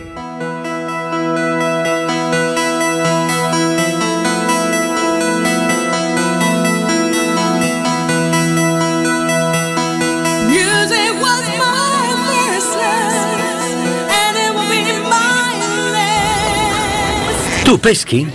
Music 10.48 11.12
was 11.20 11.44
my 11.58 12.14
first 12.24 12.72
love, 12.72 13.36
and 14.08 14.38
it 14.38 14.54
will 14.54 14.64
be 14.70 14.80
my 15.04 15.52
last. 15.92 17.60
Tu 17.64 17.78
peschi? 17.78 18.26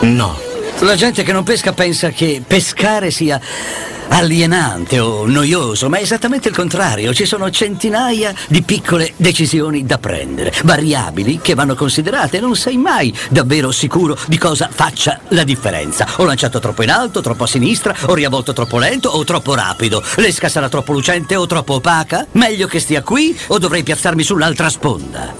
No. 0.00 0.34
La 0.80 0.96
gente 0.96 1.24
che 1.24 1.32
non 1.32 1.44
pesca 1.44 1.74
pensa 1.74 2.08
che 2.08 2.42
pescare 2.44 3.10
sia 3.10 3.38
alienante 4.12 4.98
o 4.98 5.26
noioso, 5.26 5.88
ma 5.88 5.98
è 5.98 6.02
esattamente 6.02 6.48
il 6.48 6.54
contrario. 6.54 7.14
Ci 7.14 7.24
sono 7.24 7.50
centinaia 7.50 8.34
di 8.48 8.62
piccole 8.62 9.14
decisioni 9.16 9.84
da 9.84 9.98
prendere, 9.98 10.52
variabili 10.64 11.40
che 11.40 11.54
vanno 11.54 11.74
considerate. 11.74 12.38
Non 12.38 12.54
sei 12.54 12.76
mai 12.76 13.14
davvero 13.30 13.70
sicuro 13.70 14.16
di 14.26 14.36
cosa 14.38 14.68
faccia 14.70 15.20
la 15.28 15.44
differenza. 15.44 16.06
Ho 16.16 16.24
lanciato 16.24 16.58
troppo 16.58 16.82
in 16.82 16.90
alto, 16.90 17.20
troppo 17.20 17.44
a 17.44 17.46
sinistra, 17.46 17.96
ho 18.06 18.14
riavvolto 18.14 18.52
troppo 18.52 18.78
lento 18.78 19.08
o 19.08 19.24
troppo 19.24 19.54
rapido. 19.54 20.02
L'esca 20.16 20.48
sarà 20.48 20.68
troppo 20.68 20.92
lucente 20.92 21.34
o 21.34 21.46
troppo 21.46 21.74
opaca? 21.74 22.26
Meglio 22.32 22.66
che 22.66 22.80
stia 22.80 23.02
qui 23.02 23.36
o 23.48 23.58
dovrei 23.58 23.82
piazzarmi 23.82 24.22
sull'altra 24.22 24.68
sponda? 24.68 25.34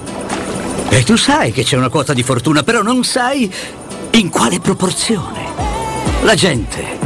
E 0.88 1.04
tu 1.04 1.16
sai 1.16 1.52
che 1.52 1.62
c'è 1.62 1.76
una 1.76 1.88
quota 1.88 2.14
di 2.14 2.22
fortuna, 2.22 2.62
però 2.62 2.82
non 2.82 3.04
sai 3.04 3.52
in 4.12 4.28
quale 4.30 4.60
proporzione. 4.60 5.50
La 6.22 6.34
gente 6.34 7.01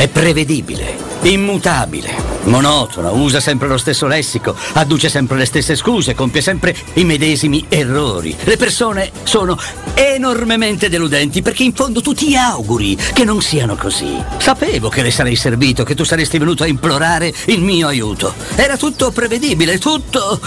è 0.00 0.08
prevedibile, 0.08 0.96
immutabile, 1.24 2.14
monotona, 2.44 3.10
usa 3.10 3.38
sempre 3.38 3.68
lo 3.68 3.76
stesso 3.76 4.06
lessico, 4.06 4.56
adduce 4.72 5.10
sempre 5.10 5.36
le 5.36 5.44
stesse 5.44 5.76
scuse, 5.76 6.14
compie 6.14 6.40
sempre 6.40 6.74
i 6.94 7.04
medesimi 7.04 7.66
errori. 7.68 8.34
Le 8.44 8.56
persone 8.56 9.10
sono 9.24 9.58
enormemente 9.92 10.88
deludenti 10.88 11.42
perché 11.42 11.64
in 11.64 11.74
fondo 11.74 12.00
tu 12.00 12.14
ti 12.14 12.34
auguri 12.34 12.96
che 13.12 13.24
non 13.24 13.42
siano 13.42 13.76
così. 13.76 14.16
Sapevo 14.38 14.88
che 14.88 15.02
le 15.02 15.10
sarei 15.10 15.36
servito, 15.36 15.84
che 15.84 15.94
tu 15.94 16.04
saresti 16.04 16.38
venuto 16.38 16.62
a 16.62 16.66
implorare 16.66 17.30
il 17.48 17.60
mio 17.60 17.86
aiuto. 17.86 18.32
Era 18.54 18.78
tutto 18.78 19.10
prevedibile, 19.10 19.76
tutto 19.76 20.40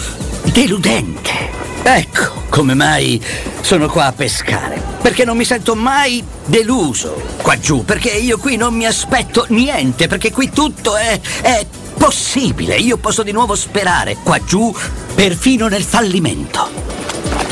deludente. 0.45 1.62
Ecco 1.85 2.43
come 2.47 2.73
mai 2.73 3.21
sono 3.61 3.87
qua 3.89 4.05
a 4.05 4.13
pescare. 4.13 4.81
Perché 5.01 5.25
non 5.25 5.35
mi 5.35 5.43
sento 5.43 5.75
mai 5.75 6.23
deluso 6.45 7.21
qua 7.41 7.59
giù. 7.59 7.83
Perché 7.83 8.09
io 8.09 8.37
qui 8.37 8.55
non 8.55 8.73
mi 8.73 8.85
aspetto 8.85 9.45
niente. 9.49 10.07
Perché 10.07 10.31
qui 10.31 10.49
tutto 10.49 10.95
è, 10.95 11.19
è 11.41 11.65
possibile. 11.97 12.77
Io 12.77 12.97
posso 12.97 13.21
di 13.21 13.31
nuovo 13.31 13.55
sperare 13.55 14.17
qua 14.23 14.41
giù, 14.43 14.73
perfino 15.13 15.67
nel 15.67 15.83
fallimento. 15.83 16.69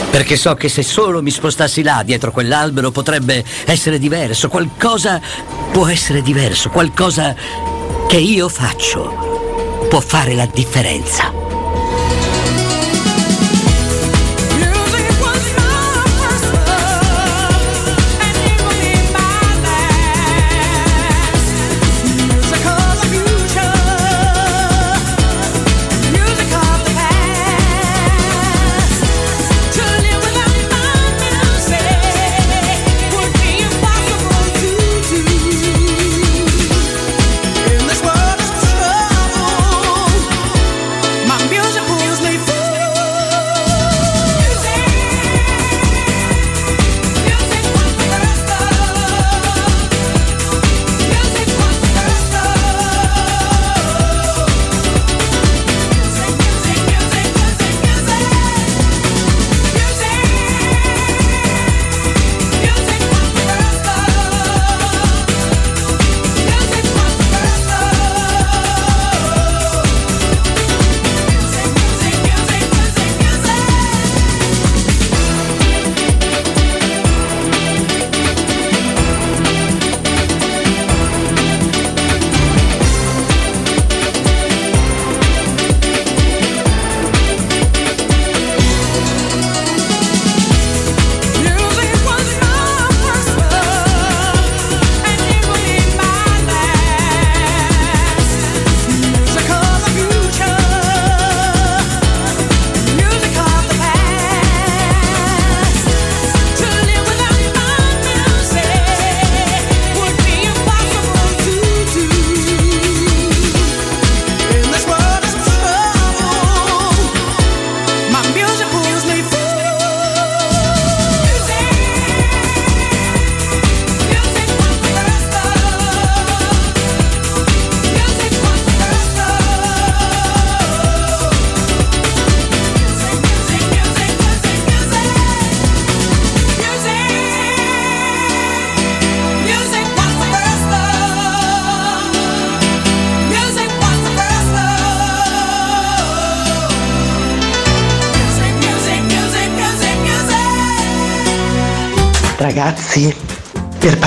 Perché 0.09 0.37
so 0.37 0.55
che 0.55 0.69
se 0.69 0.83
solo 0.83 1.21
mi 1.21 1.31
spostassi 1.31 1.83
là 1.83 2.01
dietro 2.03 2.31
quell'albero 2.31 2.91
potrebbe 2.91 3.43
essere 3.65 3.99
diverso. 3.99 4.47
Qualcosa 4.47 5.21
può 5.71 5.87
essere 5.87 6.21
diverso. 6.21 6.69
Qualcosa 6.69 7.35
che 8.07 8.17
io 8.17 8.47
faccio 8.47 9.87
può 9.89 9.99
fare 9.99 10.35
la 10.35 10.45
differenza. 10.45 11.40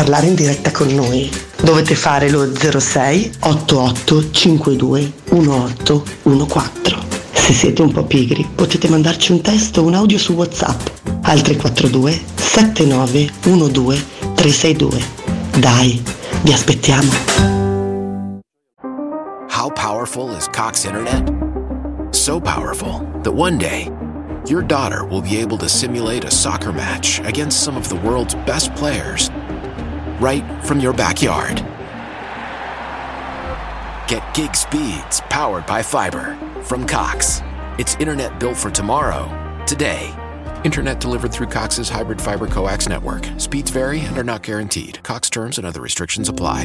Parlare 0.04 0.26
in 0.26 0.34
diretta 0.34 0.70
con 0.70 0.88
noi 0.88 1.30
dovete 1.62 1.94
fare 1.94 2.28
lo 2.28 2.46
06 2.54 3.36
88 3.38 4.30
52 4.32 5.12
1814. 5.30 6.96
Se 7.32 7.54
siete 7.54 7.80
un 7.80 7.90
po' 7.90 8.04
pigri 8.04 8.46
potete 8.54 8.86
mandarci 8.90 9.32
un 9.32 9.40
testo 9.40 9.80
o 9.80 9.84
un 9.84 9.94
audio 9.94 10.18
su 10.18 10.34
WhatsApp 10.34 10.78
al 11.22 11.40
342 11.40 12.22
79 12.34 13.30
12 13.40 14.04
362. 14.34 15.02
Dai, 15.58 16.02
vi 16.42 16.52
aspettiamo. 16.52 17.10
How 19.48 19.70
powerful 19.70 20.36
is 20.36 20.46
Cox 20.48 20.84
Internet? 20.84 21.32
So 22.10 22.38
powerful 22.38 23.00
that 23.22 23.32
one 23.32 23.56
day, 23.56 23.90
your 24.46 24.62
daughter 24.62 25.06
will 25.06 25.22
be 25.22 25.40
able 25.40 25.56
to 25.56 25.66
simulate 25.66 26.26
a 26.26 26.30
soccer 26.30 26.74
match 26.74 27.20
against 27.20 27.62
some 27.62 27.78
of 27.78 27.88
the 27.88 27.96
world's 28.06 28.34
best 28.44 28.70
players 28.74 29.30
right 30.20 30.44
from 30.64 30.80
your 30.80 30.92
backyard. 30.92 31.56
Get 34.08 34.34
gig 34.34 34.54
speeds 34.54 35.20
powered 35.30 35.66
by 35.66 35.82
fiber 35.82 36.36
from 36.62 36.86
Cox. 36.86 37.40
It's 37.78 37.96
internet 37.96 38.38
built 38.38 38.56
for 38.56 38.70
tomorrow, 38.70 39.28
today. 39.66 40.14
Internet 40.64 41.00
delivered 41.00 41.32
through 41.32 41.48
Cox's 41.48 41.88
hybrid 41.88 42.20
fiber 42.20 42.46
coax 42.46 42.88
network. 42.88 43.28
Speeds 43.38 43.70
vary 43.70 44.00
and 44.00 44.16
are 44.16 44.24
not 44.24 44.42
guaranteed. 44.42 45.02
Cox 45.02 45.28
terms 45.28 45.58
and 45.58 45.66
other 45.66 45.80
restrictions 45.80 46.28
apply. 46.28 46.64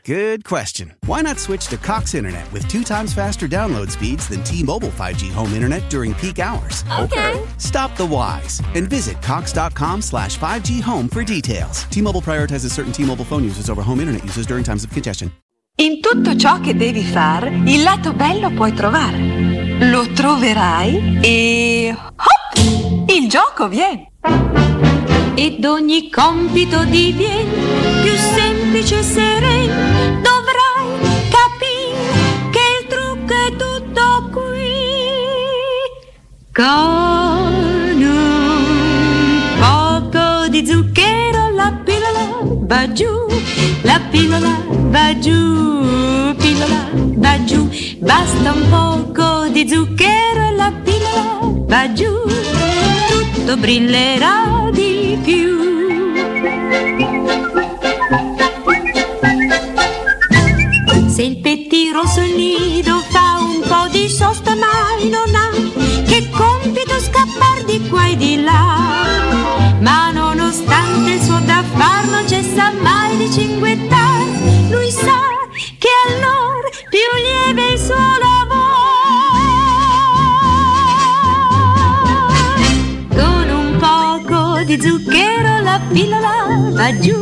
Good 0.03 0.45
question. 0.45 0.95
Why 1.05 1.21
not 1.21 1.37
switch 1.37 1.67
to 1.67 1.77
Cox 1.77 2.15
Internet 2.15 2.51
with 2.51 2.67
two 2.67 2.83
times 2.83 3.13
faster 3.13 3.47
download 3.47 3.91
speeds 3.91 4.27
than 4.27 4.43
T-Mobile 4.43 4.89
5G 4.89 5.31
home 5.31 5.53
internet 5.53 5.87
during 5.91 6.15
peak 6.15 6.39
hours? 6.39 6.83
Okay. 6.99 7.39
Stop 7.57 7.95
the 7.97 8.07
whys 8.07 8.63
and 8.73 8.89
visit 8.89 9.21
cox.com 9.21 10.01
slash 10.01 10.39
5G 10.39 10.81
home 10.81 11.07
for 11.07 11.23
details. 11.23 11.83
T-Mobile 11.91 12.21
prioritizes 12.21 12.71
certain 12.71 12.91
T-Mobile 12.91 13.25
phone 13.25 13.43
users 13.43 13.69
over 13.69 13.83
home 13.83 13.99
internet 13.99 14.23
users 14.23 14.47
during 14.47 14.63
times 14.63 14.83
of 14.83 14.91
congestion. 14.91 15.31
In 15.75 16.01
tutto 16.01 16.35
ciò 16.35 16.59
che 16.59 16.75
devi 16.75 17.03
fare, 17.03 17.49
il 17.49 17.83
lato 17.83 18.13
bello 18.13 18.49
puoi 18.51 18.73
trovare. 18.73 19.19
Lo 19.87 20.07
troverai 20.13 21.19
e... 21.21 21.95
hop! 21.95 23.07
Il 23.07 23.29
gioco 23.29 23.67
viene. 23.67 24.13
Ed 25.35 25.63
ogni 25.63 26.09
compito 26.09 26.83
diviene 26.85 28.01
più 28.01 28.15
semplice 28.15 28.60
e 28.89 29.03
sereno. 29.03 29.75
Dovrai 30.21 30.89
capire 31.29 32.49
che 32.49 32.63
il 32.79 32.87
trucco 32.87 33.33
è 33.33 33.55
tutto 33.55 34.29
qui. 34.31 34.69
Con 36.51 38.01
un 38.01 39.51
poco 39.59 40.47
di 40.49 40.65
zucchero 40.65 41.51
la 41.53 41.71
pillola 41.85 42.39
va 42.41 42.91
giù, 42.91 43.27
la 43.83 44.01
pillola 44.09 44.57
va 44.67 45.19
giù, 45.19 46.35
pillola 46.37 46.89
va 47.17 47.43
giù, 47.43 47.69
basta 47.99 48.51
un 48.51 48.67
poco 48.69 49.47
di 49.49 49.67
zucchero 49.69 50.41
e 50.41 50.55
la 50.55 50.73
pillola 50.83 51.37
va 51.67 51.93
giù, 51.93 52.11
tutto 53.11 53.57
brillerà 53.57 54.69
di 54.71 55.19
più. 55.23 55.59
Se 61.21 61.27
il 61.27 61.37
pettiro 61.37 62.07
sul 62.07 62.33
nido 62.35 62.99
fa 63.11 63.37
un 63.41 63.61
po' 63.61 63.87
di 63.91 64.09
sosta 64.09 64.55
mai 64.55 65.07
non 65.07 65.35
ha 65.35 65.51
che 66.07 66.27
compito 66.31 66.99
scappar 66.99 67.63
di 67.63 67.87
qua 67.89 68.07
e 68.07 68.17
di 68.17 68.41
là. 68.41 69.75
Ma 69.81 70.09
nonostante 70.09 71.11
il 71.11 71.21
suo 71.21 71.39
da 71.45 71.63
far 71.75 72.07
non 72.07 72.27
cessa 72.27 72.71
mai 72.81 73.17
di 73.17 73.31
cinguettar, 73.31 74.25
lui 74.71 74.89
sa 74.89 75.21
che 75.77 75.89
allora 76.07 76.69
più 76.89 77.09
lieve 77.21 77.73
il 77.73 77.79
suo 77.79 77.93
lavoro. 78.25 78.79
Con 83.13 83.47
un 83.47 83.77
poco 83.77 84.63
di 84.63 84.81
zucchero 84.81 85.59
la 85.61 85.79
pillola 85.87 86.71
va 86.71 86.97
giù, 86.97 87.15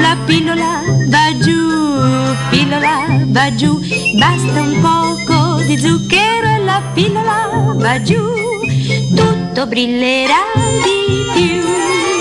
la 0.00 0.16
pillola 0.24 0.82
va 1.08 1.36
giù, 1.38 2.34
pillola 2.50 3.24
va 3.26 3.54
giù, 3.54 3.80
basta 4.18 4.60
un 4.60 4.80
poco 4.80 5.62
di 5.64 5.78
zucchero 5.78 6.46
e 6.46 6.58
la 6.64 6.82
pillola 6.94 7.74
va 7.74 8.02
giù, 8.02 8.22
tutto 9.14 9.66
brillerà 9.66 10.42
di 10.84 11.24
più. 11.34 12.15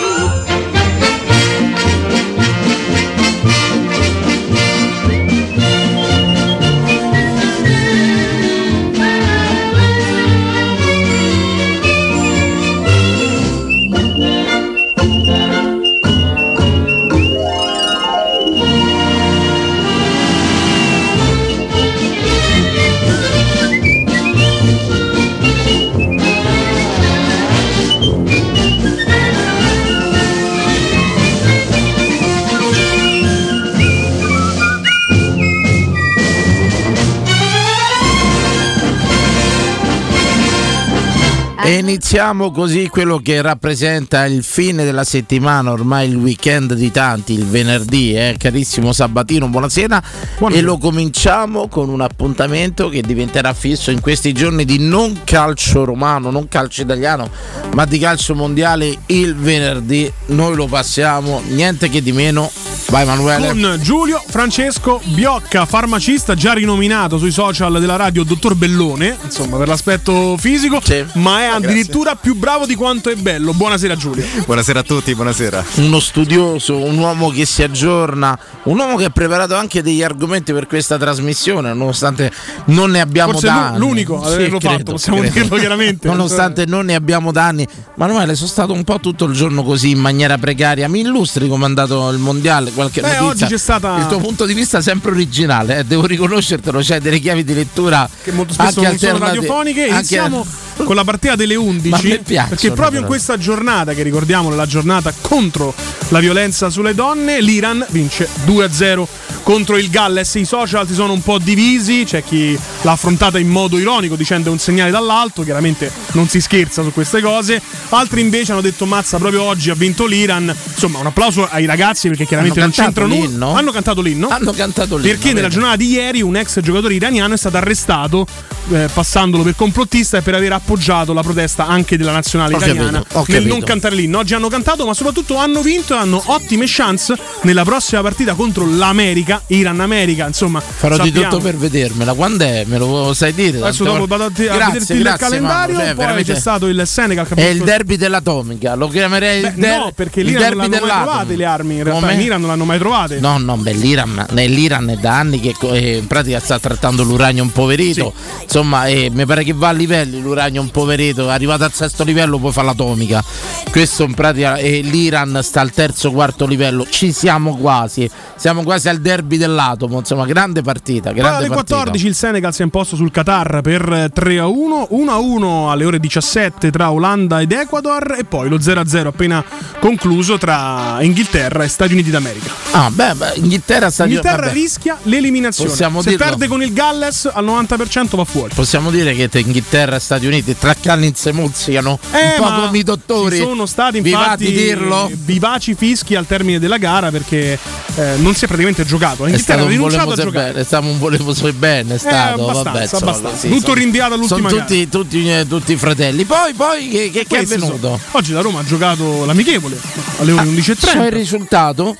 Iniziamo 41.86 42.50
così 42.50 42.88
quello 42.88 43.20
che 43.20 43.44
rappresenta 43.44 44.26
il 44.26 44.44
fine 44.44 44.84
della 44.84 45.04
settimana, 45.04 45.72
ormai 45.72 46.10
il 46.10 46.16
weekend 46.16 46.74
di 46.74 46.90
tanti, 46.90 47.34
il 47.34 47.46
venerdì, 47.46 48.16
eh? 48.16 48.36
carissimo 48.40 48.92
Sabatino, 48.92 49.48
buonasera. 49.48 50.02
E 50.50 50.62
lo 50.62 50.80
cominciamo 50.80 51.68
con 51.68 51.90
un 51.90 52.02
appuntamento 52.02 52.90
che 52.90 53.02
diventerà 53.02 53.54
fisso 53.54 53.92
in 53.92 54.02
questi 54.02 54.34
giorni 54.34 54.66
di 54.66 54.80
non 54.80 55.22
calcio 55.24 55.86
romano, 55.86 56.32
non 56.32 56.48
calcio 56.48 56.82
italiano, 56.82 57.30
ma 57.76 57.86
di 57.86 58.00
calcio 58.00 58.34
mondiale 58.34 58.98
il 59.08 59.36
venerdì. 59.36 60.12
Noi 60.28 60.56
lo 60.56 60.66
passiamo, 60.66 61.44
niente 61.50 61.88
che 61.90 62.02
di 62.02 62.12
meno. 62.12 62.50
Vai 62.96 63.04
Emanuele. 63.04 63.48
Con 63.48 63.78
Giulio 63.82 64.24
Francesco 64.26 65.02
Biocca, 65.04 65.66
farmacista 65.66 66.34
già 66.34 66.54
rinominato 66.54 67.18
sui 67.18 67.32
social 67.32 67.78
della 67.82 67.98
radio 67.98 68.24
Dottor 68.24 68.56
Bellone, 68.56 69.18
insomma 69.22 69.58
per 69.58 69.68
l'aspetto 69.68 70.38
fisico, 70.38 70.80
ma 71.16 71.42
è 71.42 71.46
addirittura 71.48 72.16
più 72.16 72.36
bravo 72.36 72.66
di 72.66 72.76
quanto 72.76 73.10
è 73.10 73.16
bello. 73.16 73.52
Buonasera 73.52 73.98
Giulio. 73.98 74.26
Buonasera 74.46 74.80
a 74.80 74.84
tutti, 74.84 75.14
buonasera. 75.14 75.66
Uno 75.76 76.00
studioso, 76.00 76.78
un 76.78 76.98
uomo 76.98 77.32
che 77.32 77.46
si 77.46 77.64
aggiorna, 77.64 78.40
un 78.64 78.80
uomo 78.80 78.96
che 78.96 79.04
ha 79.04 79.10
preparato 79.10 79.56
anche 79.56 79.84
degli 79.84 80.02
argomenti 80.02 80.54
per 80.54 80.66
questa 80.66 80.98
trasmissione, 80.98 81.74
nonostante 81.74 82.32
non 82.68 82.92
ne 82.92 83.02
abbiamo 83.02 83.34
Forse 83.34 83.48
da 83.48 83.68
anni. 83.68 83.80
l'unico 83.80 84.22
ad 84.22 84.32
averlo 84.32 84.62
fatto, 84.62 84.94
possiamo 84.94 85.20
dirlo 85.20 85.58
chiaramente. 85.58 86.08
Nonostante 86.16 86.66
non 86.66 86.86
ne 86.86 86.96
abbiamo 86.96 87.34
da 87.34 87.44
anni. 87.44 87.68
Manuele, 87.96 88.36
sono 88.36 88.48
stato 88.48 88.72
un 88.72 88.86
po' 88.86 89.02
tutto 89.02 89.26
il 89.26 89.34
giorno 89.34 89.64
così 89.64 89.90
in 89.90 90.00
maniera 90.00 90.38
precaria. 90.38 90.88
Mi 90.88 91.02
illustri 91.02 91.50
come 91.50 91.64
è 91.64 91.68
andato 91.68 92.10
il 92.10 92.20
mondiale? 92.20 92.72
Qualche 92.90 93.02
Beh, 93.02 93.08
notizia? 93.20 93.46
oggi 93.46 93.54
c'è 93.54 93.60
stata- 93.60 93.98
Il 93.98 94.08
tuo 94.08 94.20
punto 94.20 94.46
di 94.46 94.54
vista 94.54 94.78
è 94.78 94.82
sempre 94.82 95.12
originale, 95.12 95.80
eh, 95.80 95.84
devo 95.84 96.06
riconoscertelo. 96.06 96.80
C'è 96.80 97.00
delle 97.00 97.20
chiavi 97.20 97.44
di 97.44 97.54
lettura 97.54 98.10
che 98.24 98.32
molto 98.32 98.54
spesso 98.54 98.80
anche 98.82 98.90
non 98.90 98.98
sono 98.98 99.18
radiofoniche. 99.26 99.82
anche- 99.84 99.94
Iniziamo 99.96 100.46
con 100.84 100.96
la 100.96 101.04
partita 101.04 101.36
delle 101.36 101.56
11. 101.56 101.90
Ma 101.90 101.98
a 101.98 102.02
me 102.04 102.18
piacciono, 102.20 102.50
perché 102.50 102.72
proprio 102.72 103.00
in 103.00 103.06
questa 103.06 103.38
giornata, 103.38 103.94
che 103.94 104.04
ricordiamo 104.04 104.52
è 104.52 104.56
la 104.56 104.66
giornata 104.66 105.14
contro 105.22 105.74
la 106.10 106.20
violenza 106.20 106.70
sulle 106.70 106.94
donne, 106.94 107.42
l'Iran 107.42 107.86
vince 107.90 108.28
2-0 108.44 109.08
contro 109.44 109.78
il 109.78 109.90
Galles. 109.90 110.34
I 110.36 110.46
social 110.46 110.88
si 110.88 110.94
sono 110.94 111.14
un 111.14 111.22
po' 111.22 111.38
divisi, 111.38 112.04
c'è 112.06 112.24
chi 112.24 112.58
l'ha 112.82 112.92
affrontata 112.92 113.38
in 113.40 113.48
modo 113.48 113.78
ironico 113.78 114.16
dicendo 114.16 114.52
un 114.52 114.58
segnale 114.60 114.92
dall'alto, 114.92 115.44
chiaramente 115.44 115.92
non 116.14 116.28
si 116.28 116.42
scherza 116.42 116.84
su 116.84 116.92
queste 116.92 117.22
cose. 117.22 117.62
Altri 117.90 118.22
invece 118.22 118.52
hanno 118.52 118.62
detto 118.62 118.86
mazza 118.86 119.18
proprio 119.18 119.44
oggi 119.44 119.70
ha 119.70 119.76
vinto 119.76 120.06
l'Iran. 120.06 120.54
Insomma, 120.74 121.00
un 121.00 121.06
applauso 121.06 121.48
ai 121.50 121.66
ragazzi 121.66 122.08
perché 122.10 122.26
chiaramente 122.26 122.60
Non 122.66 122.86
cantato 122.86 123.08
nulla. 123.08 123.26
l'inno? 123.28 123.54
Hanno 123.56 123.72
cantato 123.72 124.02
l'inno. 124.02 124.28
Hanno 124.30 124.52
cantato 124.52 124.98
l'inno, 124.98 125.08
Perché 125.10 125.34
nella 125.34 125.48
giornata 125.50 125.76
di 125.78 125.90
ieri 125.90 126.22
un 126.22 126.36
ex 126.36 126.60
giocatore 126.62 126.94
iraniano 126.94 127.34
è 127.34 127.38
stato 127.38 127.58
arrestato 127.58 128.26
eh, 128.72 128.90
passandolo 128.92 129.44
per 129.44 129.56
complottista 129.56 130.18
e 130.18 130.22
per 130.22 130.34
aver 130.36 130.54
appoggiato 130.54 131.14
la 131.14 131.22
protesta 131.22 131.68
anche 131.68 131.98
della 131.98 132.12
nazionale 132.12 132.54
Ho 132.54 132.58
italiana 132.58 132.92
capito, 133.04 133.18
nel 133.18 133.26
capito. 133.26 133.48
non 133.48 133.62
cantare 133.64 133.96
l'inno. 133.96 134.18
Oggi 134.20 134.34
hanno 134.34 134.48
cantato, 134.48 134.86
ma 134.86 134.94
soprattutto 134.94 135.36
hanno 135.38 135.62
vinto 135.62 135.94
e 135.94 135.98
hanno 135.98 136.22
ottime 136.26 136.66
chance 136.68 137.16
nella 137.42 137.64
prossima 137.64 138.02
partita 138.02 138.34
contro 138.34 138.66
l'America, 138.68 139.42
Iran-America. 139.48 140.26
Insomma, 140.28 140.60
Farò 140.62 140.98
di 140.98 141.06
sappiamo- 141.10 141.30
tutto 141.30 141.42
per 141.44 141.56
vedermela. 141.58 142.14
Quando 142.14 142.44
è? 142.44 142.64
Me 142.68 142.78
lo 142.78 143.14
sai 143.14 143.34
dire? 143.34 143.60
Adesso 143.60 143.84
dopo 143.84 144.06
vado 144.08 144.24
a, 144.24 144.28
a 144.28 144.30
Grazie, 144.32 144.58
vederti 144.72 144.94
il 144.94 145.00
grazie, 145.02 145.28
calendario. 145.28 145.74
mamma, 145.76 145.86
cioè, 145.88 145.96
veramente- 145.96 146.34
c'è 146.34 146.40
stato 146.40 146.68
il 146.68 146.82
Senegal. 146.86 147.28
È 147.28 147.42
il 147.44 147.64
derby 147.64 147.98
dell'atomica, 147.98 148.74
lo 148.76 148.88
chiamerei 148.88 149.42
Beh, 149.42 149.48
il, 149.50 149.54
der- 149.56 149.78
no, 149.80 149.92
perché 149.94 150.22
il 150.22 150.26
l'Iran 150.28 150.42
non 150.42 150.58
derby 150.58 150.58
l'hanno 150.58 150.70
mai 150.70 150.80
dell'atomo. 150.80 151.06
trovate 151.12 151.36
le 151.36 151.46
armi. 151.46 151.76
In 151.76 151.84
realtà 151.84 152.02
Come? 152.08 152.14
in 152.14 152.22
Iran 152.22 152.42
non 152.42 152.50
l'hanno 152.56 152.66
mai 152.66 152.80
trovate. 152.80 153.20
No, 153.20 153.38
no, 153.38 153.58
beh, 153.58 153.74
l'Iran, 153.74 154.26
nell'Iran 154.32 154.90
è 154.90 154.96
da 154.96 155.20
anni 155.20 155.40
che 155.40 155.54
eh, 155.72 155.98
in 155.98 156.08
pratica 156.08 156.40
sta 156.40 156.58
trattando 156.58 157.04
l'uranio 157.04 157.44
impoverito. 157.44 158.14
Insomma, 158.42 158.86
eh, 158.88 159.10
mi 159.12 159.26
pare 159.26 159.44
che 159.44 159.54
va 159.54 159.70
a 159.70 159.72
livelli 159.72 160.22
l'uranio 160.22 160.62
impoverito. 160.62 161.30
Arrivato 161.30 161.66
al 161.66 161.74
sesto 161.74 162.04
livello 162.04 162.40
poi 162.40 162.52
fa 162.52 162.64
l'atomica. 162.64 163.24
Questo 163.70 164.04
in 164.04 164.14
pratica 164.14 164.56
eh, 164.56 164.82
l'Iran 164.82 165.40
sta 165.44 165.62
al 165.62 165.72
terzo, 165.72 166.12
quarto 166.12 166.46
livello. 166.48 166.88
Ci 166.90 167.12
siamo 167.12 167.58
quasi. 167.58 168.10
Siamo 168.36 168.64
quasi 168.64 168.90
al 168.90 169.00
derby 169.00 169.38
dell'atomo. 169.38 170.00
Insomma, 170.00 170.26
grande 170.26 170.62
partita. 170.62 171.12
Grande 171.12 171.46
alle 171.46 171.48
partita. 171.48 171.76
14 171.76 172.08
il 172.08 172.16
Senegal 172.16 172.54
si 172.54 172.62
è 172.62 172.64
imposto 172.64 172.96
sul 172.96 173.12
Qatar 173.12 173.62
per 173.62 174.10
3 174.14 174.40
a 174.40 174.48
1, 174.48 174.88
1 174.90 175.12
a 175.12 175.18
1 175.18 175.72
alle 175.72 175.86
ore 175.86 176.00
17 176.00 176.72
tra 176.72 176.92
Olanda 176.92 177.42
ed 177.42 177.52
Ecuador 177.52 178.16
e 178.18 178.24
poi 178.24 178.50
lo 178.50 178.60
0 178.60 178.80
a 178.80 178.86
0 178.86 179.10
appena 179.10 179.44
concluso 179.80 180.38
tra 180.38 180.98
Inghilterra 181.02 181.64
e 181.64 181.68
Stati 181.68 181.94
Uniti 181.94 182.10
d'America. 182.10 182.45
Ah, 182.72 182.90
beh, 182.92 183.14
beh, 183.16 183.34
Inghilterra 183.36 183.90
sta 183.90 184.04
Inghilterra 184.04 184.50
rischia 184.50 184.98
l'eliminazione. 185.04 185.70
Possiamo 185.70 186.02
Se 186.02 186.10
dirlo. 186.10 186.26
perde 186.26 186.48
con 186.48 186.62
il 186.62 186.74
Galles 186.74 187.30
al 187.32 187.46
90% 187.46 188.16
va 188.18 188.26
fuori. 188.26 188.54
Possiamo 188.54 188.92
dire 188.92 189.14
che 189.16 189.30
te 189.30 189.40
Inghilterra 189.40 189.96
e 189.96 190.00
Stati 190.00 190.26
Uniti 190.26 190.58
tra 190.58 190.76
Callins 190.80 191.26
e 191.26 191.32
mozzicano 191.32 192.00
Eh, 192.12 192.40
un 192.40 192.46
po' 192.46 192.62
come 192.66 192.78
i 192.78 192.84
dottori. 192.84 193.38
Ci 193.38 193.42
sono 193.44 193.66
stati 193.66 193.98
infatti 194.00 194.46
di 194.46 194.52
dirlo? 194.52 195.10
vivaci 195.14 195.74
fischi 195.76 196.16
al 196.16 196.26
termine 196.28 196.60
della 196.60 196.78
gara 196.78 197.12
perché 197.12 197.58
eh, 197.96 198.16
non 198.18 198.34
si 198.36 198.44
è 198.44 198.48
praticamente 198.48 198.86
giocato. 198.86 199.26
È 199.26 199.30
Inghilterra 199.30 199.40
stato 199.40 199.60
ha 199.60 199.64
un 199.64 199.70
rinunciato 199.70 200.12
a 200.12 200.16
giocare. 200.16 200.48
bene, 200.50 200.60
è 200.62 200.64
stato 200.66 200.86
un 200.88 201.00
volevo 201.00 201.34
so 201.34 201.54
bene, 201.54 201.96
è 201.96 201.98
stato, 201.98 202.42
abbastanza, 202.44 202.64
vabbè, 202.72 202.82
insomma, 202.82 203.02
abbastanza. 203.12 203.36
così, 203.36 203.48
Tutto 203.50 203.62
sono- 203.62 203.74
rinviato 203.76 204.14
all'ultima 204.16 204.50
Sono 204.50 204.62
tutti, 204.62 204.90
tutti, 204.90 205.30
eh, 205.32 205.46
tutti 205.48 205.72
i 205.72 205.78
fratelli. 205.78 206.24
Poi, 206.26 206.54
poi 206.54 206.88
che, 206.90 206.98
che- 207.06 207.12
che 207.12 207.22
è 207.22 207.26
Questi 207.28 207.56
venuto? 207.58 207.78
sono- 207.80 208.00
Oggi 208.12 208.34
la 208.34 208.42
Roma 208.42 208.60
ha 208.60 208.64
giocato 208.66 209.24
l'amichevole 209.26 209.78
alle 210.20 210.32
ore 210.34 210.44
il 210.44 210.50
11.30. 210.50 211.10
risultato, 211.10 211.96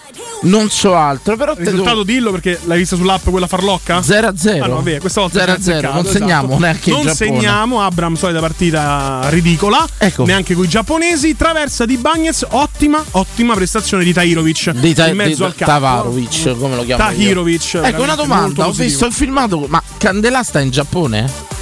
non 0.46 0.70
so 0.70 0.96
altro, 0.96 1.36
però 1.38 1.54
Il 1.58 1.66
risultato 1.66 2.04
dillo 2.04 2.32
perché 2.32 2.60
l'hai 2.66 2.78
vista 2.80 2.96
sull'app 2.96 3.30
quella 3.30 3.48
farlocca? 3.48 4.02
0 4.02 4.28
a 4.28 4.34
0. 4.38 4.64
Ah, 4.64 4.68
no, 4.68 4.76
vabbè, 4.76 5.00
questa 5.00 5.22
volta 5.22 5.40
0 5.40 5.52
a 5.52 5.56
ci 5.56 5.60
ha 5.60 5.64
0, 5.64 5.78
azzeccato, 5.78 6.02
non 6.02 6.12
segniamo 6.12 6.48
esatto. 6.48 6.60
neanche 6.62 6.90
in 6.90 6.96
Non 7.04 7.16
segniamo, 7.16 7.82
Abram 7.82 8.16
solita 8.16 8.40
partita 8.40 9.22
ridicola, 9.30 9.86
Ecco. 9.98 10.26
neanche 10.26 10.54
con 10.56 10.64
i 10.66 10.68
giapponesi, 10.68 11.36
traversa 11.36 11.86
di 11.86 11.98
Bagnez, 11.98 12.46
ottima, 12.50 13.04
ottima 13.12 13.54
prestazione 13.54 14.04
di 14.04 14.14
Tahirovic 14.14 14.72
Di, 14.72 14.94
ta- 14.94 15.08
in 15.08 15.16
mezzo 15.16 15.38
di- 15.38 15.44
al 15.44 15.56
campo. 15.56 15.74
Tavarovic, 15.74 16.58
come 16.58 16.76
lo 16.76 16.84
chiamo 16.84 17.04
io. 17.04 17.10
Tahirovic, 17.10 17.80
Ecco 17.84 18.02
una 18.04 18.16
domanda, 18.16 18.68
ho 18.68 18.72
visto 18.72 19.06
il 19.06 19.14
filmato, 19.14 19.66
ma 19.68 19.82
Candela 19.98 20.44
sta 20.44 20.60
in 20.60 20.70
Giappone? 20.70 21.54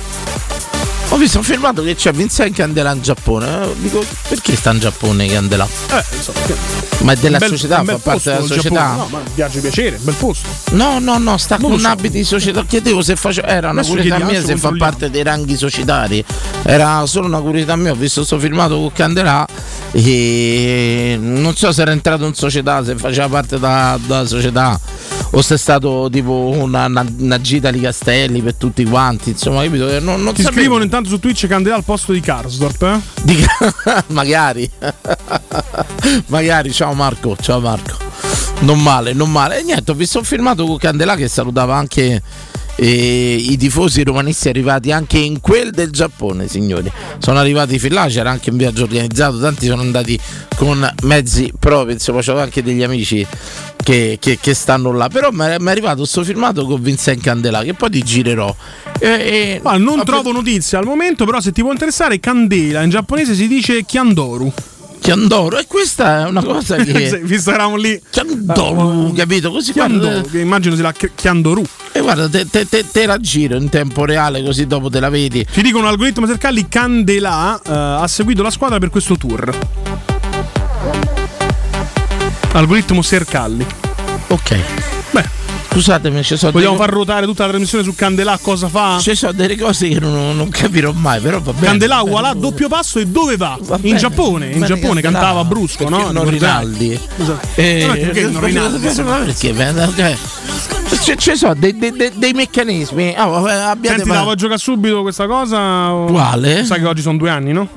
Ho 1.14 1.18
visto 1.18 1.38
un 1.38 1.44
filmato 1.44 1.84
che 1.84 1.94
c'è 1.94 2.12
Vincent 2.12 2.56
Candela 2.56 2.92
in 2.92 3.02
Giappone. 3.04 3.66
eh, 3.66 3.76
Dico, 3.78 4.04
perché 4.30 4.56
sta 4.56 4.72
in 4.72 4.80
Giappone 4.80 5.28
Candela? 5.28 5.68
Eh, 5.92 6.04
insomma, 6.16 6.40
Ma 7.02 7.12
è 7.12 7.16
della 7.18 7.38
bel- 7.38 7.50
società, 7.50 7.84
bel 7.84 7.96
fa 8.00 8.02
parte 8.02 8.32
della 8.34 8.46
società. 8.48 8.70
Giappone. 8.70 8.98
No, 8.98 9.08
ma 9.12 9.20
viaggio 9.36 9.60
piacere, 9.60 9.98
bel 10.02 10.16
posto. 10.16 10.48
No, 10.72 10.98
no, 10.98 11.20
no, 11.20 11.38
sta 11.38 11.58
Non 11.58 11.70
con 11.70 11.80
so. 11.80 11.88
abiti 11.88 12.18
di 12.18 12.24
società. 12.24 12.66
Chiedevo 12.66 13.04
se 13.04 13.16
faceva. 13.16 13.48
Era 13.48 13.70
una 13.70 13.84
curiosità 13.84 14.18
mia 14.24 14.44
se 14.44 14.58
fa 14.58 14.72
parte 14.76 15.12
dei 15.12 15.22
ranghi 15.22 15.56
societari. 15.56 16.26
Era 16.64 17.06
solo 17.06 17.28
una 17.28 17.42
curiosità 17.42 17.76
mia. 17.76 17.92
Ho 17.92 17.96
visto 17.96 18.24
sto 18.24 18.40
filmato 18.40 18.76
con 18.80 18.92
Candelà. 18.92 19.46
E 19.92 21.16
non 21.20 21.56
so 21.56 21.72
se 21.72 21.82
era 21.84 21.92
entrato 21.92 22.26
in 22.26 22.34
società, 22.34 22.84
se 22.84 22.96
faceva 22.96 23.28
parte 23.28 23.60
da- 23.60 24.00
della 24.04 24.26
società. 24.26 24.80
O 25.36 25.42
se 25.42 25.56
è 25.56 25.58
stato 25.58 26.10
tipo 26.12 26.32
una, 26.56 26.86
una- 26.86 27.06
una 27.20 27.42
gita 27.42 27.70
di 27.72 27.80
castelli 27.80 28.42
per 28.42 28.56
tutti 28.56 28.84
quanti. 28.86 29.32
Insomma, 29.32 29.64
capito? 29.64 29.86
Non, 30.00 30.22
non 30.24 30.34
Ti 30.34 30.42
sapevo. 30.42 30.60
scrivono 30.62 30.84
intanto 30.84 31.03
su 31.06 31.20
Twitch 31.20 31.48
Candela 31.48 31.76
al 31.76 31.84
posto 31.84 32.12
di 32.12 32.20
Karsdorp. 32.20 32.82
Eh? 32.82 33.00
Di- 33.24 33.46
magari 34.08 34.70
magari 36.28 36.72
ciao 36.72 36.94
Marco 36.94 37.36
ciao 37.40 37.60
Marco 37.60 37.98
non 38.60 38.82
male 38.82 39.14
non 39.14 39.32
male 39.32 39.60
e 39.60 39.64
niente 39.64 39.92
ho 39.92 39.94
visto 39.94 40.20
un 40.20 40.24
filmato 40.26 40.66
con 40.66 40.78
Candelà 40.78 41.16
che 41.16 41.28
salutava 41.28 41.76
anche 41.76 42.22
eh, 42.76 43.36
i 43.36 43.56
tifosi 43.58 44.04
romanisti 44.04 44.50
arrivati 44.50 44.92
anche 44.92 45.18
in 45.18 45.40
quel 45.40 45.72
del 45.72 45.92
Giappone 45.92 46.48
signori 46.48 46.92
sono 47.20 47.40
arrivati 47.40 47.78
fin 47.78 47.94
là 47.94 48.08
c'era 48.08 48.32
anche 48.32 48.50
un 48.50 48.58
viaggio 48.58 48.84
organizzato 48.84 49.40
tanti 49.40 49.68
sono 49.68 49.82
andati 49.82 50.20
con 50.56 50.88
mezzi 51.04 51.52
propri 51.58 51.94
insomma 51.94 52.22
c'ho 52.22 52.40
anche 52.40 52.64
degli 52.64 52.84
amici 52.84 53.26
che, 53.84 54.18
che- 54.20 54.40
che 54.42 54.54
stanno 54.54 54.92
là 54.92 55.08
però 55.10 55.30
mi 55.32 55.46
è 55.46 55.58
arrivato 55.70 55.98
questo 55.98 56.24
filmato 56.24 56.66
con 56.66 56.82
Vincent 56.82 57.22
Candelà 57.22 57.62
che 57.64 57.74
poi 57.74 57.90
ti 57.90 58.02
girerò 58.04 58.54
E- 59.00 59.08
e- 59.08 59.60
Ma 59.64 59.78
non 59.78 60.00
ho 60.00 60.04
trovo 60.04 60.32
notizie 60.32 60.78
al 60.78 60.86
momento, 60.86 61.26
però 61.26 61.40
se 61.42 61.52
ti 61.52 61.62
può 61.62 61.72
interessare, 61.72 62.20
Candela 62.20 62.82
in 62.84 62.90
giapponese 62.90 63.36
si 63.36 63.48
dice 63.48 63.84
Chiandoru. 63.84 64.52
Chiandoro 65.00 65.58
e 65.58 65.66
questa 65.68 66.22
è 66.26 66.30
una 66.30 66.42
cosa 66.42 66.78
che 66.78 67.20
Visto 67.26 67.52
eravamo 67.52 67.76
lì. 67.76 68.00
Chiandoru 68.10 69.12
capito 69.14 69.52
così 69.52 69.74
Chiandoru, 69.74 70.22
guarda, 70.22 70.40
immagino 70.40 70.76
sia 70.76 70.94
Chiandoru. 71.14 71.62
e 71.92 72.00
guarda 72.00 72.30
te, 72.30 72.48
te- 72.50 72.66
te- 72.70 72.86
te 72.90 73.06
la 73.06 73.18
giro 73.20 73.58
in 73.58 73.68
tempo 73.68 74.06
reale 74.06 74.42
così 74.42 74.66
dopo 74.66 74.90
te 74.90 75.02
la 75.02 75.10
vedi 75.10 75.46
Ci 75.52 75.62
dicono 75.62 75.88
algoritmo 75.90 76.26
Sercalli, 76.26 76.70
Candela 76.70 77.60
eh, 77.62 77.72
ha 78.04 78.08
seguito 78.08 78.42
la 78.44 78.52
squadra 78.52 78.78
per 78.80 78.90
questo 78.90 79.18
tour. 79.18 80.13
Algoritmo 82.54 83.02
Sercalli. 83.02 83.66
ok 84.28 84.58
Beh, 85.12 85.26
scusatemi 85.72 86.24
ci 86.24 86.38
sono 86.38 86.52
vogliamo 86.52 86.74
delle, 86.74 86.86
far 86.86 86.94
ruotare 86.94 87.26
tutta 87.26 87.44
la 87.44 87.50
trasmissione 87.50 87.84
su 87.84 87.94
Candela 87.96 88.38
cosa 88.42 88.68
fa? 88.68 88.98
ci 89.00 89.16
sono 89.16 89.32
delle 89.32 89.58
cose 89.58 89.88
che 89.90 90.00
non, 90.00 90.36
non 90.36 90.50
capirò 90.50 90.92
mai 90.92 91.20
però 91.20 91.40
va 91.42 91.52
bene 91.54 91.66
Candela 91.66 91.96
va 91.96 92.02
bene. 92.04 92.12
voilà 92.16 92.34
doppio 92.34 92.68
passo 92.68 93.00
e 93.00 93.08
dove 93.08 93.38
va? 93.38 93.58
Va 93.62 93.80
in 93.82 93.98
Giappone, 93.98 94.52
in 94.52 94.64
Giappone 94.64 95.02
Candelà. 95.02 95.12
cantava 95.12 95.44
brusco, 95.44 95.86
Perché 95.86 96.04
no? 96.04 96.12
non. 96.12 96.30
Rinaldi 96.30 97.00
Esatto. 97.18 97.48
Eh, 97.56 97.86
Ma 97.88 97.94
perché 97.94 98.28
non 98.28 98.44
Rinaldi? 98.44 98.88
ma 99.02 99.18
perché 99.18 99.50
ok. 99.52 100.18
ci, 101.02 101.18
ci 101.18 101.36
sono 101.36 101.56
dei, 101.56 101.76
dei- 101.78 101.92
dei- 101.92 102.12
dei 102.16 102.34
meccanismi 102.34 103.16
oh, 103.18 103.48
Senti, 103.48 104.08
ma- 104.08 104.14
la 104.16 104.22
vuoi 104.22 104.36
giocare 104.36 104.60
subito 104.60 105.02
questa 105.02 105.26
cosa? 105.26 105.92
Quale? 106.08 106.64
Sai 106.66 106.80
che 106.80 106.86
oggi 106.86 107.02
sono 107.02 107.18
due 107.18 107.30
anni, 107.32 107.52
no? 107.52 107.68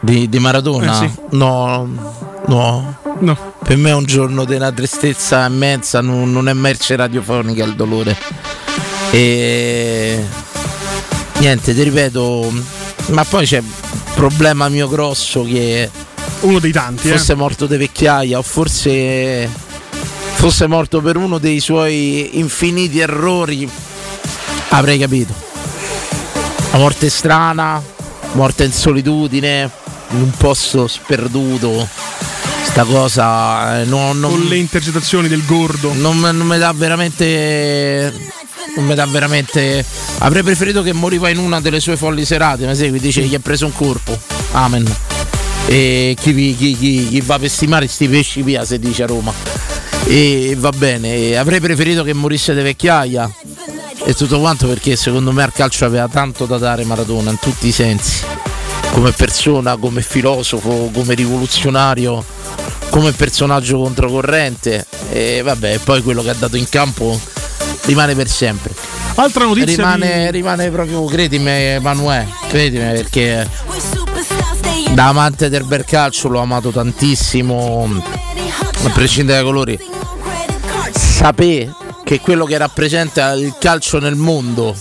di, 0.00 0.28
di 0.28 0.38
Maradona 0.38 0.92
Eh, 0.92 1.08
sì. 1.08 1.10
no 1.30 2.16
no 2.48 2.96
No. 3.20 3.36
Per 3.64 3.76
me 3.76 3.90
è 3.90 3.94
un 3.94 4.04
giorno 4.04 4.44
di 4.44 4.54
una 4.54 4.70
tristezza 4.70 5.44
immensa, 5.44 6.00
non, 6.00 6.30
non 6.30 6.48
è 6.48 6.52
merce 6.52 6.94
radiofonica 6.94 7.64
il 7.64 7.74
dolore. 7.74 8.16
E 9.10 10.24
niente, 11.38 11.74
ti 11.74 11.82
ripeto, 11.82 12.52
ma 13.08 13.24
poi 13.24 13.44
c'è 13.44 13.58
un 13.58 13.66
problema 14.14 14.68
mio 14.68 14.88
grosso 14.88 15.42
che 15.42 15.90
Uno 16.40 16.60
dei 16.60 16.70
tanti, 16.70 17.08
fosse 17.08 17.32
eh. 17.32 17.36
morto 17.36 17.66
di 17.66 17.76
vecchiaia 17.76 18.38
o 18.38 18.42
forse 18.42 19.48
fosse 20.34 20.68
morto 20.68 21.00
per 21.00 21.16
uno 21.16 21.38
dei 21.38 21.58
suoi 21.58 22.38
infiniti 22.38 23.00
errori, 23.00 23.68
avrei 24.68 24.98
capito. 24.98 25.34
La 26.70 26.78
morte 26.78 27.10
strana, 27.10 27.82
morte 28.32 28.62
in 28.62 28.72
solitudine, 28.72 29.68
in 30.10 30.20
un 30.20 30.30
posto 30.30 30.86
sperduto. 30.86 31.88
Sta 32.78 32.86
cosa 32.86 33.80
eh, 33.80 33.84
non, 33.86 34.20
non- 34.20 34.30
Con 34.30 34.44
le 34.44 34.56
intercettazioni 34.56 35.26
del 35.26 35.44
gordo. 35.44 35.92
non, 35.94 36.20
non 36.20 36.46
mi 36.46 36.58
dà 36.58 36.72
veramente. 36.72 38.12
Non 38.76 38.84
mi 38.86 38.94
dà 38.94 39.04
veramente. 39.04 39.84
Avrei 40.18 40.44
preferito 40.44 40.82
che 40.82 40.92
moriva 40.92 41.28
in 41.28 41.38
una 41.38 41.60
delle 41.60 41.80
sue 41.80 41.96
folli 41.96 42.24
serate. 42.24 42.66
Ma 42.66 42.74
segui, 42.74 43.00
dice 43.00 43.22
gli 43.22 43.34
ha 43.34 43.40
preso 43.40 43.66
un 43.66 43.72
corpo. 43.74 44.16
Amen. 44.52 44.84
E 45.66 46.16
chi, 46.20 46.32
chi- 46.56 46.76
chi- 46.76 47.08
chi 47.08 47.20
va 47.20 47.36
per 47.40 47.50
stimare 47.50 47.88
sti 47.88 48.06
pesci 48.06 48.42
via, 48.42 48.64
si 48.64 48.78
dice 48.78 49.02
a 49.02 49.06
Roma. 49.06 49.32
E 50.06 50.54
va 50.56 50.70
bene. 50.70 51.36
avrei 51.36 51.58
preferito 51.58 52.04
che 52.04 52.12
morisse 52.12 52.54
di 52.54 52.62
vecchiaia. 52.62 53.28
E 54.04 54.14
tutto 54.14 54.38
quanto 54.38 54.68
perché 54.68 54.94
secondo 54.94 55.32
me 55.32 55.42
al 55.42 55.52
calcio 55.52 55.84
aveva 55.84 56.06
tanto 56.06 56.46
da 56.46 56.58
dare 56.58 56.84
Maradona 56.84 57.30
in 57.32 57.40
tutti 57.40 57.66
i 57.66 57.72
sensi. 57.72 58.22
Come 58.92 59.10
persona, 59.10 59.76
come 59.76 60.00
filosofo, 60.00 60.90
come 60.94 61.14
rivoluzionario, 61.14 62.24
come 62.90 63.12
personaggio 63.12 63.78
controcorrente. 63.78 64.86
E 65.10 65.42
vabbè, 65.42 65.78
poi 65.78 66.02
quello 66.02 66.22
che 66.22 66.30
ha 66.30 66.34
dato 66.34 66.56
in 66.56 66.68
campo 66.68 67.18
rimane 67.84 68.14
per 68.14 68.28
sempre. 68.28 68.74
Altra 69.14 69.44
notizia 69.44 69.76
Rimane, 69.76 70.24
di- 70.24 70.30
rimane 70.30 70.70
proprio, 70.70 71.04
credimi 71.06 71.50
Emanuele, 71.50 72.28
credimi 72.48 72.92
perché 72.92 73.48
da 74.90 75.08
amante 75.08 75.48
del 75.48 75.64
bel 75.64 75.84
calcio 75.84 76.28
l'ho 76.28 76.40
amato 76.40 76.70
tantissimo, 76.70 78.02
a 78.84 78.90
prescindere 78.90 79.38
dai 79.38 79.46
colori. 79.46 79.78
Sapè 80.92 81.68
che 82.04 82.20
quello 82.20 82.44
che 82.44 82.56
rappresenta 82.58 83.32
il 83.32 83.54
calcio 83.58 83.98
nel 83.98 84.14
mondo 84.14 84.74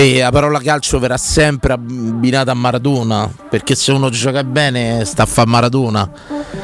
E 0.00 0.18
la 0.20 0.30
parola 0.30 0.58
calcio 0.60 0.98
verrà 0.98 1.18
sempre 1.18 1.74
abbinata 1.74 2.52
a 2.52 2.54
Maradona, 2.54 3.30
perché 3.50 3.74
se 3.74 3.92
uno 3.92 4.08
gioca 4.08 4.42
bene 4.42 5.04
sta 5.04 5.24
a 5.24 5.26
fare 5.26 5.46
Maradona, 5.46 6.10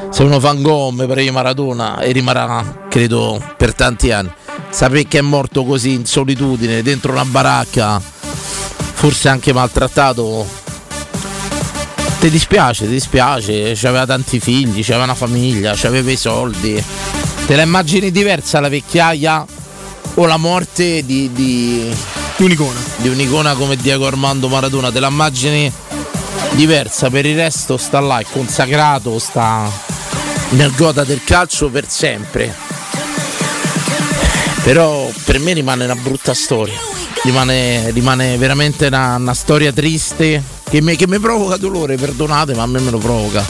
se 0.09 0.23
uno 0.23 0.41
fa 0.41 0.53
un 0.53 0.63
gol 0.63 1.07
per 1.07 1.31
Maradona 1.31 1.99
e 1.99 2.13
rimarrà, 2.13 2.87
credo, 2.89 3.39
per 3.59 3.75
tanti 3.75 4.11
anni. 4.11 4.33
Sapere 4.71 5.07
che 5.07 5.19
è 5.19 5.21
morto 5.21 5.65
così 5.65 5.93
in 5.93 6.07
solitudine, 6.07 6.81
dentro 6.81 7.13
una 7.13 7.27
baracca, 7.27 8.01
forse 8.01 9.29
anche 9.29 9.53
maltrattato, 9.53 10.47
ti 12.19 12.31
dispiace, 12.31 12.87
ti 12.87 12.93
dispiace, 12.93 13.73
aveva 13.83 14.07
tanti 14.07 14.41
figli, 14.41 14.81
aveva 14.81 15.05
una 15.05 15.15
famiglia, 15.15 15.77
aveva 15.83 16.11
i 16.11 16.17
soldi. 16.17 16.83
Te 17.47 17.55
la 17.55 17.61
immagini 17.61 18.11
diversa 18.11 18.61
la 18.61 18.71
vecchiaia 18.71 19.45
o 20.15 20.25
la 20.25 20.39
morte 20.39 21.05
di, 21.05 21.31
di, 21.35 21.95
di 22.37 22.45
un'icona. 22.45 22.81
Di 22.97 23.09
un'icona 23.09 23.55
come 23.55 23.77
Diego 23.77 24.07
Armando 24.07 24.49
Maradona, 24.49 24.91
te 24.91 25.01
la 25.01 25.11
diversa, 26.53 27.11
per 27.11 27.27
il 27.27 27.37
resto 27.37 27.77
sta 27.77 28.01
là, 28.01 28.19
è 28.19 28.27
consacrato, 28.31 29.19
sta 29.19 29.71
nel 30.51 30.73
gota 30.75 31.05
del 31.05 31.23
calcio 31.25 31.69
per 31.69 31.85
sempre. 31.89 32.55
Però 34.63 35.09
per 35.25 35.39
me 35.39 35.53
rimane 35.53 35.85
una 35.85 35.95
brutta 35.95 36.35
storia, 36.35 36.79
rimane, 37.23 37.91
rimane 37.91 38.37
veramente 38.37 38.87
una, 38.87 39.17
una 39.17 39.35
storia 39.35 39.73
triste 39.73 40.43
che 40.69 40.81
mi, 40.81 40.97
che 40.97 41.07
mi 41.07 41.21
provoca 41.21 41.57
dolore, 41.57 41.97
perdonate, 41.97 42.55
ma 42.55 42.63
a 42.63 42.67
me 42.67 42.81
me 42.81 42.91
lo 42.91 42.99
provoca. 42.99 43.45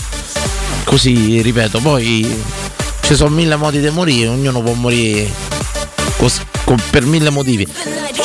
Così, 0.84 1.40
ripeto, 1.40 1.80
poi 1.80 2.44
ci 3.00 3.14
sono 3.14 3.34
mille 3.34 3.56
modi 3.56 3.80
di 3.80 3.88
morire, 3.90 4.28
ognuno 4.28 4.60
può 4.60 4.72
morire 4.74 5.55
con- 6.66 6.82
per 6.90 7.06
mille 7.06 7.30
motivi. 7.30 7.66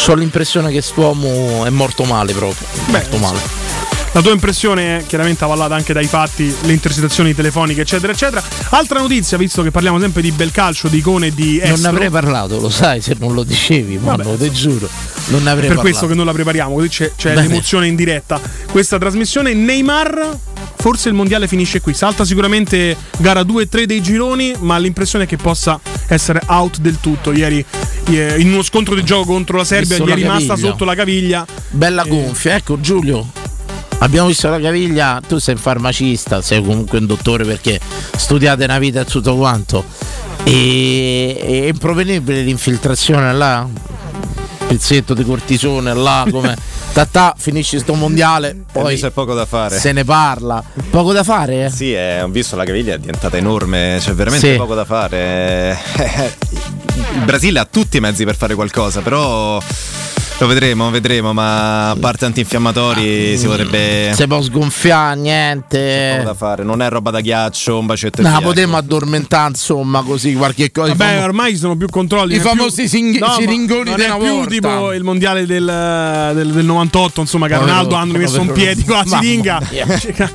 Ho 0.07 0.13
l'impressione 0.15 0.67
che 0.67 0.74
quest'uomo 0.74 1.63
è 1.63 1.69
morto 1.69 2.03
male 2.03 2.33
proprio. 2.33 2.67
Beh, 2.88 2.91
morto 2.91 3.17
male. 3.17 3.39
La 4.13 4.21
tua 4.21 4.31
impressione 4.31 4.98
è 4.98 5.05
chiaramente 5.05 5.45
avallata 5.45 5.74
anche 5.74 5.93
dai 5.93 6.05
fatti, 6.05 6.53
le 6.63 6.74
intercettazioni 6.74 7.33
telefoniche, 7.33 7.81
eccetera, 7.81 8.12
eccetera. 8.12 8.43
Altra 8.71 9.00
notizia, 9.00 9.38
visto 9.38 9.63
che 9.63 9.71
parliamo 9.71 10.01
sempre 10.01 10.21
di 10.21 10.31
bel 10.31 10.51
calcio, 10.51 10.89
di 10.89 10.98
icone 10.98 11.27
e 11.27 11.33
di 11.33 11.60
estro. 11.60 11.75
Non 11.75 11.81
ne 11.81 11.88
avrei 11.88 12.10
parlato, 12.10 12.60
lo 12.60 12.69
sai, 12.69 13.00
se 13.00 13.15
non 13.17 13.33
lo 13.33 13.43
dicevi, 13.43 14.00
ma 14.00 14.17
lo 14.17 14.36
te 14.36 14.51
giuro. 14.51 14.89
Non 15.27 15.43
ne 15.43 15.51
avrei 15.51 15.67
per 15.67 15.75
parlato. 15.77 15.81
questo 15.81 16.07
che 16.07 16.13
non 16.13 16.25
la 16.25 16.33
prepariamo, 16.33 16.74
così 16.74 16.89
c'è, 16.89 17.12
c'è 17.15 17.36
l'emozione 17.36 17.88
in 17.88 17.95
diretta. 17.95 18.41
Questa 18.69 18.98
trasmissione 18.98 19.53
Neymar 19.53 20.39
forse 20.75 21.07
il 21.07 21.15
mondiale 21.15 21.48
finisce 21.48 21.79
qui. 21.79 21.93
Salta 21.93 22.25
sicuramente 22.25 22.98
gara 23.17 23.43
2 23.43 23.63
e 23.63 23.69
3 23.69 23.86
dei 23.86 24.01
gironi, 24.01 24.53
ma 24.60 24.77
l'impressione 24.77 25.24
è 25.24 25.27
che 25.27 25.38
possa 25.38 25.79
essere 26.13 26.41
out 26.47 26.77
del 26.79 26.99
tutto. 26.99 27.31
Ieri 27.31 27.63
in 28.07 28.51
uno 28.51 28.61
scontro 28.61 28.95
di 28.95 29.03
gioco 29.03 29.31
contro 29.31 29.57
la 29.57 29.63
Serbia 29.63 29.97
gli 29.97 30.09
è 30.09 30.15
rimasta 30.15 30.47
caviglia. 30.53 30.69
sotto 30.69 30.85
la 30.85 30.95
caviglia. 30.95 31.45
Bella 31.69 32.03
gonfia, 32.03 32.55
ecco 32.55 32.79
Giulio. 32.79 33.25
Abbiamo 33.99 34.27
visto 34.27 34.49
la 34.49 34.59
caviglia, 34.59 35.21
tu 35.25 35.37
sei 35.37 35.53
un 35.53 35.59
farmacista, 35.61 36.41
sei 36.41 36.63
comunque 36.63 36.97
un 36.97 37.05
dottore 37.05 37.45
perché 37.45 37.79
studiate 38.15 38.63
una 38.63 38.79
vita 38.79 39.01
e 39.01 39.05
tutto 39.05 39.35
quanto. 39.35 39.83
E 40.43 41.37
è 41.39 41.67
improponibile 41.67 42.41
l'infiltrazione 42.41 43.31
là, 43.31 43.67
pezzetto 44.67 45.13
di 45.13 45.23
cortisone 45.23 45.93
là, 45.93 46.25
come 46.29 46.57
tatà, 46.91 47.33
finisci 47.38 47.79
sto 47.79 47.93
mondiale, 47.93 48.55
poi 48.71 48.98
c'è 48.98 49.10
poco 49.12 49.33
da 49.33 49.45
fare. 49.45 49.77
Se 49.77 49.91
ne 49.91 50.03
parla. 50.03 50.63
Poco 50.89 51.13
da 51.13 51.24
fare? 51.24 51.65
Eh? 51.65 51.69
Sì, 51.69 51.93
eh, 51.93 52.21
ho 52.21 52.27
visto 52.27 52.55
la 52.55 52.63
caviglia 52.65 52.95
è 52.95 52.98
diventata 53.00 53.38
enorme, 53.38 53.98
c'è 54.00 54.13
veramente 54.13 54.51
Sì. 54.51 54.57
poco 54.57 54.75
da 54.75 54.86
fare. 54.86 55.77
Il 57.13 57.25
Brasile 57.25 57.60
ha 57.60 57.65
tutti 57.65 57.98
i 57.98 58.00
mezzi 58.00 58.24
per 58.25 58.36
fare 58.36 58.55
qualcosa, 58.55 59.01
però 59.01 59.62
lo 60.41 60.48
vedremo, 60.48 60.89
vedremo, 60.89 61.33
ma 61.33 61.91
a 61.91 61.95
parte 61.95 62.25
antinfiammatori 62.25 63.38
si 63.38 63.45
potrebbe 63.45 64.12
Se 64.15 64.25
può 64.27 64.41
sgonfiare, 64.41 65.19
niente. 65.19 66.21
da 66.24 66.33
fare, 66.33 66.63
non 66.63 66.81
è 66.81 66.89
roba 66.89 67.12
da 67.12 67.21
ghiaccio, 67.21 67.77
un 67.77 67.86
bacetto 67.86 68.21
No, 68.21 68.29
via, 68.29 68.39
potremmo 68.41 68.77
addormentare 68.77 69.50
insomma 69.50 70.01
così 70.01 70.33
qualche 70.33 70.71
cosa. 70.71 70.89
Vabbè, 70.95 71.12
famo- 71.13 71.24
ormai 71.25 71.51
ci 71.51 71.57
sono 71.57 71.75
più 71.75 71.88
controlli. 71.89 72.33
i 72.33 72.38
è 72.38 72.39
più- 72.41 72.50
famosi 72.50 72.88
sing- 72.88 73.19
ma 73.19 73.33
siringoni 73.33 73.93
della 73.95 74.15
più 74.15 74.25
volta. 74.27 74.50
tipo 74.50 74.93
il 74.93 75.03
mondiale 75.03 75.45
del, 75.45 76.31
del- 76.33 76.51
del 76.51 76.65
98, 76.65 77.21
insomma, 77.21 77.48
che 77.48 77.57
Ronaldo 77.57 77.95
hanno 77.95 78.17
messo 78.17 78.41
un 78.41 78.51
piedi 78.51 78.83
con 78.83 78.98
la 78.98 79.05
siringa, 79.05 79.62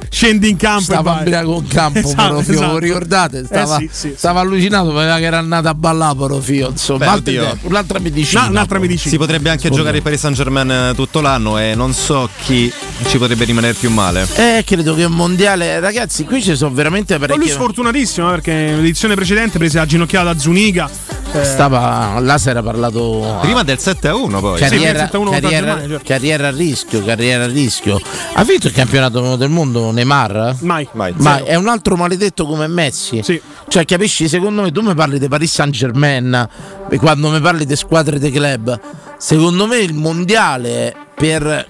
scendi 0.08 0.50
in 0.50 0.56
campo 0.56 0.82
Stava 0.82 1.10
a 1.10 1.14
vai. 1.16 1.24
Briaco 1.24 1.54
in 1.56 1.66
campo, 1.66 1.98
Esatto, 1.98 2.38
esatto. 2.38 2.72
lo 2.72 2.78
ricordate? 2.78 3.44
Stava, 3.44 3.76
Eh 3.76 3.80
sì, 3.80 3.88
sì, 3.90 4.08
sì. 4.10 4.14
stava 4.16 4.40
allucinato, 4.40 4.92
vedeva 4.92 5.16
che 5.18 5.24
era 5.24 5.38
andato 5.38 5.68
a 5.68 5.74
ballare 5.74 6.14
Porofio, 6.16 6.68
insomma, 6.70 7.18
Beh, 7.18 7.56
un'altra 7.62 7.98
medicina. 7.98 8.42
No, 8.44 8.50
un'altra 8.50 8.78
medicina. 8.78 9.10
Si 9.10 9.16
potrebbe 9.18 9.50
anche 9.50 9.66
Scusa. 9.68 9.80
giocare 9.80 9.95
il 9.96 10.02
Paris 10.02 10.20
Saint 10.20 10.36
Germain 10.36 10.92
tutto 10.94 11.20
l'anno 11.20 11.58
e 11.58 11.74
non 11.74 11.92
so 11.92 12.28
chi 12.44 12.72
ci 13.06 13.18
potrebbe 13.18 13.44
rimanere 13.44 13.74
più 13.74 13.90
male. 13.90 14.26
Eh, 14.36 14.62
credo 14.64 14.94
che 14.94 15.04
un 15.04 15.12
mondiale, 15.12 15.80
ragazzi, 15.80 16.24
qui 16.24 16.42
ci 16.42 16.54
sono 16.56 16.74
veramente 16.74 17.18
Ma 17.18 17.26
lui 17.34 17.48
sfortunatissimo 17.48 18.28
eh, 18.28 18.30
perché 18.30 18.52
nell'edizione 18.52 19.14
precedente 19.14 19.58
prese 19.58 19.78
la 19.78 19.86
ginocchiata 19.86 20.32
da 20.32 20.38
Zuniga. 20.38 20.88
eh, 21.32 21.44
Stava, 21.44 22.18
là 22.20 22.38
si 22.38 22.48
era 22.48 22.62
parlato. 22.62 23.38
Prima 23.40 23.62
del 23.62 23.78
7 23.78 24.08
a 24.08 24.14
1 24.16 24.40
poi. 24.40 24.58
Carriera, 24.58 24.98
Sì, 24.98 25.04
7-1 25.04 25.08
contro 25.10 25.24
la 25.32 25.40
carriera, 25.40 25.66
Germania, 25.66 25.88
certo. 25.88 26.04
carriera 26.06 26.48
a 26.48 26.50
rischio, 26.50 27.04
carriera 27.04 27.44
a 27.44 27.46
rischio. 27.48 28.00
Ha 28.34 28.44
vinto 28.44 28.66
il 28.66 28.72
campionato 28.72 29.36
del 29.36 29.48
mondo 29.50 29.90
Neymar? 29.90 30.56
Mai. 30.60 30.88
Mai. 30.92 31.14
Ma 31.16 31.42
è 31.44 31.54
un 31.54 31.68
altro 31.68 31.96
maledetto 31.96 32.46
come 32.46 32.66
Messi. 32.66 33.20
Sì. 33.22 33.40
Cioè, 33.68 33.84
capisci? 33.84 34.28
Secondo 34.28 34.62
me 34.62 34.70
tu 34.70 34.80
mi 34.82 34.94
parli 34.94 35.18
di 35.18 35.28
Paris 35.28 35.52
Saint 35.52 35.72
Germain 35.74 36.48
e 36.88 36.98
quando 36.98 37.30
mi 37.30 37.40
parli 37.40 37.64
di 37.66 37.76
squadre 37.76 38.18
di 38.18 38.30
club. 38.30 38.80
Secondo 39.18 39.66
me 39.66 39.78
il 39.78 39.94
mondiale 39.94 40.94
per 41.14 41.68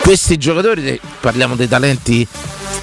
questi 0.00 0.36
giocatori, 0.36 1.00
parliamo 1.20 1.54
dei 1.54 1.68
talenti 1.68 2.26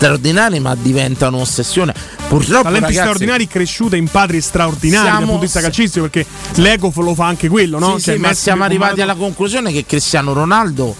straordinari, 0.05 0.59
ma 0.59 0.75
diventa 0.75 1.27
un'ossessione. 1.29 1.93
Purtroppo, 2.27 2.63
Talenti 2.63 2.81
ragazzi, 2.85 2.99
straordinari 2.99 3.47
cresciute 3.47 3.97
in 3.97 4.07
padri 4.07 4.39
straordinari 4.41 5.03
Siamo- 5.05 5.19
dal 5.19 5.25
punto 5.27 5.39
di 5.39 5.45
vista 5.45 5.61
calcistico 5.61 6.07
perché 6.07 6.25
l'ego 6.61 6.91
lo 6.95 7.15
fa 7.15 7.25
anche 7.25 7.47
quello, 7.47 7.79
no? 7.79 7.97
Sì, 7.97 8.03
Cioè, 8.05 8.15
sì, 8.15 8.19
ma 8.19 8.33
siamo 8.33 8.63
arrivati 8.63 9.01
alla 9.01 9.15
conclusione 9.15 9.71
che 9.71 9.85
Cristiano 9.85 10.33
Ronaldo 10.33 10.95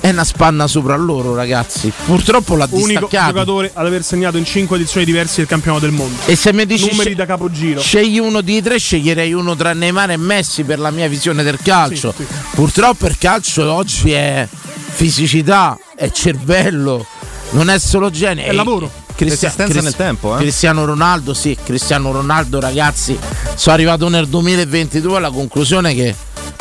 è 0.00 0.08
una 0.10 0.24
spanna 0.24 0.66
sopra 0.66 0.96
loro, 0.96 1.34
ragazzi. 1.34 1.92
Purtroppo 2.04 2.56
l'ha 2.56 2.66
unico 2.70 3.06
distaccato. 3.06 3.32
giocatore 3.32 3.70
ad 3.74 3.86
aver 3.86 4.02
segnato 4.02 4.36
in 4.36 4.44
5 4.44 4.76
edizioni 4.76 5.04
diverse 5.06 5.36
del 5.38 5.46
campionato 5.46 5.84
del 5.84 5.94
mondo. 5.94 6.16
E 6.26 6.36
se 6.36 6.52
mi 6.52 6.64
dici 6.66 6.88
Numeri 6.90 7.00
sce- 7.10 7.14
da 7.14 7.26
capogiro. 7.26 7.80
Scegli 7.80 8.18
uno 8.18 8.40
di 8.40 8.60
tre, 8.62 8.78
sceglierei 8.78 9.32
uno 9.32 9.54
tra 9.56 9.72
Neymar 9.72 10.10
e 10.10 10.16
Messi 10.16 10.64
per 10.64 10.78
la 10.78 10.90
mia 10.90 11.08
visione 11.08 11.42
del 11.42 11.58
calcio. 11.62 12.14
Sì, 12.16 12.24
sì. 12.26 12.34
Purtroppo 12.54 13.06
il 13.06 13.16
calcio 13.18 13.70
oggi 13.70 14.12
è 14.12 14.46
fisicità, 14.92 15.78
è 15.94 16.10
cervello, 16.10 17.06
non 17.50 17.70
è 17.70 17.78
solo 17.78 18.10
genere. 18.10 18.48
È 18.48 18.52
lavoro. 18.52 18.90
Resistenza 19.16 19.80
nel 19.82 19.94
tempo, 19.94 20.34
eh. 20.34 20.38
Cristiano 20.38 20.86
Ronaldo, 20.86 21.34
sì, 21.34 21.54
Cristiano 21.62 22.10
Ronaldo, 22.10 22.58
ragazzi, 22.58 23.18
sono 23.54 23.74
arrivato 23.74 24.08
nel 24.08 24.26
2022 24.28 25.16
alla 25.18 25.30
conclusione 25.30 25.94
che 25.94 26.14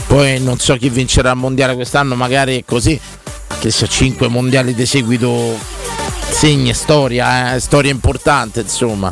poi 0.08 0.42
non 0.42 0.60
so 0.60 0.76
chi 0.76 0.90
vincerà 0.90 1.32
il 1.32 1.38
mondiale 1.38 1.76
quest'anno, 1.76 2.16
magari 2.16 2.60
è 2.60 2.66
così, 2.66 3.00
che 3.60 3.72
se 3.72 3.88
5 3.88 4.28
mondiali 4.28 4.74
di 4.74 4.86
seguito 4.86 5.58
segni, 6.32 6.74
storia, 6.74 7.56
eh, 7.56 7.60
storia 7.62 7.92
importante, 7.92 8.62
insomma. 8.62 9.10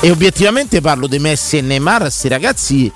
E 0.00 0.10
obiettivamente 0.10 0.80
parlo 0.80 1.06
di 1.08 1.18
Messi 1.18 1.56
e 1.56 1.62
Neymar, 1.62 2.10
sti 2.12 2.28
ragazzi. 2.28 2.92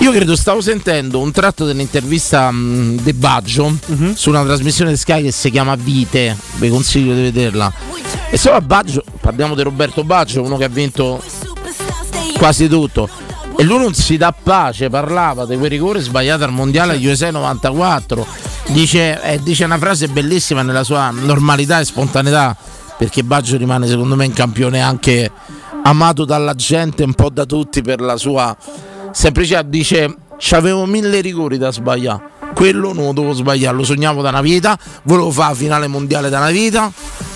Io 0.00 0.12
credo 0.12 0.36
stavo 0.36 0.60
sentendo 0.60 1.18
un 1.18 1.32
tratto 1.32 1.64
dell'intervista 1.64 2.52
mh, 2.52 3.00
di 3.02 3.12
Baggio 3.12 3.76
su 4.14 4.28
una 4.28 4.44
trasmissione 4.44 4.92
di 4.92 4.96
Sky 4.96 5.22
che 5.22 5.32
si 5.32 5.50
chiama 5.50 5.74
Vite, 5.74 6.36
vi 6.58 6.68
consiglio 6.68 7.14
di 7.14 7.22
vederla. 7.22 7.72
E 8.30 8.36
solo 8.36 8.56
a 8.56 8.60
Baggio, 8.60 9.02
parliamo 9.20 9.56
di 9.56 9.62
Roberto 9.62 10.04
Baggio, 10.04 10.42
uno 10.42 10.56
che 10.56 10.64
ha 10.64 10.68
vinto 10.68 11.20
quasi 12.36 12.68
tutto. 12.68 13.08
E 13.56 13.64
lui 13.64 13.78
non 13.78 13.92
si 13.92 14.16
dà 14.16 14.32
pace, 14.32 14.88
parlava 14.88 15.44
di 15.44 15.56
quel 15.56 15.70
rigore 15.70 15.98
sbagliato 15.98 16.44
al 16.44 16.52
mondiale 16.52 16.92
agli 16.92 17.06
USA 17.06 17.32
94. 17.32 18.24
Dice, 18.68 19.20
eh, 19.20 19.42
dice 19.42 19.64
una 19.64 19.78
frase 19.78 20.06
bellissima 20.06 20.62
nella 20.62 20.84
sua 20.84 21.10
normalità 21.10 21.80
e 21.80 21.84
spontaneità, 21.84 22.56
perché 22.96 23.24
Baggio 23.24 23.56
rimane 23.56 23.88
secondo 23.88 24.14
me 24.14 24.26
un 24.26 24.32
campione 24.32 24.80
anche 24.80 25.28
amato 25.82 26.24
dalla 26.24 26.54
gente, 26.54 27.02
un 27.02 27.14
po' 27.14 27.30
da 27.30 27.44
tutti 27.44 27.82
per 27.82 28.00
la 28.00 28.16
sua 28.16 28.56
semplicità. 29.18 29.62
Dice, 29.62 30.14
c'avevo 30.38 30.86
mille 30.86 31.20
rigori 31.20 31.58
da 31.58 31.72
sbagliare. 31.72 32.36
Quello 32.54 32.92
non 32.92 33.06
lo 33.06 33.12
dovevo 33.12 33.34
sbagliare, 33.34 33.76
lo 33.76 33.84
sognavo 33.84 34.22
da 34.22 34.30
una 34.30 34.40
vita, 34.40 34.78
volevo 35.02 35.30
fare 35.30 35.50
la 35.50 35.54
finale 35.54 35.86
mondiale 35.86 36.28
da 36.28 36.38
una 36.38 36.50
vita, 36.50 36.90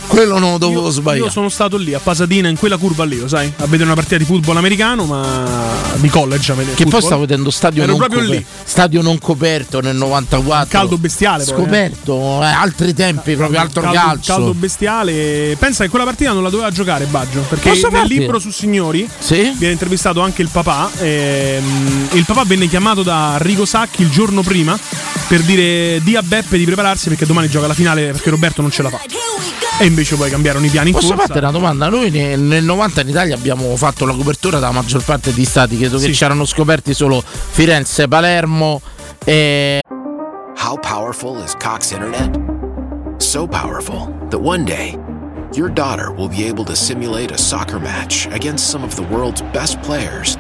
quello 0.07 0.39
non 0.39 0.53
lo 0.53 0.59
dovevo 0.59 0.85
Io, 0.85 0.91
sbagliare. 0.91 1.25
io 1.25 1.31
sono 1.31 1.49
stato 1.49 1.77
lì 1.77 1.95
a 1.95 1.99
Pasadena 2.01 2.49
in 2.49 2.57
quella 2.59 2.77
curva 2.77 3.05
lì, 3.05 3.19
lo 3.19 3.29
sai, 3.29 3.51
a 3.57 3.65
vedere 3.67 3.85
una 3.85 3.95
partita 3.95 4.17
di 4.19 4.25
football 4.25 4.57
americano, 4.57 5.05
ma 5.05 5.47
di 5.97 6.09
college. 6.09 6.53
Che 6.53 6.63
poi 6.65 6.75
football. 6.77 7.01
stavo 7.01 7.21
vedendo 7.23 7.51
stadio 7.51 7.83
Ero 7.83 7.91
non, 7.93 7.99
proprio 8.01 8.21
coper- 8.21 8.39
lì. 8.39 8.45
stadio 8.65 9.03
non 9.03 9.19
coperto 9.19 9.81
nel 9.81 9.97
94. 9.97 10.69
Caldo 10.69 10.99
bestiale 10.99 11.45
poi, 11.45 11.53
eh. 11.53 11.57
Scoperto, 11.57 12.43
eh, 12.43 12.47
altri 12.47 12.95
tempi, 12.95 13.37
proprio 13.37 13.61
altro 13.61 13.83
caldo, 13.83 13.99
calcio. 13.99 14.33
caldo 14.35 14.55
bestiale. 14.55 15.57
Pensa 15.59 15.85
che 15.85 15.91
quella 15.91 16.05
partita 16.05 16.33
non 16.33 16.43
la 16.43 16.51
doveva 16.51 16.71
giocare 16.71 17.05
Baggio. 17.07 17.41
Perché 17.49 17.71
Posso 17.71 17.89
nel 17.89 18.01
farti? 18.01 18.19
libro 18.19 18.39
su 18.39 18.51
signori 18.51 19.09
Sì? 19.19 19.53
viene 19.57 19.73
intervistato 19.73 20.21
anche 20.21 20.43
il 20.43 20.49
papà. 20.49 20.91
ehm, 20.99 22.09
il 22.13 22.25
papà 22.25 22.45
venne 22.45 22.67
chiamato 22.69 23.03
da 23.03 23.37
Rigo 23.39 23.65
Sacchi 23.65 24.03
il 24.03 24.11
giorno 24.11 24.43
prima 24.43 24.79
per 25.33 25.41
dire 25.45 25.99
di 26.03 26.15
a 26.15 26.21
Beppe 26.21 26.59
di 26.59 26.65
prepararsi 26.67 27.09
perché 27.09 27.25
domani 27.25 27.49
gioca 27.49 27.67
la 27.67 27.73
finale 27.73 28.11
perché 28.11 28.29
Roberto 28.29 28.61
non 28.61 28.71
ce 28.71 28.83
la 28.83 28.91
fa. 28.91 29.01
E 29.79 29.87
invece 29.87 30.15
poi 30.17 30.29
cambiarono 30.29 30.67
i 30.67 30.69
piani 30.69 30.89
in 30.91 30.95
Posso 30.95 31.09
corsa. 31.15 31.23
farti 31.25 31.39
una 31.39 31.51
domanda? 31.51 31.89
Noi 31.89 32.11
ne- 32.11 32.37
nel 32.37 32.63
90 32.63 33.01
in 33.01 33.09
Italia 33.09 33.35
abbiamo 33.35 33.75
fatto 33.77 34.05
la 34.05 34.13
copertura 34.13 34.59
dalla 34.59 34.75
maggior 34.75 35.03
parte 35.03 35.33
di 35.33 35.47
stati, 35.47 35.79
credo 35.79 35.97
che 35.97 36.05
Sì. 36.05 36.11
c'erano 36.11 36.45
scoperti 36.45 36.93
solo 36.93 37.25
Firenze, 37.25 38.09
Palermo 38.09 38.83
e 39.25 39.81
How 40.63 40.79
powerful 40.79 41.43
is 41.43 41.55
Cox 41.59 41.93
Internet? 41.93 42.39
So 43.17 43.47
powerful 43.47 44.13
that 44.29 44.39
one 44.39 44.65
day, 44.65 44.95
your 45.55 45.71
daughter 45.73 46.13
will 46.15 46.29
be 46.29 46.47
able 46.47 46.65
to 46.65 46.75
simulate 46.75 47.33
a 47.33 47.39
soccer 47.39 47.81
match 47.81 48.27
against 48.33 48.69
some 48.69 48.85
of 48.85 48.95
the 48.97 49.05
world's 49.11 49.43
best 49.51 49.79
players 49.81 50.37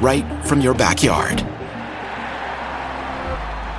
right 0.00 0.24
from 0.44 0.60
your 0.60 0.76
backyard. 0.76 1.44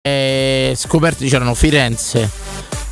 E 0.00 0.74
scoperti 0.76 1.28
c'erano 1.28 1.54
Firenze, 1.54 2.30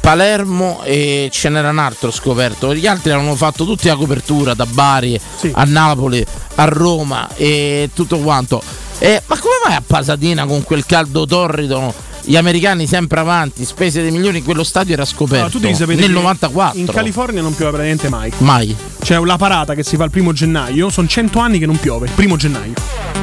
Palermo 0.00 0.82
e 0.84 1.28
ce 1.32 1.48
n'era 1.48 1.70
un 1.70 1.78
altro 1.78 2.10
scoperto. 2.10 2.74
Gli 2.74 2.86
altri 2.86 3.10
avevano 3.10 3.34
fatto 3.34 3.64
tutti 3.64 3.88
la 3.88 3.96
copertura 3.96 4.54
da 4.54 4.66
Bari 4.66 5.20
a 5.52 5.64
Napoli, 5.64 6.24
a 6.54 6.64
Roma 6.64 7.28
e 7.34 7.90
tutto 7.92 8.18
quanto. 8.18 8.62
E, 8.98 9.22
ma 9.26 9.38
come 9.38 9.54
vai 9.64 9.74
a 9.74 9.82
Pasadena 9.84 10.46
con 10.46 10.62
quel 10.62 10.86
caldo 10.86 11.26
torrido? 11.26 11.92
Gli 12.28 12.34
americani 12.34 12.88
sempre 12.88 13.20
avanti, 13.20 13.64
spese 13.64 14.02
dei 14.02 14.10
milioni, 14.10 14.42
quello 14.42 14.64
stadio 14.64 14.94
era 14.94 15.04
scoperto 15.04 15.36
Allora, 15.36 15.50
tu 15.50 15.58
devi 15.60 15.74
sapere 15.74 16.00
nel 16.00 16.08
che 16.08 16.12
94. 16.14 16.80
In 16.80 16.86
California 16.86 17.40
non 17.40 17.54
piove 17.54 17.70
praticamente 17.70 18.08
mai. 18.08 18.32
Mai. 18.38 18.76
C'è 19.00 19.16
la 19.20 19.36
parata 19.36 19.74
che 19.74 19.84
si 19.84 19.94
fa 19.96 20.02
il 20.02 20.10
primo 20.10 20.32
gennaio, 20.32 20.90
sono 20.90 21.06
100 21.06 21.38
anni 21.38 21.60
che 21.60 21.66
non 21.66 21.78
piove, 21.78 22.06
il 22.06 22.12
primo 22.12 22.34
gennaio. 22.34 22.72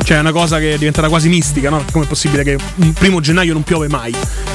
Cioè 0.06 0.16
è 0.16 0.20
una 0.22 0.32
cosa 0.32 0.58
che 0.58 0.76
è 0.76 0.78
diventata 0.78 1.10
quasi 1.10 1.28
mistica, 1.28 1.70
no? 1.70 1.84
Come 1.92 2.06
è 2.06 2.08
possibile 2.08 2.44
che 2.44 2.58
un 2.76 2.94
primo 2.94 3.20
gennaio 3.20 3.52
non 3.52 3.64
piove 3.64 3.90
mai? 3.90 4.14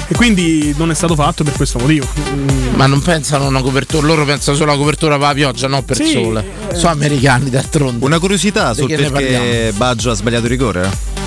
E 0.08 0.14
quindi 0.14 0.74
non 0.78 0.90
è 0.90 0.94
stato 0.94 1.14
fatto 1.14 1.44
per 1.44 1.52
questo 1.52 1.78
motivo. 1.78 2.06
Mm. 2.34 2.74
Ma 2.74 2.86
non 2.86 3.02
pensano 3.02 3.44
a 3.44 3.48
una 3.48 3.60
copertura, 3.60 4.06
loro 4.06 4.24
pensano 4.24 4.56
solo 4.56 4.70
alla 4.72 4.80
copertura 4.80 5.18
per 5.18 5.26
la 5.28 5.34
pioggia, 5.34 5.68
non 5.68 5.84
per 5.84 5.96
Sì, 5.96 6.04
il 6.04 6.10
sole. 6.10 6.44
eh. 6.70 6.74
Sono 6.74 6.92
americani 6.92 7.50
d'altronde. 7.50 8.02
Una 8.02 8.18
curiosità 8.18 8.72
sul 8.72 8.88
perché? 8.88 9.74
Baggio 9.76 10.10
ha 10.10 10.14
sbagliato 10.14 10.44
il 10.44 10.50
rigore? 10.50 11.17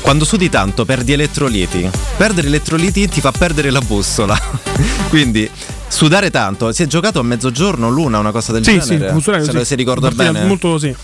Quando 0.00 0.24
sudi 0.24 0.48
tanto 0.48 0.84
perdi 0.84 1.12
elettroliti. 1.12 1.88
Perdere 2.16 2.46
elettroliti 2.46 3.08
ti 3.08 3.20
fa 3.20 3.30
perdere 3.32 3.70
la 3.70 3.80
bussola. 3.80 4.38
Quindi 5.08 5.48
sudare 5.86 6.30
tanto. 6.30 6.72
Si 6.72 6.82
è 6.82 6.86
giocato 6.86 7.18
a 7.20 7.22
mezzogiorno 7.22 7.90
l'una, 7.90 8.18
una 8.18 8.30
cosa 8.30 8.52
del 8.52 8.64
Sì, 8.64 8.80
sì, 8.80 8.88
genere. 8.98 9.20
orario, 9.24 9.44
se, 9.44 9.58
sì. 9.58 9.64
se 9.64 9.74
ricordo 9.74 10.06
Partita 10.08 10.32
bene. 10.32 10.46
Molto 10.46 10.78
sì. 10.78 10.94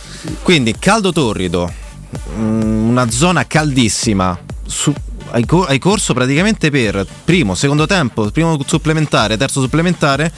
Quindi 0.42 0.74
caldo 0.78 1.12
torrido, 1.12 1.70
mm, 2.38 2.88
una 2.88 3.10
zona 3.10 3.46
caldissima. 3.46 4.38
Su, 4.66 4.92
hai, 5.32 5.44
co- 5.44 5.66
hai 5.66 5.78
corso 5.78 6.14
praticamente 6.14 6.70
per 6.70 7.06
primo, 7.24 7.54
secondo 7.54 7.86
tempo, 7.86 8.30
primo 8.30 8.58
supplementare, 8.66 9.36
terzo 9.36 9.60
supplementare, 9.60 10.32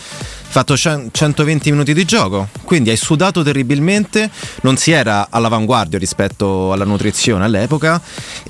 fatto 0.57 0.75
cen- 0.75 1.09
120 1.13 1.71
minuti 1.71 1.93
di 1.93 2.07
gioco. 2.07 2.49
Quindi 2.65 2.89
hai 2.89 2.97
sudato 2.97 3.43
terribilmente, 3.43 4.31
non 4.63 4.79
si 4.79 4.91
era 4.91 5.27
all'avanguardia 5.29 5.99
rispetto 5.99 6.73
alla 6.73 6.87
nutrizione 6.87 7.45
all'epoca 7.45 8.01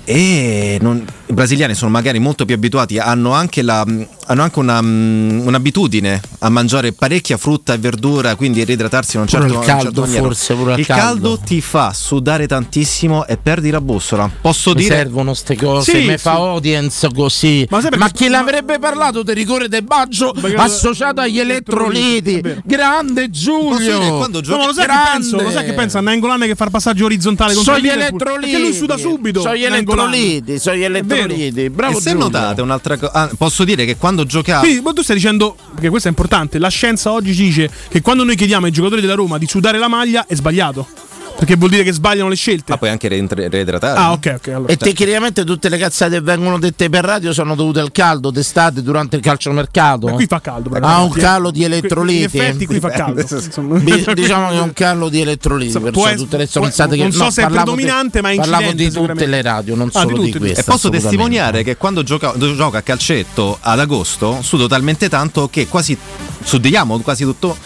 e 0.05 0.79
non- 0.81 1.05
i 1.29 1.33
brasiliani 1.33 1.75
sono 1.75 1.91
magari 1.91 2.21
molto 2.21 2.45
più 2.45 2.55
abituati, 2.55 2.99
hanno 3.01 3.33
anche, 3.33 3.63
la- 3.63 3.81
hanno 3.81 4.43
anche 4.43 4.59
una, 4.61 4.81
mm, 4.81 5.47
un'abitudine 5.49 6.21
a 6.41 6.49
mangiare 6.49 6.93
parecchia 6.93 7.37
frutta 7.37 7.75
e 7.75 7.79
verdura, 7.79 8.37
quindi 8.37 8.63
reidratarsi 8.63 9.17
in 9.17 9.23
un 9.23 9.27
Pure 9.29 9.41
certo 9.41 9.47
il 9.47 9.53
in 9.55 9.59
un 9.59 9.67
certo 9.67 9.83
caldo, 9.85 10.01
maniera. 10.03 10.23
forse, 10.23 10.55
pure 10.55 10.73
il 10.75 10.79
il 10.79 10.87
caldo. 10.87 11.03
caldo 11.03 11.39
ti 11.45 11.61
fa 11.61 11.93
sudare 11.93 12.47
tantissimo 12.47 13.27
e 13.27 13.37
perdi 13.37 13.71
la 13.71 13.81
bussola. 13.81 14.31
Posso 14.41 14.71
Mi 14.71 14.83
dire 14.83 14.95
servono 14.95 15.35
ste 15.35 15.57
cose, 15.57 15.91
Sì, 15.91 16.07
mi 16.07 16.17
fa 16.19 16.35
sì. 16.35 16.41
audience 16.41 17.09
così. 17.13 17.67
Ma 17.69 17.81
Ma, 17.97 18.11
chi 18.11 18.29
l'avrebbe 18.29 18.79
parlato 18.79 19.23
del 19.25 19.35
rigore 19.35 19.69
del 19.69 19.83
Baggio 19.83 20.33
Perché- 20.33 20.57
associato 20.57 21.21
agli 21.21 21.41
elettroliti? 21.41 21.95
Vero. 22.41 22.61
Grande 22.65 23.29
Posso 23.31 23.77
dire, 23.79 23.93
Giulio! 23.93 24.17
quando 24.17 24.39
No, 24.39 24.45
giochi 24.45 24.59
ma 24.59 24.67
lo 24.67 24.73
sai 24.73 24.87
che 24.87 24.93
Grande. 24.93 25.11
penso? 25.13 25.43
Lo 25.43 25.51
sai 25.51 25.65
che 25.65 25.73
pensa? 25.73 26.01
Nainggolan 26.01 26.41
che 26.41 26.55
fa 26.55 26.65
il 26.65 26.71
passaggio 26.71 27.05
orizzontale 27.05 27.55
contro 27.55 27.75
Sono 27.75 27.85
gli 27.85 27.89
elettroliti. 27.89 28.51
Perché 28.51 28.59
lui 28.59 28.73
suda 28.75 28.97
subito. 28.97 29.41
Sono 29.41 29.57
gli 29.57 29.65
elettroliti, 29.65 30.59
sono 30.59 30.77
gli 30.77 30.85
elettroliti. 30.85 31.71
Bravo 31.71 31.99
e 31.99 32.01
se 32.01 32.11
Giulio. 32.11 32.25
notate 32.25 32.63
un'altra 32.63 32.97
cosa, 32.97 33.31
posso 33.37 33.65
dire 33.65 33.85
che 33.85 33.97
quando 33.97 34.25
giocavo 34.25 34.61
Quindi, 34.65 34.81
ma 34.83 34.93
tu 34.93 35.03
stai 35.03 35.17
dicendo, 35.17 35.57
perché 35.73 35.89
questo 35.89 36.09
è 36.09 36.11
importante, 36.11 36.59
la 36.59 36.69
scienza 36.69 37.13
oggi 37.13 37.35
ci 37.35 37.43
dice 37.45 37.71
che 37.89 38.01
quando 38.01 38.25
noi 38.25 38.37
chiediamo 38.37 38.67
ai 38.67 38.73
giocatori 38.73 39.01
della 39.01 39.15
Roma 39.15 39.39
di 39.39 39.47
sudare 39.47 39.79
la 39.79 39.89
maglia 39.89 40.27
è 40.27 40.35
sbagliato. 40.35 40.87
Perché 41.37 41.57
vuol 41.57 41.71
dire 41.71 41.83
che 41.83 41.93
sbagliano 41.93 42.29
le 42.29 42.35
scelte. 42.35 42.65
ma 42.73 42.79
puoi 42.79 42.91
anche 42.91 43.09
reidratare. 43.09 43.99
Ah, 43.99 44.13
ok, 44.13 44.35
ok. 44.39 44.49
Allora. 44.49 44.73
E 44.73 44.77
tecnicamente 44.77 45.45
tutte 45.45 45.69
le 45.69 45.77
cazzate 45.77 46.13
che 46.13 46.21
vengono 46.23 46.59
dette 46.59 46.89
per 46.89 47.05
radio 47.05 47.33
sono 47.33 47.55
dovute 47.55 47.81
al 47.81 47.93
caldo 47.93 48.31
d'estate 48.31 48.83
durante 48.83 49.17
il 49.17 49.23
calciomercato. 49.23 50.07
Ma 50.07 50.13
qui 50.15 50.27
fa 50.27 50.41
caldo. 50.41 50.71
però, 50.71 50.87
Ha 50.87 51.03
un 51.03 51.11
calo 51.11 51.51
di 51.51 51.63
elettroliti. 51.65 52.37
In 52.37 52.43
effetti 52.43 52.67
qui 52.67 52.81
fa 52.81 52.89
caldo. 52.91 53.23
diciamo 54.15 54.49
che 54.49 54.55
è 54.57 54.61
un 54.61 54.73
callo 54.73 55.09
di 55.09 55.21
elettroliti 55.21 55.67
Insomma, 55.77 55.91
perciò 55.91 56.15
tutte 56.15 56.37
le 56.39 56.47
stronzate 56.47 56.97
che 56.97 57.03
non 57.03 57.13
so 57.13 57.25
no, 57.25 57.31
se 57.31 57.41
è 57.43 57.45
parlavo 57.45 57.71
di- 57.71 57.77
predominante, 57.77 58.21
ma 58.23 58.31
è 58.31 58.37
parlavo 58.37 58.63
incidente 58.71 59.01
di 59.01 59.07
tutte 59.07 59.27
le 59.27 59.43
radio 59.43 59.75
non 59.75 59.91
Ah, 59.93 60.01
solo 60.01 60.17
di, 60.19 60.25
tutte, 60.31 60.39
di 60.39 60.45
questa 60.53 60.61
E 60.61 60.65
posso 60.65 60.89
testimoniare 60.89 61.63
che 61.63 61.77
quando 61.77 62.03
gioca, 62.03 62.33
gioco 62.37 62.77
a 62.77 62.81
calcetto 62.81 63.59
ad 63.61 63.79
agosto 63.79 64.39
sudo 64.43 64.67
talmente 64.67 65.09
tanto 65.09 65.49
che 65.49 65.67
quasi 65.69 65.97
sudiamo 66.43 66.99
quasi 67.01 67.25
tutto. 67.25 67.57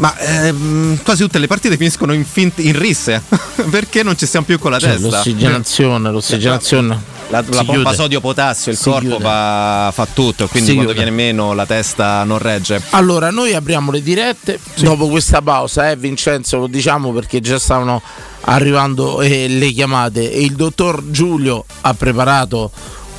Ma 0.00 0.16
ehm, 0.18 1.02
quasi 1.02 1.22
tutte 1.22 1.38
le 1.38 1.46
partite 1.46 1.76
finiscono 1.76 2.12
in, 2.14 2.24
fint- 2.24 2.58
in 2.60 2.78
risse 2.78 3.22
perché 3.70 4.02
non 4.02 4.16
ci 4.16 4.24
stiamo 4.26 4.46
più 4.46 4.58
con 4.58 4.70
la 4.70 4.78
Cioè, 4.78 4.92
testa. 4.92 5.08
l'ossigenazione, 5.08 6.10
l'ossigenazione 6.10 6.88
La, 7.28 7.40
la 7.46 7.64
pompa 7.64 7.72
chiude. 7.72 7.94
sodio-potassio, 7.94 8.72
il 8.72 8.78
Si 8.78 8.88
corpo 8.88 9.18
fa, 9.20 9.90
fa 9.92 10.06
tutto, 10.12 10.48
quindi 10.48 10.70
Si 10.70 10.74
quando 10.74 10.92
chiude. 10.94 11.04
viene 11.10 11.10
meno 11.24 11.52
la 11.52 11.66
testa 11.66 12.24
non 12.24 12.38
regge. 12.38 12.80
Allora, 12.90 13.30
noi 13.30 13.54
apriamo 13.54 13.90
le 13.92 14.02
dirette 14.02 14.58
dopo 14.76 15.06
questa 15.08 15.42
pausa, 15.42 15.90
eh, 15.90 15.96
Vincenzo, 15.96 16.56
lo 16.58 16.66
diciamo 16.66 17.12
perché 17.12 17.40
già 17.40 17.58
stavano 17.58 18.00
arrivando 18.44 19.20
eh, 19.20 19.48
le 19.48 19.70
chiamate 19.70 20.32
e 20.32 20.40
il 20.42 20.52
dottor 20.54 21.02
Giulio 21.10 21.64
ha 21.82 21.92
preparato 21.94 22.70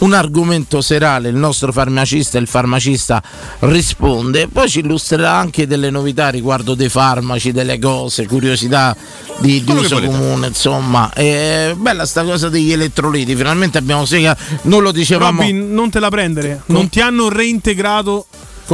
un 0.01 0.13
argomento 0.13 0.81
serale, 0.81 1.29
il 1.29 1.35
nostro 1.35 1.71
farmacista, 1.71 2.37
il 2.37 2.47
farmacista 2.47 3.21
risponde, 3.59 4.47
poi 4.47 4.69
ci 4.69 4.79
illustrerà 4.79 5.33
anche 5.33 5.67
delle 5.67 5.89
novità 5.89 6.29
riguardo 6.29 6.75
dei 6.75 6.89
farmaci, 6.89 7.51
delle 7.51 7.79
cose, 7.79 8.25
curiosità 8.27 8.95
di, 9.39 9.63
di 9.63 9.71
uso 9.71 10.01
comune, 10.01 10.47
insomma. 10.47 11.11
È 11.13 11.73
bella 11.77 12.05
sta 12.05 12.23
cosa 12.23 12.49
degli 12.49 12.71
elettroliti, 12.71 13.35
finalmente 13.35 13.77
abbiamo 13.77 14.05
sega, 14.05 14.35
non 14.63 14.81
lo 14.81 14.91
dicevamo 14.91 15.41
Robin, 15.41 15.73
non 15.73 15.89
te 15.89 15.99
la 15.99 16.09
prendere. 16.09 16.61
Non 16.67 16.89
ti 16.89 16.99
hanno 16.99 17.29
reintegrato 17.29 18.25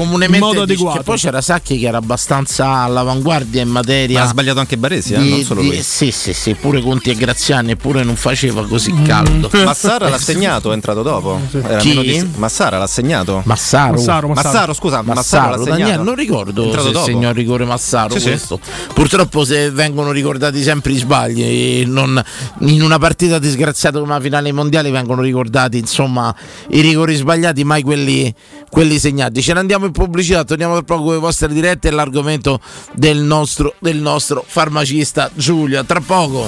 comunemente 0.02 0.38
in 0.38 0.44
modo 0.44 0.62
dice- 0.66 0.74
adeguato. 0.74 0.98
che 0.98 1.04
poi 1.04 1.18
c'era 1.18 1.42
Sacchi 1.42 1.78
che 1.80 1.88
era 1.88 1.98
abbastanza 1.98 2.70
all'avanguardia 2.82 3.62
in 3.62 3.70
materia 3.70 4.20
Ma 4.20 4.26
ha 4.26 4.30
sbagliato 4.30 4.60
anche 4.60 4.78
Baresi, 4.78 5.14
eh? 5.14 5.18
non 5.18 5.42
solo 5.44 5.62
di- 5.62 5.68
lui. 5.70 5.82
sì 5.82 6.12
sì 6.12 6.34
sì 6.34 6.54
pure 6.54 6.82
Conti 6.82 7.10
e 7.10 7.16
Graziani 7.16 7.72
eppure 7.72 8.04
non 8.04 8.16
faceva 8.16 8.66
così 8.68 8.94
caldo 9.02 9.50
Massara 9.64 10.10
l'ha 10.10 10.18
segnato, 10.20 10.72
è 10.72 10.74
entrato 10.74 11.02
dopo. 11.02 11.40
Era 11.52 11.78
Chi? 11.78 12.00
di- 12.00 12.30
Massara 12.36 12.78
l'ha 12.78 12.88
segnato. 12.88 13.42
Massaro 13.46 13.94
Massaro, 13.94 14.28
Massaro. 14.28 14.48
Massaro, 14.50 14.74
scusa, 14.74 15.02
Massaro, 15.02 15.16
Massaro, 15.16 15.50
l'ha 15.50 15.58
segnato. 15.64 15.80
Daniele, 15.80 16.04
non 16.04 16.16
ricordo 16.16 16.72
se 16.84 16.92
dopo. 16.92 17.06
segnò 17.06 17.30
il 17.30 17.36
rigore 17.36 17.66
Massaro 17.66 18.14
Sì, 18.14 18.20
sì. 18.20 18.28
questo. 18.28 18.60
Purtroppo 18.94 19.44
se 19.46 19.72
vengono 19.72 20.12
ricordati 20.12 20.62
sempre 20.62 20.92
i 20.94 20.98
sbagli 20.98 21.42
e 21.42 21.84
non- 21.88 22.22
in 22.62 22.82
una 22.82 22.98
partita 23.00 23.40
disgraziata 23.40 24.00
come 24.00 24.14
la 24.14 24.20
finale 24.22 24.48
ai 24.50 24.54
mondiali 24.54 24.92
vengono 24.92 25.22
ricordati 25.22 25.78
insomma 25.78 26.34
i 26.70 26.82
rigori 26.82 27.16
sbagliati 27.16 27.64
mai 27.64 27.82
quelli, 27.82 28.34
quelli 28.70 29.00
segnati 29.00 29.42
ce 29.42 29.54
ne 29.54 29.60
andiamo 29.60 29.86
in 29.88 29.93
pubblicità 29.93 30.43
torniamo 30.43 30.76
tra 30.76 30.84
poco 30.84 31.04
con 31.04 31.13
le 31.13 31.19
vostre 31.19 31.47
dirette 31.50 31.88
e 31.88 31.91
l'argomento 31.91 32.60
del 32.93 33.17
nostro, 33.17 33.73
del 33.80 33.97
nostro 33.97 34.43
farmacista 34.45 35.30
Giulio 35.34 35.84
tra 35.86 36.02
poco 36.02 36.45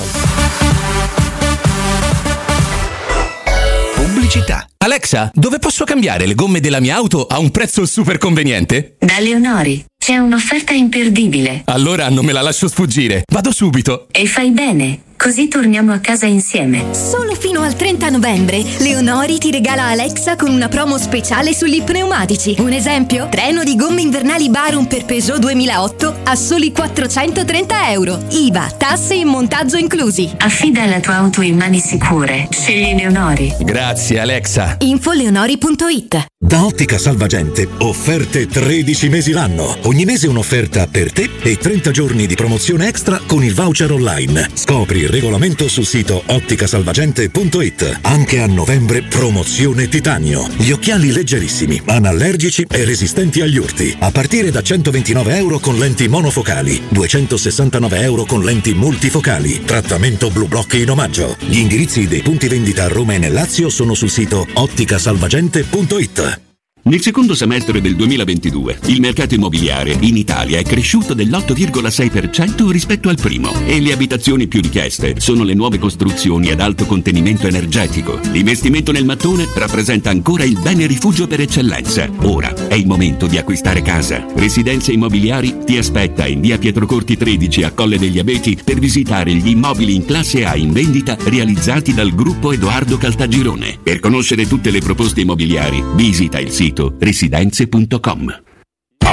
Pubblici 3.96 4.30
pubblicità. 4.30 4.68
Alexa, 4.78 5.32
dove 5.34 5.58
posso 5.58 5.86
cambiare 5.86 6.28
le 6.28 6.36
gomme 6.36 6.60
della 6.60 6.80
mia 6.80 6.96
auto 6.96 7.26
a 7.26 7.40
un 7.40 7.50
prezzo 7.50 7.86
super 7.86 8.20
conveniente? 8.20 8.96
Da 9.00 9.20
Leonori 9.20 9.84
c'è 10.10 10.18
un'offerta 10.18 10.74
imperdibile. 10.74 11.62
Allora 11.66 12.10
non 12.10 12.26
me 12.26 12.32
la 12.32 12.42
lascio 12.42 12.68
sfuggire. 12.68 13.22
Vado 13.32 13.52
subito. 13.52 14.08
E 14.10 14.26
fai 14.26 14.50
bene, 14.50 15.02
così 15.16 15.48
torniamo 15.48 15.94
a 15.94 16.00
casa 16.00 16.26
insieme. 16.26 16.96
Solo 16.96 17.36
fino 17.36 17.62
al 17.62 17.76
30 17.76 18.10
novembre, 18.10 18.64
Leonori 18.80 19.38
ti 19.38 19.52
regala 19.52 19.84
Alexa 19.84 20.36
con 20.36 20.50
una 20.50 20.68
promo 20.68 20.98
speciale 20.98 21.54
sugli 21.54 21.84
pneumatici. 21.84 22.56
Un 22.58 22.72
esempio? 22.74 23.28
Treno 23.30 23.64
di 23.64 23.76
gomme 23.76 24.02
invernali 24.02 24.50
Barum 24.50 24.88
per 24.88 25.06
Peugeot 25.06 25.38
2008 25.38 26.22
a 26.24 26.36
soli 26.36 26.72
430 26.72 27.92
euro. 27.92 28.20
IVA, 28.30 28.68
tasse 28.80 29.14
e 29.14 29.26
montaggio 29.26 29.78
inclusi. 29.78 30.28
Affida 30.40 30.88
la 30.88 31.00
tua 31.02 31.18
auto 31.18 31.44
in 31.44 31.56
mani 31.56 31.78
sicure. 31.78 32.48
Scegli 32.50 32.96
Leonori. 32.96 33.54
Grazie 33.60 34.20
Alexa. 34.20 34.78
Info 34.80 35.12
leonori.it 35.12 36.26
Da 36.50 36.66
Ottica 36.66 36.98
Salvagente, 36.98 37.68
offerte 37.78 38.48
13 38.48 39.10
mesi 39.10 39.34
l'anno. 39.34 39.78
Ogni 39.84 40.04
mese 40.04 40.28
un'offerta 40.28 40.88
per 40.88 41.12
te 41.12 41.30
e 41.44 41.58
30 41.58 41.92
giorni 41.92 42.26
di 42.26 42.34
promozione 42.34 42.88
extra 42.88 43.22
con 43.28 43.44
il 43.44 43.54
voucher 43.54 43.92
online. 43.92 44.50
Scopri 44.56 45.02
il 45.02 45.10
regolamento 45.10 45.68
sul 45.68 45.86
sito 45.86 46.24
otticasalvagente.it. 46.26 48.00
Anche 48.02 48.40
a 48.40 48.48
novembre 48.48 49.04
promozione 49.04 49.90
titanio. 49.90 50.48
Gli 50.58 50.72
occhiali 50.72 51.12
leggerissimi, 51.12 51.84
anallergici 51.86 52.66
e 52.68 52.84
resistenti 52.84 53.42
agli 53.42 53.58
urti. 53.58 53.96
A 54.00 54.10
partire 54.10 54.50
da 54.50 54.64
129 54.64 55.38
euro 55.38 55.60
con 55.60 55.78
lenti 55.78 56.08
monofocali, 56.08 56.82
269 56.90 58.00
euro 58.00 58.26
con 58.26 58.44
lenti 58.44 58.74
multifocali. 58.74 59.66
Trattamento 59.66 60.32
blu 60.32 60.48
block 60.48 60.74
in 60.74 60.90
omaggio. 60.90 61.38
Gli 61.42 61.60
indirizzi 61.60 62.08
dei 62.08 62.24
punti 62.24 62.48
vendita 62.48 62.86
a 62.86 62.88
Roma 62.88 63.14
e 63.14 63.20
nel 63.20 63.34
Lazio 63.34 63.70
sono 63.70 63.94
sul 63.94 64.10
sito 64.10 64.48
otticasalvagente.it. 64.52 66.39
Nel 66.82 67.02
secondo 67.02 67.36
semestre 67.36 67.82
del 67.82 67.96
2022 67.98 68.80
il 68.86 69.02
mercato 69.02 69.36
immobiliare 69.36 69.98
in 70.00 70.16
Italia 70.16 70.60
è 70.60 70.64
cresciuto 70.64 71.14
dell'8,6% 71.14 72.70
rispetto 72.70 73.10
al 73.10 73.18
primo 73.20 73.52
e 73.66 73.82
le 73.82 73.92
abitazioni 73.92 74.48
più 74.48 74.62
richieste 74.62 75.20
sono 75.20 75.44
le 75.44 75.54
nuove 75.54 75.78
costruzioni 75.78 76.50
ad 76.52 76.62
alto 76.62 76.86
contenimento 76.86 77.48
energetico. 77.48 78.18
L'investimento 78.32 78.94
nel 78.94 79.04
mattone 79.04 79.46
rappresenta 79.56 80.10
ancora 80.10 80.46
il 80.46 80.58
bene 80.58 80.88
rifugio 80.88 81.28
per 81.28 81.42
eccellenza. 81.42 82.10
Ora 82.22 82.54
è 82.70 82.76
il 82.76 82.88
momento 82.88 83.28
di 83.28 83.38
acquistare 83.38 83.82
casa. 83.82 84.26
Residenze 84.36 84.94
Immobiliari 84.94 85.58
ti 85.66 85.78
aspetta 85.78 86.28
in 86.28 86.40
via 86.40 86.58
Pietrocorti 86.58 87.18
13 87.18 87.64
a 87.64 87.72
Colle 87.72 88.00
degli 88.00 88.20
Abeti 88.20 88.58
per 88.64 88.80
visitare 88.80 89.34
gli 89.34 89.50
immobili 89.50 89.96
in 89.96 90.06
classe 90.06 90.46
A 90.46 90.56
in 90.56 90.72
vendita 90.72 91.18
realizzati 91.26 91.94
dal 91.94 92.16
gruppo 92.16 92.54
Edoardo 92.54 92.98
Caltagirone. 92.98 93.80
Per 93.84 94.00
conoscere 94.00 94.48
tutte 94.48 94.72
le 94.72 94.80
proposte 94.80 95.22
immobiliari 95.22 95.84
visita 95.96 96.40
il 96.40 96.50
sito 96.50 96.69
residenze.com. 97.00 98.49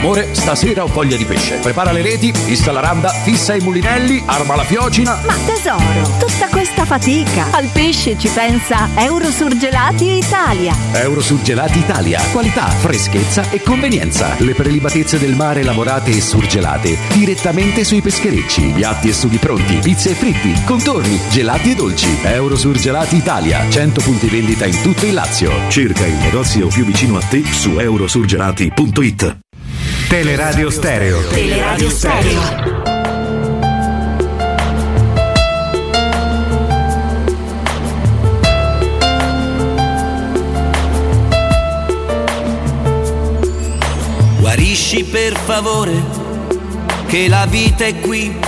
Amore, 0.06 0.36
stasera 0.36 0.84
ho 0.84 0.86
voglia 0.86 1.16
di 1.16 1.24
pesce. 1.24 1.56
Prepara 1.56 1.90
le 1.90 2.00
reti, 2.00 2.32
fissa 2.32 2.70
la 2.70 2.78
randa, 2.78 3.08
fissa 3.08 3.56
i 3.56 3.60
mulinelli, 3.60 4.22
arma 4.24 4.54
la 4.54 4.62
fiocina. 4.62 5.20
Ma 5.26 5.34
tesoro, 5.44 6.08
tutta 6.20 6.46
questa 6.46 6.84
fatica. 6.84 7.48
Al 7.50 7.68
pesce 7.72 8.16
ci 8.16 8.28
pensa 8.28 8.88
Eurosurgelati 8.94 10.12
Italia. 10.12 10.76
Eurosurgelati 10.92 11.80
Italia. 11.80 12.22
Qualità, 12.30 12.68
freschezza 12.68 13.50
e 13.50 13.60
convenienza. 13.60 14.36
Le 14.38 14.54
prelibatezze 14.54 15.18
del 15.18 15.34
mare 15.34 15.64
lavorate 15.64 16.12
e 16.12 16.20
surgelate 16.20 16.96
direttamente 17.12 17.82
sui 17.82 18.00
pescherecci. 18.00 18.74
Piatti 18.76 19.08
e 19.08 19.12
sughi 19.12 19.38
pronti, 19.38 19.74
pizze 19.78 20.10
e 20.10 20.14
fritti, 20.14 20.54
contorni, 20.64 21.18
gelati 21.30 21.72
e 21.72 21.74
dolci. 21.74 22.16
Eurosurgelati 22.22 23.16
Italia. 23.16 23.68
100 23.68 24.00
punti 24.02 24.28
vendita 24.28 24.66
in 24.66 24.80
tutto 24.82 25.04
il 25.04 25.14
Lazio. 25.14 25.50
Cerca 25.68 26.06
il 26.06 26.14
negozio 26.14 26.68
più 26.68 26.84
vicino 26.84 27.16
a 27.16 27.22
te 27.22 27.42
su 27.44 27.76
eurosurgelati.it. 27.76 29.45
Teleradio 30.08 30.70
Stereo. 30.70 31.20
Teleradio 31.26 31.90
Stereo. 31.90 32.40
Guarisci 44.38 45.02
per 45.02 45.36
favore, 45.36 45.92
che 47.08 47.26
la 47.26 47.46
vita 47.46 47.84
è 47.84 47.98
qui. 47.98 48.38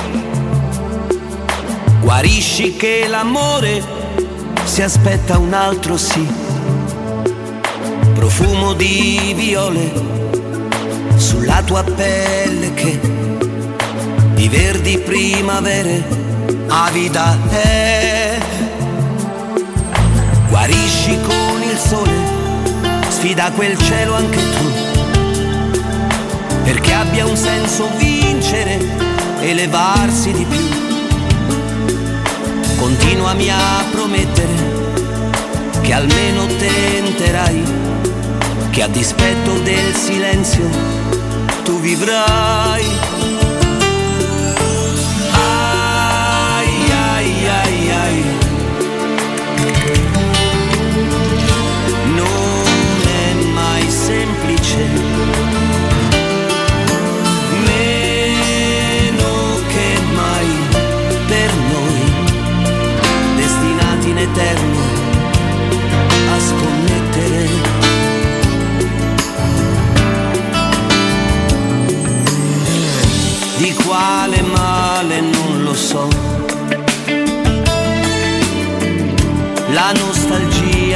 Guarisci 2.01 2.77
che 2.77 3.07
l'amore 3.09 3.83
si 4.63 4.81
aspetta 4.81 5.39
un 5.39 5.53
altro 5.53 5.97
sì. 5.97 6.25
Profumo 8.15 8.75
di 8.75 9.33
viole 9.37 10.18
sulla 11.19 11.63
tua 11.63 11.83
pelle 11.83 12.73
che 12.75 12.99
di 14.35 14.49
verdi 14.49 14.99
primavere 14.99 16.05
avida 16.69 17.37
è. 17.51 18.39
Guarisci 20.49 21.19
con 21.27 21.63
il 21.63 21.77
sole, 21.77 22.13
sfida 23.09 23.51
quel 23.51 23.77
cielo 23.79 24.15
anche 24.15 24.39
tu 24.39 24.97
perché 26.65 26.93
abbia 26.93 27.25
un 27.25 27.37
senso 27.37 27.89
vincere, 27.97 28.79
elevarsi 29.41 30.33
di 30.33 30.45
più. 30.45 30.69
Continuami 32.77 33.49
a 33.51 33.85
promettere 33.91 34.53
che 35.81 35.93
almeno 35.95 36.45
tenterai, 36.47 37.63
che 38.69 38.83
a 38.83 38.89
dispetto 38.89 39.59
del 39.61 39.95
silenzio 39.95 40.98
tu 41.69 41.79
vivrai. 41.83 43.28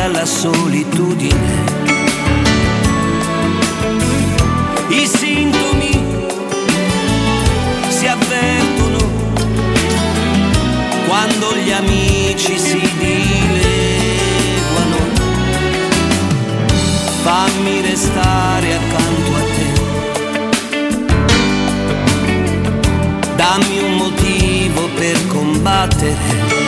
Nostalgia, 0.03 0.09
la 0.09 0.25
solitudine. 0.27 1.71
I 4.89 5.07
sintomi 5.07 6.05
si 7.89 8.07
avvertono 8.07 8.99
quando 11.07 11.55
gli 11.57 11.71
amici 11.71 12.59
si 12.59 12.81
dileguano. 12.99 13.61
Fammi 17.23 17.81
restare 17.83 18.75
accanto 18.75 19.35
a 19.35 19.43
te. 19.55 19.81
Dammi 23.37 23.79
un 23.79 23.97
motivo 23.97 24.89
per 24.95 25.27
combattere. 25.29 26.62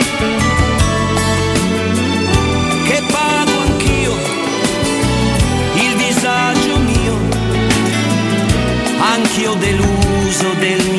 Deluso 9.65 10.53
del 10.59 10.94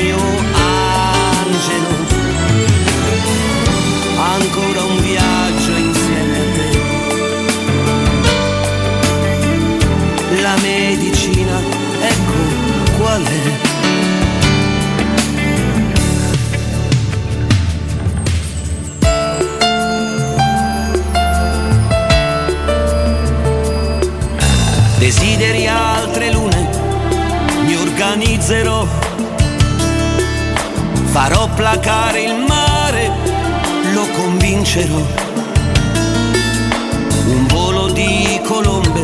balzerò, 28.46 28.86
farò 31.06 31.48
placare 31.52 32.22
il 32.22 32.44
mare, 32.46 33.10
lo 33.92 34.06
convincerò. 34.14 35.04
Un 37.26 37.46
volo 37.48 37.90
di 37.90 38.40
colombe 38.44 39.02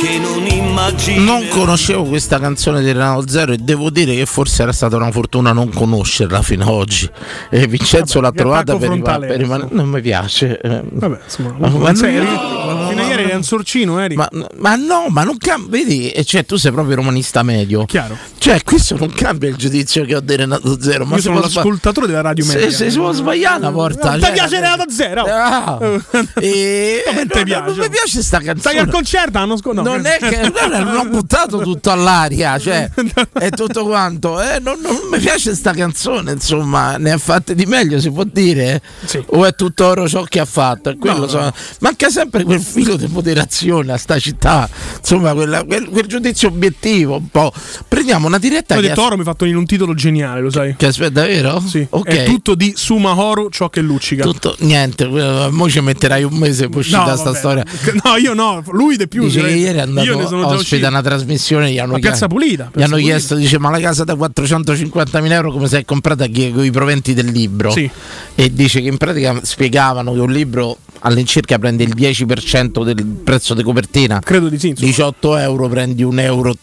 che 0.00 0.18
non 0.18 0.46
immagino. 0.46 1.22
Non 1.22 1.48
conoscevo 1.48 2.04
questa 2.04 2.38
canzone 2.38 2.80
di 2.80 2.90
Renato 2.90 3.28
Zero 3.28 3.52
e 3.52 3.58
devo 3.58 3.90
dire 3.90 4.14
che 4.14 4.24
forse 4.24 4.62
era 4.62 4.72
stata 4.72 4.96
una 4.96 5.10
fortuna 5.10 5.52
non 5.52 5.70
conoscerla 5.70 6.40
fino 6.40 6.62
ad 6.62 6.70
oggi. 6.70 7.10
E 7.50 7.66
Vincenzo 7.66 8.20
Vabbè, 8.20 8.36
l'ha 8.36 8.42
trovata 8.42 8.76
per 8.76 8.88
rimanere. 8.88 9.68
Non 9.70 9.86
mi 9.86 10.00
piace. 10.00 10.58
Vabbè, 10.62 11.20
insomma, 11.22 11.54
ma 11.58 11.68
non, 11.68 11.94
sei, 11.94 12.14
no, 12.14 12.90
eri 13.30 13.36
un 13.38 13.44
sorcino, 13.44 13.98
eri. 13.98 14.16
Ma, 14.16 14.28
ma 14.58 14.74
no, 14.76 15.06
ma 15.08 15.22
non 15.24 15.36
cambia. 15.36 15.70
Vedi, 15.78 16.10
e 16.10 16.24
cioè, 16.24 16.44
tu 16.44 16.56
sei 16.56 16.72
proprio 16.72 16.96
romanista 16.96 17.42
medio. 17.42 17.84
Chiaro. 17.86 18.16
Cioè, 18.38 18.62
questo 18.62 18.96
non 18.96 19.12
cambia 19.12 19.48
il 19.48 19.56
giudizio 19.56 20.04
che 20.04 20.16
ho 20.16 20.20
di 20.20 20.36
Renato 20.36 20.80
Zero. 20.80 21.04
Ma 21.04 21.16
Io 21.16 21.22
se 21.22 21.28
sono 21.28 21.40
l'ascoltatore 21.40 22.06
della 22.06 22.20
radio 22.22 22.44
se, 22.44 22.54
media. 22.54 22.70
se 22.70 22.90
si 22.90 22.98
può 22.98 23.12
sbagliare 23.12 23.70
volta. 23.70 24.10
Non 24.10 24.20
cioè, 24.20 24.28
ti 24.28 24.34
piace 24.34 24.60
Renato 24.60 24.90
Zero? 24.90 25.24
Ah. 25.24 25.78
E- 26.40 27.02
Come 27.06 27.16
non 27.18 27.28
ti 27.28 27.34
non- 27.34 27.44
piace? 27.44 27.64
non 27.66 27.78
mi 27.78 27.88
piace 27.90 28.22
sta 28.22 28.38
canzone. 28.38 28.58
Stai 28.60 28.78
al 28.78 28.88
concerto 28.90 29.38
l'anno 29.38 29.56
scorso? 29.56 29.82
non 29.82 30.04
è 30.06 30.18
che 30.18 30.52
non, 30.68 30.96
ho 30.96 31.04
buttato 31.08 31.58
tutto 31.58 31.90
all'aria, 31.90 32.58
cioè 32.58 32.90
è 33.32 33.50
tutto 33.50 33.84
quanto. 33.84 34.40
Eh, 34.40 34.58
non, 34.60 34.78
non 34.80 34.98
mi 35.10 35.18
piace 35.18 35.54
sta 35.54 35.72
canzone, 35.72 36.32
insomma, 36.32 36.96
ne 36.96 37.12
ha 37.12 37.18
fatte 37.18 37.54
di 37.54 37.66
meglio, 37.66 38.00
si 38.00 38.10
può 38.10 38.24
dire? 38.24 38.80
O 39.26 39.44
è 39.44 39.54
tutto 39.54 39.86
oro 39.86 40.08
ciò 40.08 40.22
che 40.24 40.40
ha 40.40 40.44
fatto? 40.44 40.90
È 40.90 40.96
No, 41.00 41.26
no. 41.26 41.52
Manca 41.80 42.08
sempre 42.10 42.44
quel 42.44 42.60
filo 42.60 42.96
di 42.96 43.06
moderazione 43.20 43.92
a 43.92 43.96
sta 43.96 44.18
città, 44.18 44.68
insomma, 44.98 45.32
quella- 45.34 45.64
quel, 45.64 45.88
quel 45.88 46.06
giudizio 46.06 46.48
obiettivo 46.48 47.16
un 47.16 47.28
po'. 47.28 47.52
Prendiamo 47.86 48.26
una 48.26 48.38
diretta 48.38 48.76
Ho 48.76 48.80
che 48.80 48.88
detto 48.88 49.02
oro 49.04 49.14
mi 49.16 49.20
ha 49.22 49.24
fatto 49.24 49.44
in 49.44 49.56
un 49.56 49.66
titolo 49.66 49.94
geniale, 49.94 50.40
lo 50.40 50.50
sai? 50.50 50.74
Che 50.76 50.86
aspetta, 50.86 51.22
vero? 51.26 51.60
Sì. 51.64 51.86
Ok. 51.90 52.08
È 52.08 52.24
tutto 52.24 52.54
di 52.54 52.72
Sumahoro 52.74 53.48
ciò 53.50 53.68
che 53.68 53.80
luccica. 53.80 54.22
Tutto, 54.22 54.56
niente, 54.60 55.04
eh, 55.04 55.48
mo 55.50 55.68
ci 55.68 55.80
metterai 55.80 56.24
un 56.24 56.34
mese 56.34 56.68
per 56.68 56.78
uscire 56.78 56.98
No, 56.98 57.04
da 57.06 57.16
sta 57.16 57.34
storia. 57.34 57.64
No, 58.02 58.16
io 58.16 58.34
no, 58.34 58.62
lui 58.70 58.96
di 58.96 59.06
più. 59.08 59.24
Dice 59.24 59.40
che 59.40 59.46
direi. 59.48 59.60
ieri 59.62 59.78
è 59.78 59.80
andato 59.82 60.46
ospite 60.46 60.86
a 60.86 60.88
una 60.88 61.02
trasmissione 61.02 61.70
gli 61.70 61.78
hanno, 61.78 61.98
Piazza 61.98 62.26
Pulita, 62.28 62.64
gli 62.64 62.70
Piazza 62.70 62.84
hanno 62.86 62.94
Pulita. 62.96 63.10
chiesto 63.10 63.34
dice 63.34 63.58
ma 63.58 63.70
la 63.70 63.80
casa 63.80 64.04
da 64.04 64.14
450.000 64.14 65.30
euro 65.32 65.52
come 65.52 65.68
sei 65.68 65.84
comprata 65.84 66.26
chi- 66.26 66.52
con 66.52 66.64
i 66.64 66.70
proventi 66.70 67.12
del 67.14 67.26
libro 67.26 67.70
Sì. 67.70 67.88
e 68.34 68.52
dice 68.54 68.80
che 68.80 68.88
in 68.88 68.96
pratica 68.96 69.38
spiegavano 69.42 70.12
che 70.12 70.18
un 70.20 70.32
libro 70.32 70.78
all'incirca 71.00 71.58
prende 71.58 71.84
il 71.84 71.94
10% 71.94 72.84
del 72.84 73.04
prezzo 73.04 73.54
di 73.54 73.62
copertina. 73.62 74.20
Credo 74.20 74.48
di 74.48 74.58
sì 74.58 74.72
18 74.72 75.36
euro 75.36 75.68
prendi 75.68 76.02
un 76.02 76.18
euro 76.18 76.54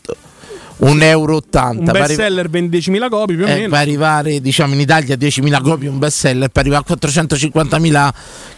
un 0.79 1.01
euro 1.01 1.37
80 1.37 1.79
Un 1.79 1.85
per 1.85 1.95
arri- 1.95 2.15
bestseller 2.15 2.49
vende 2.49 2.77
10.000 2.77 3.09
copie 3.09 3.35
più 3.35 3.45
o 3.45 3.47
eh, 3.47 3.53
meno. 3.55 3.69
per 3.69 3.79
arrivare 3.79 4.39
diciamo 4.39 4.73
in 4.73 4.79
Italia 4.79 5.15
a 5.15 5.17
10.000 5.17 5.61
copie 5.61 5.89
un 5.89 5.97
best 5.97 6.17
seller 6.17 6.49
per 6.49 6.61
arrivare 6.61 6.83
a 6.87 6.93
450.000 6.93 8.09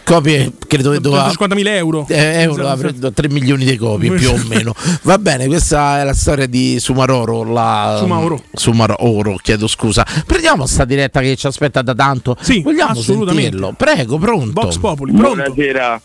copie 0.04 0.52
credo 0.66 0.90
che 0.90 1.00
doveva 1.00 1.26
450.000 1.28 1.66
euro. 1.68 2.06
eh, 2.08 2.40
euro 2.42 2.74
detto 2.76 3.12
3 3.12 3.28
milioni 3.28 3.64
di 3.64 3.76
copie 3.76 4.10
più 4.12 4.30
o 4.30 4.36
meno 4.48 4.74
va 5.02 5.18
bene 5.18 5.46
questa 5.46 6.00
è 6.00 6.04
la 6.04 6.14
storia 6.14 6.46
di 6.46 6.78
Sumaroro 6.78 7.44
la, 7.44 7.96
Sumaoro. 7.98 8.42
Sumaroro 8.52 9.36
chiedo 9.42 9.66
scusa 9.66 10.04
prendiamo 10.26 10.66
sta 10.66 10.84
diretta 10.84 11.20
che 11.20 11.36
ci 11.36 11.46
aspetta 11.46 11.80
da 11.82 11.94
tanto 11.94 12.36
Sì, 12.40 12.60
vogliamo 12.60 12.92
assolutamente. 12.92 13.42
sentirlo 13.42 13.74
prego 13.76 14.18
pronto 14.18 14.60
Vox 14.60 14.76
Populi, 14.78 15.12
pronto? 15.12 15.36
Buonasera. 15.42 16.00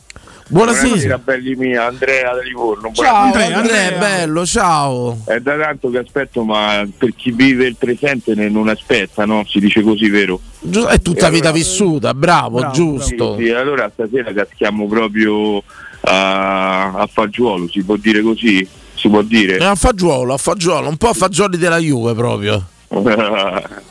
Buonasera. 0.47 1.17
belli 1.17 1.55
mia, 1.55 1.85
Andrea 1.87 2.33
da 2.35 2.41
Livorno. 2.41 2.91
ciao 2.93 3.29
Buonasera. 3.29 3.57
Andrea, 3.57 3.97
bello 3.97 4.45
ciao 4.45 5.17
È 5.25 5.39
da 5.39 5.57
tanto 5.57 5.89
che 5.89 5.97
aspetto, 5.97 6.43
ma 6.43 6.87
per 6.97 7.15
chi 7.15 7.31
vive 7.31 7.65
il 7.65 7.75
presente 7.77 8.35
non 8.35 8.67
aspetta, 8.69 9.25
no? 9.25 9.43
Si 9.47 9.59
dice 9.59 9.81
così, 9.81 10.07
vero? 10.09 10.39
È 10.61 11.01
tutta 11.01 11.27
E 11.27 11.31
vita 11.31 11.49
allora- 11.49 11.51
vissuta 11.51 12.13
bravo, 12.13 12.69
giusto 12.69 13.37
Sì, 13.37 13.45
sì, 13.45 13.49
allora 13.51 13.89
stasera 13.91 14.31
caschiamo 14.33 14.85
proprio 14.87 15.63
a, 16.01 16.91
a 16.93 17.09
fagiolo, 17.11 17.67
si 17.67 17.83
può 17.83 17.95
dire 17.95 18.21
così? 18.21 18.67
Si 18.93 19.09
può 19.09 19.23
dire? 19.23 19.57
È 19.57 19.63
a 19.65 19.73
fagiolo 19.75 20.33
a 20.33 20.37
fagiolo 20.37 20.87
un 20.87 20.97
po' 20.97 21.09
a 21.09 21.13
fagioli 21.13 21.57
della 21.57 21.79
Juve 21.79 22.13
proprio 22.13 22.63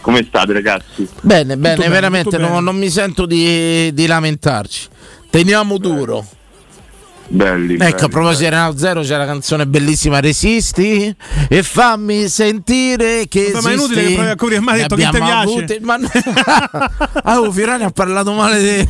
Come 0.00 0.24
state 0.26 0.52
ragazzi? 0.52 1.06
Bene, 1.20 1.56
bene, 1.56 1.76
bene, 1.76 1.88
veramente 1.88 2.30
tutto 2.30 2.38
non, 2.42 2.50
bene. 2.50 2.60
non 2.64 2.76
mi 2.76 2.90
sento 2.90 3.24
di, 3.26 3.92
di 3.94 4.06
lamentarci. 4.06 4.88
Teniamo 5.34 5.78
duro. 5.78 6.24
Belli. 7.26 7.76
Ecco, 7.80 8.04
a 8.04 8.08
proposito 8.08 8.44
di 8.44 8.50
Renato 8.50 8.78
Zero 8.78 9.00
c'è 9.00 9.16
la 9.16 9.26
canzone 9.26 9.66
bellissima 9.66 10.20
Resisti 10.20 11.12
e 11.48 11.62
fammi 11.64 12.28
sentire 12.28 13.26
che 13.26 13.50
Vabbè, 13.50 13.64
ma 13.64 13.70
è 13.70 13.74
esisti. 13.74 13.92
inutile 13.94 14.06
che 14.06 14.14
provi 14.14 14.28
a 14.28 14.36
coprire, 14.36 14.60
ma 14.60 14.72
ha 14.72 14.76
detto 14.76 14.94
che 14.94 15.02
ti 15.02 15.10
piace. 15.10 15.32
avute- 15.32 15.80
ma 15.80 15.98
ah, 17.24 17.40
oh, 17.40 17.50
Fiorani 17.50 17.82
ha 17.82 17.90
parlato 17.90 18.32
male 18.32 18.60
di 18.60 18.88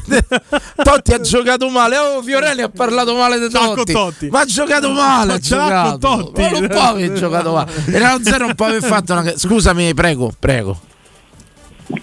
Totti 0.83 1.13
ha 1.15 1.21
giocato 1.21 1.71
male. 1.71 1.97
Oh, 1.97 2.21
Fiorani 2.21 2.61
ha 2.61 2.69
parlato 2.69 3.15
male 3.17 3.39
di 3.39 3.49
Totti. 3.49 3.93
Totti. 3.95 4.29
Ma 4.29 4.41
ha 4.41 4.45
giocato 4.45 4.91
male, 4.91 5.33
ha 5.33 5.39
giocato. 5.39 5.97
Totti. 5.97 6.41
Ma 6.43 6.51
non 6.51 6.69
può 6.69 6.81
aver 6.83 7.13
giocato 7.13 7.53
male. 7.55 7.73
Renato 7.87 8.23
Zero 8.23 8.45
non 8.45 8.55
può 8.55 8.67
aver 8.67 8.83
fatto 8.83 9.15
una 9.15 9.33
Scusami, 9.35 9.95
prego, 9.95 10.31
prego. 10.39 10.79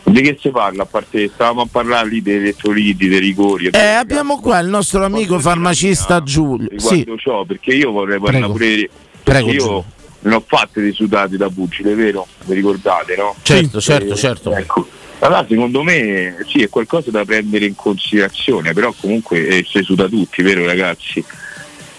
Di 0.03 0.21
che 0.21 0.37
si 0.39 0.49
parla? 0.49 0.83
A 0.83 0.85
parte 0.85 1.29
stavamo 1.33 1.61
a 1.61 1.67
parlare 1.69 2.09
lì 2.09 2.21
dei 2.21 2.35
elettroliti, 2.35 3.07
dei 3.07 3.19
rigori. 3.19 3.67
Eh, 3.71 3.79
abbiamo 3.79 4.39
qua 4.39 4.59
il 4.59 4.67
nostro 4.67 5.03
amico 5.03 5.39
farmacista 5.39 6.21
Giulio. 6.21 6.69
Sì. 6.79 7.05
ciò, 7.17 7.45
perché 7.45 7.71
io 7.73 7.91
vorrei 7.91 8.19
parlare 8.19 8.39
Prego. 8.39 8.53
pure 8.53 8.89
Prego, 9.23 9.45
perché 9.45 9.57
Giulio. 9.57 9.75
io 9.77 9.85
ne 10.23 10.35
ho 10.35 10.43
fatte 10.45 10.81
dei 10.81 10.91
sudati 10.93 11.35
da 11.37 11.49
pugile, 11.49 11.95
vero? 11.95 12.27
Vi 12.45 12.53
ricordate, 12.53 13.15
no? 13.15 13.35
Certo, 13.41 13.79
Sì. 13.79 13.85
certo, 13.91 14.13
Eh, 14.13 14.17
certo. 14.17 14.55
Ecco. 14.55 14.87
Allora, 15.19 15.45
secondo 15.47 15.83
me 15.83 16.35
sì, 16.47 16.61
è 16.63 16.69
qualcosa 16.69 17.09
da 17.11 17.23
prendere 17.25 17.65
in 17.65 17.75
considerazione, 17.75 18.73
però 18.73 18.93
comunque 18.99 19.45
eh, 19.47 19.65
si 19.67 19.81
suda 19.83 20.07
tutti, 20.07 20.41
vero 20.41 20.65
ragazzi? 20.65 21.23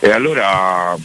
E 0.01 0.11
allora, 0.11 0.97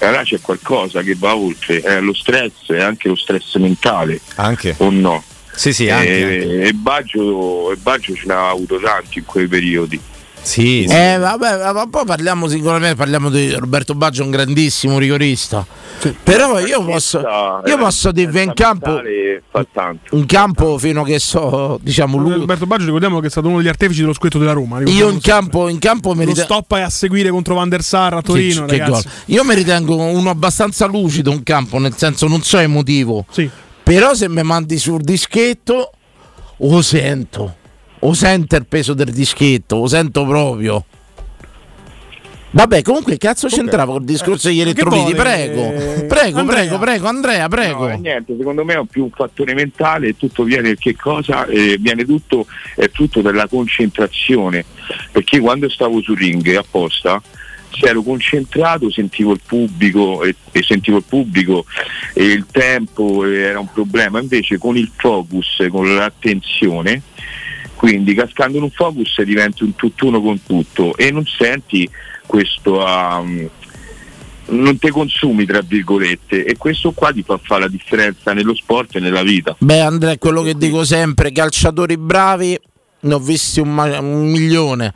allora 0.00 0.22
c'è 0.24 0.40
qualcosa 0.40 1.02
che 1.02 1.14
va 1.16 1.34
oltre, 1.36 1.80
è 1.80 2.00
lo 2.00 2.12
stress 2.12 2.70
e 2.70 2.80
anche 2.80 3.08
lo 3.08 3.14
stress 3.16 3.56
mentale. 3.56 4.20
Anche. 4.36 4.74
O 4.78 4.90
no? 4.90 5.22
Sì, 5.54 5.72
sì, 5.72 5.86
e, 5.86 5.90
anche, 5.90 6.62
E 6.62 6.72
Baggio, 6.72 7.72
e 7.72 7.76
Baggio 7.76 8.14
ce 8.14 8.26
n'ha 8.26 8.48
avuto 8.48 8.78
tanti 8.80 9.18
in 9.18 9.24
quei 9.24 9.46
periodi. 9.46 10.00
Sì, 10.44 10.82
Eh, 10.82 11.18
vabbè, 11.18 11.72
ma 11.72 11.86
poi 11.88 12.04
parliamo 12.04 12.48
sicuramente 12.48 12.96
parliamo 12.96 13.30
di 13.30 13.52
Roberto 13.52 13.94
Baggio, 13.94 14.24
un 14.24 14.30
grandissimo 14.30 14.98
rigorista. 14.98 15.64
Però 16.24 16.58
io 16.58 16.84
posso, 16.84 17.20
io 17.64 17.78
posso 17.78 18.10
dirvi 18.10 18.42
in 18.42 18.52
campo, 18.52 19.00
in 20.10 20.26
campo 20.26 20.78
fino 20.78 21.04
che 21.04 21.20
so, 21.20 21.78
diciamo, 21.80 22.16
lui, 22.18 22.32
Roberto 22.32 22.66
Baggio 22.66 22.86
ricordiamo 22.86 23.20
che 23.20 23.28
è 23.28 23.30
stato 23.30 23.46
uno 23.46 23.58
degli 23.58 23.68
artefici 23.68 24.00
dello 24.00 24.14
scudetto 24.14 24.38
della 24.40 24.52
Roma. 24.52 24.80
io 24.84 25.10
in 25.10 25.20
campo, 25.20 25.68
in 25.68 25.78
campo 25.78 26.10
mi 26.14 26.24
Lo 26.24 26.30
ritengo. 26.32 26.42
stop 26.54 26.72
a 26.72 26.90
seguire 26.90 27.30
contro 27.30 27.54
Van 27.54 27.68
der 27.68 27.84
Sar 27.84 28.14
a 28.14 28.20
Torino, 28.22 28.64
che 28.64 28.78
ragazzi. 28.78 29.02
gol. 29.04 29.12
Io 29.26 29.44
mi 29.44 29.54
ritengo 29.54 29.94
uno 29.94 30.28
abbastanza 30.28 30.86
lucido 30.86 31.30
in 31.30 31.44
campo, 31.44 31.78
nel 31.78 31.94
senso 31.96 32.26
non 32.26 32.42
so 32.42 32.58
emotivo. 32.58 33.24
Però 33.82 34.14
se 34.14 34.28
mi 34.28 34.42
mandi 34.42 34.78
sul 34.78 35.00
dischetto, 35.00 35.92
lo 36.58 36.82
sento. 36.82 37.56
Lo 38.00 38.14
sento 38.14 38.56
il 38.56 38.66
peso 38.66 38.94
del 38.94 39.10
dischetto, 39.12 39.76
lo 39.78 39.86
sento 39.86 40.24
proprio. 40.24 40.84
Vabbè, 42.54 42.82
comunque 42.82 43.16
cazzo 43.16 43.48
c'entrava 43.48 43.92
col 43.92 44.04
discorso 44.04 44.48
degli 44.48 44.60
elettroliti? 44.60 45.14
vuole? 45.14 45.14
Prego, 45.14 45.60
Eh, 45.62 46.04
prego, 46.06 46.38
Andrea. 46.40 46.58
prego, 46.60 46.78
prego, 46.78 47.06
Andrea, 47.08 47.48
prego. 47.48 47.86
No, 47.86 47.92
eh, 47.92 47.96
niente, 47.96 48.34
secondo 48.36 48.62
me 48.64 48.74
è 48.74 48.82
più 48.90 49.04
un 49.04 49.10
fattore 49.10 49.54
mentale 49.54 50.14
tutto 50.18 50.42
viene 50.42 50.74
che 50.76 50.94
cosa? 50.94 51.46
Eh, 51.46 51.78
viene 51.80 52.04
tutto, 52.04 52.46
è 52.76 52.90
tutto 52.90 53.22
dalla 53.22 53.46
concentrazione. 53.48 54.66
Perché 55.12 55.38
quando 55.40 55.70
stavo 55.70 56.02
sul 56.02 56.18
ring 56.18 56.54
apposta, 56.56 57.22
se 57.72 57.86
ero 57.88 58.02
concentrato 58.02 58.90
sentivo 58.90 59.32
il 59.32 59.40
pubblico 59.44 60.22
e, 60.22 60.34
e 60.52 60.62
sentivo 60.62 60.98
il 60.98 61.04
pubblico 61.08 61.64
e 62.14 62.24
il 62.24 62.46
tempo 62.50 63.24
eh, 63.24 63.38
era 63.38 63.58
un 63.58 63.70
problema. 63.72 64.20
Invece 64.20 64.58
con 64.58 64.76
il 64.76 64.90
focus, 64.94 65.66
con 65.70 65.94
l'attenzione, 65.94 67.02
quindi 67.74 68.14
cascando 68.14 68.58
in 68.58 68.64
un 68.64 68.70
focus 68.70 69.22
diventi 69.22 69.64
un 69.64 69.74
tutt'uno 69.74 70.20
con 70.20 70.40
tutto 70.42 70.96
e 70.96 71.10
non 71.10 71.24
senti 71.26 71.88
questo 72.26 72.78
um, 72.78 73.48
non 74.44 74.78
te 74.78 74.90
consumi 74.90 75.46
tra 75.46 75.60
virgolette 75.60 76.44
e 76.44 76.56
questo 76.56 76.92
qua 76.92 77.12
ti 77.12 77.22
fa 77.22 77.38
fare 77.42 77.62
la 77.62 77.68
differenza 77.68 78.32
nello 78.32 78.54
sport 78.54 78.96
e 78.96 79.00
nella 79.00 79.22
vita 79.22 79.56
Beh, 79.58 79.80
Andrea, 79.80 80.18
quello 80.18 80.42
che 80.42 80.54
dico 80.54 80.84
sempre: 80.84 81.32
calciatori 81.32 81.96
bravi 81.96 82.58
ne 83.00 83.14
ho 83.14 83.18
visti 83.18 83.60
un, 83.60 83.76
un 83.76 84.30
milione. 84.30 84.94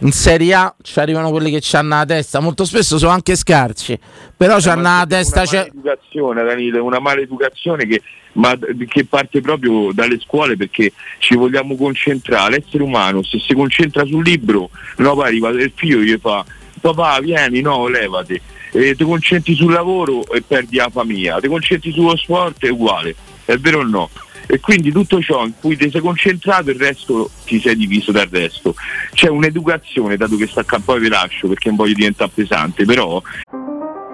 In 0.00 0.12
Serie 0.12 0.54
A 0.54 0.74
ci 0.80 0.98
arrivano 1.00 1.30
quelli 1.30 1.50
che 1.50 1.60
ci 1.60 1.74
hanno 1.74 1.96
la 1.96 2.04
testa, 2.04 2.38
molto 2.38 2.64
spesso 2.64 2.98
sono 2.98 3.10
anche 3.10 3.34
scarsi, 3.34 3.98
però 4.36 4.60
ci 4.60 4.68
hanno 4.68 4.82
la 4.82 5.04
testa. 5.08 5.42
una 5.42 5.50
maleducazione 5.50 6.44
Danilo 6.44 6.84
una 6.84 7.00
maleducazione 7.00 7.86
che, 7.86 8.02
ma, 8.34 8.56
che 8.86 9.04
parte 9.06 9.40
proprio 9.40 9.92
dalle 9.92 10.20
scuole 10.20 10.56
perché 10.56 10.92
ci 11.18 11.34
vogliamo 11.34 11.74
concentrare. 11.74 12.58
L'essere 12.58 12.84
umano 12.84 13.24
se 13.24 13.40
si 13.40 13.54
concentra 13.54 14.04
sul 14.04 14.22
libro 14.22 14.70
no 14.98 15.14
poi 15.14 15.26
arriva 15.26 15.48
il 15.48 15.72
figlio 15.74 15.98
gli 15.98 16.16
fa 16.20 16.44
papà 16.80 17.18
vieni 17.20 17.60
no 17.60 17.88
levati. 17.88 18.40
E 18.70 18.94
ti 18.94 19.04
concentri 19.04 19.54
sul 19.54 19.72
lavoro 19.72 20.30
e 20.30 20.42
perdi 20.42 20.76
la 20.76 20.90
famiglia. 20.90 21.40
Ti 21.40 21.48
concentri 21.48 21.90
sullo 21.90 22.16
sport 22.16 22.64
è 22.64 22.68
uguale. 22.68 23.14
È 23.44 23.56
vero 23.56 23.80
o 23.80 23.82
no? 23.82 24.10
E 24.50 24.60
quindi 24.60 24.90
tutto 24.90 25.20
ciò 25.20 25.44
in 25.44 25.52
cui 25.60 25.76
ti 25.76 25.90
sei 25.90 26.00
concentrato 26.00 26.70
il 26.70 26.78
resto 26.78 27.30
ti 27.44 27.60
sei 27.60 27.76
diviso 27.76 28.12
dal 28.12 28.28
resto 28.30 28.74
c'è 29.12 29.28
un'educazione 29.28 30.16
dato 30.16 30.36
che 30.36 30.46
sta 30.46 30.64
a 30.66 30.80
poi 30.82 31.00
vi 31.00 31.08
lascio 31.08 31.48
perché 31.48 31.68
non 31.68 31.76
voglio 31.76 31.92
diventare 31.94 32.30
pesante 32.34 32.84
però 32.86 33.22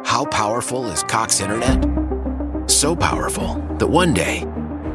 How 0.04 0.24
powerful 0.26 0.86
is 0.86 1.02
Cox 1.02 1.40
Internet? 1.40 1.88
So 2.70 2.94
powerful 2.94 3.54
that 3.78 3.86
one 3.88 4.12
day, 4.12 4.44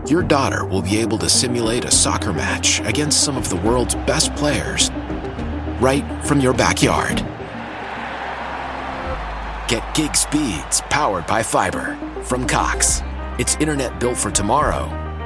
your 0.07 0.23
daughter 0.23 0.65
will 0.65 0.81
be 0.81 0.97
able 0.97 1.17
to 1.17 1.27
simulate 1.27 1.83
a 1.83 1.91
soccer 1.91 2.31
match 2.31 2.79
against 2.81 3.23
some 3.23 3.35
of 3.35 3.49
the 3.49 3.57
world's 3.57 3.95
best 4.05 4.33
players 4.35 4.91
right 5.81 6.05
from 6.23 6.39
your 6.39 6.53
backyard. 6.53 7.17
Get 9.67 9.83
gig 9.93 10.15
speeds 10.15 10.81
powered 10.89 11.25
by 11.27 11.43
fiber 11.43 11.97
from 12.23 12.47
Cox. 12.47 13.01
It's 13.39 13.55
internet 13.57 13.99
built 13.99 14.17
for 14.17 14.31
tomorrow, 14.31 14.87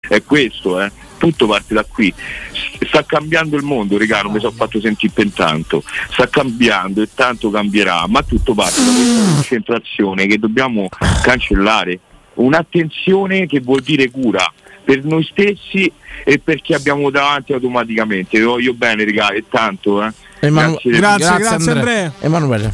È 0.00 0.22
questo, 0.22 0.80
eh. 0.80 0.90
Tutto 1.18 1.46
parte 1.46 1.74
da 1.74 1.84
qui. 1.84 2.12
Sta 2.86 3.04
cambiando 3.04 3.56
il 3.56 3.62
mondo, 3.62 3.98
regà, 3.98 4.22
non 4.22 4.32
mi 4.32 4.40
sono 4.40 4.52
fatto 4.52 4.80
sentire 4.80 5.12
per 5.14 5.30
tanto. 5.30 5.82
Sta 6.10 6.28
cambiando 6.28 7.02
e 7.02 7.08
tanto 7.14 7.50
cambierà, 7.50 8.06
ma 8.08 8.22
tutto 8.22 8.54
parte 8.54 8.82
da 8.82 8.90
questa 8.90 9.34
concentrazione 9.34 10.26
che 10.26 10.38
dobbiamo 10.38 10.88
cancellare. 11.22 12.00
Un'attenzione 12.34 13.46
che 13.46 13.60
vuol 13.60 13.82
dire 13.82 14.10
cura 14.10 14.50
per 14.82 15.04
noi 15.04 15.22
stessi 15.30 15.92
e 16.24 16.38
per 16.38 16.62
chi 16.62 16.72
abbiamo 16.72 17.10
davanti 17.10 17.52
automaticamente. 17.52 18.38
Vi 18.38 18.44
voglio 18.44 18.72
bene, 18.72 19.04
regà, 19.04 19.30
e 19.30 19.44
tanto, 19.48 20.02
eh. 20.02 20.10
Emanu- 20.40 20.80
Grazie, 20.82 21.36
grazie, 21.36 21.70
Andrea. 21.72 22.12
Emanuele. 22.20 22.72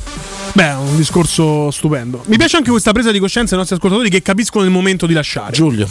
Beh, 0.53 0.71
un 0.73 0.97
discorso 0.97 1.71
stupendo. 1.71 2.23
Mi 2.27 2.39
piace 2.39 2.57
anche 2.57 2.71
questa 2.71 2.93
presa 2.93 3.11
di 3.11 3.19
coscienza 3.19 3.51
dei 3.51 3.59
nostri 3.59 3.77
ascoltatori 3.77 4.09
che 4.09 4.23
capiscono 4.23 4.65
il 4.65 4.71
momento 4.71 5.07
di 5.07 5.13
lasciare. 5.13 5.53
Giulio. 5.53 5.87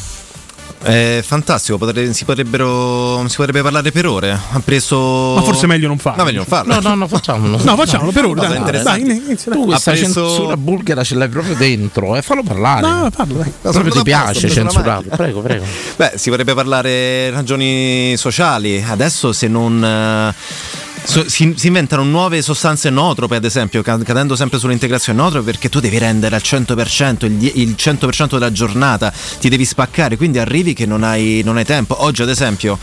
È 0.86 1.22
fantastico, 1.24 1.78
potre- 1.78 2.14
si, 2.14 2.26
potrebbero, 2.26 3.28
si 3.28 3.36
potrebbe 3.38 3.62
parlare 3.62 3.92
per 3.92 4.06
ore. 4.06 4.32
Ha 4.32 4.60
preso. 4.64 5.34
Ma 5.36 5.42
forse 5.42 5.66
è 5.66 5.68
meglio 5.68 5.88
non 5.88 5.98
farlo. 5.98 6.20
No, 6.20 6.26
meglio 6.26 6.38
non 6.40 6.48
farlo. 6.48 6.74
No, 6.74 6.80
no, 6.80 6.96
no, 6.96 7.08
facciamolo. 7.08 7.60
No, 7.64 7.76
facciamolo 7.76 8.12
per 8.12 8.26
ora. 8.26 8.48
No, 8.48 8.64
dai, 8.64 8.72
dai, 8.72 8.84
dai, 8.84 9.02
inizia, 9.02 9.52
dai. 9.52 9.60
Tu 9.62 9.66
questa 9.66 9.92
preso- 9.92 10.06
censura 10.28 10.58
bulgara 10.58 11.04
ce 11.04 11.16
l'hai 11.16 11.30
proprio 11.30 11.56
dentro, 11.56 12.16
e 12.16 12.22
fallo 12.22 12.44
parlare. 12.44 12.82
No, 12.88 13.10
parlo, 13.16 13.38
dai. 13.40 13.52
Proprio 13.62 13.92
ti 13.92 14.02
piace 14.04 14.64
macchina. 14.64 15.02
Prego, 15.16 15.42
prego. 15.42 15.66
Beh, 15.96 16.14
si 16.16 16.30
potrebbe 16.30 16.54
parlare 16.54 17.30
ragioni 17.32 18.16
sociali. 18.18 18.84
Adesso 18.88 19.34
se 19.34 19.48
non. 19.48 19.84
eh, 19.84 20.84
so- 21.06 21.28
si, 21.30 21.54
si 21.56 21.68
inventano 21.68 22.04
nuove 22.04 22.42
sostanze 22.42 22.90
nootrope, 22.90 23.36
ad 23.36 23.46
esempio, 23.46 23.82
ca- 23.82 23.98
cadendo 24.04 24.36
sempre 24.36 24.60
sull'integrazione 24.60 25.20
nootrope, 25.20 25.46
perché 25.52 25.70
tu 25.70 25.80
devi 25.80 25.98
rendere 25.98 26.36
al 26.36 26.42
100%, 26.44 27.26
il, 27.26 27.52
il 27.60 27.76
100% 27.78 28.30
della 28.32 28.52
giornata, 28.52 29.12
ti 29.40 29.50
devi 29.50 29.66
spaccare, 29.66 30.18
quindi 30.18 30.40
arrivi 30.40 30.74
che 30.74 30.86
non 30.86 31.04
hai, 31.04 31.42
non 31.44 31.58
hai 31.58 31.66
tempo. 31.66 32.04
Oggi, 32.04 32.22
ad 32.22 32.30
esempio. 32.30 32.78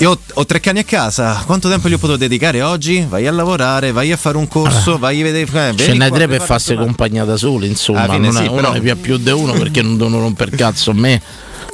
Io 0.00 0.10
ho, 0.10 0.18
ho 0.34 0.46
tre 0.46 0.60
cani 0.60 0.78
a 0.80 0.84
casa, 0.84 1.42
quanto 1.44 1.68
tempo 1.68 1.88
gli 1.88 1.92
ho 1.92 1.98
potuto 1.98 2.18
dedicare 2.18 2.62
oggi? 2.62 3.04
Vai 3.08 3.26
a 3.26 3.32
lavorare, 3.32 3.90
vai 3.90 4.12
a 4.12 4.16
fare 4.16 4.36
un 4.36 4.46
corso, 4.46 4.96
vai 4.96 5.20
a 5.20 5.24
vedere. 5.24 5.70
eh, 5.70 5.76
Ce 5.76 5.92
n'è 5.94 6.08
tre 6.10 6.28
per 6.28 6.40
farsi 6.40 6.76
compagnia 6.76 7.24
da 7.24 7.36
soli, 7.36 7.66
insomma. 7.66 8.02
Alla 8.02 8.12
fine 8.12 8.26
non 8.30 8.36
sì, 8.36 8.44
è, 8.44 8.48
uno 8.48 8.56
però- 8.70 8.72
ne 8.80 8.94
più 8.96 9.16
di 9.16 9.30
uno 9.30 9.52
perché 9.54 9.82
non 9.82 9.96
devono 9.96 10.20
romper 10.20 10.50
cazzo 10.50 10.92
a 10.92 10.94
me. 10.94 11.20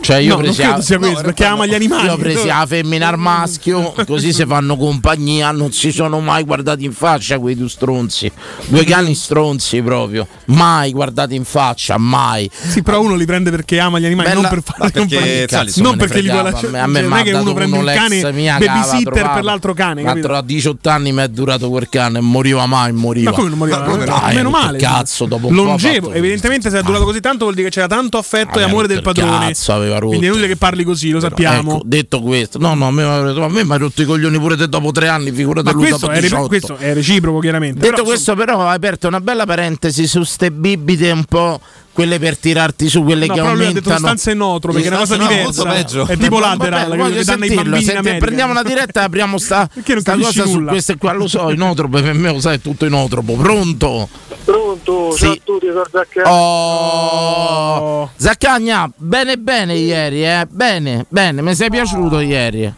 Cioè 0.04 0.16
io 0.18 0.28
No, 0.28 0.34
non 0.34 0.42
presi 0.42 0.60
credo 0.60 0.76
a- 0.76 0.82
sia 0.82 0.98
questo, 0.98 1.22
perché 1.22 1.44
ama 1.46 1.64
gli 1.64 1.74
animali. 1.74 2.04
Io 2.04 2.12
ho 2.12 2.16
presi 2.18 2.46
la 2.46 2.64
femmina 2.68 3.08
al 3.08 3.18
maschio, 3.18 3.94
così 4.06 4.34
si 4.34 4.44
fanno 4.44 4.76
compagnia, 4.76 5.50
non 5.50 5.72
si 5.72 5.92
sono 5.92 6.20
mai 6.20 6.44
guardati 6.44 6.84
in 6.84 6.92
faccia 6.92 7.38
quei 7.38 7.56
due 7.56 7.70
stronzi. 7.70 8.30
Due 8.66 8.84
cani 8.84 9.14
stronzi 9.14 9.80
proprio. 9.80 10.26
Mai 10.46 10.92
guardati 10.92 11.34
in 11.34 11.44
faccia, 11.44 11.96
mai. 11.96 12.50
Sì, 12.52 12.82
però 12.82 13.00
uno 13.00 13.14
li 13.14 13.24
prende 13.24 13.50
perché 13.50 13.78
ama 13.80 13.98
gli 13.98 14.04
animali, 14.04 14.28
Bella- 14.28 14.40
non 14.42 14.50
per 14.50 14.62
fare 14.62 14.90
perché, 14.90 15.46
compagnia. 15.46 15.72
non 15.76 15.96
perché 15.96 16.20
li 16.20 16.28
vuole 16.28 16.50
lasciare. 16.50 16.78
a 16.78 16.86
me 16.86 16.98
cioè, 17.00 17.08
non 17.08 17.18
è 17.18 17.22
che 17.22 17.32
uno 17.32 17.52
prende 17.54 17.78
il 17.78 17.84
cane 17.84 18.20
babysitter 18.58 19.30
per 19.32 19.44
l'altro 19.44 19.72
cane. 19.72 20.20
Tra 20.20 20.42
18 20.42 20.88
anni 20.90 21.12
mi 21.12 21.22
è 21.22 21.28
durato 21.28 21.70
quel 21.70 21.88
cane, 21.88 22.20
moriva 22.20 22.66
mai, 22.66 22.92
moriva. 22.92 23.30
Ma 23.30 23.36
come 23.36 23.48
non 23.48 23.58
moriva? 23.58 23.78
Ma 23.86 24.04
no? 24.04 24.20
Meno 24.34 24.50
male. 24.50 24.78
Cazzo, 24.78 25.24
dopo 25.24 25.46
un 25.46 25.54
Longevo, 25.54 26.12
evidentemente 26.12 26.68
se 26.68 26.78
è 26.78 26.82
durato 26.82 27.04
così 27.04 27.20
tanto 27.20 27.44
vuol 27.44 27.54
dire 27.54 27.68
che 27.68 27.74
c'era 27.74 27.86
tanto 27.86 28.18
affetto 28.18 28.58
e 28.58 28.62
amore 28.62 28.86
del 28.86 29.00
padrone. 29.02 29.46
Cazzo, 29.48 29.72
aveva 29.72 29.93
rotto. 29.94 30.08
Quindi 30.08 30.26
è 30.26 30.28
inutile 30.28 30.48
che 30.48 30.56
parli 30.56 30.84
così, 30.84 31.10
lo 31.10 31.20
sappiamo. 31.20 31.76
Ecco, 31.76 31.82
detto 31.84 32.20
questo, 32.20 32.58
no, 32.58 32.74
no, 32.74 32.86
a 32.88 32.90
me, 32.90 33.64
mi 33.64 33.72
ha 33.72 33.76
rotto 33.76 34.02
i 34.02 34.04
coglioni 34.04 34.38
pure 34.38 34.56
te 34.56 34.68
dopo 34.68 34.92
tre 34.92 35.08
anni, 35.08 35.32
figurati 35.32 35.66
Ma 35.66 35.72
lui 35.72 35.88
questo 35.88 36.06
dopo 36.06 36.12
è, 36.12 36.20
re- 36.20 36.22
18. 36.22 36.46
questo 36.48 36.76
è 36.76 36.94
reciproco, 36.94 37.38
chiaramente. 37.40 37.80
Detto 37.80 37.92
Però, 37.92 38.04
questo, 38.04 38.34
però, 38.34 38.66
hai 38.66 38.74
aperto 38.74 39.08
una 39.08 39.20
bella 39.20 39.46
parentesi 39.46 40.06
su 40.06 40.22
ste 40.22 40.50
bibite 40.50 41.10
un 41.10 41.24
po'. 41.24 41.60
Quelle 41.94 42.18
per 42.18 42.36
tirarti 42.36 42.88
su, 42.88 43.04
quelle 43.04 43.26
No, 43.26 43.34
che 43.34 43.40
però 43.40 43.54
lui 43.54 43.66
ha 43.66 43.72
detto 43.72 43.78
aumentano. 43.88 43.98
sostanze 43.98 44.34
nootrope, 44.34 44.80
che 44.80 44.86
è 44.86 44.88
una 44.88 44.96
cosa 44.98 45.16
no, 45.16 45.28
diversa. 45.28 45.62
peggio. 45.64 46.06
È 46.08 46.16
tipo 46.16 46.38
Ma- 46.40 46.48
lateral, 46.48 46.96
vabbè, 46.96 47.14
che 47.14 47.22
danno 47.24 47.44
i 47.44 47.54
bambini 47.54 47.76
in 47.78 47.84
senti, 47.84 48.16
prendiamo 48.16 48.50
una 48.50 48.64
diretta 48.64 49.02
e 49.02 49.04
apriamo 49.04 49.38
sta, 49.38 49.68
sta 50.00 50.16
cosa 50.16 50.44
su 50.44 50.54
nulla? 50.54 50.72
queste 50.72 50.96
qua, 50.96 51.12
lo 51.12 51.28
so, 51.28 51.50
inotrope 51.50 52.02
per 52.02 52.14
me 52.14 52.32
lo 52.32 52.40
sai, 52.40 52.56
è 52.56 52.60
tutto 52.60 52.84
inotropo. 52.84 53.34
Pronto? 53.34 54.08
Pronto, 54.44 55.12
Sì. 55.12 55.24
ciao 55.24 55.32
a 55.32 55.38
tutti, 55.42 55.66
sono 55.66 55.84
Zaccaria. 55.90 56.32
Oh, 56.32 58.10
Zaccagna, 58.16 58.90
bene 58.94 59.38
bene 59.38 59.74
ieri, 59.74 60.24
eh? 60.24 60.46
Bene, 60.48 61.06
bene, 61.08 61.40
mi 61.42 61.54
sei 61.54 61.70
piaciuto 61.70 62.20
ieri. 62.20 62.72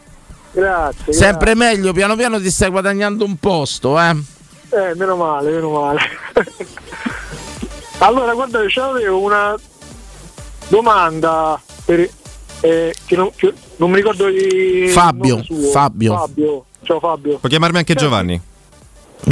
Grazie. 0.53 1.13
Sempre 1.13 1.55
meglio, 1.55 1.93
piano 1.93 2.15
piano 2.17 2.41
ti 2.41 2.51
stai 2.51 2.71
guadagnando 2.71 3.25
un 3.25 3.37
posto, 3.37 3.99
eh? 4.01 4.17
grazie. 4.69 4.91
Eh, 4.91 4.95
meno 4.95 5.17
male, 5.17 5.51
meno 5.51 5.71
male. 5.71 6.01
allora, 7.99 8.33
guardate, 8.35 8.67
c'avevo 8.69 9.21
una 9.21 9.55
domanda 10.69 11.61
per, 11.85 12.09
eh, 12.61 12.95
che, 13.05 13.17
non, 13.17 13.31
che 13.35 13.53
non 13.77 13.91
mi 13.91 13.97
ricordo 13.97 14.29
il 14.29 14.91
Fabio. 14.91 15.43
Fabio. 15.73 16.17
Fabio. 16.17 16.65
Ciao 16.83 17.01
Fabio. 17.01 17.39
Puoi 17.39 17.51
chiamarmi 17.51 17.79
anche 17.79 17.95
Giovanni? 17.95 18.41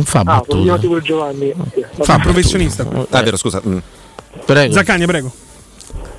Fa 0.05 0.21
Ah, 0.21 0.25
battute. 0.25 0.63
chiamato 0.63 0.87
pure 0.89 1.03
Giovanni. 1.03 1.53
Fa 2.01 2.15
un 2.17 2.21
professionista. 2.23 2.87
Ah, 3.11 3.21
è 3.21 3.23
vero, 3.25 3.37
scusa. 3.37 3.61
mm. 3.67 3.79
Prego. 4.45 4.73
Zaccagna, 4.73 5.07
prego. 5.07 5.33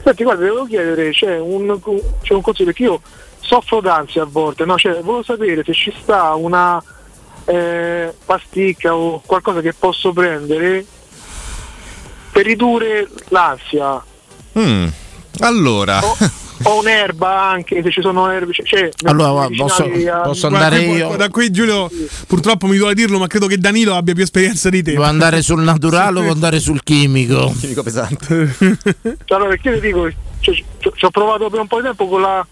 Senti, 0.03 0.23
guarda, 0.23 0.43
devo 0.43 0.65
chiedere, 0.65 1.09
c'è 1.11 1.39
un, 1.39 1.79
c'è 2.21 2.33
un 2.33 2.41
consiglio 2.41 2.65
perché 2.69 2.83
io 2.83 3.01
soffro 3.39 3.81
d'ansia 3.81 4.21
a 4.23 4.27
volte, 4.29 4.63
no? 4.65 4.77
Cioè, 4.77 5.01
volevo 5.01 5.23
sapere 5.23 5.63
se 5.65 5.73
ci 5.73 5.93
sta 6.01 6.33
una 6.35 6.81
eh, 7.45 8.13
pasticca 8.25 8.95
o 8.95 9.21
qualcosa 9.25 9.61
che 9.61 9.73
posso 9.73 10.13
prendere 10.13 10.85
per 12.31 12.45
ridurre 12.45 13.09
l'ansia. 13.29 14.03
Mm. 14.59 14.87
Allora, 15.39 15.99
O 16.63 16.79
un'erba 16.79 17.49
anche, 17.49 17.81
se 17.83 17.91
ci 17.91 18.01
sono 18.01 18.29
erbe. 18.31 18.53
Cioè, 18.53 18.65
cioè, 18.65 18.89
Allora, 19.03 19.47
posso- 19.55 19.83
a- 19.83 20.21
posso 20.21 20.47
Guarda, 20.47 20.65
andare 20.67 20.85
qui- 20.85 20.95
io? 20.95 21.15
Da 21.15 21.29
qui 21.29 21.51
Giulio, 21.51 21.89
purtroppo 22.27 22.65
mi 22.67 22.77
duole 22.77 22.93
dirlo, 22.93 23.19
ma 23.19 23.27
credo 23.27 23.47
che 23.47 23.57
Danilo 23.57 23.95
abbia 23.95 24.13
più 24.13 24.23
esperienza 24.23 24.69
di 24.69 24.81
te. 24.81 24.91
Devo 24.91 25.03
andare 25.03 25.41
sul 25.41 25.61
naturale 25.61 26.17
o 26.17 26.21
devo 26.21 26.33
andare 26.33 26.59
sul 26.59 26.81
chimico? 26.83 27.53
chimico 27.59 27.83
pesante. 27.83 28.55
Allora, 29.27 29.49
perché 29.49 29.73
ti 29.73 29.79
dico, 29.81 30.09
cioè, 30.39 30.55
ci 30.55 30.63
ci 30.95 31.05
ho 31.05 31.09
provato 31.09 31.49
per 31.49 31.59
un 31.59 31.67
po' 31.67 31.77
di 31.77 31.83
tempo 31.83 32.07
con 32.07 32.21
la 32.21 32.45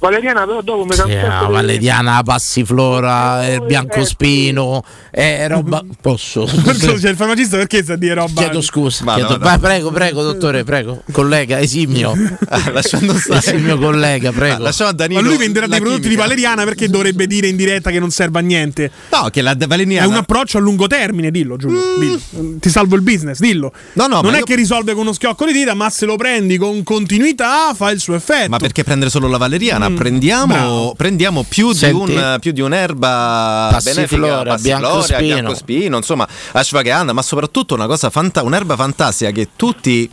valeriana, 0.00 0.44
però 0.46 0.62
dopo 0.62 0.84
mi 0.84 0.92
Sì, 0.94 0.98
la 1.08 1.46
valeriana, 1.48 2.14
la 2.16 2.22
passiflora, 2.24 3.46
il 3.52 3.62
biancospino, 3.62 4.82
eh, 5.10 5.46
roba. 5.46 5.84
Posso? 6.00 6.44
Perché 6.64 6.94
c'è 6.94 7.10
il 7.10 7.16
farmacista 7.16 7.56
perché 7.58 7.82
sta 7.82 7.92
a 7.92 7.96
dire 7.96 8.14
roba? 8.14 8.40
Chiedo 8.40 8.60
scusa. 8.60 9.04
Vada, 9.04 9.18
chiedo- 9.26 9.38
vada. 9.38 9.44
vai, 9.50 9.58
prego, 9.58 9.90
prego, 9.90 10.22
dottore, 10.22 10.64
prego. 10.64 11.02
Collega, 11.12 11.60
esimio. 11.60 12.14
Ah, 12.52 12.70
lasciando 12.72 13.14
stare. 13.16 13.38
Esimio 13.38 13.78
collega, 13.78 14.30
Ah, 14.30 14.32
prego. 14.32 14.62
lasciamo 14.62 14.90
a 14.90 14.92
Danilo 14.92 15.20
Ma 15.20 15.28
lui 15.28 15.36
venderà 15.36 15.66
dei 15.68 15.78
prodotti 15.78 16.00
di 16.02 16.08
chimica. 16.08 16.22
valeriana 16.26 16.64
perché 16.64 16.88
dovrebbe 16.88 17.26
dire 17.28 17.46
in 17.46 17.54
diretta 17.56 17.90
che 17.90 18.00
non 18.00 18.10
serve 18.10 18.38
a 18.40 18.42
niente. 18.42 18.90
No, 19.12 19.28
che 19.30 19.40
la 19.42 19.54
valeriana 19.56 20.04
È 20.06 20.08
un 20.08 20.16
approccio 20.16 20.58
a 20.58 20.60
lungo 20.60 20.86
termine, 20.88 21.30
dillo 21.30 21.56
Giulio. 21.56 21.80
dillo. 21.98 22.56
Ti 22.58 22.68
salvo 22.70 22.96
il 22.96 23.02
business, 23.02 23.38
dillo. 23.38 23.72
No, 23.92 24.06
no, 24.08 24.20
non 24.20 24.30
ma 24.30 24.36
è 24.36 24.38
io- 24.40 24.44
che 24.44 24.56
risolve 24.56 24.92
con 24.94 25.02
uno 25.02 25.12
schiocco 25.12 25.44
di 25.46 25.52
dita, 25.52 25.74
ma 25.74 25.90
se 25.90 26.06
lo 26.06 26.16
prendi 26.16 26.56
con 26.56 26.82
continuità 26.82 27.72
fa 27.74 27.90
il 27.90 28.00
suo 28.00 28.14
effetto. 28.16 28.48
Ma 28.50 28.58
perché 28.58 28.82
prendere 28.82 29.10
solo 29.10 29.28
la 29.28 29.36
valeriana? 29.38 29.89
Mm, 29.90 29.96
Prendiamo, 29.96 30.94
prendiamo 30.96 31.44
più, 31.48 31.72
di 31.72 31.84
un, 31.90 32.36
più 32.40 32.52
di 32.52 32.60
un'erba 32.60 33.68
Passiflora, 33.72 34.02
benefica, 34.06 34.50
passiflora, 34.50 34.56
biancospino. 34.56 35.18
biancospino, 35.34 35.96
insomma, 35.96 36.28
ashwagandha, 36.52 37.12
ma 37.12 37.22
soprattutto 37.22 37.74
una 37.74 37.86
cosa 37.86 38.10
fanta- 38.10 38.42
un'erba 38.42 38.76
fantastica 38.76 39.30
che 39.30 39.48
tutti 39.56 40.08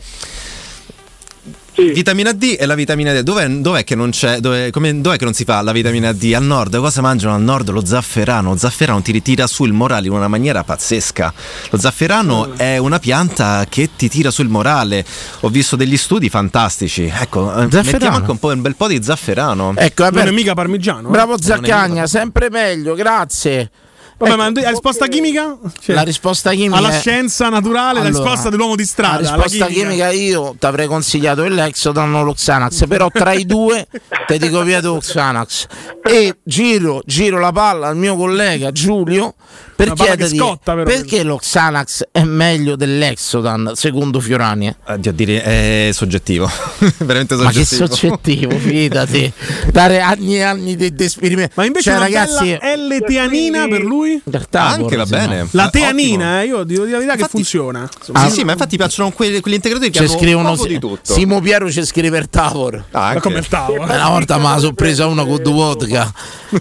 Vitamina 1.78 2.32
D 2.32 2.56
e 2.58 2.66
la 2.66 2.74
vitamina 2.74 3.12
D. 3.12 3.20
Dov'è, 3.20 3.46
dov'è 3.48 3.84
che 3.84 3.94
non 3.94 4.10
c'è? 4.10 4.40
Dov'è, 4.40 4.70
come- 4.70 5.00
dov'è 5.00 5.16
che 5.16 5.24
non 5.24 5.32
si 5.32 5.44
fa 5.44 5.62
la 5.62 5.70
vitamina 5.72 6.12
D? 6.12 6.32
Al 6.34 6.42
nord, 6.42 6.76
cosa 6.78 7.00
mangiano 7.00 7.34
al 7.34 7.42
nord? 7.42 7.70
Lo 7.70 7.84
zafferano. 7.86 8.50
Lo 8.50 8.56
zafferano 8.56 9.00
ti 9.00 9.22
tira 9.22 9.46
su 9.46 9.64
il 9.64 9.72
morale 9.72 10.08
in 10.08 10.12
una 10.12 10.26
maniera 10.28 10.64
pazzesca. 10.64 11.32
Lo 11.70 11.78
zafferano 11.78 12.56
è 12.56 12.78
una 12.78 12.98
pianta 12.98 13.64
che 13.68 13.90
ti 13.96 14.08
tira 14.08 14.30
sul 14.30 14.48
morale. 14.48 15.04
Ho 15.40 15.48
visto 15.48 15.76
degli 15.76 15.96
studi 15.96 16.28
fantastici. 16.28 17.04
Ecco, 17.04 17.48
eh, 17.50 17.54
Zafferano. 17.70 17.90
mettiamo 17.92 18.16
anche 18.16 18.30
un, 18.32 18.38
po', 18.38 18.48
un 18.48 18.60
bel 18.60 18.74
po' 18.76 18.88
di 18.88 19.00
zafferano. 19.02 19.72
Ecco, 19.76 20.02
vabbè. 20.02 20.18
Non 20.18 20.28
è 20.28 20.32
mica 20.32 20.54
parmigiano. 20.54 21.08
eh? 21.08 21.10
Bravo 21.12 21.40
Zaccagna, 21.40 22.06
sempre 22.06 22.50
meglio, 22.50 22.94
grazie. 22.94 23.70
Vabbè, 24.18 24.34
ma 24.36 24.50
la 24.52 24.68
risposta 24.70 25.06
chimica? 25.06 25.56
Cioè, 25.80 25.94
la 25.94 26.02
risposta 26.02 26.50
chimica 26.50 26.76
alla 26.76 26.90
è- 26.90 26.98
scienza 26.98 27.48
naturale, 27.48 28.00
la 28.00 28.06
Allora, 28.06 28.24
risposta 28.24 28.48
dell'uomo 28.50 28.74
di 28.74 28.84
strada. 28.84 29.20
La 29.22 29.34
risposta 29.36 29.66
chimica. 29.66 30.10
io 30.10 30.56
ti 30.58 30.66
avrei 30.66 30.86
consigliato 30.88 31.44
il 31.44 31.54
Lexodan 31.54 32.12
o 32.14 32.22
lo 32.24 32.32
Xanax, 32.34 32.86
però 32.88 33.08
tra 33.12 33.32
i 33.32 33.46
due 33.46 33.86
ti 34.26 34.38
dico 34.38 34.62
via 34.62 34.80
tu 34.80 34.98
Xanax. 34.98 35.66
E 36.02 36.38
giro, 36.42 37.00
giro 37.06 37.38
la 37.38 37.52
palla 37.52 37.86
al 37.88 37.96
mio 37.96 38.16
collega 38.16 38.72
Giulio 38.72 39.34
per 39.76 39.92
chiedergli 39.92 40.36
scotta, 40.36 40.72
però. 40.74 40.84
perché 40.84 41.22
lo 41.22 41.36
Xanax 41.36 42.08
è 42.10 42.24
meglio 42.24 42.74
dell'Exodan 42.74 43.72
secondo 43.74 44.18
Fiorani. 44.18 44.74
Oddio, 44.88 45.10
a 45.12 45.14
dire 45.14 45.42
è 45.42 45.90
soggettivo. 45.92 46.50
Veramente 46.98 47.36
Ma 47.36 47.50
che 47.52 47.64
soggettivo. 47.64 48.18
soggettivo, 48.20 48.58
fidati. 48.58 49.32
Dare 49.70 50.00
anni 50.00 50.36
e 50.38 50.42
anni 50.42 50.74
di, 50.74 50.92
di 50.92 51.04
esperimenti. 51.04 51.52
Ma 51.54 51.64
invece 51.64 51.90
cioè, 51.90 52.00
ragazzi, 52.00 52.52
L-teanina 52.60 53.68
per 53.68 53.82
lui? 53.82 54.06
Anche 54.52 54.96
va 54.96 55.04
bene. 55.06 55.46
La 55.52 55.64
Ah, 55.64 55.70
teanina, 55.70 56.42
eh, 56.42 56.46
io 56.46 56.64
dico 56.64 56.84
di 56.84 56.92
verità 56.92 57.14
che 57.16 57.26
funziona. 57.28 57.88
Sì, 58.00 58.30
sì, 58.30 58.44
ma 58.44 58.52
infatti 58.52 58.76
piacciono 58.76 59.10
quelli, 59.10 59.40
quegli 59.40 59.54
integratori 59.54 59.90
che 59.90 59.98
hanno 59.98 60.08
scrivono 60.08 60.50
poco 60.52 60.66
di 60.66 60.78
tutto. 60.78 61.12
Simo 61.12 61.40
Piero 61.40 61.70
ci 61.70 61.84
scrive 61.84 62.18
il 62.18 62.28
Tavor. 62.28 62.84
Ah, 62.92 63.08
anche. 63.08 63.20
come 63.20 63.38
il 63.38 63.48
Tavor? 63.48 63.80
Una 63.80 64.08
volta 64.08 64.36
me 64.38 64.44
la 64.44 64.58
sono 64.58 64.72
presa 64.72 65.06
una 65.06 65.24
con 65.24 65.42
due 65.42 65.52
vodka. 65.52 66.12
Ma 66.50 66.60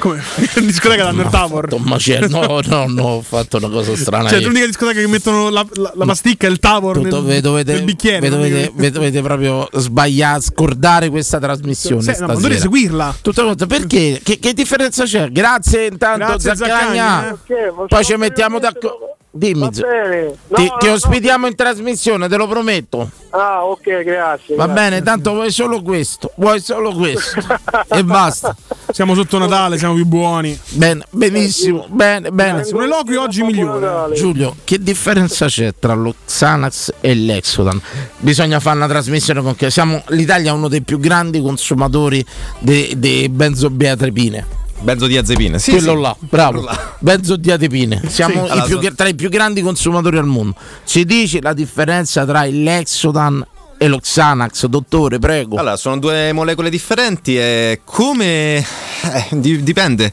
come? 0.00 0.22
In 0.56 0.66
discoteca 0.66 1.04
danno 1.04 1.22
il 1.22 1.28
Tavor. 1.28 1.78
Ma 1.80 1.96
c'è- 1.96 2.26
no, 2.28 2.60
no, 2.66 2.84
no, 2.88 3.02
ho 3.02 3.22
fatto 3.22 3.58
una 3.58 3.68
cosa 3.68 3.94
strana. 3.96 4.28
Cioè, 4.28 4.40
io. 4.40 4.46
l'unica 4.48 4.66
discoteca 4.66 5.00
che 5.00 5.06
mettono 5.06 5.48
la, 5.50 5.64
la, 5.74 5.92
la 5.94 6.04
pasticca 6.04 6.46
e 6.46 6.50
il 6.50 6.58
Tavor 6.58 6.96
nel, 6.98 7.10
Tutto- 7.10 7.22
ve 7.24 7.40
dovete, 7.40 7.72
nel 7.72 7.84
bicchiere. 7.84 8.28
dovete, 8.28 8.90
dovete 8.90 9.22
proprio 9.22 9.68
sbagliare, 9.72 10.40
scordare 10.40 11.08
questa 11.10 11.38
trasmissione. 11.38 12.02
Sì, 12.02 12.20
no, 12.20 12.26
ma 12.26 12.58
seguirla. 12.58 13.16
Tutto 13.20 13.42
quanto. 13.42 13.66
perché? 13.66 14.20
Che, 14.22 14.38
che 14.38 14.52
differenza 14.54 15.04
c'è? 15.04 15.30
Grazie 15.30 15.86
intanto 15.86 16.24
Grazie, 16.24 16.56
Zaccagna. 16.56 16.79
Zaccagna, 16.80 17.30
eh. 17.30 17.72
Poi 17.88 18.04
ci 18.04 18.16
mettiamo 18.16 18.58
d'accordo. 18.58 19.16
Dimmi. 19.32 19.60
No, 19.60 19.70
ti, 19.70 20.72
ti 20.80 20.86
no. 20.86 20.92
ospitiamo 20.92 21.46
in 21.46 21.54
trasmissione, 21.54 22.28
te 22.28 22.36
lo 22.36 22.48
prometto. 22.48 23.08
Ah, 23.30 23.64
ok, 23.64 24.02
grazie. 24.02 24.56
Va 24.56 24.66
grazie. 24.66 24.82
bene, 24.82 25.02
tanto 25.02 25.34
vuoi 25.34 25.52
solo 25.52 25.82
questo, 25.82 26.32
vuoi 26.34 26.60
solo 26.60 26.92
questo 26.92 27.40
e 27.94 28.02
basta. 28.02 28.56
Siamo 28.90 29.14
sotto 29.14 29.38
Natale, 29.38 29.78
siamo 29.78 29.94
più 29.94 30.04
buoni. 30.04 30.58
Bene, 30.70 31.04
benissimo, 31.10 31.86
bene, 31.88 32.32
bene. 32.32 32.64
Un 32.72 32.82
eloquio 32.82 33.22
oggi 33.22 33.44
migliore. 33.44 34.16
Giulio, 34.16 34.56
che 34.64 34.80
differenza 34.80 35.46
c'è 35.46 35.74
tra 35.78 35.94
lo 35.94 36.12
Xanax 36.26 36.94
e 37.00 37.14
l'Exodan? 37.14 37.80
Bisogna 38.18 38.58
fare 38.58 38.78
una 38.78 38.88
trasmissione 38.88 39.42
con 39.42 39.54
che 39.54 39.70
siamo 39.70 40.02
l'Italia 40.08 40.50
è 40.50 40.54
uno 40.54 40.66
dei 40.66 40.82
più 40.82 40.98
grandi 40.98 41.40
consumatori 41.40 42.24
di 42.58 43.28
benzodiazepine. 43.30 44.58
Benzodiazepine, 44.82 45.58
sì, 45.58 45.72
Quello 45.72 45.94
sì. 45.94 46.00
là, 46.00 46.16
bravo. 46.20 46.66
Benzodiazepine. 47.00 48.02
Siamo 48.08 48.46
Sì. 48.48 48.56
i 48.58 48.62
più- 48.78 48.94
tra 48.94 49.08
i 49.08 49.14
più 49.14 49.28
grandi 49.28 49.60
consumatori 49.62 50.16
al 50.18 50.26
mondo. 50.26 50.54
Ci 50.84 51.04
dici 51.04 51.40
la 51.40 51.52
differenza 51.52 52.24
tra 52.24 52.44
il 52.44 52.62
Lexodan 52.62 53.46
e 53.76 53.88
lo 53.88 53.98
Xanax, 53.98 54.66
dottore, 54.66 55.18
prego. 55.18 55.56
Allora, 55.56 55.76
sono 55.76 55.98
due 55.98 56.32
molecole 56.32 56.70
differenti 56.70 57.36
e 57.38 57.80
come... 57.84 58.64
eh, 59.02 59.26
di- 59.32 59.62
dipende. 59.62 60.12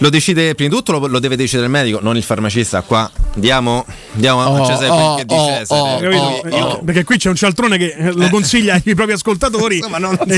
Lo 0.00 0.10
decide, 0.10 0.54
prima 0.54 0.68
di 0.68 0.76
tutto 0.76 0.92
lo, 0.92 1.06
lo 1.06 1.18
deve 1.18 1.36
decidere 1.36 1.64
il 1.66 1.72
medico, 1.72 2.00
non 2.02 2.16
il 2.18 2.22
farmacista. 2.22 2.82
Qua 2.82 3.10
diamo, 3.34 3.86
diamo 4.12 4.42
Oh, 4.42 4.62
a 4.62 4.66
Cesare 4.66 4.88
oh, 4.90 5.14
quel 5.14 5.26
che 5.26 5.34
oh, 5.34 5.46
Cesare. 5.46 6.16
oh, 6.16 6.20
oh, 6.20 6.46
Eh, 6.48 6.60
oh. 6.60 6.82
Perché 6.84 7.04
qui 7.04 7.16
c'è 7.16 7.30
un 7.30 7.34
cialtrone 7.34 7.78
che 7.78 7.94
eh, 7.96 8.12
lo 8.12 8.28
consiglia 8.28 8.74
ai 8.74 8.94
propri 8.94 9.12
ascoltatori. 9.14 9.80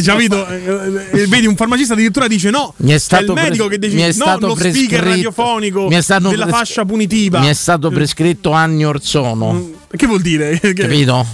capito? 0.04 0.46
Eh, 0.46 1.20
eh, 1.22 1.26
vedi, 1.26 1.46
un 1.46 1.56
farmacista 1.56 1.94
addirittura 1.94 2.28
dice 2.28 2.50
no. 2.50 2.72
Mi 2.78 2.92
è 2.92 2.98
stato 2.98 3.34
è 3.34 3.42
il 3.42 3.42
medico 3.42 3.66
pres- 3.66 3.80
che 3.80 3.86
mi 3.88 4.02
decide, 4.02 4.24
no, 4.24 4.38
lo 4.38 4.54
speaker 4.54 4.72
prescritto- 4.72 5.04
radiofonico 5.04 5.88
mi 5.88 5.94
è 5.94 6.02
stato 6.02 6.28
della 6.28 6.46
pres- 6.46 6.56
fascia 6.58 6.84
punitiva. 6.84 7.40
Mi 7.40 7.48
è 7.48 7.54
stato 7.54 7.90
prescritto 7.90 8.52
anni 8.52 8.84
or 8.84 9.02
sono. 9.02 9.70
Che 9.90 10.06
vuol 10.06 10.20
dire? 10.20 10.60
Capito? 10.72 11.26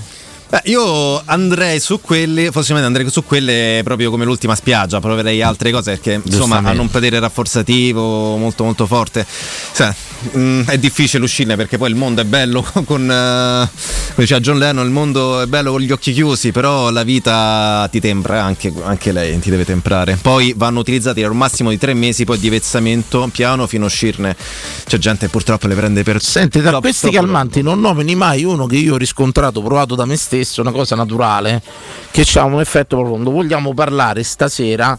Beh, 0.54 0.70
io 0.70 1.20
andrei 1.24 1.80
su 1.80 2.00
quelle, 2.00 2.52
possibilmente 2.52 2.86
andrei 2.86 3.10
su 3.10 3.24
quelle 3.24 3.80
proprio 3.82 4.08
come 4.10 4.24
l'ultima 4.24 4.54
spiaggia, 4.54 5.00
proverei 5.00 5.42
altre 5.42 5.72
cose 5.72 5.94
perché 5.94 6.20
insomma 6.24 6.58
hanno 6.58 6.82
un 6.82 6.90
potere 6.90 7.18
rafforzativo 7.18 8.36
molto 8.36 8.62
molto 8.62 8.86
forte. 8.86 9.26
Sai, 9.26 9.92
mm, 10.36 10.62
è 10.66 10.78
difficile 10.78 11.24
uscirne 11.24 11.56
perché 11.56 11.78
poi 11.78 11.90
il 11.90 11.96
mondo 11.96 12.20
è 12.20 12.24
bello 12.24 12.64
con, 12.84 13.10
eh, 13.10 13.68
come 13.68 14.14
diceva 14.16 14.40
John 14.40 14.58
Lennon, 14.58 14.84
il 14.86 14.92
mondo 14.92 15.40
è 15.40 15.46
bello 15.46 15.72
con 15.72 15.80
gli 15.80 15.90
occhi 15.90 16.12
chiusi, 16.12 16.52
però 16.52 16.90
la 16.90 17.02
vita 17.02 17.88
ti 17.90 18.00
tempra, 18.00 18.42
anche, 18.42 18.72
anche 18.82 19.12
lei 19.12 19.38
ti 19.38 19.50
deve 19.50 19.64
temprare. 19.64 20.18
Poi 20.20 20.54
vanno 20.56 20.80
utilizzati 20.80 21.20
per 21.20 21.30
un 21.30 21.36
massimo 21.36 21.70
di 21.70 21.78
tre 21.78 21.94
mesi, 21.94 22.24
poi 22.24 22.38
di 22.38 22.48
vezzamento 22.48 23.28
piano 23.32 23.66
fino 23.66 23.84
a 23.84 23.86
uscirne. 23.86 24.36
C'è 24.84 24.98
gente 24.98 25.26
che 25.26 25.30
purtroppo 25.30 25.66
le 25.66 25.74
prende 25.74 26.02
per... 26.02 26.22
Senti, 26.22 26.60
troppo- 26.60 26.80
questi 26.80 27.10
calmanti 27.10 27.62
non 27.62 27.80
nomini 27.80 28.14
mai 28.14 28.44
uno 28.44 28.66
che 28.66 28.76
io 28.76 28.94
ho 28.94 28.96
riscontrato, 28.96 29.62
provato 29.62 29.94
da 29.94 30.04
me 30.04 30.16
stesso, 30.16 30.60
una 30.60 30.72
cosa 30.72 30.94
naturale, 30.96 31.62
che 32.10 32.26
ha 32.34 32.44
un 32.44 32.60
effetto 32.60 32.96
profondo. 32.96 33.30
Vogliamo 33.30 33.74
parlare 33.74 34.22
stasera, 34.22 34.98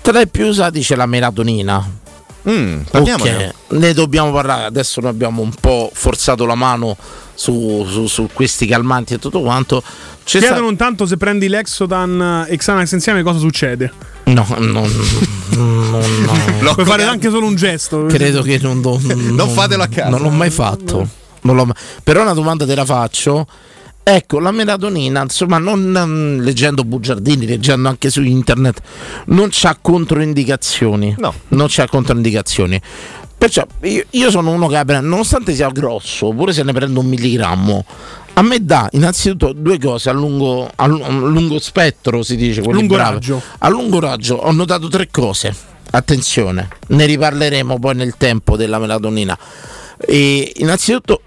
tra 0.00 0.20
i 0.20 0.28
più 0.28 0.46
usati 0.46 0.80
c'è 0.80 0.96
la 0.96 1.06
melatonina. 1.06 2.02
Mm, 2.48 2.80
parliamone. 2.90 3.46
Ok, 3.68 3.72
ne 3.78 3.92
dobbiamo 3.94 4.30
parlare. 4.32 4.64
Adesso 4.64 5.00
noi 5.00 5.10
abbiamo 5.10 5.40
un 5.42 5.52
po' 5.58 5.90
forzato 5.92 6.44
la 6.44 6.54
mano 6.54 6.96
su, 7.34 7.86
su- 7.88 8.06
su 8.06 8.28
questi 8.32 8.66
calmanti 8.66 9.14
e 9.14 9.18
tutto 9.18 9.40
quanto. 9.40 9.82
C'è 10.24 10.38
sta- 10.38 10.48
Chiedono 10.48 10.68
intanto 10.70 11.06
se 11.06 11.16
prendi 11.16 11.48
l'Exodan 11.48 12.46
e 12.48 12.56
Xanax 12.56 12.92
insieme 12.92 13.22
cosa 13.22 13.38
succede. 13.38 13.92
No, 14.24 14.46
no, 14.58 14.86
no, 14.86 14.86
no. 16.60 16.72
Puoi 16.74 16.86
fare 16.86 17.04
anche 17.04 17.30
solo 17.30 17.46
un 17.46 17.54
gesto. 17.56 18.06
Credo 18.06 18.42
che 18.42 18.58
non, 18.60 18.80
do- 18.80 19.00
non, 19.02 19.48
fatelo 19.50 19.82
a 19.82 19.86
casa. 19.86 20.08
Non 20.10 20.20
l'ho 20.22 20.30
mai 20.30 20.50
fatto. 20.50 21.06
Non 21.42 21.56
l'ho 21.56 21.64
mai- 21.66 21.74
Però 22.02 22.22
una 22.22 22.32
domanda 22.34 22.66
te 22.66 22.74
la 22.74 22.84
faccio. 22.84 23.46
Ecco, 24.06 24.38
la 24.38 24.50
melatonina, 24.50 25.22
insomma, 25.22 25.56
non 25.56 26.38
leggendo 26.42 26.84
bugiardini, 26.84 27.46
leggendo 27.46 27.88
anche 27.88 28.10
su 28.10 28.20
internet, 28.22 28.82
non 29.28 29.48
c'ha 29.50 29.78
controindicazioni. 29.80 31.14
No. 31.18 31.32
Non 31.48 31.68
c'ha 31.70 31.86
controindicazioni. 31.88 32.78
Perciò 33.38 33.66
io, 33.82 34.04
io 34.10 34.30
sono 34.30 34.50
uno 34.50 34.68
che 34.68 34.82
prende, 34.84 35.06
nonostante 35.08 35.54
sia 35.54 35.70
grosso, 35.70 36.30
pure 36.30 36.52
se 36.52 36.62
ne 36.62 36.72
prendo 36.74 37.00
un 37.00 37.06
milligrammo, 37.06 37.84
a 38.34 38.42
me 38.42 38.62
dà 38.62 38.88
innanzitutto 38.92 39.52
due 39.54 39.78
cose 39.78 40.10
a 40.10 40.12
lungo, 40.12 40.70
a 40.74 40.86
lu- 40.86 41.02
a 41.02 41.08
lungo 41.08 41.58
spettro, 41.58 42.22
si 42.22 42.36
dice, 42.36 42.60
Lungo 42.60 42.94
bravi. 42.96 43.14
raggio. 43.14 43.40
A 43.58 43.68
lungo 43.70 44.00
raggio 44.00 44.34
ho 44.36 44.52
notato 44.52 44.88
tre 44.88 45.08
cose. 45.10 45.54
Attenzione, 45.92 46.68
ne 46.88 47.06
riparleremo 47.06 47.78
poi 47.78 47.94
nel 47.94 48.16
tempo 48.18 48.56
della 48.56 48.78
melatonina. 48.78 49.38
E 49.98 50.52
innanzitutto, 50.56 51.20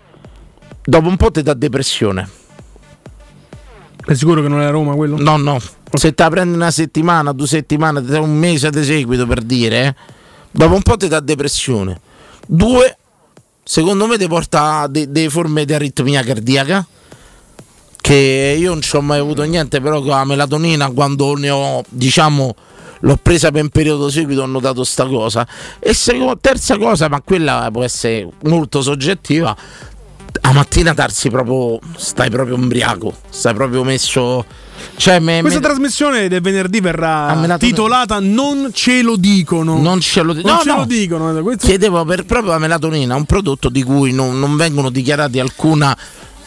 dopo 0.83 1.07
un 1.07 1.17
po' 1.17 1.31
ti 1.31 1.41
dà 1.41 1.53
depressione. 1.55 2.29
È 4.07 4.13
sicuro 4.13 4.41
che 4.41 4.47
non 4.47 4.61
è 4.61 4.69
Roma 4.69 4.95
quello? 4.95 5.17
No, 5.17 5.35
no. 5.35 5.59
Se 5.93 6.13
te 6.13 6.23
la 6.23 6.29
prendi 6.29 6.55
una 6.55 6.71
settimana, 6.71 7.33
due 7.33 7.45
settimane, 7.45 7.99
un 8.19 8.37
mese 8.37 8.69
di 8.69 8.81
seguito 8.81 9.27
per 9.27 9.41
dire, 9.41 9.85
eh, 9.85 9.95
dopo 10.49 10.75
un 10.75 10.81
po' 10.81 10.95
ti 10.95 11.09
dà 11.09 11.19
depressione. 11.19 11.99
Due, 12.47 12.97
secondo 13.65 14.07
me 14.07 14.17
ti 14.17 14.25
porta 14.29 14.79
a 14.79 14.87
de- 14.87 15.11
delle 15.11 15.29
forme 15.29 15.65
di 15.65 15.73
aritmia 15.73 16.23
cardiaca. 16.23 16.87
Che 17.99 18.55
io 18.57 18.69
non 18.69 18.81
ci 18.81 18.95
ho 18.95 19.01
mai 19.01 19.19
avuto 19.19 19.43
niente, 19.43 19.81
però 19.81 19.99
con 19.99 20.11
la 20.11 20.23
melatonina 20.23 20.89
quando 20.91 21.33
ne 21.33 21.49
ho, 21.49 21.83
diciamo, 21.89 22.55
l'ho 23.01 23.19
presa 23.21 23.51
per 23.51 23.63
un 23.63 23.69
periodo 23.69 24.09
seguito 24.09 24.41
ho 24.41 24.45
notato 24.45 24.85
sta 24.85 25.05
cosa. 25.05 25.45
E 25.79 25.93
seco- 25.93 26.37
terza 26.39 26.77
cosa, 26.77 27.09
ma 27.09 27.19
quella 27.21 27.67
può 27.73 27.83
essere 27.83 28.29
molto 28.43 28.81
soggettiva, 28.81 29.53
a 30.41 30.51
mattina 30.53 30.93
darsi 30.93 31.29
proprio, 31.29 31.79
stai 31.95 32.29
proprio 32.29 32.55
ubriaco, 32.55 33.13
stai 33.29 33.53
proprio 33.53 33.83
messo... 33.83 34.45
Cioè, 34.95 35.19
me- 35.19 35.41
Questa 35.41 35.59
me- 35.59 35.65
trasmissione 35.65 36.27
del 36.27 36.39
venerdì 36.41 36.79
verrà 36.79 37.27
Ah, 37.29 37.57
titolata 37.57 38.19
Non 38.19 38.69
ce 38.73 39.01
lo 39.01 39.15
dicono. 39.15 39.79
Non 39.81 39.99
ce 40.01 40.21
lo, 40.21 40.33
di- 40.33 40.43
Non 40.43 40.55
no, 40.55 40.61
ce 40.61 40.69
no. 40.69 40.75
lo 40.77 40.85
dicono. 40.85 41.41
Questo- 41.41 41.65
Chiedevo 41.65 42.05
per 42.05 42.25
proprio 42.25 42.51
la 42.51 42.59
melatonina, 42.59 43.15
un 43.15 43.25
prodotto 43.25 43.69
di 43.69 43.81
cui 43.83 44.11
non, 44.11 44.37
non 44.39 44.55
vengono 44.55 44.91
dichiarati 44.91 45.39
alcuna, 45.39 45.97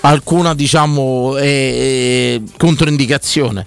alcuna 0.03 0.55
diciamo, 0.55 1.37
eh, 1.39 1.45
eh, 1.45 2.43
controindicazione. 2.57 3.67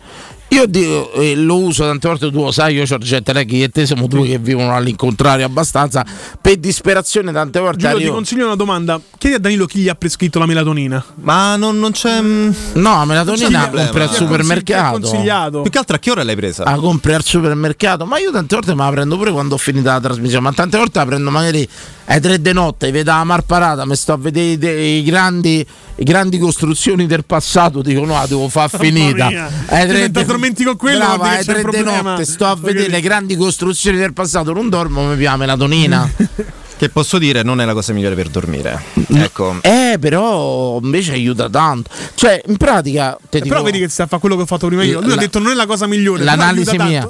Io 0.54 0.68
dico, 0.68 1.12
eh, 1.14 1.34
lo 1.36 1.58
uso 1.58 1.84
tante 1.86 2.08
volte, 2.08 2.30
tu 2.30 2.44
lo 2.44 2.52
sai, 2.52 2.76
io 2.76 2.84
Giorgetta 2.84 3.34
Lecchi 3.34 3.64
e 3.64 3.70
te 3.70 3.88
siamo 3.88 4.06
due 4.06 4.28
che 4.28 4.38
vivono 4.38 4.76
all'incontrario 4.76 5.46
abbastanza. 5.48 6.06
Per 6.40 6.58
disperazione 6.58 7.32
tante 7.32 7.60
volte 7.60 7.78
Giulio, 7.80 7.90
ti 7.96 8.02
arrivo- 8.04 8.14
consiglio 8.14 8.46
una 8.46 8.56
domanda. 8.56 9.02
Chiedi 9.18 9.36
a 9.38 9.40
Danilo 9.40 9.66
chi 9.66 9.80
gli 9.80 9.90
ha 9.90 9.96
prescritto 9.96 10.38
la 10.38 10.46
melatonina. 10.46 11.04
Ma 11.22 11.56
non, 11.56 11.80
non 11.80 11.92
c'è. 11.92 12.22
mm, 12.22 12.52
No, 12.74 12.98
la 13.00 13.06
melatonina 13.06 13.70
la 13.72 13.84
compri 13.86 14.02
al 14.04 14.12
supermercato. 14.14 15.00
consigliato. 15.00 15.62
Più 15.64 15.72
che 15.72 15.78
altro 15.80 15.96
a 15.96 16.00
che 16.00 16.12
ora 16.12 16.24
l'hai 16.24 16.36
presa? 16.36 16.64
La 16.66 16.76
compri 16.76 17.14
al 17.16 17.24
supermercato, 17.24 18.06
ma 18.06 18.20
io 18.20 18.30
tante 18.32 18.54
volte 18.54 18.76
me 18.76 18.84
la 18.84 18.92
prendo 18.92 19.18
pure 19.18 19.32
quando 19.32 19.56
ho 19.56 19.58
finito 19.58 19.88
la 19.90 20.00
trasmissione, 20.00 20.44
ma 20.44 20.54
tante 20.54 20.78
volte 20.78 21.00
la 21.00 21.06
prendo 21.08 21.32
magari 21.32 21.68
alle 22.06 22.20
tre 22.20 22.42
di 22.42 22.52
notte, 22.54 22.92
vedo 22.92 23.12
la 23.12 23.24
mar 23.24 23.42
parata, 23.44 23.86
mi 23.86 23.96
sto 23.96 24.14
a 24.14 24.18
vedere 24.18 24.52
i, 24.52 24.58
de- 24.58 24.82
i 24.82 25.04
grandi, 25.04 25.66
i 25.96 26.04
grandi 26.04 26.38
costruzioni 26.38 27.06
del 27.08 27.24
passato, 27.26 27.82
dico 27.82 28.04
no, 28.06 28.14
la 28.14 28.26
devo 28.28 28.50
far 28.50 28.70
finita. 28.70 29.30
Se 29.30 29.88
tre 29.88 30.06
ti 30.06 30.12
de- 30.12 30.20
addormenti 30.22 30.64
con 30.64 30.76
quello, 30.76 31.00
Brava, 31.00 31.38
c'è 31.38 31.44
tre 31.44 31.64
di 31.72 31.84
notte 31.84 32.26
sto 32.26 32.46
a 32.46 32.56
vedere 32.56 32.90
le 32.90 33.02
grandi 33.02 33.36
costruzioni 33.36 33.98
del 33.98 34.14
passato, 34.14 34.52
non 34.54 34.70
dormo, 34.70 35.02
mi 35.04 35.16
piace 35.16 35.24
la 35.32 35.38
melatonina. 35.38 36.12
Che 36.76 36.90
posso 36.90 37.18
dire 37.20 37.44
non 37.44 37.62
è 37.62 37.66
la 37.66 37.72
cosa 37.74 37.94
migliore 37.94 38.16
per 38.16 38.28
dormire. 38.30 38.82
Ecco. 39.14 39.58
eh, 39.62 39.96
però 40.02 40.80
invece 40.82 41.14
aiuta 41.14 41.48
tanto. 41.48 41.90
Cioè, 42.16 42.42
in 42.48 42.58
pratica, 42.58 43.18
te 43.30 43.38
Eh, 43.38 43.42
dico, 43.42 43.54
Però 43.54 43.64
vedi 43.66 43.80
che 43.80 43.88
sta 43.88 44.04
a 44.04 44.08
fare 44.08 44.20
quello 44.20 44.36
che 44.36 44.42
ho 44.42 44.46
fatto 44.46 44.68
prima 44.68 44.84
io. 44.84 45.00
Lui 45.00 45.10
La- 45.10 45.16
ha 45.16 45.18
detto 45.20 45.40
non 45.40 45.52
è 45.52 45.54
la 45.54 45.66
cosa 45.68 45.86
migliore. 45.88 46.24
l'analisi 46.26 46.76
mia, 46.78 47.08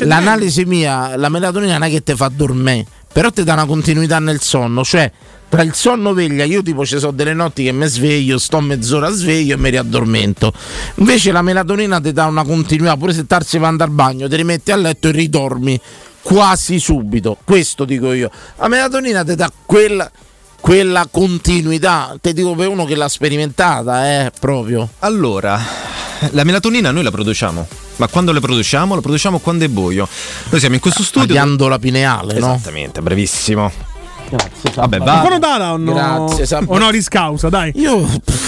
l'analisi 0.00 0.64
mia, 0.66 1.16
la 1.16 1.28
melatonina 1.30 1.72
non 1.78 1.84
è 1.84 1.90
che 1.90 2.02
ti 2.02 2.14
fa 2.14 2.28
dormire, 2.28 2.84
però 3.14 3.30
ti 3.30 3.44
dà 3.44 3.52
una 3.52 3.64
continuità 3.64 4.18
nel 4.18 4.40
sonno, 4.40 4.82
cioè 4.82 5.08
tra 5.48 5.62
il 5.62 5.72
sonno 5.72 6.12
veglia, 6.14 6.42
io 6.42 6.62
tipo 6.62 6.84
ci 6.84 6.98
sono 6.98 7.12
delle 7.12 7.32
notti 7.32 7.62
che 7.62 7.70
mi 7.70 7.86
sveglio, 7.86 8.38
sto 8.38 8.60
mezz'ora 8.60 9.08
sveglio 9.10 9.54
e 9.54 9.56
mi 9.56 9.70
riaddormento. 9.70 10.52
Invece 10.96 11.30
la 11.30 11.40
melatonina 11.40 12.00
ti 12.00 12.12
dà 12.12 12.26
una 12.26 12.42
continuità, 12.42 12.96
pure 12.96 13.12
se 13.12 13.24
tarsi 13.24 13.58
va 13.58 13.68
andare 13.68 13.88
al 13.88 13.94
bagno, 13.94 14.28
ti 14.28 14.34
rimetti 14.34 14.72
a 14.72 14.76
letto 14.76 15.06
e 15.06 15.12
ridormi 15.12 15.80
quasi 16.22 16.80
subito. 16.80 17.38
Questo 17.44 17.84
dico 17.84 18.12
io. 18.12 18.32
La 18.56 18.66
melatonina 18.66 19.22
ti 19.22 19.36
dà 19.36 19.48
quella 19.64 20.10
quella 20.64 21.06
continuità, 21.10 22.16
te 22.22 22.32
dico 22.32 22.54
per 22.54 22.68
uno 22.68 22.86
che 22.86 22.94
l'ha 22.94 23.06
sperimentata, 23.10 24.08
eh, 24.24 24.32
proprio. 24.40 24.88
Allora, 25.00 25.60
la 26.30 26.42
melatonina 26.42 26.90
noi 26.90 27.02
la 27.02 27.10
produciamo. 27.10 27.66
Ma 27.96 28.08
quando 28.08 28.32
la 28.32 28.40
produciamo? 28.40 28.94
La 28.94 29.02
produciamo 29.02 29.40
quando 29.40 29.66
è 29.66 29.68
buio. 29.68 30.08
Noi 30.48 30.58
siamo 30.60 30.74
in 30.74 30.80
questo 30.80 31.00
La 31.02 31.06
studio. 31.06 31.34
ghiandola 31.34 31.78
pineale, 31.78 32.38
no? 32.38 32.54
Esattamente, 32.54 33.02
brevissimo. 33.02 33.70
Grazie, 34.30 34.72
Vabbè, 34.74 34.98
Ma 35.00 35.04
va. 35.04 35.12
ancora 35.16 35.38
data 35.38 35.72
o 35.74 35.76
no? 35.76 35.92
Grazie, 35.92 36.46
Sam- 36.46 36.64
Honoris 36.70 37.08
causa, 37.08 37.50
dai. 37.50 37.70
Io 37.76 37.98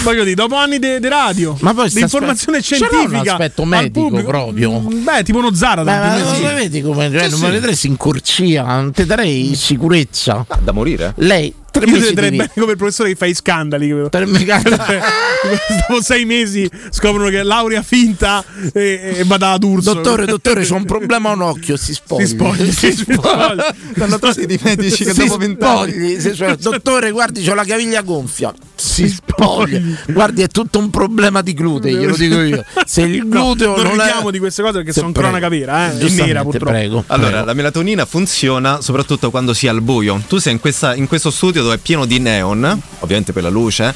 voglio 0.01 0.23
dire, 0.23 0.33
dopo 0.33 0.55
anni 0.55 0.79
di 0.79 0.97
radio, 1.07 1.55
Ma 1.59 1.75
poi 1.75 1.87
di 1.91 2.01
informazione 2.01 2.57
aspe- 2.57 2.77
ce 2.77 2.83
l'ha 2.83 2.89
un 2.89 2.97
scientifica, 2.97 3.31
aspetto 3.33 3.63
medico 3.63 4.09
proprio. 4.23 4.71
mm, 4.79 5.03
Beh, 5.03 5.21
tipo 5.23 5.37
uno 5.37 5.53
Zara. 5.53 5.83
Beh, 5.83 5.97
ma 5.99 6.13
mesi. 6.15 6.41
lo 6.41 6.47
vedi 6.55 6.81
come 6.81 7.11
cioè, 7.11 7.25
Sì, 7.25 7.29
non 7.29 7.39
sì. 7.39 7.45
mi 7.45 7.51
vedresti 7.51 7.87
in 7.87 7.95
corcia, 7.95 8.63
non 8.63 8.91
ti 8.91 9.05
darei 9.05 9.53
sicurezza. 9.53 10.43
Ah, 10.47 10.57
da 10.63 10.71
morire? 10.71 11.13
Lei 11.17 11.53
Io 11.85 11.91
mesi 11.91 12.05
vedrei 12.07 12.29
bene 12.31 12.51
come 12.55 12.71
il 12.71 12.77
professore 12.77 13.09
che 13.09 13.15
fa 13.15 13.25
i 13.25 13.33
scandali. 13.33 13.87
credo. 13.87 14.09
Per 14.09 14.25
me- 14.25 14.45
Dopo 15.87 16.01
sei 16.01 16.25
mesi 16.25 16.69
scoprono 16.89 17.29
che 17.29 17.43
laurea 17.43 17.81
finta 17.83 18.43
e, 18.73 19.15
e 19.17 19.23
vada 19.25 19.51
ad 19.51 19.63
Urso. 19.63 19.93
Dottore, 19.93 20.25
dottore, 20.25 20.65
c'ho 20.65 20.75
un 20.75 20.85
problema 20.85 21.29
a 21.29 21.33
un 21.33 21.41
occhio, 21.41 21.77
si 21.77 21.93
spogli. 21.93 22.21
Si 22.25 22.27
spogli, 22.27 22.71
si 22.73 22.91
spogli. 22.91 23.61
Danno 23.95 24.19
tutti 24.19 24.45
di 24.45 24.59
medici 24.61 25.03
che 25.03 25.13
si 25.13 25.19
dopo 25.25 25.37
vent'anni. 25.37 26.19
spogli. 26.19 26.55
Dottore, 26.55 27.11
guardi, 27.11 27.43
c'ho 27.43 27.53
la 27.53 27.63
caviglia 27.65 28.01
gonfia. 28.01 28.53
Si 28.75 29.07
spogli. 29.09 29.95
Guardi, 30.07 30.41
è 30.41 30.47
tutto 30.47 30.79
un 30.79 30.89
problema 30.89 31.41
di 31.41 31.53
glutei, 31.53 31.95
glielo 31.95 32.15
dico 32.15 32.41
io. 32.41 32.63
Se 32.85 33.01
il 33.01 33.27
gluteo 33.27 33.75
non, 33.75 33.83
non, 33.83 33.91
ridiamo 33.97 34.29
è 34.29 34.31
di 34.31 34.39
queste 34.39 34.61
cose 34.61 34.75
perché 34.75 34.93
Se 34.93 34.99
sono 34.99 35.11
prego. 35.11 35.27
cronaca 35.29 35.49
vera, 35.49 35.91
eh? 35.91 35.97
è 35.97 36.09
nera 36.09 36.41
purtroppo. 36.43 36.71
prego. 36.71 37.03
Allora, 37.07 37.29
prego. 37.29 37.45
la 37.45 37.53
melatonina 37.53 38.05
funziona 38.05 38.81
soprattutto 38.81 39.29
quando 39.29 39.53
si 39.53 39.65
è 39.67 39.69
al 39.69 39.81
buio. 39.81 40.21
Tu 40.27 40.37
sei 40.37 40.53
in, 40.53 40.59
questa- 40.59 40.95
in 40.95 41.07
questo 41.07 41.31
studio 41.31 41.63
dove 41.67 41.75
è 41.75 41.79
pieno 41.79 42.05
di 42.05 42.19
neon, 42.19 42.81
ovviamente 42.99 43.33
per 43.33 43.43
la 43.43 43.49
luce, 43.49 43.93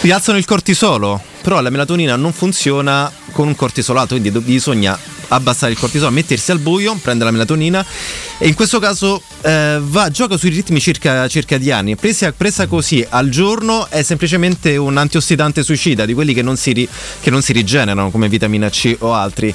ti 0.00 0.10
alzano 0.10 0.36
il 0.36 0.44
cortisolo, 0.44 1.20
però 1.40 1.60
la 1.60 1.70
melatonina 1.70 2.16
non 2.16 2.32
funziona 2.32 3.10
con 3.30 3.46
un 3.46 3.54
cortisolato, 3.54 4.08
quindi 4.08 4.30
do- 4.30 4.40
bisogna 4.40 4.98
abbassare 5.28 5.72
il 5.72 5.78
cortisolo, 5.78 6.10
mettersi 6.10 6.50
al 6.50 6.58
buio, 6.58 6.98
prendere 7.00 7.30
la 7.30 7.36
melatonina 7.36 7.84
e 8.38 8.48
in 8.48 8.54
questo 8.54 8.78
caso 8.78 9.22
eh, 9.42 9.78
va, 9.80 10.10
gioca 10.10 10.36
sui 10.36 10.50
ritmi 10.50 10.80
circa, 10.80 11.26
circadiani. 11.28 11.96
Presa, 11.96 12.32
presa 12.32 12.66
così 12.66 13.04
al 13.08 13.28
giorno 13.28 13.88
è 13.88 14.02
semplicemente 14.02 14.76
un 14.76 14.96
antiossidante 14.96 15.62
suicida 15.62 16.04
di 16.04 16.14
quelli 16.14 16.34
che 16.34 16.42
non 16.42 16.56
si, 16.56 16.72
ri- 16.72 16.88
che 17.20 17.30
non 17.30 17.42
si 17.42 17.52
rigenerano 17.52 18.10
come 18.10 18.28
vitamina 18.28 18.68
C 18.68 18.96
o 18.98 19.14
altri. 19.14 19.54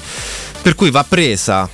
Per 0.62 0.74
cui 0.74 0.90
va 0.90 1.04
presa 1.04 1.68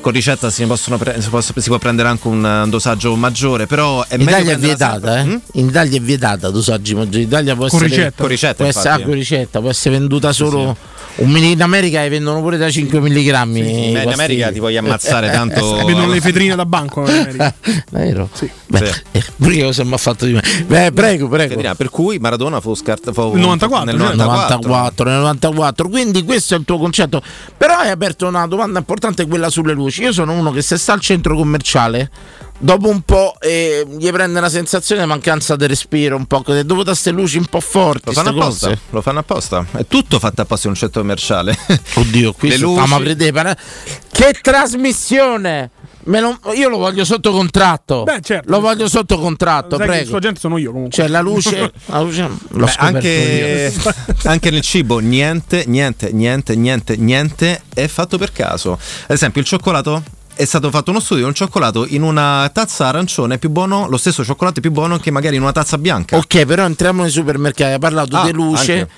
con 0.00 0.12
ricetta 0.12 0.50
si, 0.50 0.64
possono 0.64 0.96
pre- 0.98 1.20
si, 1.20 1.28
posso- 1.28 1.52
si 1.56 1.68
può 1.68 1.78
prendere 1.78 2.08
anche 2.08 2.28
un, 2.28 2.44
eh, 2.44 2.68
dosaggio 2.68 3.14
maggiore, 3.16 3.66
però 3.66 4.04
è 4.06 4.14
In 4.14 4.24
meglio 4.24 4.36
Italia 4.38 4.52
è 4.54 4.58
vietata, 4.58 5.12
sempre- 5.14 5.34
eh? 5.52 5.60
In 5.60 5.66
Italia 5.68 5.98
è 5.98 6.00
vietata 6.00 6.50
dosaggi 6.50 6.94
maggiori. 6.94 7.22
In 7.22 7.28
Italia 7.28 7.54
può 7.54 7.66
Con 7.68 7.78
essere, 7.82 7.94
ricetta. 7.96 8.16
Con 8.20 8.28
ricetta, 8.28 8.54
può 8.54 8.64
essere, 8.66 8.84
infatti. 8.88 9.02
ah, 9.02 9.06
con 9.06 9.14
ricetta, 9.14 9.60
può 9.60 9.70
essere 9.70 9.98
venduta 9.98 10.32
solo 10.32 10.76
un 11.16 11.30
mini- 11.30 11.52
in 11.52 11.62
America 11.62 12.04
e 12.04 12.08
vendono 12.08 12.40
pure 12.40 12.56
da 12.56 12.70
5 12.70 13.00
mg. 13.00 13.16
in 13.56 14.10
America 14.12 14.52
ti 14.52 14.58
voglio 14.60 14.78
ammazzare 14.78 15.30
tanto. 15.30 15.76
Vedono 15.84 16.06
le 16.08 16.20
vetrine 16.20 16.54
da 16.54 16.64
banco. 16.64 17.02
in 17.02 17.08
America. 17.08 17.54
Vero? 17.90 18.28
Sì. 18.32 18.48
Beh, 18.66 18.92
eh, 19.12 19.22
io 19.50 19.72
se 19.72 19.82
mi 19.84 19.94
ha 19.94 19.96
fatto 19.96 20.24
di 20.26 20.32
me. 20.34 20.42
Beh, 20.66 20.92
prego, 20.92 21.26
prego. 21.28 21.48
Federica, 21.50 21.74
Per 21.74 21.88
cui 21.90 22.18
Maradona 22.18 22.60
fu 22.60 22.74
scartato 22.74 23.32
Nel 23.32 23.40
94, 23.40 23.84
nel 23.90 24.00
certo. 24.00 24.16
94. 24.16 24.68
94, 24.68 25.04
nel 25.10 25.18
94, 25.20 25.88
quindi 25.88 26.22
questo 26.24 26.54
è 26.54 26.58
il 26.58 26.64
tuo 26.64 26.78
concetto. 26.78 27.22
Però 27.56 27.74
hai 27.74 27.90
aperto 27.90 28.26
una 28.26 28.46
domanda 28.46 28.78
importante, 28.78 29.26
quella 29.26 29.47
sulle 29.50 29.72
luci. 29.72 30.02
Io 30.02 30.12
sono 30.12 30.32
uno 30.32 30.50
che 30.50 30.62
se 30.62 30.76
sta 30.78 30.92
al 30.92 31.00
centro 31.00 31.36
commerciale, 31.36 32.10
dopo 32.58 32.88
un 32.88 33.02
po' 33.02 33.34
eh, 33.40 33.86
gli 33.98 34.10
prende 34.10 34.40
la 34.40 34.48
sensazione 34.48 35.02
di 35.02 35.06
mancanza 35.08 35.56
di 35.56 35.66
respiro, 35.66 36.16
un 36.16 36.26
po' 36.26 36.42
dovuto 36.46 36.80
a 36.80 36.92
queste 36.92 37.10
luci 37.10 37.38
un 37.38 37.46
po' 37.46 37.60
forti. 37.60 38.06
Lo 38.06 38.12
fanno 38.12 38.30
apposta, 38.30 38.68
cose. 38.68 38.80
lo 38.90 39.00
fanno 39.02 39.18
apposta. 39.20 39.66
È 39.72 39.86
tutto 39.86 40.18
fatto 40.18 40.42
apposta 40.42 40.66
in 40.66 40.72
un 40.72 40.78
centro 40.78 41.00
commerciale. 41.00 41.56
Oddio, 41.94 42.32
qui 42.32 42.50
Le 42.50 42.58
luci. 42.58 42.92
a 42.92 42.98
vedere, 42.98 43.32
para- 43.32 43.56
Che 44.10 44.38
trasmissione! 44.42 45.70
Me 46.08 46.20
lo- 46.20 46.38
io 46.54 46.68
lo 46.68 46.78
voglio 46.78 47.04
sotto 47.04 47.30
contratto. 47.32 48.02
Beh, 48.04 48.20
certo. 48.22 48.50
Lo 48.50 48.60
voglio 48.60 48.88
sotto 48.88 49.18
contratto, 49.18 49.76
Sai 49.76 49.78
che 49.78 49.84
il 49.84 49.90
prego. 49.90 50.08
suo 50.08 50.16
agente 50.18 50.40
sono 50.40 50.56
io 50.58 50.70
comunque. 50.72 50.94
Cioè 50.96 51.08
la 51.12 51.20
luce, 51.20 51.72
la 51.86 52.00
luce 52.00 52.28
l'ho 52.48 52.64
Beh, 52.64 52.72
anche, 52.78 53.72
io. 53.74 53.92
anche 54.24 54.50
nel 54.50 54.62
cibo 54.62 54.98
niente, 54.98 55.64
niente, 55.66 56.10
niente, 56.12 56.56
niente, 56.56 56.96
niente 56.96 57.62
è 57.74 57.86
fatto 57.88 58.16
per 58.18 58.32
caso. 58.32 58.72
Ad 58.72 59.10
esempio 59.14 59.40
il 59.40 59.46
cioccolato 59.46 60.02
è 60.34 60.44
stato 60.44 60.70
fatto 60.70 60.90
uno 60.90 61.00
studio, 61.00 61.26
un 61.26 61.34
cioccolato 61.34 61.84
in 61.88 62.02
una 62.02 62.48
tazza 62.54 62.86
arancione 62.86 63.34
è 63.34 63.38
più 63.38 63.50
buono, 63.50 63.88
lo 63.88 63.96
stesso 63.96 64.24
cioccolato 64.24 64.58
è 64.58 64.62
più 64.62 64.70
buono 64.70 64.96
che 64.98 65.10
magari 65.10 65.34
in 65.36 65.42
una 65.42 65.52
tazza 65.52 65.76
bianca. 65.78 66.16
Ok, 66.16 66.44
però 66.46 66.64
entriamo 66.64 67.02
nei 67.02 67.10
supermercati. 67.10 67.72
Hai 67.72 67.78
parlato 67.78 68.16
Ah, 68.16 68.24
di 68.24 68.32
luce. 68.32 68.72
anche. 68.80 68.90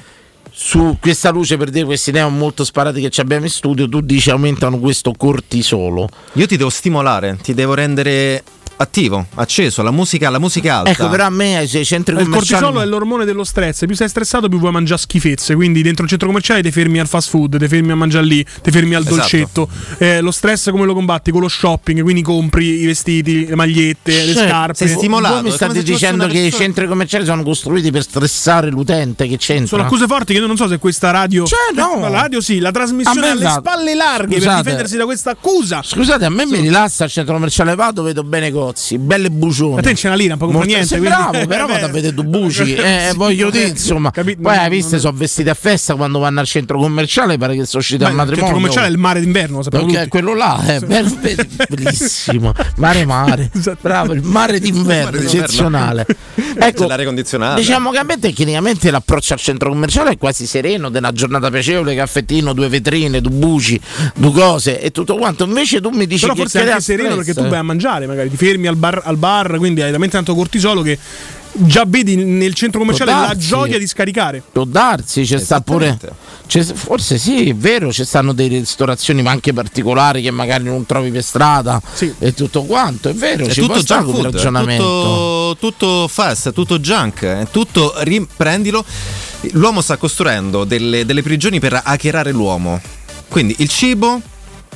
Su 0.63 0.99
questa 1.01 1.31
luce 1.31 1.57
per 1.57 1.71
dire 1.71 1.87
questi 1.87 2.13
neon 2.13 2.37
molto 2.37 2.65
sparati 2.65 3.01
che 3.01 3.21
abbiamo 3.23 3.45
in 3.47 3.51
studio, 3.51 3.89
tu 3.89 4.03
dici 4.03 4.29
aumentano 4.29 4.79
questo 4.79 5.13
cortisolo. 5.13 6.07
Io 6.35 6.47
ti 6.47 6.59
devo 6.59 6.69
stimolare, 6.69 7.39
ti 7.43 7.55
devo 7.55 7.73
rendere 7.73 8.45
attivo, 8.81 9.27
acceso, 9.35 9.83
la 9.83 9.91
musica, 9.91 10.31
la 10.31 10.39
musica 10.39 10.77
alta. 10.79 10.91
Ecco, 10.91 11.09
però 11.11 11.27
a 11.27 11.31
me 11.31 11.59
ai 11.59 11.69
sei 11.69 11.85
centri 11.85 12.15
Il 12.15 12.23
commerciali. 12.23 12.63
cortisolo 12.63 12.81
è 12.83 12.87
l'ormone 12.89 13.25
dello 13.27 13.45
stress. 13.45 13.85
Più 13.87 13.95
sei 13.95 14.09
stressato, 14.09 14.49
più 14.49 14.59
vuoi 14.59 14.73
mangiare 14.73 14.99
schifezze. 15.01 15.55
Quindi 15.55 15.83
dentro 15.83 16.05
il 16.05 16.09
centro 16.11 16.27
commerciale 16.29 16.63
ti 16.63 16.71
fermi 16.71 16.99
al 16.99 17.07
fast 17.07 17.29
food, 17.29 17.59
ti 17.59 17.69
fermi 17.69 17.93
a 17.93 17.95
mangiare 17.95 18.25
lì, 18.25 18.45
ti 18.63 18.71
fermi 18.71 18.95
al 18.95 19.03
Esatto. 19.03 19.17
dolcetto. 19.17 19.69
Eh, 19.99 20.21
lo 20.21 20.31
stress 20.31 20.71
come 20.71 20.87
lo 20.87 20.95
combatti? 20.95 21.31
Con 21.31 21.43
lo 21.43 21.49
shopping, 21.49 22.01
quindi 22.03 22.23
compri 22.23 22.81
i 22.81 22.87
vestiti, 22.87 23.47
le 23.47 23.55
magliette, 23.55 24.25
le 24.25 24.33
Cioè, 24.33 24.49
scarpe. 24.49 24.75
sei 24.75 24.89
stimolato. 24.89 25.35
Voi 25.35 25.43
mi 25.45 25.51
state 25.51 25.83
dicendo 25.83 26.27
che 26.27 26.39
i 26.39 26.51
centri 26.53 26.87
commerciali 26.87 27.25
sono 27.27 27.43
costruiti 27.43 27.91
per 27.91 28.03
stressare 28.03 28.71
l'utente? 28.71 29.29
Che 29.29 29.37
c'entra? 29.37 29.67
Sono 29.67 29.83
accuse 29.83 30.07
forti 30.07 30.33
che 30.33 30.39
io 30.41 30.47
non 30.47 30.57
so 30.57 30.67
se 30.69 30.79
questa 30.79 31.11
radio. 31.11 31.45
Cioè, 31.45 31.59
no. 31.75 31.99
La 32.01 32.09
radio 32.09 32.41
sì, 32.41 32.59
la 32.59 32.71
trasmissione 32.71 33.29
alle 33.31 33.43
va- 33.45 33.51
spalle 33.59 33.95
larghe 33.95 34.27
per 34.35 34.39
Scusate. 34.43 34.63
difendersi 34.63 34.97
da 34.97 35.05
questa 35.05 35.31
accusa. 35.31 35.83
Scusate, 35.83 36.25
a 36.25 36.31
me 36.31 36.47
mi 36.47 36.61
rilassa 36.61 37.05
al 37.05 37.11
centro 37.11 37.35
commerciale, 37.35 37.75
vado, 37.75 38.03
vedo 38.03 38.23
bene 38.25 38.51
negozi, 38.71 38.99
belle 38.99 39.31
bucione. 39.31 39.75
Ma 39.77 39.81
te 39.83 39.93
c'è 39.95 40.07
una 40.09 40.17
lira, 40.17 40.33
un 40.35 40.39
po' 40.39 40.47
Molto- 40.51 40.67
niente. 40.67 40.87
Quindi- 40.99 41.09
bravo, 41.09 41.47
però 41.47 41.65
Eh, 41.69 41.73
vado 41.73 41.85
a 41.87 41.89
vedere 41.89 42.15
tu 42.15 42.23
buci. 42.25 42.75
Eh, 42.91 43.13
voglio 43.15 43.51
dire, 43.51 43.69
insomma. 43.69 44.11
Capito? 44.11 44.41
Poi 44.43 44.57
hai 44.57 44.71
visto, 44.71 44.99
sono 44.99 45.17
vestiti 45.17 45.49
a 45.49 45.55
festa 45.55 45.95
quando 45.95 46.19
vanno 46.19 46.41
al 46.41 46.47
centro 46.47 46.79
commerciale, 46.79 47.37
pare 47.39 47.55
che 47.57 47.67
sono 47.67 47.81
usciti 47.83 48.03
al 48.05 48.11
il 48.13 48.17
centro 48.17 48.27
matrimonio. 48.27 48.55
commerciale 48.55 48.87
è 48.87 48.91
il 48.91 48.99
mare 48.99 49.21
d'inverno, 49.21 49.63
sappiamo 49.63 49.85
Ok, 49.87 49.93
tutti. 49.95 50.09
quello 50.09 50.35
là 50.35 50.61
è 50.65 50.79
be- 50.81 51.47
bellissimo. 51.69 52.53
Mare 52.77 53.05
mare. 53.05 53.51
Bravo, 53.81 54.13
il 54.15 54.23
Mare 54.23 54.59
d'inverno. 54.61 55.19
eccezionale. 55.21 56.07
C'è 56.41 56.67
Ecco, 56.67 56.87
l'aria 56.87 57.05
condizionata. 57.05 57.55
Diciamo 57.55 57.91
che 57.91 57.99
a 57.99 58.03
me 58.03 58.19
tecnicamente 58.19 58.91
l'approccio 58.91 59.35
al 59.35 59.39
centro 59.39 59.71
commerciale 59.71 60.11
è 60.11 60.19
quasi 60.19 60.47
sereno, 60.47 60.89
della 60.91 61.13
giornata 61.13 61.51
piacevole, 61.51 61.95
caffettino, 61.95 62.53
due 62.53 62.69
vetrine, 62.69 63.21
due 63.21 63.33
buci, 63.33 63.81
due 64.15 64.33
cose 64.33 64.81
e 64.81 64.91
tutto 64.91 65.17
quanto. 65.17 65.45
Invece 65.45 65.81
tu 65.81 65.91
mi 65.91 66.07
dici 66.07 66.23
Però 66.23 66.35
che 66.35 66.41
forse 66.43 66.65
è 66.65 66.69
anche 66.69 66.81
sereno 66.81 67.11
stress. 67.11 67.25
perché 67.27 67.41
tu 67.41 67.49
vai 67.49 67.59
a 67.59 67.63
mangiare, 67.63 68.07
magari 68.07 68.31
ti 68.31 68.37
fermi 68.37 68.67
al 68.67 68.77
bar, 68.77 69.01
al 69.05 69.17
bar 69.17 69.57
quindi 69.59 69.83
hai 69.83 69.91
talmente 69.91 70.17
tanto 70.17 70.35
cortisolo 70.35 70.83
che 70.83 70.99
già 71.53 71.85
vedi 71.87 72.17
nel 72.17 72.55
centro 72.55 72.79
commerciale 72.81 73.11
la 73.13 73.37
gioia 73.37 73.79
di 73.79 73.87
scaricare. 73.87 74.43
Può 74.53 74.65
darsi, 74.65 75.23
c'è 75.23 75.39
sta 75.39 75.61
pure. 75.61 75.99
c'è- 76.47 76.63
forse 76.65 77.19
sì, 77.19 77.49
è 77.51 77.55
vero, 77.55 77.93
ci 77.93 78.05
stanno 78.05 78.33
delle 78.33 78.59
ristorazioni 78.59 79.23
ma 79.23 79.31
anche 79.31 79.53
particolari 79.53 80.23
che 80.23 80.31
magari 80.31 80.65
non 80.65 80.87
trovi 80.87 81.11
per 81.11 81.23
strada 81.23 81.81
e 82.19 82.35
tutto 82.35 82.63
quanto. 82.65 83.09
È 83.09 83.15
vero, 83.15 83.47
È 83.47 83.51
ci 83.51 83.61
tutto 83.61 83.81
junk 83.81 84.11
food, 84.11 84.25
ragionamento. 84.25 84.83
tutto, 84.85 85.57
tutto 85.59 86.09
fast, 86.09 86.53
tutto 86.53 86.79
junk, 86.79 87.25
è 87.25 87.47
tutto 87.51 87.95
riprendilo. 87.99 88.85
L'uomo 89.53 89.81
sta 89.81 89.97
costruendo 89.97 90.65
delle, 90.65 91.05
delle 91.07 91.23
prigioni 91.23 91.59
per 91.61 91.81
hackerare 91.83 92.31
l'uomo. 92.31 92.81
Quindi 93.29 93.55
il 93.59 93.69
cibo, 93.69 94.21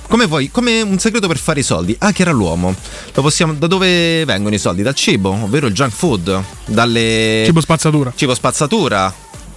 come 0.09 0.27
vuoi, 0.27 0.51
come 0.51 0.81
un 0.83 0.99
segreto 0.99 1.27
per 1.27 1.39
fare 1.39 1.61
i 1.61 1.63
soldi, 1.63 1.95
hackera 1.99 2.31
l'uomo. 2.31 2.75
Lo 3.13 3.23
possiamo, 3.23 3.55
da 3.55 3.67
dove 3.67 4.25
vengono 4.25 4.55
i 4.55 4.59
soldi? 4.59 4.83
Dal 4.83 4.95
cibo, 4.95 5.31
ovvero 5.31 5.67
il 5.67 5.73
junk 5.73 5.93
food, 5.93 6.43
dalle... 6.67 7.43
Cibo 7.45 7.61
spazzatura. 7.61 8.13
Cibo 8.15 8.35
spazzatura. 8.35 9.13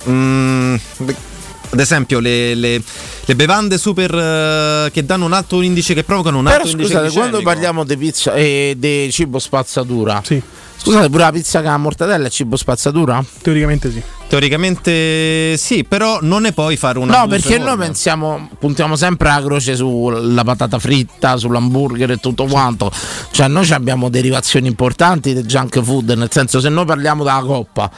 Mm, 0.10 0.76
ad 1.70 1.80
esempio 1.80 2.20
le, 2.20 2.56
le- 2.56 2.82
le 3.26 3.36
bevande 3.36 3.78
super 3.78 4.14
eh, 4.16 4.92
che 4.92 5.06
danno 5.06 5.26
un 5.26 5.34
alto 5.34 5.62
indice, 5.62 5.94
che 5.94 6.04
provocano 6.04 6.38
un 6.38 6.44
Però 6.46 6.56
alto 6.58 6.68
indice 6.70 6.88
scusate, 6.90 7.06
glicemico. 7.08 7.30
quando 7.32 7.50
parliamo 7.50 7.84
di 7.84 7.98
pizza 7.98 8.34
e 8.34 8.76
di 8.78 9.10
cibo 9.12 9.38
spazzatura, 9.40 10.22
scusate, 10.78 11.10
pure 11.10 11.24
la 11.24 11.32
pizza 11.32 11.62
con 11.62 11.72
la 11.72 11.78
mortadella 11.78 12.28
è 12.28 12.30
cibo 12.30 12.56
spazzatura? 12.56 13.24
Teoricamente 13.42 13.92
sì. 13.92 14.02
Teoricamente 14.28 15.56
sì, 15.58 15.84
però 15.86 16.20
non 16.22 16.42
ne 16.42 16.52
puoi 16.52 16.76
fare 16.78 17.00
una 17.00 17.20
No, 17.20 17.28
perché 17.28 17.58
noi 17.58 17.68
enorme. 17.68 17.86
pensiamo, 17.86 18.50
puntiamo 18.60 18.96
sempre 18.96 19.30
la 19.30 19.42
croce 19.42 19.76
sulla 19.76 20.44
patata 20.44 20.80
fritta, 20.80 21.38
sull'hamburger 21.38 22.12
e 22.12 22.18
tutto 22.18 22.46
quanto. 22.46 22.92
Cioè, 23.32 23.48
noi 23.48 23.66
ci 23.66 23.74
abbiamo 23.74 24.10
derivazioni 24.10 24.68
importanti 24.68 25.34
del 25.34 25.46
junk 25.46 25.82
food, 25.82 26.12
nel 26.12 26.30
senso, 26.32 26.60
se 26.60 26.68
noi 26.70 26.86
parliamo 26.86 27.24
della 27.24 27.42
coppa, 27.46 27.90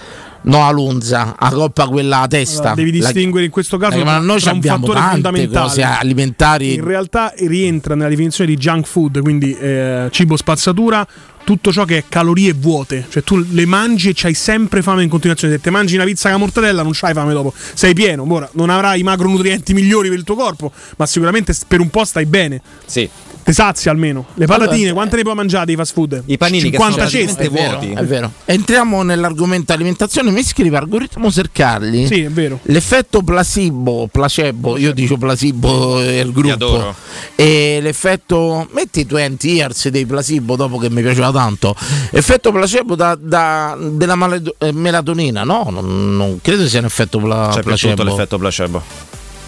no 0.42 0.66
a 0.66 0.72
lunza, 0.72 1.36
la 1.40 1.50
coppa 1.50 1.88
quella 1.88 2.22
a 2.22 2.28
testa. 2.28 2.60
Allora, 2.72 2.76
devi 2.76 2.98
la- 3.00 3.12
distinguere 3.12 3.46
in 3.46 3.52
questo 3.52 3.78
caso 3.78 3.98
Eh, 3.98 4.04
ma 4.04 4.18
noi 4.20 4.40
tra 4.40 4.52
un 4.52 4.62
fattore 4.62 5.00
fondamentale. 5.00 5.66
cose 5.68 5.82
alimentari. 5.84 6.74
In 6.74 6.84
realtà 6.84 7.34
rientra 7.38 7.96
nella 7.96 8.10
definizione 8.10 8.50
di 8.50 8.58
junk 8.58 8.86
food, 8.88 9.22
quindi 9.22 9.54
eh, 9.54 10.08
cibo 10.12 10.36
spazzatura, 10.38 11.06
tutto 11.44 11.72
ciò 11.72 11.84
che 11.86 11.98
è 11.98 12.04
calorie 12.08 12.54
vuote, 12.54 13.06
cioè 13.10 13.24
tu 13.24 13.44
le 13.52 13.66
mangi 13.66 14.10
e 14.10 14.14
c'hai 14.16 14.34
sempre 14.36 14.82
fame 14.82 15.04
in 15.04 15.10
continuazione. 15.10 15.56
Se 15.56 15.62
te 15.62 15.70
mangi 15.72 15.96
una 15.96 16.04
pizza 16.06 16.30
con 16.30 16.40
la 16.40 16.46
mortadella 16.46 16.84
non 16.84 16.92
c'hai 16.94 17.14
fame 17.14 17.34
dopo, 17.34 17.54
sei 17.74 17.94
pieno. 17.94 18.26
Ora 18.32 18.48
non 18.54 18.70
avrai 18.70 19.00
i 19.00 19.04
macronutrienti 19.04 19.74
migliori 19.74 20.10
per 20.10 20.18
il 20.20 20.24
tuo 20.24 20.36
corpo, 20.36 20.72
ma 20.98 21.06
sicuramente 21.06 21.54
per 21.68 21.80
un 21.80 21.90
po' 21.90 22.06
stai 22.06 22.26
bene. 22.26 22.62
Sì. 22.86 23.10
Ti 23.50 23.56
sazia 23.56 23.90
almeno. 23.90 24.28
Le 24.36 24.46
patatine, 24.46 24.76
Allora, 24.82 24.94
quante 24.94 25.16
ne 25.16 25.22
puoi 25.24 25.34
mangiare 25.34 25.66
di 25.66 25.76
fast 25.76 25.94
food? 25.94 26.22
I 26.28 26.38
panini 26.38 26.62
50 26.70 26.86
che 26.86 27.10
sono 27.10 27.10
ceste. 27.10 27.44
È 27.46 27.50
vero, 27.50 27.80
è 27.80 28.06
vero. 28.06 28.32
Entriamo 28.46 29.02
nell'argomento 29.02 29.74
alimentazione. 29.74 30.30
Mi 30.30 30.44
scrive 30.44 30.78
algoritmo 30.78 31.32
Sercarli. 31.32 32.06
Sì, 32.06 32.22
è 32.22 32.30
vero. 32.30 32.60
L'effetto 32.64 33.24
placebo, 33.24 34.08
placebo, 34.12 34.78
io 34.78 34.94
dico 34.94 35.18
placebo 35.18 36.00
è 36.00 36.20
il 36.20 36.32
gruppo. 36.32 36.54
adoro. 36.54 36.96
E 37.34 37.80
l'effetto 37.82 38.68
metti 38.74 39.04
20 39.10 39.50
years 39.50 39.88
dei 39.88 40.06
placebo 40.06 40.56
dopo 40.56 40.78
che 40.78 40.92
mi 40.92 41.02
piaceva 41.02 41.32
tanto. 41.32 41.76
Effetto 42.12 42.52
placebo 42.52 42.94
da, 42.96 43.18
da- 43.20 43.76
della 43.80 44.14
male- 44.14 44.44
eh, 44.60 44.72
melatonina, 44.72 45.44
no? 45.44 45.70
Non, 45.72 46.16
non 46.16 46.40
credo 46.44 46.68
sia 46.68 46.82
un 46.82 46.86
effetto 46.86 47.18
pla- 47.18 47.48
C'è 47.48 47.54
per 47.56 47.64
placebo. 47.64 47.96
tutto 47.96 48.04
l'effetto 48.10 48.38
placebo. 48.38 48.84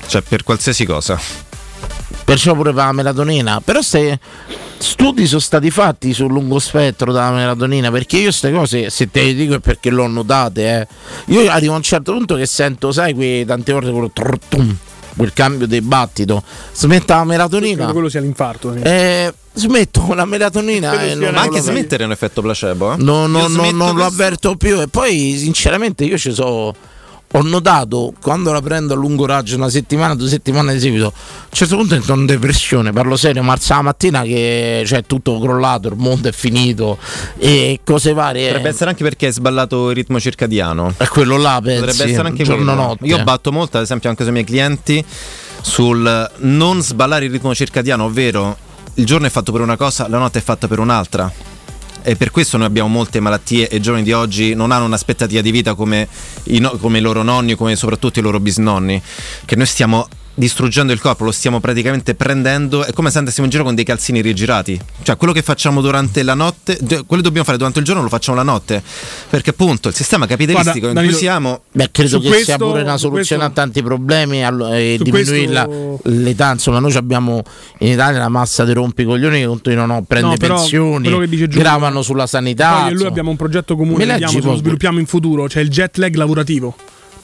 Cioè 0.08 0.22
per 0.24 0.44
qualsiasi 0.44 0.86
cosa. 0.86 1.20
Perciò 2.26 2.54
pure 2.54 2.74
per 2.74 2.86
la 2.86 2.92
melatonina. 2.92 3.62
Però 3.62 3.82
se 3.82 4.20
studi 4.78 5.28
sono 5.28 5.40
stati 5.40 5.70
fatti 5.70 6.14
sul 6.14 6.32
lungo 6.32 6.60
spettro 6.60 7.12
della 7.12 7.32
melatonina, 7.32 7.92
perché 7.92 8.18
io 8.18 8.24
queste 8.24 8.52
cose, 8.52 8.90
se 8.90 9.10
te 9.12 9.24
le 9.24 9.34
dico 9.34 9.56
è 9.56 9.60
perché 9.60 9.90
l'ho 9.90 10.08
notate, 10.08 10.80
eh. 10.80 10.88
Io 11.34 11.50
arrivo 11.52 11.74
a 11.74 11.78
un 11.78 11.84
certo 11.84 12.14
punto 12.14 12.36
che 12.36 12.46
sento, 12.46 12.92
sai, 12.92 13.14
quei 13.14 13.46
tante 13.46 13.74
volte 13.74 13.92
quello 13.92 14.10
trrtum, 14.12 14.76
quel 15.18 15.34
cambio 15.34 15.68
di 15.68 15.82
battito. 15.82 16.42
Smetta 16.74 17.16
la 17.18 17.24
melatonina. 17.26 17.76
Credo 17.78 17.92
quello 17.94 18.10
sia 18.10 18.22
l'infarto. 18.22 18.74
sì. 18.74 18.80
Eh, 18.82 19.34
smetto 19.54 20.00
con 20.02 20.16
la 20.16 20.24
melatonina 20.26 21.02
e 21.02 21.14
non, 21.16 21.34
Ma 21.34 21.42
anche 21.42 21.58
lo- 21.58 21.64
smettere 21.64 22.04
è 22.04 22.06
un 22.06 22.14
effetto 22.14 22.42
placebo. 22.42 22.94
Eh? 22.94 22.98
No, 22.98 23.28
no, 23.28 23.48
no, 23.50 23.70
non 23.72 23.96
lo 23.98 24.06
avverto 24.06 24.56
più. 24.56 24.80
E 24.80 24.88
poi, 24.88 25.36
sinceramente, 25.38 26.06
io 26.06 26.18
ci 26.18 26.32
so. 26.34 26.74
Ho 27.34 27.42
notato 27.44 28.14
quando 28.22 28.52
la 28.52 28.62
prendo 28.62 28.94
a 28.94 28.98
lungo 28.98 29.26
raggio 29.26 29.56
una 29.56 29.70
settimana, 29.70 30.16
due 30.16 30.28
settimane 30.28 30.74
di 30.74 30.80
seguito, 30.82 31.08
a 31.08 31.12
un 31.16 31.50
certo 31.52 31.78
punto 31.78 31.96
entro 31.96 32.16
in 32.16 32.26
depressione. 32.26 32.92
Parlo 32.92 33.16
serio, 33.16 33.42
ma 33.42 33.54
alza 33.54 33.76
la 33.76 33.84
mattina 33.84 34.22
che 34.24 34.84
c'è 34.86 35.04
tutto 35.06 35.40
crollato, 35.40 35.88
il 35.88 35.96
mondo 35.96 36.28
è 36.28 36.34
finito 36.34 36.98
e 37.38 37.80
cose 37.86 38.12
varie. 38.12 38.48
Potrebbe 38.48 38.70
essere 38.70 38.90
anche 38.90 39.04
perché 39.04 39.28
hai 39.28 39.32
sballato 39.32 39.90
il 39.90 39.96
ritmo 39.96 40.20
circadiano. 40.20 40.94
È 40.98 41.08
quello 41.08 41.38
là, 41.38 41.62
pensi? 41.64 41.80
Potrebbe 41.86 42.12
essere 42.12 42.28
anche 42.28 42.44
giorno 42.44 42.64
quello. 42.66 42.82
notte. 42.82 43.06
Io 43.06 43.24
batto 43.24 43.52
molto, 43.54 43.78
ad 43.78 43.84
esempio, 43.84 44.10
anche 44.10 44.24
sui 44.24 44.34
miei 44.34 44.46
clienti 44.46 45.04
sul 45.62 46.32
non 46.38 46.82
sballare 46.82 47.26
il 47.26 47.32
ritmo 47.32 47.56
circadiano, 47.56 48.06
ovvero 48.06 48.58
il 48.96 49.06
giorno 49.06 49.28
è 49.28 49.30
fatto 49.30 49.54
per 49.54 49.62
una 49.62 49.78
cosa, 49.78 50.10
la 50.10 50.18
notte 50.18 50.40
è 50.40 50.42
fatta 50.42 50.68
per 50.68 50.80
un'altra. 50.80 51.32
E 52.04 52.16
per 52.16 52.32
questo 52.32 52.58
noi 52.58 52.66
abbiamo 52.66 52.90
molte 52.90 53.20
malattie 53.20 53.70
e 53.70 53.78
i 53.78 53.82
giovani 53.82 54.04
di 54.04 54.12
oggi 54.12 54.56
non 54.56 54.72
hanno 54.72 54.86
un'aspettativa 54.86 55.42
di 55.42 55.52
vita 55.52 55.76
come 55.76 56.08
i, 56.46 56.60
no- 56.60 56.78
come 56.80 56.98
i 56.98 57.02
loro 57.02 57.22
nonni, 57.22 57.56
come 57.56 57.76
soprattutto 57.76 58.20
i 58.20 58.22
loro 58.22 58.40
bisnonni, 58.40 59.02
che 59.46 59.56
noi 59.56 59.66
stiamo 59.68 60.08
distruggendo 60.42 60.92
il 60.92 61.00
corpo, 61.00 61.24
lo 61.24 61.32
stiamo 61.32 61.60
praticamente 61.60 62.16
prendendo, 62.16 62.84
è 62.84 62.94
come 62.94 63.12
se 63.12 63.20
andassimo 63.20 63.46
in 63.46 63.52
giro 63.52 63.64
con 63.64 63.76
dei 63.76 63.84
calzini 63.86 64.22
rigirati. 64.22 64.80
Cioè 65.04 65.16
quello 65.16 65.34
che 65.34 65.44
facciamo 65.44 65.82
durante 65.82 66.24
la 66.24 66.34
notte, 66.34 66.78
quello 66.80 67.06
che 67.06 67.22
dobbiamo 67.22 67.44
fare 67.46 67.58
durante 67.58 67.78
il 67.80 67.86
giorno 67.86 68.02
lo 68.02 68.10
facciamo 68.10 68.38
la 68.38 68.44
notte, 68.44 68.82
perché 69.30 69.52
appunto 69.52 69.88
il 69.90 69.94
sistema 69.94 70.26
capitalistico 70.26 70.80
Guarda, 70.80 70.88
in 70.90 70.94
Danilo, 70.96 71.14
cui 71.14 71.22
siamo... 71.22 71.62
Beh, 71.72 71.90
credo 71.92 72.20
che 72.20 72.28
questo- 72.28 72.46
sia 72.46 72.58
pure 72.58 72.82
una 72.82 72.98
soluzione 72.98 73.44
questo- 73.44 73.62
a 73.62 73.64
tanti 73.64 73.84
problemi 73.84 74.42
e 74.44 74.96
Su 74.98 75.04
diminuire 75.04 75.46
questo- 75.46 76.00
la- 76.04 76.12
l'età. 76.12 76.52
Insomma, 76.54 76.80
noi 76.80 76.96
abbiamo 76.96 77.44
in 77.80 77.92
Italia 77.92 78.20
la 78.20 78.30
massa 78.30 78.66
di 78.66 78.74
rompicoglioni 78.74 79.40
che 79.42 79.46
continuano 79.46 79.98
a 79.98 80.02
prendere 80.02 80.34
No, 80.34 80.40
però 80.40 80.56
pensioni, 80.56 81.08
che 81.08 81.28
Giulio- 81.30 81.48
gravano 81.48 82.02
sulla 82.02 82.26
sanità. 82.26 82.72
Poi 82.72 82.82
io 82.86 82.90
e 82.90 82.94
lui 82.96 83.06
abbiamo 83.06 83.30
un 83.30 83.36
progetto 83.36 83.76
comune, 83.76 84.06
vediamo 84.06 84.32
se 84.32 84.42
lo 84.42 84.56
sviluppiamo 84.56 84.98
in 85.00 85.06
futuro, 85.06 85.48
cioè 85.48 85.62
il 85.62 85.70
jet 85.70 85.98
lag 85.98 86.16
lavorativo. 86.16 86.76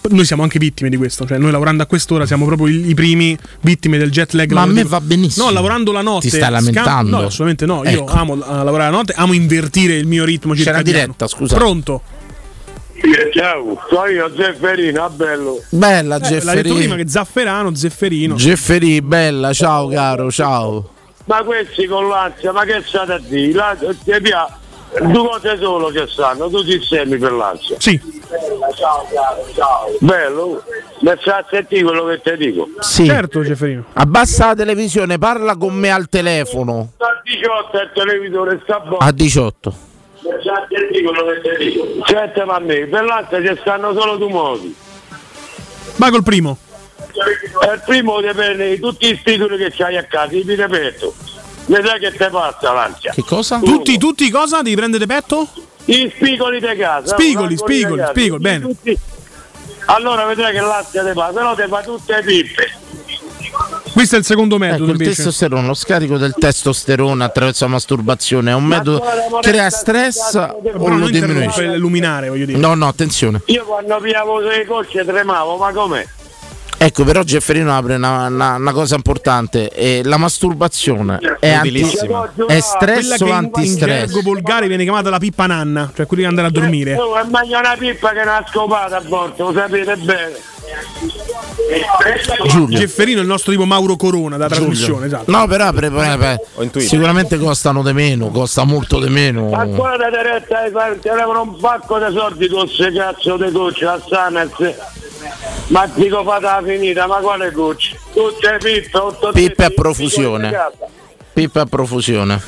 Noi 0.09 0.23
siamo 0.25 0.43
anche 0.43 0.57
vittime 0.57 0.89
di 0.89 0.95
questo, 0.95 1.25
cioè 1.27 1.37
noi 1.37 1.51
lavorando 1.51 1.83
a 1.83 1.85
quest'ora 1.85 2.25
siamo 2.25 2.45
proprio 2.45 2.67
i, 2.67 2.89
i 2.89 2.93
primi 2.93 3.37
vittime 3.61 3.97
del 3.97 4.09
jet 4.09 4.31
lag 4.33 4.49
Ma 4.51 4.61
a 4.61 4.65
me 4.65 4.83
va 4.83 5.01
benissimo. 5.01 5.47
No, 5.47 5.51
lavorando 5.51 5.91
la 5.91 6.01
notte. 6.01 6.29
Ti 6.29 6.35
stai 6.37 6.49
lamentando? 6.49 7.09
no, 7.11 7.25
assolutamente 7.25 7.65
no. 7.65 7.83
Io 7.83 8.01
Ecco. 8.03 8.13
amo 8.13 8.35
eh, 8.35 8.37
lavorare 8.39 8.89
la 8.91 8.97
notte, 8.97 9.13
amo 9.17 9.33
invertire 9.33 9.95
il 9.95 10.07
mio 10.07 10.23
ritmo 10.23 10.53
C'era 10.53 10.75
circadiano. 10.77 10.99
diretta, 11.01 11.27
scusa. 11.27 11.55
Pronto? 11.57 12.01
Ciao, 13.33 13.79
sono 13.89 14.05
io 14.07 14.31
Zefferino, 14.35 15.03
a 15.03 15.09
bello. 15.09 15.61
Bella 15.69 16.15
Eh, 16.15 16.19
l'ha 16.19 16.19
detto 16.19 16.33
Gefferini. 16.39 16.75
prima 16.77 16.95
che 16.95 17.07
Zafferano, 17.07 17.75
Zefferino. 17.75 18.35
Gefferini, 18.35 19.01
bella, 19.01 19.53
ciao 19.53 19.87
caro, 19.89 20.31
ciao. 20.31 20.89
Ma 21.25 21.43
questi 21.43 21.85
con 21.85 22.07
l'ansia, 22.07 22.51
ma 22.53 22.63
che 22.63 22.81
state 22.85 23.11
a 23.11 23.19
dire? 23.19 23.51
La, 23.53 23.75
ti 23.77 24.11
pia- 24.21 24.57
due 25.01 25.27
cose 25.27 25.57
solo 25.59 25.87
che 25.89 26.07
sanno, 26.07 26.49
tu 26.49 26.63
ti 26.63 26.81
semi 26.81 27.17
per 27.17 27.31
l'ansia. 27.31 27.75
Sì. 27.79 27.99
Ciao, 28.75 29.05
ciao, 29.11 29.45
ciao. 29.53 29.95
Bello, 29.99 30.63
mi 31.01 31.11
sa 31.23 31.45
sentire 31.49 31.83
quello 31.83 32.05
che 32.05 32.21
ti 32.21 32.37
dico. 32.37 32.67
Sì. 32.79 33.05
Certo, 33.05 33.45
Ceferino. 33.45 33.85
Abbassa 33.93 34.47
la 34.47 34.55
televisione, 34.55 35.17
parla 35.17 35.55
con 35.55 35.73
me 35.73 35.89
al 35.91 36.09
telefono. 36.09 36.91
Sta 36.95 37.21
18 37.23 37.77
il 37.81 37.91
televisore 37.93 38.59
sta 38.63 38.79
buono. 38.79 38.97
A 38.97 39.11
18. 39.11 39.75
Mi 40.21 40.29
sa 40.43 40.67
sentire 40.69 41.03
quello 41.03 41.25
che 41.25 41.41
ti 41.57 41.65
dico. 41.69 42.05
Senti 42.05 42.41
ma 42.41 42.55
a 42.55 42.59
me, 42.59 42.85
per 42.87 43.03
l'ansia 43.03 43.41
ci 43.41 43.59
stanno 43.61 43.93
solo 43.93 44.17
due 44.17 44.29
modi. 44.29 44.75
Vai 45.95 46.11
col 46.11 46.23
primo. 46.23 46.57
Eh, 46.97 47.73
Il 47.73 47.81
primo 47.85 48.21
dipende 48.21 48.69
di 48.69 48.79
tutti 48.79 49.07
i 49.09 49.19
titoli 49.23 49.57
che 49.57 49.71
c'hai 49.71 49.97
a 49.97 50.03
casa, 50.03 50.29
ti 50.29 50.43
ripeto. 50.43 51.13
Ne 51.67 51.81
sai 51.85 51.99
che 51.99 52.11
te 52.13 52.29
passa 52.29 52.71
l'ansia? 52.71 53.11
Che 53.11 53.23
cosa? 53.23 53.59
Tutti, 53.59 53.97
tutti 53.97 54.29
cosa? 54.29 54.61
Devi 54.61 54.75
prendere 54.75 55.05
petto? 55.05 55.47
I 55.85 56.11
spigoli 56.15 56.59
di 56.59 56.75
casa. 56.77 57.07
Spigoli, 57.15 57.53
no? 57.55 57.59
Spigoli, 57.59 57.97
casa. 57.99 58.11
spigoli, 58.11 58.41
bene. 58.41 58.59
Tutti- 58.61 58.97
Allora 59.85 60.25
vedrai 60.25 60.53
che 60.53 60.59
l'ansia 60.59 61.03
te 61.03 61.13
fa, 61.13 61.31
se 61.33 61.41
no 61.41 61.55
te 61.55 61.67
fa 61.67 61.81
tutte 61.81 62.15
le 62.15 62.23
pippe. 62.23 62.71
Questo 63.93 64.15
è 64.15 64.19
il 64.19 64.25
secondo 64.25 64.57
metodo 64.57 64.83
Ecco, 64.83 64.91
il 64.93 64.99
invece. 64.99 65.15
testosterone, 65.15 65.65
lo 65.65 65.73
scarico 65.73 66.17
del 66.17 66.33
testosterone 66.37 67.23
attraverso 67.23 67.63
la 67.65 67.71
masturbazione 67.71 68.51
è 68.51 68.53
un 68.53 68.65
metodo 68.65 68.99
che 69.41 69.49
crea 69.49 69.69
stress 69.69 70.33
o 70.35 70.59
Però 70.61 70.87
lo 70.95 71.09
diminuisce? 71.09 71.63
il 71.63 71.77
luminare, 71.77 72.29
voglio 72.29 72.45
dire. 72.45 72.59
No, 72.59 72.75
no, 72.75 72.87
attenzione. 72.87 73.41
Io 73.45 73.63
quando 73.65 73.97
piavo 73.99 74.39
le 74.39 74.65
cocce 74.65 75.03
tremavo, 75.03 75.57
ma 75.57 75.71
com'è? 75.71 76.05
Ecco, 76.79 77.03
però 77.03 77.23
Gefferino 77.23 77.75
apre 77.75 77.95
una, 77.95 78.27
una- 78.27 78.55
una 78.55 78.71
cosa 78.71 78.95
importante. 78.95 79.69
eh, 79.69 80.01
la 80.03 80.17
masturbazione 80.17 81.17
è, 81.39 81.49
anti, 81.51 81.79
è 82.47 82.59
stress 82.59 83.19
o 83.19 83.23
in, 83.25 83.29
in 83.29 83.33
antistress? 83.33 83.97
gergo 84.05 84.21
volgare 84.21 84.67
viene 84.67 84.83
chiamata 84.83 85.09
la 85.09 85.17
pippa 85.17 85.47
nanna, 85.47 85.91
cioè 85.95 86.05
quelli 86.05 86.21
che 86.23 86.29
andare 86.29 86.47
a 86.47 86.51
dormire. 86.51 86.95
Oh, 86.95 87.17
è 87.17 87.23
meglio 87.23 87.57
una 87.57 87.75
pippa 87.77 88.11
che 88.11 88.19
una 88.21 88.45
scopata 88.47 88.97
a 88.97 89.01
volte, 89.01 89.41
lo 89.41 89.53
sapete 89.53 89.95
bene. 89.97 90.35
Giulio. 92.47 92.77
Gefferino 92.77 93.19
è 93.19 93.21
il 93.23 93.27
nostro 93.27 93.51
tipo 93.51 93.65
Mauro 93.65 93.95
Corona 93.95 94.37
da 94.37 94.47
trasmissione, 94.47 95.07
esatto. 95.07 95.31
No, 95.31 95.47
però 95.47 95.71
pre- 95.71 95.89
pre- 95.89 96.17
pre- 96.17 96.81
sicuramente 96.81 97.37
costano 97.39 97.81
di 97.81 97.93
meno, 97.93 98.27
costa 98.29 98.63
molto 98.65 98.99
di 98.99 99.09
meno. 99.09 99.51
Ancora 99.51 99.97
da 99.97 100.09
diretta 100.09 100.69
fare 100.71 100.99
telefono 100.99 101.41
un 101.41 101.57
pacco 101.59 101.97
di 101.97 102.15
soldi 102.15 102.47
con 102.49 102.65
queste 102.65 102.91
cazzo 102.93 103.35
di 103.37 103.49
gocce 103.51 103.85
a 103.85 103.99
Sanez. 104.07 104.51
Ma 105.67 105.87
dico 105.93 106.23
fata 106.23 106.61
finita, 106.63 107.07
ma 107.07 107.15
quale 107.17 107.51
gocce? 107.51 107.97
Tutte 108.13 108.57
pippe, 108.59 108.97
otto 108.97 109.31
Pippe 109.31 109.63
a 109.63 109.69
profusione. 109.69 110.55
Pippe 111.33 111.59
a 111.59 111.65
profusione. 111.65 112.41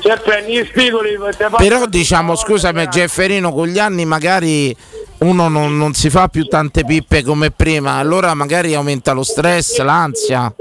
Se 0.00 0.20
prendi 0.22 0.52
gli 0.52 0.64
spigoli 0.66 1.18
Però 1.56 1.86
diciamo, 1.86 2.36
scusami 2.36 2.88
Gefferino, 2.88 3.52
con 3.52 3.68
gli 3.68 3.78
anni 3.78 4.04
magari 4.04 4.76
uno 5.20 5.48
non, 5.48 5.78
non 5.78 5.94
si 5.94 6.10
fa 6.10 6.28
più 6.28 6.44
tante 6.44 6.84
pippe 6.84 7.22
come 7.22 7.50
prima, 7.50 7.94
allora 7.94 8.34
magari 8.34 8.74
aumenta 8.74 9.12
lo 9.12 9.22
stress, 9.22 9.80
l'ansia. 9.80 10.52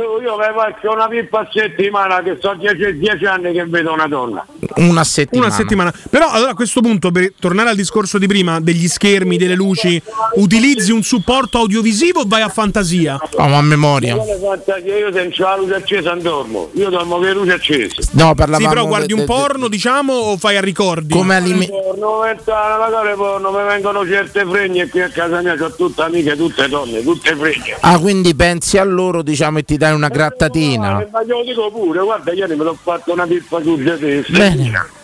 Io 0.00 0.36
mi 0.36 0.44
faccio 0.54 0.92
una 0.92 1.08
pippa 1.08 1.40
a 1.40 1.48
settimana 1.52 2.22
che 2.22 2.38
so 2.40 2.54
10 2.54 3.24
anni 3.26 3.52
che 3.52 3.64
vedo 3.66 3.92
una 3.92 4.06
donna. 4.06 4.46
Una 4.76 5.04
settimana. 5.04 5.46
Una 5.48 5.54
settimana. 5.56 5.92
Però 6.08 6.28
allora 6.30 6.52
a 6.52 6.54
questo 6.54 6.80
punto, 6.80 7.10
per 7.10 7.32
tornare 7.38 7.70
al 7.70 7.76
discorso 7.76 8.18
di 8.18 8.26
prima, 8.26 8.60
degli 8.60 8.88
schermi, 8.88 9.36
delle 9.36 9.54
luci, 9.54 10.00
utilizzi 10.36 10.92
un 10.92 11.02
supporto 11.02 11.58
audiovisivo 11.58 12.20
o 12.20 12.24
vai 12.26 12.42
a 12.42 12.48
fantasia? 12.48 13.18
Oh, 13.36 13.48
ma 13.48 13.58
a 13.58 13.62
memoria. 13.62 14.14
Io 14.14 14.24
le 14.24 14.38
fantasie, 14.40 14.98
io 14.98 15.12
se 15.12 15.18
non 15.22 15.30
c'ho 15.30 15.42
la 15.44 15.56
luce 15.56 15.74
accesa 15.74 16.10
non 16.14 16.22
dormo. 16.22 16.70
Io 16.74 16.88
dormo 16.88 17.16
con 17.16 17.24
le 17.24 17.32
luci 17.32 17.50
accese. 17.50 18.08
No, 18.12 18.34
parlavamo 18.34 18.68
Sì, 18.68 18.74
però 18.74 18.86
guardi 18.86 19.06
de- 19.08 19.14
un 19.14 19.20
de- 19.20 19.26
porno, 19.26 19.68
diciamo, 19.68 20.12
o 20.12 20.36
fai 20.36 20.56
a 20.56 20.60
ricordi? 20.60 21.12
Come 21.14 21.36
alime- 21.36 21.68
Porno, 21.68 22.20
magari 22.20 23.14
porno, 23.16 23.50
mi 23.50 23.64
vengono 23.66 24.06
certe 24.06 24.44
fregne 24.48 24.88
qui 24.88 25.02
a 25.02 25.08
casa 25.08 25.40
mia, 25.40 25.54
ho 25.60 25.74
tutte 25.74 26.02
amiche, 26.02 26.36
tutte 26.36 26.68
donne, 26.68 27.02
tutte 27.02 27.34
fregne. 27.36 27.76
Ah, 27.80 27.98
quindi 27.98 28.34
pensi 28.34 28.78
a 28.78 28.84
loro, 28.84 29.22
diciamo, 29.22 29.58
e 29.58 29.62
ti 29.64 29.76
dai 29.76 29.89
una 29.92 30.08
grattatina. 30.08 31.06
Ma 31.10 31.22
glielo 31.22 31.42
dico 31.44 31.70
pure, 31.70 32.00
guarda, 32.02 32.32
ieri 32.32 32.56
me 32.56 32.64
l'ho 32.64 32.76
fatto 32.80 33.12
una 33.12 33.26
pippa 33.26 33.60
sul 33.62 33.82
tedesco. 33.82 34.32
Bene. 34.32 34.98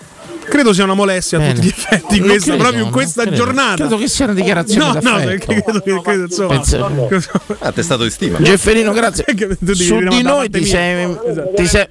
Credo 0.46 0.72
sia 0.72 0.84
una 0.84 0.94
molestia 0.94 1.38
a 1.38 1.40
Bene. 1.40 1.54
tutti 1.54 1.66
gli 1.66 1.70
effetti 1.70 2.18
Non 2.20 2.28
questa, 2.28 2.46
credo, 2.50 2.62
proprio 2.62 2.84
in 2.84 2.90
questa 2.92 3.22
credo. 3.22 3.36
giornata. 3.36 3.74
Credo 3.74 3.96
che 3.98 4.08
sia 4.08 4.24
una 4.26 4.34
dichiarazione 4.34 4.84
No, 4.84 4.92
no, 4.92 5.00
d'affetto. 5.18 5.26
perché 5.46 5.62
credo 5.62 5.80
che 5.80 6.00
credo, 6.02 6.22
insomma. 6.22 6.48
Pensa- 7.08 7.30
Ah, 7.58 7.72
testato 7.72 8.02
di 8.04 8.10
stima. 8.10 8.38
Gefferino, 8.40 8.92
grazie. 8.92 9.24
Su 9.72 9.98
di 9.98 10.22
noi 10.22 10.48
ti 10.48 10.64
sei, 10.64 11.02
Esatto. 11.26 11.52
ti 11.56 11.66
sei- 11.66 11.86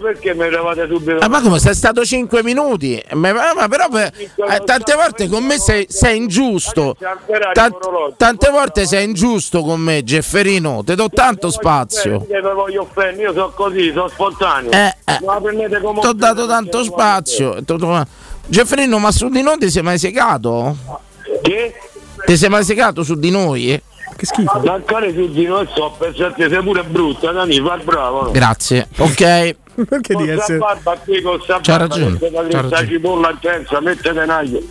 perché 0.00 0.34
mi 0.34 0.48
levate 0.50 0.86
subito? 0.88 1.18
Ah, 1.18 1.28
ma 1.28 1.40
come 1.40 1.58
sei 1.58 1.74
stato 1.74 2.04
5 2.04 2.42
minuti? 2.42 3.02
Ma, 3.14 3.32
ma- 3.32 3.52
ma 3.54 3.68
però 3.68 3.88
per- 3.88 4.12
eh, 4.16 4.60
tante 4.64 4.94
volte 4.94 5.28
con 5.28 5.44
me 5.44 5.58
sei, 5.58 5.86
sei 5.88 6.16
ingiusto. 6.18 6.96
Ta- 7.52 7.70
tante 8.16 8.50
volte 8.50 8.86
sei 8.86 9.04
ingiusto 9.04 9.62
con 9.62 9.80
me, 9.80 10.04
Gefferino. 10.04 10.82
Ti 10.84 10.94
do 10.94 11.08
tanto 11.08 11.50
spazio. 11.50 12.24
Io 12.28 13.32
sono 13.32 13.50
così, 13.54 13.90
sono 13.92 14.08
spontaneo. 14.08 14.70
Eh, 14.70 14.94
eh. 15.04 15.18
Ti 15.18 16.06
ho 16.06 16.12
dato 16.12 16.46
tanto 16.46 16.82
spazio. 16.84 17.27
T'ho- 17.64 18.06
Gefferino, 18.46 18.98
ma 18.98 19.12
su 19.12 19.28
di 19.28 19.42
noi 19.42 19.58
ti 19.58 19.70
sei 19.70 19.82
mai 19.82 19.98
segato? 19.98 20.76
Che? 21.42 21.74
Ti 22.24 22.36
sei 22.36 22.48
mai 22.48 22.64
segato 22.64 23.02
su 23.02 23.14
di 23.14 23.30
noi? 23.30 23.80
Che 24.16 24.26
schifo. 24.26 24.60
Mancare 24.64 25.12
su 25.12 25.30
di 25.30 25.44
noi 25.46 25.68
so, 25.74 25.94
per 25.98 26.14
certi 26.14 26.46
sei 26.48 26.62
pure 26.62 26.82
brutta, 26.82 27.30
Dani, 27.30 27.60
fa 27.60 27.74
il 27.74 27.82
bravo. 27.84 28.22
no? 28.22 28.30
Grazie. 28.30 28.88
Ok. 28.98 29.56
Perché 29.88 30.14
Con 30.14 30.24
di 30.24 30.30
essere. 30.30 30.58
barba 30.58 30.96
qui, 31.04 31.22
con 31.22 31.40
sta 31.40 31.60
C'ha 31.62 31.76
barba, 31.78 31.94
ragione, 31.94 32.18
c'ha 32.18 32.28
questa 32.30 32.60
ragione. 32.62 32.88
cipolla 32.88 33.30
intensa, 33.30 33.80
mettete 33.80 34.24
naglio. 34.24 34.58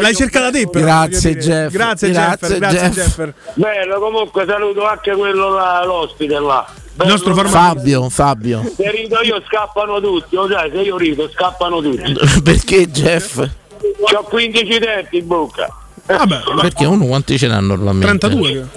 L'hai 0.00 0.14
cercata 0.14 0.50
te, 0.50 0.66
però. 0.68 0.84
Grazie. 0.84 1.36
Jeff. 1.36 1.70
Grazie, 1.72 2.10
Grazie, 2.10 2.48
Jeffer. 2.48 2.58
Grazie, 2.58 2.90
Jeff. 2.90 3.32
Bello, 3.54 4.00
comunque 4.00 4.44
saluto 4.46 4.86
anche 4.86 5.12
quello 5.12 5.50
là, 5.50 5.84
l'ospite 5.84 6.38
là. 6.40 6.66
Il 7.02 7.06
nostro 7.06 7.34
Bello. 7.34 7.48
Fabio, 7.48 8.08
Fabio. 8.10 8.62
Se 8.76 8.90
rido 8.90 9.20
io 9.22 9.42
scappano 9.46 10.00
tutti, 10.00 10.34
lo 10.34 10.48
sai, 10.50 10.70
se 10.70 10.78
io 10.80 10.96
rido 10.98 11.28
scappano 11.32 11.80
tutti. 11.80 12.14
Perché 12.42 12.90
Jeff? 12.90 13.36
C'ho 13.38 14.22
15 14.24 14.78
denti 14.78 15.16
in 15.18 15.26
bocca. 15.26 15.74
Vabbè, 16.06 16.40
Perché 16.60 16.84
uno 16.86 17.06
quanti 17.06 17.38
ce 17.38 17.46
n'ha 17.46 17.60
normalmente? 17.60 18.18
32. 18.28 18.68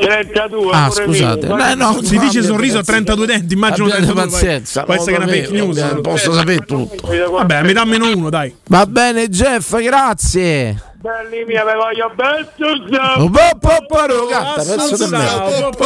32. 0.00 0.70
Ah, 0.72 0.88
pure 0.90 1.04
scusate. 1.04 1.46
mio. 1.46 1.66
Eh, 1.66 1.74
no, 1.74 1.98
Si 2.02 2.18
dice 2.18 2.42
sorriso 2.42 2.78
a 2.78 2.82
32 2.82 3.26
denti, 3.26 3.54
immagino 3.54 3.84
Abbiate 3.86 4.02
32. 4.04 4.22
poi- 4.22 4.30
pazienza. 4.32 4.82
Può 4.82 4.94
essere 4.94 5.12
che 5.12 5.16
è 5.16 5.24
una 5.24 5.32
fake 5.32 5.50
news. 5.52 5.76
sapevo, 5.78 6.00
Posso 6.00 6.32
sapere 6.32 6.58
tutto. 6.66 7.08
Vabbè, 7.30 7.54
a 7.54 7.62
metà 7.62 7.84
meno 7.84 8.10
uno, 8.12 8.28
dai. 8.28 8.54
Va 8.66 8.84
bene, 8.86 9.28
Jeff, 9.28 9.80
grazie. 9.80 10.82
Belli 11.00 11.44
mia, 11.46 11.64
vi 11.64 11.72
voglio 11.76 12.12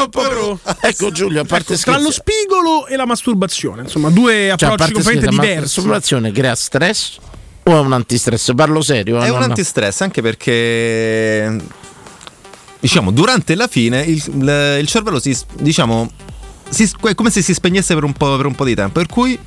po- 0.09 0.71
Ecco 0.81 1.11
Giulio, 1.13 1.43
a 1.43 1.45
parte 1.45 1.77
Tra 1.77 1.93
lo 1.99 2.11
scherzi. 2.11 2.21
spigolo 2.33 2.87
e 2.89 2.97
la 2.97 3.07
masturbazione, 3.07 3.83
insomma, 3.83 4.11
due 4.11 4.33
Cioè, 4.57 4.69
approcci 4.71 4.77
parte 4.77 4.93
completamente 4.93 5.21
scherzi, 5.21 5.37
ma 5.37 5.43
la 5.45 5.49
diversi. 5.55 5.81
simulazione 5.81 6.33
crea 6.33 6.55
stress 6.57 7.19
o 7.63 7.71
è 7.71 7.79
un 7.79 7.93
antistress? 7.93 8.55
Parlo 8.57 8.81
serio. 8.83 9.21
eh, 9.21 9.25
È 9.25 9.29
non- 9.29 9.37
un 9.37 9.43
antistress 9.45 10.01
anche 10.01 10.21
perché 10.21 11.59
diciamo 12.81 13.13
durante 13.13 13.55
la 13.55 13.69
fine 13.69 14.03
il, 14.03 14.21
il- 14.27 14.77
il 14.81 14.87
cervello 14.89 15.21
si 15.21 15.35
diciamo 15.55 16.11
si- 16.69 16.91
è 17.05 17.15
come 17.15 17.31
se 17.31 17.41
si 17.41 17.55
spegnesse 17.55 17.95
per 17.95 18.03
un, 18.03 18.13
po', 18.15 18.37
per 18.37 18.47
un 18.47 18.55
po' 18.57 18.65
di 18.65 18.75
tempo, 18.75 18.93
per 18.95 19.07
cui 19.07 19.39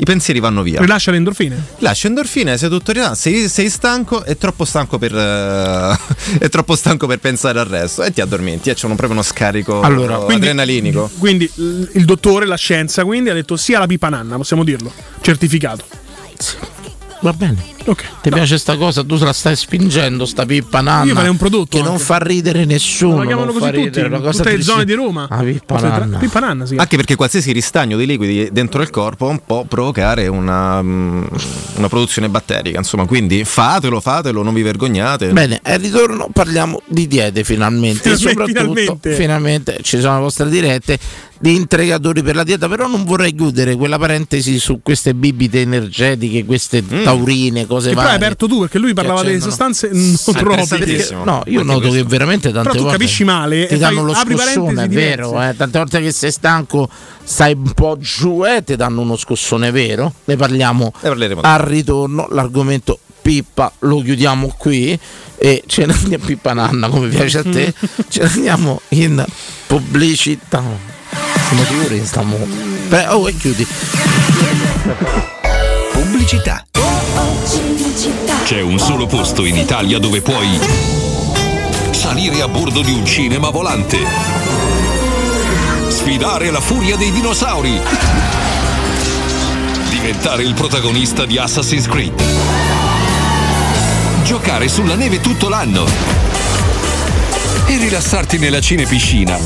i 0.00 0.04
pensieri 0.04 0.40
vanno 0.40 0.62
via. 0.62 0.80
Rilascia 0.80 1.10
le 1.10 1.18
endorfine. 1.18 1.62
Lascia 1.78 2.06
endorfine, 2.08 2.56
sei 2.56 2.68
tutto 2.70 2.90
rilassato, 2.92 3.16
sei, 3.16 3.48
sei 3.48 3.68
stanco, 3.68 4.22
è 4.24 4.36
troppo 4.36 4.64
stanco 4.64 4.96
per 4.98 5.14
eh, 5.14 5.98
è 6.40 6.48
troppo 6.48 6.74
stanco 6.74 7.06
per 7.06 7.18
pensare 7.18 7.60
al 7.60 7.66
resto 7.66 8.02
e 8.02 8.10
ti 8.10 8.20
addormenti, 8.22 8.70
e 8.70 8.74
c'è 8.74 8.86
uno- 8.86 8.94
proprio 8.96 9.18
uno 9.18 9.26
scarico 9.26 9.80
Allora, 9.82 10.16
quindi- 10.16 10.44
adrenalinico. 10.46 11.10
Quindi 11.18 11.50
il 11.56 12.04
dottore, 12.06 12.46
la 12.46 12.56
scienza, 12.56 13.04
quindi 13.04 13.28
ha 13.30 13.34
detto 13.34 13.56
sia 13.56 13.78
la 13.78 13.86
pipa 13.86 14.08
nanna, 14.08 14.36
possiamo 14.36 14.64
dirlo. 14.64 14.90
Certificato. 15.20 15.84
Va 17.20 17.32
bene. 17.34 17.62
Ok. 17.86 18.04
Ti 18.22 18.30
piace 18.30 18.58
sta 18.58 18.76
cosa? 18.76 19.02
Tu 19.02 19.16
la 19.18 19.32
stai 19.32 19.56
spingendo, 19.56 20.26
sta 20.26 20.44
pippa 20.44 20.80
nanna. 20.80 21.04
Io 21.04 21.14
farei 21.14 21.30
un 21.30 21.36
prodotto 21.36 21.76
Che 21.76 21.82
non 21.82 21.98
fa 21.98 22.18
ridere 22.18 22.64
nessuno. 22.64 23.16
Ma 23.16 23.20
la 23.20 23.26
chiamano 23.26 23.52
così 23.52 23.66
tutti, 23.66 23.84
ridere, 23.84 24.06
una 24.08 24.16
in 24.16 24.22
cosa 24.22 24.42
tutte 24.42 24.56
le 24.56 24.62
zone 24.62 24.84
di 24.84 24.92
Roma. 24.94 25.26
Ah, 25.30 25.42
pippa 25.42 25.80
nanna. 25.80 26.18
Pippa 26.18 26.40
nanna, 26.40 26.66
sì. 26.66 26.76
Anche 26.76 26.96
perché 26.96 27.14
qualsiasi 27.16 27.52
ristagno 27.52 27.96
di 27.96 28.06
liquidi 28.06 28.48
dentro 28.52 28.82
il 28.82 28.90
corpo 28.90 29.26
un 29.26 29.40
po' 29.44 29.64
provocare 29.66 30.26
una, 30.26 30.82
mm, 30.82 31.22
una 31.76 31.88
produzione 31.88 32.28
batterica, 32.28 32.78
insomma, 32.78 33.06
quindi 33.06 33.44
fatelo, 33.44 34.00
fatelo, 34.00 34.42
non 34.42 34.54
vi 34.54 34.62
vergognate. 34.62 35.28
Bene, 35.28 35.60
al 35.62 35.78
ritorno 35.78 36.28
parliamo 36.32 36.82
di 36.86 37.06
diete 37.06 37.44
finalmente. 37.44 38.10
e 38.10 38.16
Finalmente, 38.16 38.16
soprattutto, 38.16 38.74
finalmente. 38.74 39.14
finalmente 39.14 39.78
ci 39.82 40.00
sono 40.00 40.16
le 40.16 40.20
vostre 40.20 40.48
dirette 40.48 40.98
di 41.40 41.54
integratori 41.54 42.22
per 42.22 42.34
la 42.34 42.44
dieta. 42.44 42.68
Però 42.68 42.86
non 42.86 43.04
vorrei 43.04 43.34
chiudere 43.34 43.74
quella 43.74 43.98
parentesi 43.98 44.58
su 44.58 44.80
queste 44.82 45.14
bibite 45.14 45.60
energetiche, 45.60 46.44
queste 46.44 46.84
taurine, 47.02 47.66
cose 47.70 47.90
Che 47.90 47.94
però 47.94 48.08
hai 48.08 48.14
aperto 48.16 48.46
tu 48.46 48.60
perché 48.60 48.78
lui 48.78 48.92
parlava 48.92 49.22
delle 49.22 49.40
sostanze 49.40 49.88
non. 49.92 50.16
Perché- 50.68 51.14
no, 51.24 51.42
io 51.46 51.62
noto 51.62 51.90
che 51.90 52.02
veramente 52.02 52.50
tante 52.50 52.68
Però 52.68 52.74
tu 52.74 52.82
volte 52.82 52.98
capisci 52.98 53.24
male 53.24 53.66
ti 53.66 53.78
danno 53.78 54.02
lo 54.02 54.14
scossone, 54.14 54.84
è 54.84 54.88
vero, 54.88 55.40
eh, 55.40 55.54
tante 55.56 55.78
volte 55.78 56.00
che 56.00 56.12
sei 56.12 56.32
stanco, 56.32 56.88
stai 57.22 57.54
un 57.54 57.72
po' 57.72 57.96
giù 57.98 58.44
e 58.44 58.62
ti 58.64 58.76
danno 58.76 59.00
uno 59.00 59.16
scossone 59.16 59.70
vero. 59.70 60.12
Ne 60.24 60.36
parliamo 60.36 60.92
al 61.40 61.60
ritorno, 61.60 62.26
l'argomento 62.30 62.98
Pippa 63.22 63.70
lo 63.80 64.00
chiudiamo 64.00 64.54
qui 64.56 64.98
e 65.36 65.62
ce 65.66 65.86
ne 65.86 65.92
andiamo 65.92 66.24
Pippa 66.24 66.52
Nanna 66.52 66.88
come 66.88 67.08
piace 67.08 67.38
a 67.38 67.42
te, 67.42 67.72
ce 68.08 68.22
ne 68.22 68.28
andiamo 68.28 68.80
in 68.90 69.24
pubblicità. 69.66 70.62
Siamo 71.48 71.64
sicuri 71.64 71.98
che 72.00 72.06
stiamo... 72.06 72.36
Oh 73.08 73.28
e 73.28 73.36
chiudi. 73.36 73.66
Pubblicità. 75.92 76.64
C'è 78.44 78.60
un 78.60 78.78
solo 78.78 79.06
posto 79.06 79.44
in 79.44 79.56
Italia 79.56 79.98
dove 79.98 80.20
puoi 80.22 80.58
salire 81.90 82.42
a 82.42 82.48
bordo 82.48 82.82
di 82.82 82.92
un 82.92 83.04
cinema 83.04 83.50
volante, 83.50 83.98
sfidare 85.88 86.50
la 86.50 86.60
furia 86.60 86.96
dei 86.96 87.12
dinosauri, 87.12 87.80
diventare 89.90 90.42
il 90.42 90.54
protagonista 90.54 91.26
di 91.26 91.38
Assassin's 91.38 91.86
Creed, 91.86 92.20
giocare 94.24 94.68
sulla 94.68 94.96
neve 94.96 95.20
tutto 95.20 95.48
l'anno 95.48 95.84
e 97.66 97.76
rilassarti 97.78 98.38
nella 98.38 98.60
cinepiscina. 98.60 99.38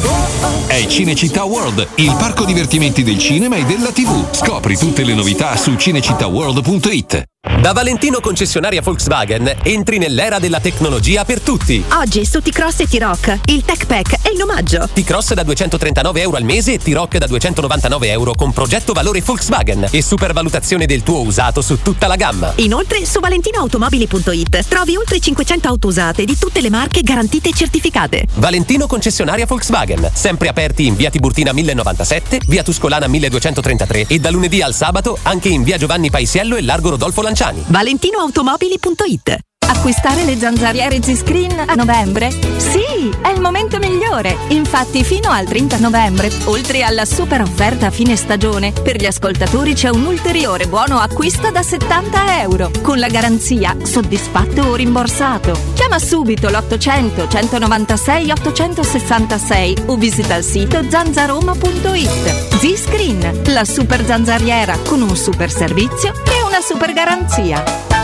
È 0.67 0.87
Cinecittà 0.87 1.45
World, 1.45 1.89
il 1.97 2.15
parco 2.19 2.47
divertimenti 2.47 3.03
del 3.03 3.19
cinema 3.19 3.57
e 3.57 3.65
della 3.65 3.93
TV. 3.93 4.35
Scopri 4.35 4.79
tutte 4.79 5.05
le 5.05 5.13
novità 5.13 5.55
su 5.57 5.75
cinecittàworld.it. 5.75 7.34
Da 7.45 7.73
Valentino 7.73 8.21
concessionaria 8.21 8.81
Volkswagen 8.81 9.57
entri 9.63 9.99
nell'era 9.99 10.39
della 10.39 10.61
tecnologia 10.61 11.27
per 11.27 11.43
tutti. 11.43 11.85
Oggi 12.01 12.25
su 12.25 12.41
T-Cross 12.41 12.81
e 12.81 12.87
T-Rock 12.87 13.41
il 13.47 13.67
Tech 13.67 13.85
Pack 13.85 14.23
è 14.23 14.31
in 14.33 14.41
omaggio. 14.41 14.89
T-Cross 14.91 15.35
da 15.35 15.43
239 15.43 16.23
euro 16.23 16.39
al 16.39 16.43
mese 16.43 16.73
e 16.73 16.79
T-Rock 16.79 17.19
da 17.19 17.27
299 17.27 18.09
euro 18.09 18.33
con 18.33 18.55
progetto 18.55 18.95
valore 18.95 19.21
Volkswagen 19.21 19.89
e 19.91 20.03
supervalutazione 20.03 20.87
del 20.87 21.03
tuo 21.03 21.21
usato 21.21 21.61
su 21.61 21.83
tutta 21.83 22.07
la 22.07 22.17
gamma. 22.17 22.51
Inoltre 22.57 23.05
su 23.05 23.21
valentinoautomobili.it 23.21 24.67
trovi 24.67 24.97
oltre 24.97 25.21
500 25.21 25.69
auto 25.69 25.89
usate 25.89 26.25
di 26.25 26.39
tutte 26.39 26.63
le 26.63 26.71
marche 26.71 27.03
garantite 27.03 27.51
e 27.51 27.53
certificate. 27.53 28.25
Valentino 28.37 28.87
concessionaria 28.87 29.45
Volkswagen, 29.45 30.11
sempre 30.15 30.49
aperti 30.49 30.87
in 30.87 30.97
via 30.97 31.11
Tiburtina 31.11 31.53
1097, 31.53 32.41
via 32.47 32.63
Tuscolana 32.63 33.07
1233 33.07 34.07
e 34.09 34.19
da 34.19 34.31
lunedì 34.31 34.63
al 34.63 34.75
sabato 34.75 35.19
anche 35.25 35.51
in 35.51 35.63
via 35.63 35.77
Giovanni 35.77 36.09
Paisiello 36.09 36.57
e 36.57 36.63
largo 36.63 36.89
Rodolfo 36.89 37.21
Lanciani. 37.21 37.33
valentinoautomobili.it 37.69 39.41
Acquistare 39.67 40.25
le 40.25 40.39
zanzariere 40.39 41.03
Z-Screen 41.03 41.65
a 41.67 41.75
novembre? 41.75 42.31
Sì, 42.57 43.11
è 43.23 43.29
il 43.29 43.41
momento 43.41 43.79
migliore. 43.79 44.37
Infatti, 44.49 45.03
fino 45.05 45.31
al 45.31 45.47
30 45.47 45.79
novembre, 45.79 46.31
oltre 46.45 46.83
alla 46.83 47.05
super 47.05 47.41
offerta 47.41 47.87
a 47.87 47.91
fine 47.91 48.17
stagione, 48.17 48.73
per 48.73 48.97
gli 48.97 49.07
ascoltatori 49.07 49.75
c'è 49.75 49.89
un 49.89 50.05
ulteriore 50.05 50.67
buono 50.67 50.99
acquisto 50.99 51.51
da 51.51 51.63
70 51.63 52.41
euro, 52.41 52.71
con 52.83 52.99
la 52.99 53.09
garanzia 53.09 53.77
soddisfatto 53.83 54.63
o 54.63 54.75
rimborsato. 54.75 55.59
Chiama 55.75 55.99
subito 55.99 56.49
l'800 56.49 57.29
196 57.29 58.31
866 58.31 59.77
o 59.87 59.97
visita 59.97 60.35
il 60.35 60.45
sito 60.45 60.83
zanzaroma.it. 60.89 62.57
Z-Screen, 62.59 63.43
la 63.47 63.65
super 63.65 64.05
zanzariera 64.05 64.77
con 64.87 65.03
un 65.03 65.17
super 65.17 65.51
servizio 65.51 66.13
e 66.13 66.43
una 66.47 66.61
super 66.61 66.93
garanzia. 66.93 68.04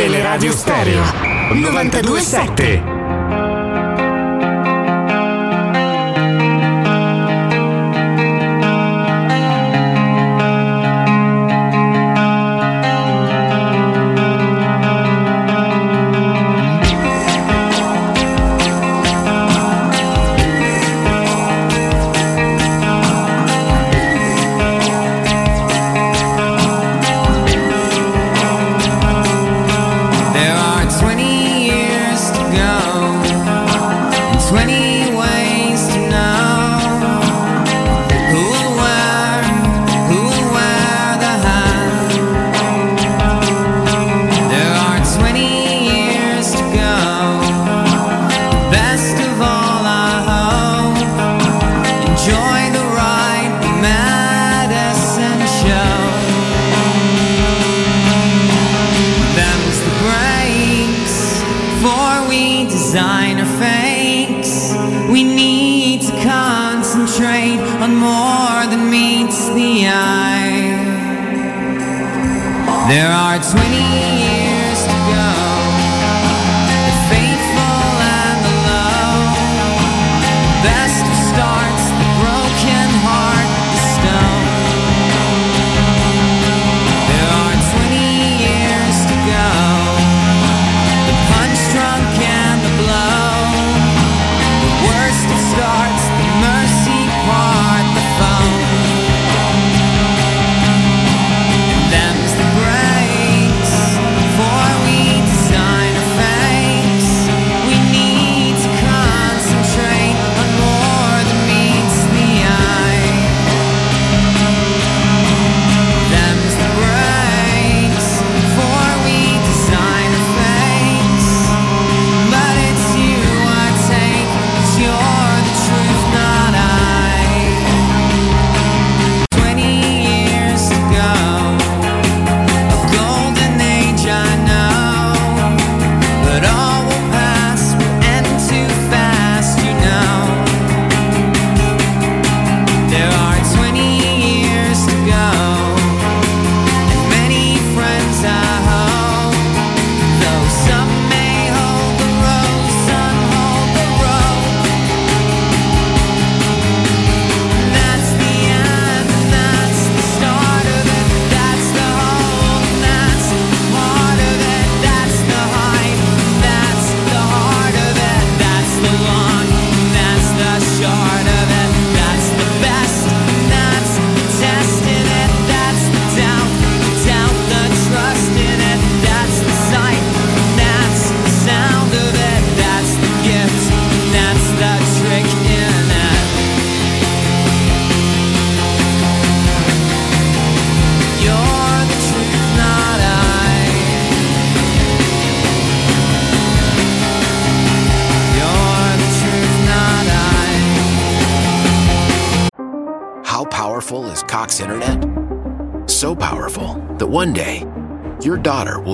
Teleradio 0.00 0.50
Stereo 0.54 1.02
927. 1.52 2.99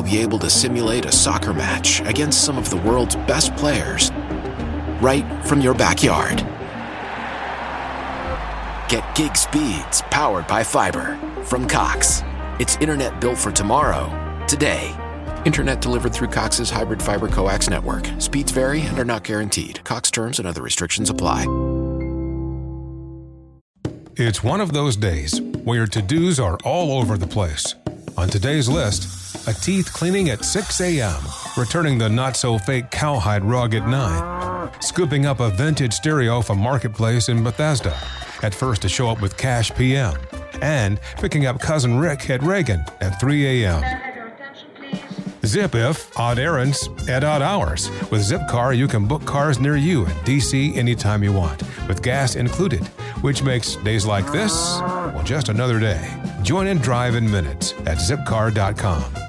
Be 0.06 0.18
able 0.18 0.38
to 0.38 0.48
simulate 0.48 1.04
a 1.04 1.12
soccer 1.12 1.52
match 1.52 2.00
against 2.02 2.44
some 2.44 2.56
of 2.56 2.70
the 2.70 2.76
world's 2.76 3.16
best 3.16 3.54
players 3.56 4.12
right 5.00 5.24
from 5.44 5.60
your 5.60 5.74
backyard. 5.74 6.38
Get 8.88 9.16
gig 9.16 9.36
speeds 9.36 10.02
powered 10.10 10.46
by 10.46 10.62
fiber 10.62 11.18
from 11.42 11.66
Cox. 11.66 12.22
It's 12.60 12.76
internet 12.76 13.20
built 13.20 13.36
for 13.36 13.50
tomorrow, 13.50 14.06
today. 14.46 14.94
Internet 15.44 15.80
delivered 15.80 16.12
through 16.14 16.28
Cox's 16.28 16.70
hybrid 16.70 17.02
fiber 17.02 17.28
coax 17.28 17.68
network. 17.68 18.08
Speeds 18.18 18.52
vary 18.52 18.82
and 18.82 18.98
are 18.98 19.04
not 19.04 19.24
guaranteed. 19.24 19.82
Cox 19.82 20.10
terms 20.10 20.38
and 20.38 20.46
other 20.46 20.62
restrictions 20.62 21.10
apply. 21.10 21.46
It's 24.16 24.42
one 24.42 24.60
of 24.60 24.72
those 24.72 24.96
days 24.96 25.40
where 25.64 25.78
your 25.78 25.86
to 25.88 26.00
dos 26.00 26.38
are 26.38 26.56
all 26.64 26.98
over 26.98 27.18
the 27.18 27.26
place. 27.26 27.74
On 28.16 28.28
today's 28.28 28.66
list, 28.68 29.15
a 29.46 29.54
teeth 29.54 29.92
cleaning 29.92 30.30
at 30.30 30.44
6 30.44 30.80
a.m., 30.80 31.22
returning 31.56 31.98
the 31.98 32.08
not 32.08 32.36
so 32.36 32.58
fake 32.58 32.90
cowhide 32.90 33.44
rug 33.44 33.74
at 33.74 33.86
9, 33.86 34.70
scooping 34.80 35.26
up 35.26 35.40
a 35.40 35.50
vintage 35.50 35.92
stereo 35.92 36.40
from 36.40 36.58
Marketplace 36.58 37.28
in 37.28 37.44
Bethesda, 37.44 37.96
at 38.42 38.54
first 38.54 38.82
to 38.82 38.88
show 38.88 39.08
up 39.08 39.20
with 39.20 39.36
Cash 39.36 39.74
PM, 39.74 40.16
and 40.62 41.00
picking 41.18 41.46
up 41.46 41.60
Cousin 41.60 41.98
Rick 41.98 42.28
at 42.30 42.42
Reagan 42.42 42.84
at 43.00 43.20
3 43.20 43.64
a.m. 43.64 44.16
Zip 45.44 45.76
if 45.76 46.18
odd 46.18 46.40
errands 46.40 46.88
at 47.08 47.22
odd 47.22 47.40
hours. 47.40 47.88
With 48.10 48.22
Zipcar, 48.22 48.76
you 48.76 48.88
can 48.88 49.06
book 49.06 49.24
cars 49.24 49.60
near 49.60 49.76
you 49.76 50.04
in 50.04 50.12
DC 50.24 50.76
anytime 50.76 51.22
you 51.22 51.32
want, 51.32 51.62
with 51.86 52.02
gas 52.02 52.34
included, 52.34 52.84
which 53.22 53.44
makes 53.44 53.76
days 53.76 54.04
like 54.04 54.30
this, 54.32 54.80
well, 54.80 55.22
just 55.22 55.48
another 55.48 55.78
day. 55.78 56.04
Join 56.42 56.66
and 56.66 56.82
drive 56.82 57.14
in 57.14 57.30
minutes 57.30 57.72
at 57.86 57.98
zipcar.com. 57.98 59.25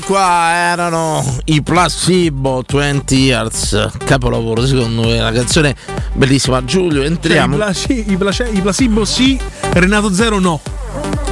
qua, 0.00 0.50
erano 0.52 1.24
i 1.44 1.62
Placebo 1.62 2.62
20 2.66 3.14
Years, 3.16 3.88
capolavoro 4.04 4.66
secondo 4.66 5.02
me, 5.02 5.18
una 5.18 5.32
canzone 5.32 5.74
bellissima. 6.14 6.64
Giulio, 6.64 7.02
entriamo. 7.02 7.56
Cioè, 7.72 7.94
i, 7.94 8.12
i 8.12 8.16
place- 8.16 8.48
i 8.52 8.60
placebo 8.60 9.04
sì, 9.04 9.38
Renato 9.72 10.12
Zero 10.12 10.38
no. 10.38 10.60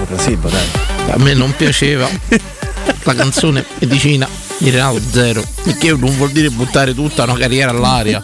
Placebo, 0.07 0.49
dai. 0.49 0.67
A 1.11 1.19
me 1.19 1.35
non 1.35 1.55
piaceva 1.57 2.09
la 3.05 3.15
canzone 3.15 3.65
medicina 3.79 4.29
di 4.59 4.71
Renato 4.71 5.01
Zero, 5.11 5.43
perché 5.63 5.93
non 5.93 6.17
vuol 6.17 6.31
dire 6.31 6.51
buttare 6.51 6.95
tutta 6.95 7.25
una 7.25 7.35
carriera 7.35 7.71
all'aria 7.71 8.23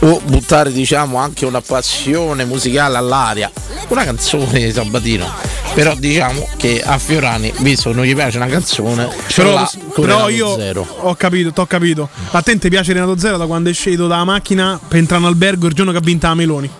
o 0.00 0.20
buttare 0.24 0.72
diciamo 0.72 1.18
anche 1.18 1.44
una 1.44 1.60
passione 1.60 2.44
musicale 2.44 2.96
all'aria. 2.96 3.50
Una 3.88 4.04
canzone 4.04 4.64
di 4.64 4.72
Sabatino. 4.72 5.47
Però 5.74 5.94
diciamo 5.94 6.48
che 6.56 6.82
a 6.84 6.98
Fiorani, 6.98 7.52
visto 7.58 7.90
che 7.90 7.96
non 7.96 8.04
gli 8.04 8.14
piace 8.14 8.36
una 8.38 8.46
canzone, 8.48 9.08
Però, 9.34 9.68
però 9.94 10.28
io 10.28 10.56
Zero. 10.56 10.84
ho 11.02 11.14
capito, 11.14 11.52
t'ho 11.52 11.66
capito. 11.66 12.08
A 12.32 12.42
te 12.42 12.58
ti 12.58 12.68
piace 12.68 12.92
Renato 12.92 13.16
Zero 13.16 13.36
da 13.36 13.46
quando 13.46 13.68
è 13.68 13.72
uscito 13.72 14.06
dalla 14.08 14.24
macchina 14.24 14.78
per 14.88 14.98
entrare 14.98 15.22
in 15.22 15.28
albergo 15.28 15.66
il 15.68 15.74
giorno 15.74 15.92
che 15.92 15.98
ha 15.98 16.02
vinto 16.02 16.26
la 16.26 16.34
Meloni. 16.34 16.70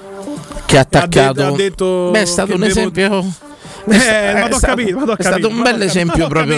che 0.66 0.76
ha 0.76 0.80
attaccato. 0.80 1.47
Ha 1.47 1.53
detto 1.53 2.09
Beh, 2.11 2.22
è 2.22 2.24
stato 2.24 2.55
un 2.55 2.61
devo- 2.61 2.70
esempio. 2.72 3.32
Eh, 3.91 4.32
è 4.34 4.41
ma 4.41 4.49
t'ho 4.49 4.57
stato- 4.57 4.76
capito, 4.76 4.99
ma 4.99 5.05
t'ho 5.05 5.16
è 5.16 5.22
stato 5.22 5.49
un 5.49 5.62
bel 5.62 5.82
esempio 5.82 6.26
proprio 6.26 6.57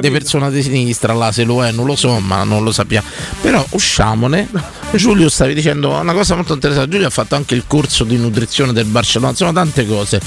di 0.00 0.10
persona 0.10 0.50
di 0.50 0.62
sinistra, 0.62 1.12
là 1.12 1.32
se 1.32 1.44
lo 1.44 1.64
è, 1.64 1.70
non 1.72 1.86
lo 1.86 1.96
so, 1.96 2.18
ma 2.20 2.44
non 2.44 2.62
lo 2.62 2.72
sappiamo. 2.72 3.06
Però 3.40 3.64
usciamone. 3.70 4.48
Giulio 4.92 5.28
stavi 5.28 5.54
dicendo 5.54 5.90
una 5.90 6.12
cosa 6.12 6.34
molto 6.34 6.54
interessante. 6.54 6.90
Giulio 6.90 7.06
ha 7.06 7.10
fatto 7.10 7.34
anche 7.34 7.54
il 7.54 7.64
corso 7.66 8.04
di 8.04 8.16
nutrizione 8.16 8.72
del 8.72 8.86
Barcellona, 8.86 9.34
sono 9.34 9.52
tante 9.52 9.86
cose. 9.86 10.20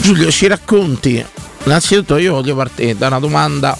Giulio, 0.00 0.30
ci 0.30 0.46
racconti. 0.46 1.24
Innanzitutto 1.64 2.16
io 2.16 2.34
voglio 2.34 2.54
partire 2.54 2.96
da 2.96 3.08
una 3.08 3.18
domanda 3.18 3.76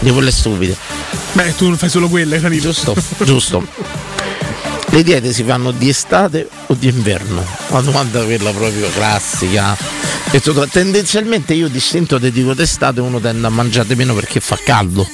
di 0.00 0.10
quelle 0.10 0.30
stupide. 0.30 0.76
Beh, 1.32 1.54
tu 1.56 1.68
non 1.68 1.76
fai 1.76 1.88
solo 1.88 2.08
quelle, 2.08 2.40
capito? 2.40 2.70
Giusto, 2.70 2.94
giusto. 3.24 3.66
Le 4.94 5.02
diete 5.02 5.32
si 5.32 5.42
fanno 5.42 5.72
di 5.72 5.88
estate 5.88 6.48
o 6.68 6.74
di 6.74 6.86
inverno? 6.86 7.44
Una 7.70 7.80
domanda 7.80 8.22
quella 8.22 8.52
proprio 8.52 8.88
classica. 8.90 9.76
E 10.30 10.40
tutto- 10.40 10.68
tendenzialmente 10.68 11.52
io 11.52 11.66
distinto 11.66 12.20
te 12.20 12.30
dico 12.30 12.54
d'estate 12.54 13.00
uno 13.00 13.18
tende 13.18 13.44
a 13.44 13.50
mangiare 13.50 13.92
meno 13.96 14.14
perché 14.14 14.38
fa 14.38 14.56
caldo. 14.64 15.04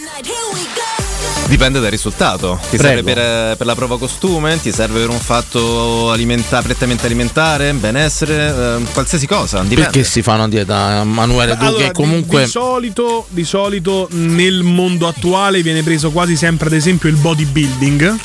Dipende 1.47 1.81
dal 1.81 1.91
risultato. 1.91 2.61
Ti 2.69 2.77
Prego. 2.77 2.83
serve 2.97 3.15
per, 3.15 3.57
per 3.57 3.67
la 3.67 3.75
prova 3.75 3.99
costume, 3.99 4.61
ti 4.61 4.71
serve 4.71 5.01
per 5.01 5.09
un 5.09 5.19
fatto 5.19 6.11
alimenta- 6.11 6.61
prettamente 6.61 7.07
alimentare, 7.07 7.73
benessere, 7.73 8.81
eh, 8.83 8.93
qualsiasi 8.93 9.27
cosa. 9.27 9.61
Dipende. 9.63 9.85
Perché 9.85 10.05
si 10.05 10.21
fa 10.21 10.35
una 10.35 10.47
dieta, 10.47 11.03
Manuele? 11.05 11.57
Tu 11.57 11.65
Allora, 11.65 11.87
che 11.87 11.93
comunque. 11.93 12.41
di, 12.41 12.45
di 12.45 12.51
solito, 12.51 13.27
di 13.31 13.45
solito 13.45 14.09
nel 14.13 14.63
mondo 14.63 15.09
attuale 15.09 15.63
viene 15.63 15.83
preso 15.83 16.11
quasi 16.11 16.37
sempre 16.37 16.67
ad 16.69 16.75
esempio 16.75 17.09
il 17.09 17.17
bodybuilding. 17.17 18.19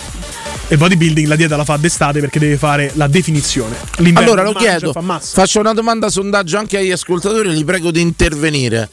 E 0.67 0.73
il 0.73 0.77
bodybuilding 0.79 1.27
la 1.27 1.35
dieta 1.35 1.55
la 1.55 1.63
fa 1.63 1.77
d'estate 1.77 2.19
perché 2.19 2.39
deve 2.39 2.57
fare 2.57 2.91
la 2.95 3.07
definizione. 3.07 3.75
L'inverno 3.97 4.31
Allora 4.31 4.43
lo 4.43 4.51
mangia, 4.53 4.77
chiedo, 4.77 4.91
fa 4.93 5.19
faccio 5.19 5.59
una 5.59 5.73
domanda 5.73 6.07
a 6.07 6.09
sondaggio 6.09 6.57
anche 6.57 6.77
agli 6.79 6.91
ascoltatori, 6.91 7.53
li 7.53 7.63
prego 7.63 7.91
di 7.91 8.01
intervenire. 8.01 8.89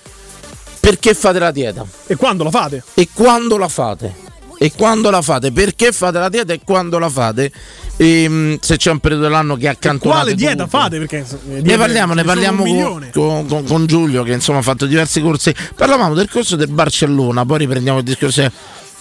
Perché 0.81 1.15
fate 1.15 1.39
la 1.39 1.51
dieta? 1.51 1.87
E 2.07 2.17
quando 2.17 2.45
la 2.45 2.51
fate? 2.51 2.83
E 2.95 3.09
quando 3.13 3.57
la 3.57 3.69
fate? 3.69 4.13
E 4.59 4.71
quando 4.77 5.09
la 5.11 5.23
fate? 5.23 5.51
Perché 5.51 5.93
fate 5.93 6.19
la 6.19 6.29
dieta 6.29 6.53
e 6.53 6.61
quando 6.63 6.99
la 6.99 7.09
fate? 7.09 7.51
Ehm, 7.97 8.59
se 8.61 8.77
c'è 8.77 8.91
un 8.91 8.99
periodo 8.99 9.23
dell'anno 9.23 9.57
che 9.57 9.69
accantonate 9.69 10.21
Quale 10.21 10.35
dieta 10.35 10.65
tutto. 10.65 10.79
fate? 10.79 10.99
Perché 10.99 11.25
eh, 11.51 11.63
Ne 11.63 11.77
parliamo, 11.79 12.13
ne 12.13 12.23
parliamo 12.25 12.65
con, 12.65 13.09
con- 13.13 13.47
con- 13.47 13.65
con 13.65 13.87
Giulio 13.87 14.23
che 14.25 14.33
insomma 14.33 14.59
ha 14.59 14.63
fatto 14.63 14.85
diversi 14.87 15.23
corsi. 15.23 15.55
Parlavamo 15.75 16.15
del 16.15 16.29
corso 16.29 16.55
del 16.57 16.69
Barcellona, 16.69 17.47
poi 17.47 17.59
riprendiamo 17.59 17.99
il 17.99 18.05
discorso. 18.05 18.51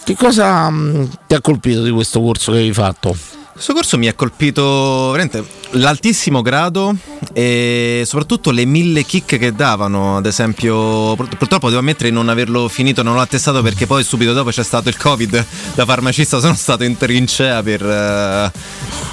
Che 0.03 0.15
cosa 0.15 0.69
mh, 0.69 1.09
ti 1.27 1.33
ha 1.35 1.41
colpito 1.41 1.83
di 1.83 1.91
questo 1.91 2.21
corso 2.21 2.51
che 2.51 2.57
hai 2.59 2.73
fatto? 2.73 3.15
Questo 3.53 3.73
corso 3.73 3.97
mi 3.97 4.07
ha 4.07 4.13
colpito 4.13 5.11
veramente 5.11 5.43
l'altissimo 5.75 6.41
grado 6.41 6.95
e 7.33 8.03
soprattutto 8.05 8.51
le 8.51 8.65
mille 8.65 9.03
kick 9.05 9.37
che 9.37 9.53
davano. 9.53 10.17
Ad 10.17 10.25
esempio, 10.25 11.15
pur- 11.15 11.35
purtroppo 11.37 11.67
devo 11.67 11.79
ammettere 11.79 12.09
di 12.09 12.15
non 12.15 12.29
averlo 12.29 12.67
finito, 12.67 13.03
non 13.03 13.13
l'ho 13.13 13.21
attestato 13.21 13.61
perché 13.61 13.85
poi 13.87 14.03
subito 14.03 14.33
dopo 14.33 14.49
c'è 14.49 14.63
stato 14.63 14.89
il 14.89 14.97
Covid. 14.97 15.45
Da 15.75 15.85
farmacista 15.85 16.39
sono 16.39 16.55
stato 16.55 16.83
in 16.83 16.97
trincea 16.97 17.61
per 17.63 17.81
eh, 17.83 18.51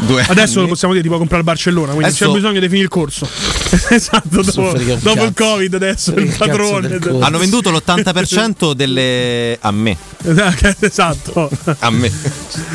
due 0.07 0.25
Adesso 0.29 0.55
lo 0.57 0.61
anni. 0.61 0.69
possiamo 0.71 0.93
dire, 0.95 1.05
ti 1.05 1.09
può 1.11 1.19
comprare 1.19 1.43
al 1.43 1.49
Barcellona, 1.49 1.89
quindi 1.93 2.07
Adesso- 2.07 2.27
c'è 2.27 2.33
bisogno 2.33 2.61
di 2.61 2.67
finire 2.67 2.85
il 2.85 2.91
corso. 2.91 3.29
esatto, 3.91 4.43
dopo, 4.43 4.73
dopo 5.01 5.25
il. 5.25 5.33
Covid 5.35 5.75
adesso 5.75 6.13
il 6.15 6.35
padrone. 6.37 6.99
Hanno 7.21 7.39
venduto 7.39 7.71
l'80% 7.71 8.73
delle 8.73 9.57
a 9.61 9.71
me. 9.71 9.97
esatto. 10.81 11.49
A 11.81 11.91
me. 11.91 12.11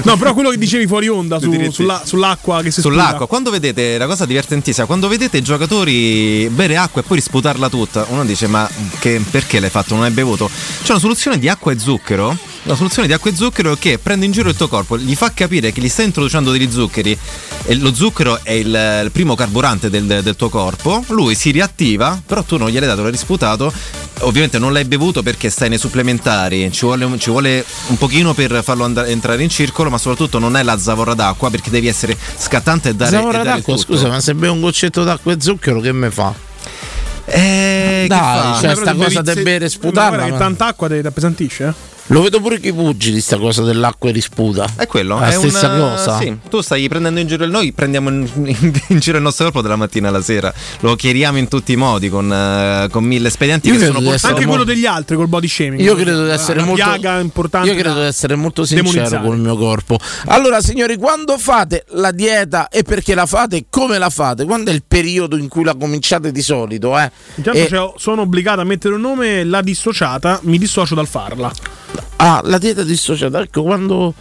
No, 0.04 0.16
però 0.18 0.34
quello 0.34 0.50
che 0.50 0.58
dicevi 0.58 0.88
fuori 0.88 1.08
onda 1.10 1.40
su- 1.40 1.52
sulla- 1.72 2.02
sull'acqua 2.06 2.62
che 2.62 2.72
si 2.72 2.82
Sull'acqua, 2.82 3.10
sputa. 3.12 3.26
quando 3.26 3.50
vedete 3.50 3.73
la 3.74 4.06
cosa 4.06 4.26
divertentissima, 4.26 4.86
quando 4.86 5.08
vedete 5.08 5.38
i 5.38 5.42
giocatori 5.42 6.48
bere 6.52 6.78
acqua 6.78 7.02
e 7.02 7.04
poi 7.04 7.18
risputarla 7.18 7.70
tutta, 7.70 8.06
uno 8.10 8.26
dice: 8.26 8.48
Ma 8.48 8.70
che- 9.00 9.22
perché 9.30 9.60
l'hai 9.60 9.70
fatto? 9.70 9.96
Non 9.96 10.04
hai 10.04 10.12
bevuto? 10.12 10.50
C'è 10.84 10.92
una 10.92 11.00
soluzione 11.00 11.40
di 11.40 11.50
acqua 11.50 11.72
e 11.72 11.80
zucchero. 11.80 12.38
Una 12.66 12.76
soluzione 12.76 13.08
di 13.10 13.14
acqua 13.14 13.30
e 13.30 13.36
zucchero 13.36 13.76
che 13.76 14.00
prende 14.00 14.26
in 14.26 14.32
giro 14.32 14.48
il 14.48 14.56
tuo 14.56 14.70
corpo, 14.70 14.98
gli 14.98 15.16
fa 15.16 15.34
capire 15.34 15.74
che 15.74 15.82
gli 15.82 15.90
stai 15.90 16.06
introducendo 16.06 16.50
degli 16.50 16.72
zuccheri 16.72 17.18
e 17.66 17.76
lo 17.76 17.94
zucchero 17.94 18.40
è 18.42 18.54
il, 18.54 19.02
il 19.04 19.12
primo 19.12 19.36
carburante 19.36 19.90
del, 19.90 20.22
del 20.24 20.36
tuo 20.38 20.48
corpo. 20.48 21.04
Lui 21.10 21.36
si 21.36 21.52
riattiva, 21.52 22.22
però 22.26 22.42
tu 22.44 22.56
non 22.58 22.70
gliel'hai 22.70 22.88
dato, 22.88 23.02
l'hai 23.02 23.12
risputato. 23.12 23.74
Ovviamente 24.26 24.58
non 24.60 24.72
l'hai 24.74 24.86
bevuto 24.86 25.22
perché 25.22 25.50
stai 25.50 25.70
nei 25.70 25.78
supplementari, 25.78 26.72
ci 26.72 26.86
vuole, 26.86 27.04
un- 27.06 27.20
ci 27.20 27.30
vuole 27.30 27.64
un 27.88 27.98
pochino 27.98 28.34
per 28.34 28.62
farlo 28.64 28.84
andare- 28.86 29.10
entrare 29.10 29.44
in 29.44 29.50
circolo, 29.50 29.90
ma 29.90 29.98
soprattutto 29.98 30.40
non 30.40 30.56
è 30.56 30.64
la 30.64 30.78
zavorra 30.78 31.14
d'acqua 31.14 31.50
perché 31.50 31.70
devi 31.70 31.88
essere 31.88 32.18
scattante 32.38 32.90
e 32.90 32.96
dare, 32.96 33.12
Zavorra 33.12 33.42
e 33.42 33.44
dare 33.44 33.58
d'acqua, 33.58 33.76
tutto. 33.76 33.94
scusa, 33.94 34.08
ma 34.08 34.20
se 34.22 34.34
bevo 34.34 34.54
un 34.54 34.62
goccetto 34.62 35.04
d'acqua 35.04 35.34
e 35.34 35.38
zucchero 35.40 35.80
che 35.82 35.92
me 35.92 36.10
fa? 36.12 36.34
Eh, 37.26 38.06
Dai, 38.08 38.60
Però 38.62 38.76
sta 38.76 38.94
cosa 38.96 39.24
se- 39.24 39.42
bere 39.44 39.58
e 39.66 39.68
ma 39.68 39.70
sputarla. 39.70 40.08
guarda 40.10 40.26
che 40.26 40.32
ma- 40.32 40.38
tanta 40.38 40.66
acqua 40.68 40.88
ti 40.90 41.00
ti 41.02 41.08
appesantisce, 41.08 41.66
eh? 41.66 41.74
Lo 42.08 42.22
vedo 42.22 42.42
pure 42.42 42.60
che 42.60 42.68
i 42.68 42.74
pugili, 42.74 43.22
sta 43.22 43.38
cosa 43.38 43.64
dell'acqua 43.64 44.10
e 44.10 44.12
risputa. 44.12 44.68
È 44.76 44.86
quello, 44.88 45.20
La 45.20 45.30
è 45.30 45.32
stessa 45.32 45.70
un, 45.72 45.80
cosa. 45.80 46.18
Sì, 46.18 46.38
tu 46.50 46.60
stai 46.62 46.88
prendendo 46.90 47.22
in 47.22 47.28
giro 47.28 47.46
il 47.46 47.50
noi, 47.50 47.72
prendiamo 47.72 48.10
in, 48.10 48.28
in- 48.46 48.82
in 48.88 49.00
giro 49.00 49.18
il 49.18 49.24
nostro 49.24 49.46
corpo 49.46 49.62
dalla 49.62 49.78
mattina 49.78 50.10
alla 50.10 50.22
sera. 50.22 50.54
Lo 50.82 50.96
chiariamo 50.96 51.38
in 51.38 51.48
tutti 51.48 51.72
i 51.72 51.76
modi 51.78 52.10
con, 52.10 52.32
eh, 52.32 52.88
con 52.92 53.06
mille 53.06 53.30
espedienti 53.30 53.70
Io 53.70 53.78
che 53.80 53.86
sono 53.86 54.02
portati- 54.02 54.34
Anche 54.34 54.46
quello 54.46 54.66
degli 54.66 54.86
altri 54.86 55.16
col 55.16 55.28
body 55.30 55.48
shaming. 55.48 55.80
Io 55.82 55.96
credo 55.96 56.26
di 56.26 56.30
essere 56.32 56.60
Una 56.60 56.68
molto 56.68 56.84
piaga 56.84 57.20
importante. 57.20 57.70
Io 57.70 57.76
credo 57.76 58.00
di 58.02 58.06
essere 58.06 58.36
molto 58.36 58.66
sincero 58.66 58.90
demonizzare. 58.92 59.24
con 59.26 59.36
il 59.36 59.42
mio 59.42 59.58
corpo. 59.58 59.98
Allora, 60.26 60.60
signori, 60.62 60.98
quando 60.98 61.38
fate 61.38 61.86
la 61.92 62.12
dieta 62.12 62.68
e 62.68 62.84
perché 62.84 63.16
la 63.16 63.26
fate 63.26 63.56
e 63.56 63.66
come 63.70 63.98
la 63.98 64.10
fate? 64.10 64.44
Quando 64.44 64.72
è 64.72 64.74
il 64.74 64.84
periodo 64.86 65.38
in 65.38 65.48
cui 65.48 65.64
la 65.64 65.74
cominciate 65.76 66.32
di 66.34 66.42
solito, 66.42 67.00
eh? 67.00 67.10
Intanto 67.36 67.60
E- 67.60 67.68
cioè, 67.70 67.94
sono 67.98 68.22
obbligato 68.24 68.60
a 68.60 68.66
mettere 68.66 68.94
un 68.94 69.02
nome, 69.02 69.44
la 69.46 69.62
dissociata, 69.62 70.40
mi 70.44 70.58
dissocio 70.58 70.96
dal 70.96 71.08
farla. 71.08 71.52
Ah, 72.18 72.42
la 72.46 72.58
dieta 72.58 72.84
dissociata. 72.84 73.42
Ecco, 73.42 73.64
quando 73.64 74.14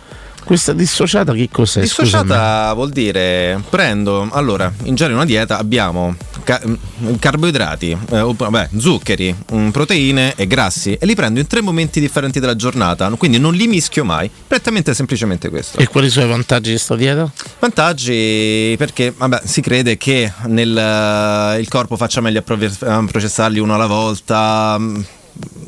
questa 0.44 0.72
dissociata 0.72 1.32
che 1.34 1.48
cos'è? 1.52 1.86
Scusami. 1.86 2.08
Dissociata 2.10 2.72
vuol 2.74 2.90
dire 2.90 3.62
prendo, 3.70 4.28
allora, 4.32 4.72
in 4.84 4.96
genere 4.96 5.14
una 5.14 5.24
dieta 5.24 5.56
abbiamo 5.56 6.16
ca- 6.42 6.60
mm, 6.66 7.14
carboidrati, 7.20 7.96
eh, 8.10 8.18
o- 8.20 8.34
vabbè, 8.36 8.70
zuccheri, 8.76 9.32
mm, 9.54 9.68
proteine 9.68 10.34
e 10.34 10.48
grassi 10.48 10.94
e 10.94 11.06
li 11.06 11.14
prendo 11.14 11.38
in 11.38 11.46
tre 11.46 11.60
momenti 11.60 12.00
differenti 12.00 12.40
della 12.40 12.56
giornata, 12.56 13.08
quindi 13.10 13.38
non 13.38 13.54
li 13.54 13.68
mischio 13.68 14.04
mai, 14.04 14.28
prettamente 14.48 14.90
e 14.90 14.94
semplicemente 14.94 15.48
questo. 15.48 15.78
E 15.78 15.86
quali 15.86 16.10
sono 16.10 16.26
i 16.26 16.28
vantaggi 16.30 16.70
di 16.70 16.74
questa 16.74 16.96
dieta? 16.96 17.30
Vantaggi 17.60 18.74
perché 18.78 19.14
vabbè, 19.16 19.42
si 19.44 19.60
crede 19.60 19.96
che 19.96 20.32
nel, 20.46 21.56
il 21.60 21.68
corpo 21.68 21.96
faccia 21.96 22.20
meglio 22.20 22.40
a 22.40 22.42
prove- 22.42 22.72
a 22.80 23.04
processarli 23.08 23.60
uno 23.60 23.74
alla 23.76 23.86
volta. 23.86 24.76
mm, 24.76 25.00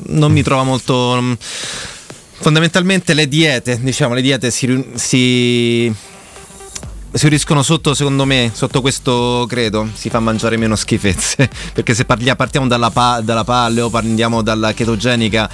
Non 0.07 0.31
mi 0.33 0.43
trova 0.43 0.63
molto. 0.63 1.37
Fondamentalmente 2.37 3.13
le 3.13 3.27
diete, 3.27 3.79
diciamo, 3.81 4.13
le 4.13 4.21
diete 4.21 4.51
si, 4.51 4.85
si, 4.95 5.91
si 7.11 7.25
uniscono 7.25 7.63
sotto, 7.63 7.93
secondo 7.93 8.25
me, 8.25 8.51
sotto 8.53 8.81
questo 8.81 9.45
credo, 9.47 9.87
si 9.93 10.09
fa 10.09 10.19
mangiare 10.19 10.57
meno 10.57 10.75
schifezze. 10.75 11.49
Perché 11.73 11.93
se 11.95 12.05
parlia- 12.05 12.35
partiamo 12.35 12.67
dalla, 12.67 12.91
pa- 12.91 13.21
dalla 13.21 13.43
paleo, 13.43 13.89
andiamo 13.93 14.41
dalla 14.41 14.73
chetogenica, 14.73 15.49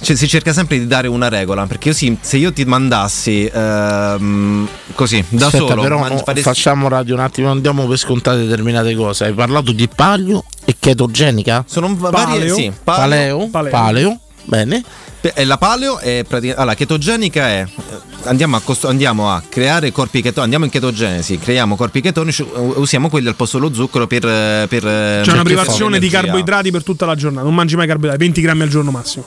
cioè, 0.00 0.16
si 0.16 0.26
cerca 0.28 0.52
sempre 0.52 0.78
di 0.78 0.86
dare 0.86 1.08
una 1.08 1.28
regola. 1.28 1.66
Perché 1.66 1.88
io 1.88 1.94
sì, 1.94 2.16
se 2.20 2.36
io 2.38 2.52
ti 2.52 2.64
mandassi 2.64 3.50
ehm, 3.52 4.68
così, 4.94 5.22
da 5.28 5.46
Aspetta, 5.46 5.66
solo, 5.66 5.82
però 5.82 5.98
mangi- 5.98 6.14
no, 6.14 6.22
faresti- 6.24 6.48
facciamo 6.48 6.88
radio 6.88 7.14
un 7.14 7.20
attimo, 7.20 7.50
andiamo 7.50 7.86
per 7.86 7.98
scontate 7.98 8.38
determinate 8.46 8.94
cose. 8.94 9.24
Hai 9.24 9.32
parlato 9.34 9.72
di 9.72 9.88
palio 9.94 10.44
e 10.64 10.76
chetogenica? 10.78 11.64
Sono 11.68 11.94
varie, 11.96 12.48
sì, 12.54 12.72
paleo, 12.82 13.48
paleo, 13.48 13.70
paleo, 13.70 14.18
bene. 14.44 14.82
Pe- 15.22 15.32
e 15.36 15.44
la 15.44 15.56
paleo 15.56 15.98
è 16.00 16.24
praticamente. 16.26 16.60
Allora, 16.60 16.74
chetogenica 16.74 17.46
è. 17.48 17.64
eh, 17.90 18.10
Andiamo 18.24 18.54
a, 18.56 18.60
costo- 18.60 18.86
andiamo 18.88 19.30
a 19.32 19.42
creare 19.48 19.90
corpi 19.90 20.18
chetonici. 20.18 20.42
Andiamo 20.42 20.64
in 20.64 20.70
chetogenesi, 20.70 21.38
creiamo 21.38 21.74
corpi 21.76 22.00
chetonici, 22.00 22.44
usiamo 22.54 23.08
quelli 23.08 23.26
al 23.28 23.34
posto 23.34 23.58
dello 23.58 23.72
zucchero 23.74 24.06
per. 24.06 24.24
eh, 24.26 24.66
per 24.68 24.82
C'è 24.82 25.32
una 25.32 25.42
privazione 25.42 25.98
di 25.98 26.08
carboidrati 26.08 26.70
per 26.70 26.82
tutta 26.84 27.06
la 27.06 27.14
giornata. 27.16 27.44
Non 27.44 27.54
mangi 27.54 27.74
mai 27.76 27.86
carboidrati, 27.86 28.18
20 28.22 28.40
grammi 28.40 28.62
al 28.62 28.68
giorno 28.68 28.90
massimo. 28.92 29.24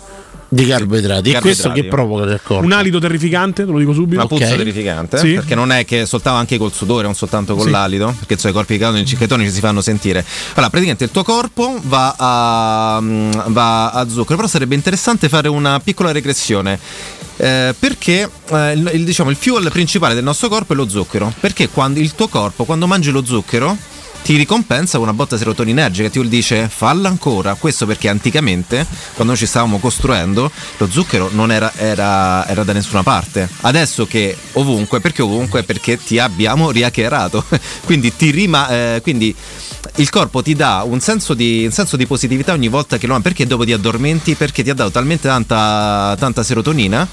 Di 0.56 0.66
carboidrati. 0.66 1.32
E 1.32 1.40
questo 1.42 1.72
che 1.74 1.84
provoca 1.86 2.24
nel 2.24 2.40
corpo? 2.42 2.64
Un 2.64 2.72
alito 2.72 2.98
terrificante, 3.00 3.66
te 3.66 3.72
lo 3.72 3.78
dico 3.78 3.92
subito. 3.94 4.16
Una 4.16 4.28
puzza 4.28 4.56
terrificante, 4.56 5.18
Sì. 5.18 5.34
perché 5.34 5.54
non 5.54 5.72
è 5.74 5.84
che 5.84 6.06
soltanto 6.06 6.40
anche 6.40 6.58
col 6.58 6.72
sudore, 6.72 7.04
non 7.04 7.14
soltanto 7.14 7.56
con 7.56 7.66
Sì. 7.66 7.72
l'alito, 7.72 8.14
perché 8.18 8.34
insomma, 8.34 8.54
i 8.54 8.56
corpi 8.56 8.78
chetonici, 8.78 9.18
chetonici 9.18 9.52
si 9.52 9.60
fanno 9.60 9.82
sentire. 9.82 10.24
Allora, 10.54 10.70
praticamente 10.70 11.04
il 11.04 11.12
tuo 11.12 11.24
corpo 11.24 11.78
va 11.84 12.16
a, 12.18 13.00
mm, 13.02 13.32
va 13.48 13.90
a 13.92 14.08
zucchero, 14.08 14.38
però 14.38 14.48
sarebbe 14.48 14.76
interessante 14.76 15.28
fare 15.28 15.50
una 15.50 15.80
piccola 15.82 16.12
regressione. 16.12 16.80
eh, 17.38 17.76
perché 17.78 18.30
eh, 18.50 18.72
il, 18.72 18.92
il- 18.94 19.04
diciamo, 19.04 19.30
il 19.30 19.36
fuel 19.36 19.70
principale 19.70 20.14
del 20.14 20.24
nostro 20.24 20.48
corpo 20.48 20.72
è 20.72 20.76
lo 20.78 20.88
zucchero. 20.88 21.34
Perché 21.42 21.68
quando 21.68 22.00
il 22.00 22.16
tuo 22.16 22.30
corpo, 22.30 22.64
quando 22.64 22.88
mangi 22.88 23.12
lo 23.12 23.26
zucchero, 23.26 23.76
ti 24.26 24.38
ricompensa 24.38 24.98
con 24.98 25.06
una 25.08 25.16
botta 25.16 25.38
serotoninergica, 25.38 26.10
ti 26.10 26.28
dice 26.28 26.68
falla 26.68 27.10
ancora. 27.10 27.54
Questo 27.54 27.86
perché 27.86 28.10
anticamente, 28.10 28.84
quando 29.14 29.34
noi 29.34 29.38
ci 29.38 29.46
stavamo 29.46 29.78
costruendo, 29.78 30.50
lo 30.78 30.90
zucchero 30.90 31.30
non 31.32 31.52
era, 31.52 31.72
era- 31.76 32.48
era 32.48 32.64
da 32.64 32.74
nessuna 32.74 33.04
parte. 33.04 33.48
Adesso 33.62 34.08
che 34.08 34.36
ovunque, 34.54 35.00
perché 35.00 35.22
ovunque? 35.22 35.62
Perché 35.62 36.04
ti 36.04 36.18
abbiamo 36.18 36.72
rihackerato. 36.72 37.46
quindi, 37.86 38.16
ti 38.16 38.32
rima- 38.32 38.68
eh, 38.70 39.00
quindi 39.04 39.36
il 39.98 40.10
corpo 40.10 40.42
ti 40.42 40.56
dà 40.56 40.82
un 40.82 41.00
senso, 41.02 41.36
di, 41.36 41.64
un 41.64 41.72
senso 41.72 41.96
di 41.96 42.08
positività 42.08 42.54
ogni 42.54 42.68
volta 42.68 42.98
che 42.98 43.06
lo 43.06 43.20
perché 43.20 43.46
dopo 43.46 43.64
ti 43.64 43.74
addormenti? 43.74 44.34
Perché 44.34 44.64
ti 44.64 44.72
ha 44.72 44.74
dato 44.74 44.90
talmente 44.90 45.28
tanta, 45.28 46.16
tanta 46.18 46.42
serotonina 46.42 47.08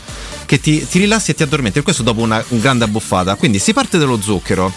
che 0.46 0.58
ti, 0.60 0.88
ti 0.88 0.98
rilassi 1.00 1.32
e 1.32 1.34
ti 1.34 1.42
addormenti. 1.42 1.78
E 1.78 1.82
questo 1.82 2.02
dopo 2.02 2.22
una 2.22 2.42
grande 2.48 2.84
abbuffata. 2.84 3.34
Quindi 3.34 3.58
si 3.58 3.74
parte 3.74 3.98
dallo 3.98 4.18
zucchero. 4.18 4.72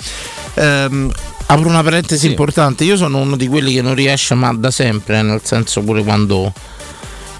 Ehm, 0.55 1.11
Apro 1.47 1.69
una 1.69 1.83
parentesi 1.83 2.27
importante, 2.27 2.83
io 2.83 2.97
sono 2.97 3.19
uno 3.19 3.35
di 3.35 3.47
quelli 3.47 3.73
che 3.73 3.81
non 3.81 3.93
riesce 3.93 4.33
ma 4.33 4.51
da 4.53 4.71
sempre, 4.71 5.21
nel 5.21 5.41
senso 5.43 5.81
pure 5.81 6.03
quando 6.03 6.51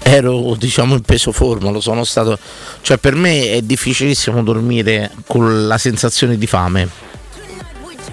ero 0.02 0.54
diciamo 0.56 0.94
in 0.94 1.00
peso 1.00 1.32
forma, 1.32 1.70
lo 1.70 1.80
sono 1.80 2.04
stato, 2.04 2.38
cioè 2.82 2.98
per 2.98 3.16
me 3.16 3.50
è 3.50 3.62
difficilissimo 3.62 4.42
dormire 4.44 5.10
con 5.26 5.66
la 5.66 5.76
sensazione 5.76 6.38
di 6.38 6.46
fame. 6.46 6.88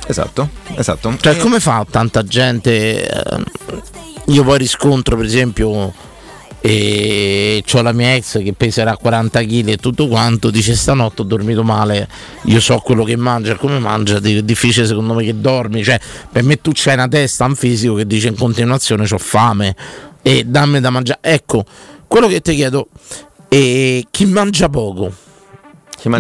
Esatto, 0.08 0.50
esatto. 0.76 1.16
Cioè 1.22 1.38
come 1.38 1.60
fa 1.60 1.86
tanta 1.90 2.24
gente, 2.24 3.08
io 4.26 4.44
poi 4.44 4.58
riscontro 4.58 5.16
per 5.16 5.26
esempio 5.26 5.94
e 6.66 7.62
ho 7.74 7.82
la 7.82 7.92
mia 7.92 8.16
ex 8.16 8.42
che 8.42 8.54
peserà 8.54 8.96
40 8.96 9.42
kg 9.42 9.68
e 9.68 9.76
tutto 9.76 10.08
quanto 10.08 10.50
dice 10.50 10.76
stanotte 10.76 11.24
ho 11.24 11.26
dormito 11.26 11.62
male 11.62 12.08
io 12.44 12.62
so 12.62 12.78
quello 12.78 13.04
che 13.04 13.18
mangia 13.18 13.56
come 13.56 13.80
mangia 13.80 14.16
è 14.16 14.42
difficile 14.44 14.86
secondo 14.86 15.14
me 15.14 15.26
che 15.26 15.38
dormi. 15.38 15.84
Cioè 15.84 16.00
per 16.32 16.44
me 16.44 16.62
tu 16.62 16.72
c'hai 16.74 16.94
una 16.94 17.10
testa 17.10 17.44
un 17.44 17.56
fisico 17.56 17.96
che 17.96 18.08
dice 18.08 18.30
in 18.30 18.38
continuazione 18.38 19.06
ho 19.10 19.18
fame 19.18 19.76
e 20.22 20.46
dammi 20.46 20.80
da 20.80 20.90
mangiare. 20.90 21.20
Ecco 21.22 21.66
quello 22.08 22.28
che 22.28 22.40
ti 22.40 22.56
chiedo 22.56 22.88
è 23.50 24.02
chi 24.10 24.26
mangia 24.26 24.70
poco? 24.70 25.12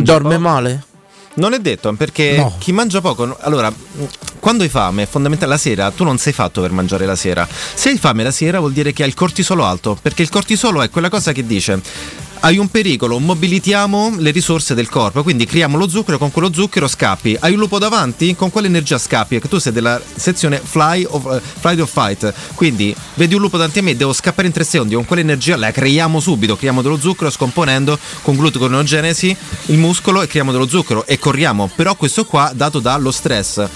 Dorme 0.01 0.37
male 0.37 0.83
Non 1.35 1.53
è 1.53 1.59
detto, 1.59 1.91
perché 1.93 2.35
No. 2.37 2.55
chi 2.59 2.71
mangia 2.71 3.01
poco. 3.01 3.35
Allora, 3.41 3.73
quando 4.39 4.63
hai 4.63 4.69
fame, 4.69 5.05
fondamentalmente 5.07 5.45
la 5.45 5.57
sera, 5.57 5.89
tu 5.91 6.03
non 6.03 6.17
sei 6.19 6.31
fatto 6.33 6.61
per 6.61 6.71
mangiare 6.71 7.05
la 7.05 7.15
sera. 7.15 7.47
Se 7.73 7.89
hai 7.89 7.97
fame 7.97 8.23
la 8.23 8.31
sera 8.31 8.59
vuol 8.59 8.71
dire 8.71 8.93
che 8.93 9.01
hai 9.03 9.09
il 9.09 9.15
cortisolo 9.15 9.65
alto, 9.65 9.97
perché 9.99 10.21
il 10.21 10.29
cortisolo 10.29 10.81
è 10.83 10.89
quella 10.91 11.09
cosa 11.09 11.31
che 11.31 11.45
dice. 11.45 11.81
Hai 12.45 12.57
un 12.57 12.67
pericolo, 12.67 13.19
mobilitiamo 13.19 14.15
le 14.17 14.31
risorse 14.31 14.73
del 14.75 14.89
corpo, 14.89 15.23
quindi 15.23 15.45
creiamo 15.45 15.77
lo 15.77 15.87
zucchero, 15.87 16.17
con 16.17 16.29
quello 16.29 16.51
zucchero 16.51 16.89
scappi. 16.89 17.37
Hai 17.39 17.53
un 17.53 17.59
lupo 17.59 17.79
davanti, 17.79 18.35
con 18.35 18.51
quale 18.51 18.67
energia 18.67 18.97
scappi? 18.97 19.35
Perché 19.35 19.47
tu 19.47 19.59
sei 19.59 19.71
della 19.71 20.01
sezione 20.13 20.59
fly 20.61 21.05
of, 21.07 21.25
eh, 21.33 21.39
flight 21.39 21.79
or 21.79 21.87
fight, 21.87 22.33
quindi 22.55 22.93
vedi 23.13 23.33
un 23.33 23.39
lupo 23.39 23.55
davanti 23.55 23.79
a 23.79 23.83
me, 23.83 23.95
devo 23.95 24.11
scappare 24.11 24.47
in 24.47 24.53
tre 24.53 24.65
secondi, 24.65 24.93
con 24.93 25.05
quale 25.05 25.21
energia 25.21 25.55
la 25.55 25.71
creiamo 25.71 26.19
subito, 26.19 26.57
creiamo 26.57 26.81
dello 26.81 26.99
zucchero 26.99 27.29
scomponendo 27.29 27.97
con 28.23 28.35
gluconeogenesi 28.35 29.37
il 29.67 29.77
muscolo 29.77 30.21
e 30.21 30.27
creiamo 30.27 30.51
dello 30.51 30.67
zucchero 30.67 31.05
e 31.05 31.17
corriamo, 31.17 31.71
però 31.73 31.95
questo 31.95 32.25
qua 32.25 32.51
dato 32.53 32.79
dallo 32.79 33.11
stress. 33.11 33.69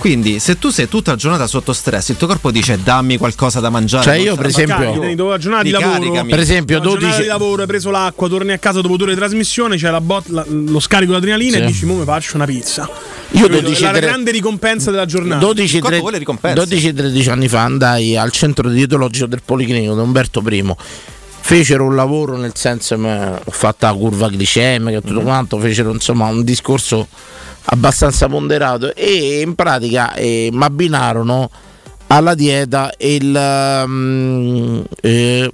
Quindi, 0.00 0.38
se 0.38 0.58
tu 0.58 0.70
sei 0.70 0.88
tutta 0.88 1.10
la 1.10 1.16
giornata 1.18 1.46
sotto 1.46 1.74
stress, 1.74 2.08
il 2.08 2.16
tuo 2.16 2.26
corpo 2.26 2.50
dice 2.50 2.78
dammi 2.82 3.18
qualcosa 3.18 3.60
da 3.60 3.68
mangiare. 3.68 4.02
Cioè, 4.02 4.14
io, 4.14 4.34
per 4.34 4.46
esempio- 4.46 5.14
dopo 5.14 5.28
la 5.28 5.36
giornata 5.36 5.62
di 5.62 5.70
lavoro. 5.70 6.24
Per 6.24 6.38
esempio, 6.38 6.78
dopo 6.80 6.94
la 6.94 7.00
giornata 7.00 7.16
12 7.16 7.20
di 7.22 7.26
lavoro, 7.28 7.60
hai 7.60 7.68
preso 7.68 7.90
l'acqua, 7.90 8.26
torni 8.28 8.52
a 8.52 8.58
casa 8.58 8.80
dopo 8.80 8.96
due 8.96 9.04
ore 9.04 9.12
di 9.14 9.20
trasmissione, 9.20 9.76
c'è 9.76 9.90
la 9.90 10.00
bot- 10.00 10.28
la- 10.30 10.44
lo 10.48 10.80
scarico 10.80 11.12
di 11.12 11.18
adrenalina 11.18 11.56
Sì. 11.58 11.62
e 11.62 11.66
dici, 11.66 11.84
mo 11.84 11.96
mi 11.96 12.04
faccio 12.04 12.36
una 12.36 12.46
pizza. 12.46 12.88
Io 13.32 13.42
Capito? 13.42 13.60
12 13.60 13.82
la 13.82 13.90
tre- 13.90 14.00
grande 14.00 14.30
ricompensa 14.30 14.90
della 14.90 15.04
giornata. 15.04 15.44
12 15.44 15.80
tre- 15.80 16.00
12-13 16.00 17.28
anni 17.30 17.48
fa 17.48 17.60
andai 17.64 18.16
al 18.16 18.30
centro 18.32 18.70
dietologico 18.70 19.26
del 19.26 19.42
Policlinico 19.44 19.92
di 19.92 20.00
Umberto 20.00 20.42
I. 20.48 20.74
Fecero 21.42 21.84
un 21.84 21.94
lavoro 21.94 22.36
nel 22.36 22.52
senso 22.54 22.96
che 22.98 23.08
ho 23.44 23.50
fatto 23.50 23.84
la 23.86 23.92
curva 23.92 24.28
glicemica 24.30 24.98
e 24.98 25.00
tutto 25.02 25.20
quanto, 25.20 25.58
fecero 25.58 25.90
insomma 25.92 26.26
un 26.26 26.42
discorso 26.44 27.08
abbastanza 27.64 28.28
ponderato 28.28 28.94
e 28.94 29.40
in 29.40 29.54
pratica 29.54 30.14
eh, 30.14 30.48
mi 30.52 30.62
abbinarono 30.64 31.50
alla 32.08 32.34
dieta 32.34 32.92
il 32.98 33.84
mm, 33.86 34.80
eh, 35.00 35.50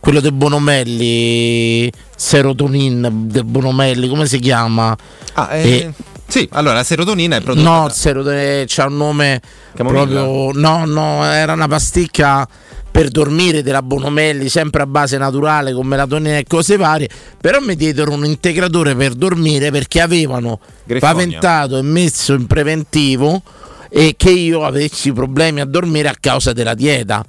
quello 0.00 0.20
del 0.20 0.32
Bonomelli 0.32 1.92
serotonin 2.16 3.26
del 3.26 3.44
Bonomelli 3.44 4.08
come 4.08 4.26
si 4.26 4.38
chiama 4.38 4.96
Ah, 5.34 5.54
eh, 5.54 5.92
sì, 6.26 6.48
allora 6.52 6.74
la 6.74 6.82
serotonina 6.82 7.36
è 7.36 7.40
prodotta. 7.40 7.68
No, 7.68 7.86
il 7.86 7.92
serotonina 7.92 8.64
c'ha 8.66 8.86
un 8.86 8.96
nome 8.96 9.40
Camomilla? 9.74 10.04
proprio. 10.22 10.60
No, 10.60 10.84
no, 10.84 11.24
era 11.24 11.52
una 11.52 11.68
pasticca 11.68 12.46
per 12.90 13.10
dormire 13.10 13.62
della 13.62 13.82
Bonomelli, 13.82 14.48
sempre 14.48 14.82
a 14.82 14.86
base 14.86 15.18
naturale 15.18 15.72
con 15.72 15.86
melatonina 15.86 16.38
e 16.38 16.44
cose 16.46 16.76
varie. 16.76 17.08
Però 17.40 17.60
mi 17.60 17.76
diedero 17.76 18.12
un 18.12 18.24
integratore 18.24 18.94
per 18.94 19.14
dormire 19.14 19.70
perché 19.70 20.00
avevano 20.00 20.60
Griffonia. 20.84 21.14
paventato 21.14 21.78
e 21.78 21.82
messo 21.82 22.34
in 22.34 22.46
preventivo 22.46 23.42
e 23.88 24.14
che 24.16 24.30
io 24.30 24.64
avessi 24.64 25.12
problemi 25.12 25.60
a 25.60 25.64
dormire 25.64 26.08
a 26.08 26.16
causa 26.18 26.52
della 26.52 26.74
dieta. 26.74 27.24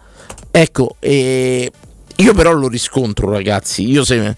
Ecco, 0.51 0.95
e 0.99 1.71
io 2.15 2.33
però 2.33 2.51
lo 2.51 2.67
riscontro, 2.67 3.29
ragazzi. 3.29 3.87
Io 3.89 4.03
se 4.03 4.35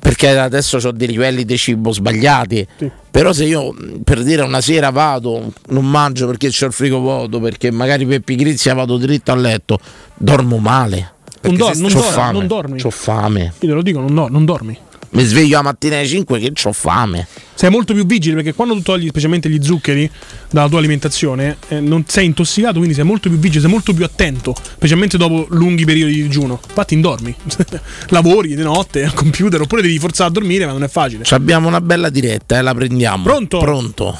perché 0.00 0.36
adesso 0.36 0.78
ho 0.78 0.90
dei 0.90 1.06
livelli 1.08 1.44
di 1.44 1.56
cibo 1.56 1.92
sbagliati. 1.92 2.66
Però 3.10 3.32
se 3.32 3.44
io 3.44 3.74
per 4.02 4.22
dire 4.24 4.42
una 4.42 4.60
sera 4.60 4.90
vado, 4.90 5.52
non 5.68 5.88
mangio 5.88 6.26
perché 6.26 6.48
c'ho 6.50 6.66
il 6.66 6.72
frigo 6.72 6.98
vuoto, 6.98 7.38
perché 7.38 7.70
magari 7.70 8.06
per 8.06 8.20
pigrizia 8.22 8.74
vado 8.74 8.96
dritto 8.96 9.30
a 9.30 9.36
letto, 9.36 9.78
dormo 10.16 10.56
male. 10.58 11.12
Non, 11.42 11.56
dor- 11.56 11.76
non, 11.76 12.46
dormi. 12.46 12.80
C'ho 12.80 12.90
fame. 12.90 13.40
Io 13.42 13.52
te 13.58 13.66
lo 13.66 13.82
dico, 13.82 14.00
non, 14.00 14.14
do- 14.14 14.28
non 14.28 14.44
dormi. 14.44 14.76
Mi 15.12 15.24
sveglio 15.24 15.56
la 15.56 15.62
mattina 15.62 15.96
alle 15.96 16.06
5 16.06 16.38
che 16.38 16.52
ho 16.62 16.72
fame. 16.72 17.26
Sei 17.54 17.68
molto 17.68 17.92
più 17.94 18.06
vigile 18.06 18.36
perché 18.36 18.54
quando 18.54 18.74
tu 18.74 18.82
togli 18.82 19.08
specialmente 19.08 19.48
gli 19.48 19.62
zuccheri 19.62 20.08
dalla 20.50 20.68
tua 20.68 20.78
alimentazione 20.78 21.56
eh, 21.68 21.80
non 21.80 22.04
sei 22.06 22.26
intossicato, 22.26 22.74
quindi 22.74 22.94
sei 22.94 23.04
molto 23.04 23.28
più 23.28 23.38
vigile, 23.38 23.60
sei 23.60 23.70
molto 23.70 23.92
più 23.92 24.04
attento, 24.04 24.54
specialmente 24.56 25.18
dopo 25.18 25.46
lunghi 25.50 25.84
periodi 25.84 26.14
di 26.14 26.22
digiuno. 26.22 26.60
Infatti 26.68 26.94
indormi, 26.94 27.34
lavori 28.10 28.54
di 28.54 28.62
notte 28.62 29.02
al 29.02 29.12
computer 29.12 29.60
oppure 29.60 29.82
devi 29.82 29.98
forzare 29.98 30.30
a 30.30 30.32
dormire, 30.32 30.64
ma 30.64 30.72
non 30.72 30.84
è 30.84 30.88
facile. 30.88 31.24
Ci 31.24 31.34
abbiamo 31.34 31.66
una 31.66 31.80
bella 31.80 32.08
diretta, 32.08 32.58
eh, 32.58 32.62
la 32.62 32.74
prendiamo. 32.74 33.24
Pronto? 33.24 33.58
Pronto. 33.58 34.18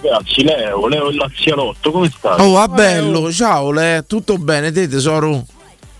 Grazie, 0.00 0.44
Leo, 0.44 0.86
Leo 0.86 1.10
il 1.10 1.16
Lazialotto, 1.16 1.90
come 1.90 2.10
stai? 2.16 2.40
Oh, 2.40 2.52
va 2.52 2.68
bello, 2.68 3.30
ciao 3.32 3.72
Le, 3.72 4.04
tutto 4.06 4.38
bene, 4.38 4.72
te 4.72 4.88
tesoro? 4.88 5.44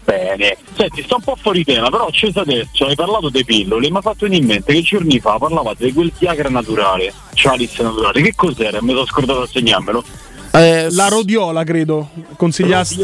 Bene. 0.09 0.57
Senti, 0.75 1.03
sto 1.03 1.17
un 1.17 1.23
po' 1.23 1.37
fuori 1.37 1.65
tema, 1.65 1.91
però 1.91 2.07
acceso 2.07 2.41
adesso, 2.41 2.87
hai 2.87 2.95
parlato 2.95 3.29
dei 3.29 3.45
pillole, 3.45 3.91
mi 3.91 3.99
ha 3.99 4.01
fatto 4.01 4.25
venire 4.25 4.41
in 4.41 4.49
mente 4.49 4.73
che 4.73 4.81
giorni 4.81 5.21
fa 5.21 5.37
parlavate 5.37 5.85
di 5.85 5.93
quel 5.93 6.11
Viagra 6.19 6.49
naturale, 6.49 7.13
Chalice 7.35 7.83
naturale, 7.83 8.23
che 8.23 8.35
cos'era? 8.35 8.81
Mi 8.81 8.93
sono 8.93 9.05
scordato 9.05 9.43
a 9.43 9.47
segnarmelo. 9.47 10.03
La 10.91 11.09
rodiola, 11.09 11.65
credo, 11.65 12.09
consigliassi. 12.37 13.01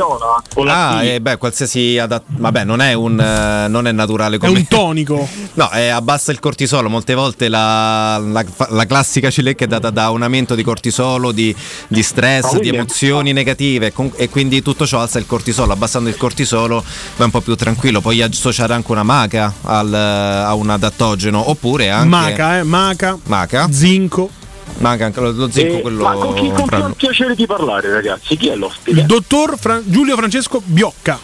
Ah, 0.67 1.03
eh, 1.05 1.21
beh, 1.21 1.37
qualsiasi 1.37 1.99
adat- 1.99 2.23
Vabbè, 2.27 2.65
non 2.65 2.81
è 2.81 2.93
un 2.93 3.19
eh, 3.21 3.69
non 3.69 3.87
è 3.87 3.93
naturale 3.93 4.39
come. 4.39 4.59
un 4.59 4.67
tonico. 4.69 5.27
no, 5.55 5.69
è 5.71 5.89
abbassa 5.89 6.33
il 6.33 6.41
cortisolo. 6.41 6.89
Molte 6.89 7.15
volte 7.15 7.49
la, 7.49 8.19
la- 8.19 8.45
la 8.71 8.87
classica 8.87 9.31
cilecca 9.31 9.65
è 9.65 9.69
data 9.69 9.91
da 9.91 10.11
un 10.11 10.23
aumento 10.23 10.55
di 10.55 10.63
cortisolo, 10.63 11.33
di, 11.33 11.55
di 11.89 12.03
stress, 12.03 12.59
di 12.59 12.69
emozioni 12.69 13.33
negative. 13.33 13.93
con- 13.93 14.13
e 14.17 14.29
quindi 14.29 14.63
tutto 14.63 14.87
ciò 14.87 15.01
alza 15.01 15.19
il 15.19 15.27
cortisolo. 15.27 15.73
Abbassando 15.73 16.09
il 16.09 16.17
cortisolo 16.17 16.83
vai 17.17 17.27
un 17.27 17.31
po' 17.31 17.41
più 17.41 17.55
tranquillo. 17.55 18.01
Puoi 18.01 18.23
associare 18.23 18.75
anche 18.75 18.91
una 18.93 19.03
maca 19.03 19.53
al- 19.63 19.93
a 19.95 20.53
un 20.55 20.71
adattogeno. 20.71 21.51
Oppure 21.51 21.91
anche. 21.91 22.09
Maca, 22.09 22.59
eh, 22.59 22.63
maca. 22.63 23.19
Maca. 23.25 23.69
Zinco. 23.71 24.31
Maca 24.79 25.05
anche 25.07 25.21
lo, 25.21 25.31
lo 25.33 25.51
zinco, 25.51 25.77
Eh, 25.77 25.81
quello. 25.81 26.03
ma 26.03 26.13
con 26.15 26.35
chi 26.35 26.51
con 26.51 26.67
chi 26.69 26.75
ho 26.75 26.87
il 26.89 26.95
piacere 26.97 27.35
di 27.35 27.47
parlare, 27.47 27.93
ragazzi? 27.93 28.37
Chi 28.37 28.49
è 28.49 28.57
l'ospite? 28.57 28.99
Il 29.01 29.07
dottor 29.07 29.57
Fra- 29.59 29.81
Giulio 29.85 30.17
Francesco 30.17 30.61
Biocca. 30.65 31.19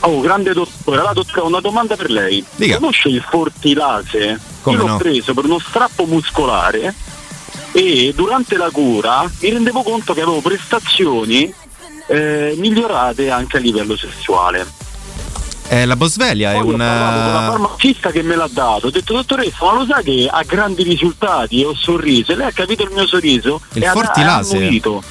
Oh, 0.00 0.20
grande 0.20 0.52
dottore, 0.52 1.02
la 1.02 1.12
dottore, 1.12 1.40
ho 1.40 1.46
una 1.46 1.60
domanda 1.60 1.96
per 1.96 2.10
lei. 2.10 2.44
Dica. 2.54 2.76
Conosce 2.78 3.08
il 3.08 3.24
Fortilase? 3.28 4.38
Come 4.60 4.76
Io 4.76 4.82
l'ho 4.82 4.88
no? 4.92 4.96
preso 4.98 5.32
per 5.34 5.44
uno 5.44 5.58
strappo 5.58 6.04
muscolare 6.04 6.94
e 7.72 8.12
durante 8.14 8.56
la 8.56 8.70
cura 8.70 9.28
mi 9.40 9.50
rendevo 9.50 9.82
conto 9.82 10.12
che 10.14 10.20
avevo 10.20 10.40
prestazioni 10.40 11.52
eh, 12.08 12.54
migliorate 12.56 13.30
anche 13.30 13.56
a 13.56 13.60
livello 13.60 13.96
sessuale. 13.96 14.66
Eh, 15.68 15.84
la 15.84 15.96
Bosveglia 15.96 16.52
è 16.52 16.54
Poi 16.60 16.62
ho 16.70 16.72
un. 16.74 16.78
la 16.78 17.46
farmacista 17.50 18.10
che 18.12 18.22
me 18.22 18.36
l'ha 18.36 18.48
dato, 18.50 18.86
ho 18.86 18.90
detto 18.90 19.14
dottoressa 19.14 19.64
ma 19.64 19.72
lo 19.74 19.84
sa 19.84 20.00
che 20.00 20.28
ha 20.30 20.42
grandi 20.44 20.84
risultati 20.84 21.60
e 21.62 21.64
ho 21.66 21.74
sorriso 21.74 22.30
e 22.32 22.36
lei 22.36 22.46
ha 22.46 22.52
capito 22.52 22.84
il 22.84 22.90
mio 22.92 23.04
sorriso 23.06 23.60
Il 23.72 23.82
e 23.82 23.86
ha- 23.86 23.90
Fortilase. 23.92 24.56
ha 24.56 24.60
annuito. 24.60 25.02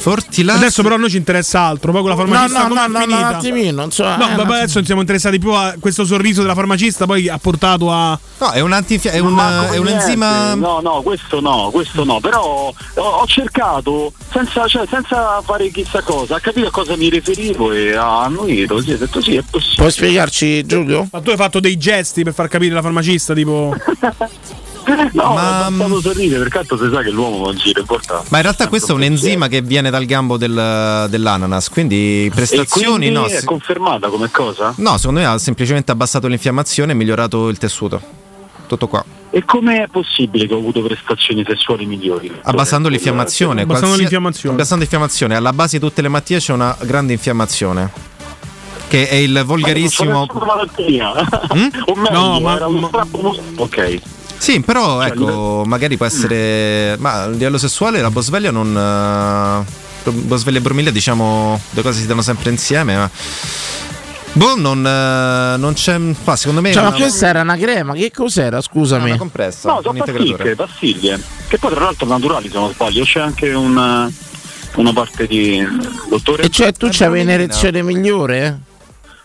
Fortilase. 0.00 0.58
Adesso 0.58 0.82
però 0.82 0.94
a 0.94 0.98
noi 0.98 1.10
ci 1.10 1.16
interessa 1.16 1.60
altro, 1.60 1.90
poi 1.92 2.00
con 2.02 2.10
la 2.10 2.16
farmacista 2.16 2.66
no, 2.68 2.74
no, 2.74 2.86
no, 2.86 2.98
finita? 3.00 3.20
no, 3.20 3.28
un 3.28 3.34
attimino, 3.34 3.80
non 3.80 3.90
so, 3.90 4.04
No, 4.04 4.10
eh, 4.10 4.32
attimo. 4.32 4.52
adesso 4.54 4.84
siamo 4.84 5.00
interessati 5.00 5.38
più 5.38 5.50
a 5.52 5.74
questo 5.80 6.04
sorriso 6.04 6.40
della 6.42 6.54
farmacista, 6.54 7.04
poi 7.04 7.28
ha 7.28 7.38
portato 7.38 7.90
a 7.90 8.18
No, 8.40 8.50
è 8.52 8.60
un 8.60 8.72
antinfia- 8.72 9.10
è 9.10 9.20
Non 9.20 9.32
un, 9.32 9.66
è 9.72 9.76
un 9.76 9.88
enzima. 9.88 10.54
No, 10.54 10.78
no, 10.80 11.02
questo 11.02 11.40
no, 11.40 11.70
questo 11.72 12.04
no. 12.04 12.20
Però 12.20 12.40
ho, 12.40 12.74
ho 13.02 13.26
cercato 13.26 14.12
senza, 14.32 14.66
cioè, 14.68 14.86
senza 14.88 15.42
fare 15.44 15.68
chissà 15.70 16.00
cosa, 16.02 16.36
ha 16.36 16.40
capito 16.40 16.68
a 16.68 16.70
cosa 16.70 16.96
mi 16.96 17.08
riferivo 17.10 17.72
e 17.72 17.94
ha 17.96 18.22
annuito. 18.22 18.80
Sì, 18.80 18.92
ha 18.92 18.96
detto 18.96 19.20
sì, 19.20 19.34
è 19.36 19.42
possibile. 19.42 19.76
Puoi 19.76 19.90
spiegarci 19.90 20.64
Giulio? 20.64 21.08
Ma 21.10 21.20
tu 21.20 21.30
hai 21.30 21.36
fatto 21.36 21.58
dei 21.58 21.76
gesti 21.76 22.22
per 22.22 22.32
far 22.34 22.46
capire 22.48 22.72
la 22.74 22.82
farmacista, 22.82 23.34
tipo 23.34 23.74
No, 25.12 25.34
Ma- 25.34 25.68
ma 25.70 25.84
stato 25.86 26.00
sorridere, 26.00 26.38
perché 26.42 26.58
tanto 26.64 26.76
si 26.84 26.90
sa 26.92 27.02
che 27.02 27.10
l'uomo 27.10 27.46
non 27.46 27.56
gira, 27.56 27.78
è 27.78 27.80
importante. 27.82 28.26
Ma 28.30 28.36
in 28.38 28.42
realtà 28.42 28.68
questo 28.68 28.92
è 28.92 28.94
un 28.94 29.02
enzima 29.02 29.48
che 29.48 29.60
viene 29.62 29.90
dal 29.90 30.04
gambo 30.04 30.36
del- 30.36 31.06
dell'ananas, 31.08 31.68
quindi 31.68 32.26
E 32.26 32.30
prestazioni 32.34 32.86
quindi 32.88 33.10
no. 33.10 33.24
è 33.26 33.44
confermata 33.44 34.08
come 34.08 34.30
cosa? 34.30 34.72
No, 34.76 34.96
secondo 34.98 35.20
me 35.20 35.26
ha 35.26 35.38
semplicemente 35.38 35.90
abbassato 35.92 36.26
l'infiammazione 36.26 36.92
e 36.92 36.94
migliorato 36.94 37.48
il 37.48 37.58
tessuto. 37.58 38.00
Tutto 38.66 38.86
qua. 38.86 39.02
E 39.30 39.44
come 39.44 39.82
è 39.82 39.86
possibile 39.90 40.46
che 40.46 40.52
ho 40.54 40.58
avuto 40.58 40.82
prestazioni 40.82 41.42
sessuali 41.46 41.86
migliori? 41.86 42.30
Abbassando 42.42 42.88
l'infiammazione. 42.88 43.62
Abbassando 43.62 43.86
qualsia- 43.96 44.00
l'infiammazione. 44.02 44.54
Abbassando 44.54 44.82
l'infiammazione. 44.82 45.34
Alla 45.36 45.52
base 45.54 45.78
di 45.78 45.84
tutte 45.86 46.02
le 46.02 46.08
malattie 46.08 46.38
c'è 46.38 46.52
una 46.52 46.76
grande 46.82 47.12
infiammazione. 47.14 47.90
Che 48.88 49.08
è 49.08 49.14
il 49.16 49.42
volgarissimo. 49.44 50.26
Ma 50.32 50.44
malattia. 50.46 51.12
o 51.86 51.94
meglio, 51.94 52.10
No, 52.10 52.40
ma- 52.40 52.56
era 52.56 52.66
uno 52.66 52.86
strappo 52.88 53.36
Ok. 53.56 54.00
Sì, 54.38 54.60
però 54.60 55.00
Cioè, 55.02 55.08
ecco, 55.10 55.64
magari 55.66 55.96
può 55.96 56.06
essere. 56.06 56.96
Ma 56.98 57.22
a 57.24 57.28
livello 57.28 57.58
sessuale 57.58 58.00
la 58.00 58.10
Bosveglia 58.10 58.50
non. 58.50 59.64
eh, 59.66 60.10
Bosveglia 60.10 60.58
e 60.58 60.60
Bromiglia, 60.62 60.90
diciamo, 60.90 61.60
due 61.70 61.82
cose 61.82 62.00
si 62.00 62.06
danno 62.06 62.22
sempre 62.22 62.50
insieme, 62.50 62.96
ma. 62.96 63.10
Boh, 64.32 64.54
non, 64.56 64.86
eh, 64.86 65.56
non 65.58 65.72
c'è. 65.74 65.98
Ma 65.98 66.36
secondo 66.36 66.60
me. 66.60 66.72
Cioè, 66.72 66.82
ma 66.82 66.88
una- 66.88 66.96
questa 66.98 67.26
era 67.26 67.40
una 67.40 67.56
crema, 67.56 67.94
che 67.94 68.10
cos'era? 68.12 68.60
Scusami. 68.60 69.10
una 69.10 69.18
compressa. 69.18 69.72
No, 69.72 69.80
sono 69.82 69.98
pasticche, 70.04 70.54
pastiglie. 70.54 71.20
Che 71.48 71.58
poi 71.58 71.70
tra 71.72 71.80
l'altro 71.84 72.06
naturali 72.06 72.48
se 72.48 72.54
non 72.58 72.70
sbaglio, 72.72 73.04
c'è 73.04 73.20
anche 73.20 73.52
un, 73.52 74.10
una 74.76 74.92
parte 74.92 75.26
di 75.26 75.66
dottore. 76.08 76.44
E 76.44 76.48
cioè 76.50 76.72
tu 76.72 76.88
c'avevi 76.90 77.22
un'erezione 77.24 77.82
migliore? 77.82 78.60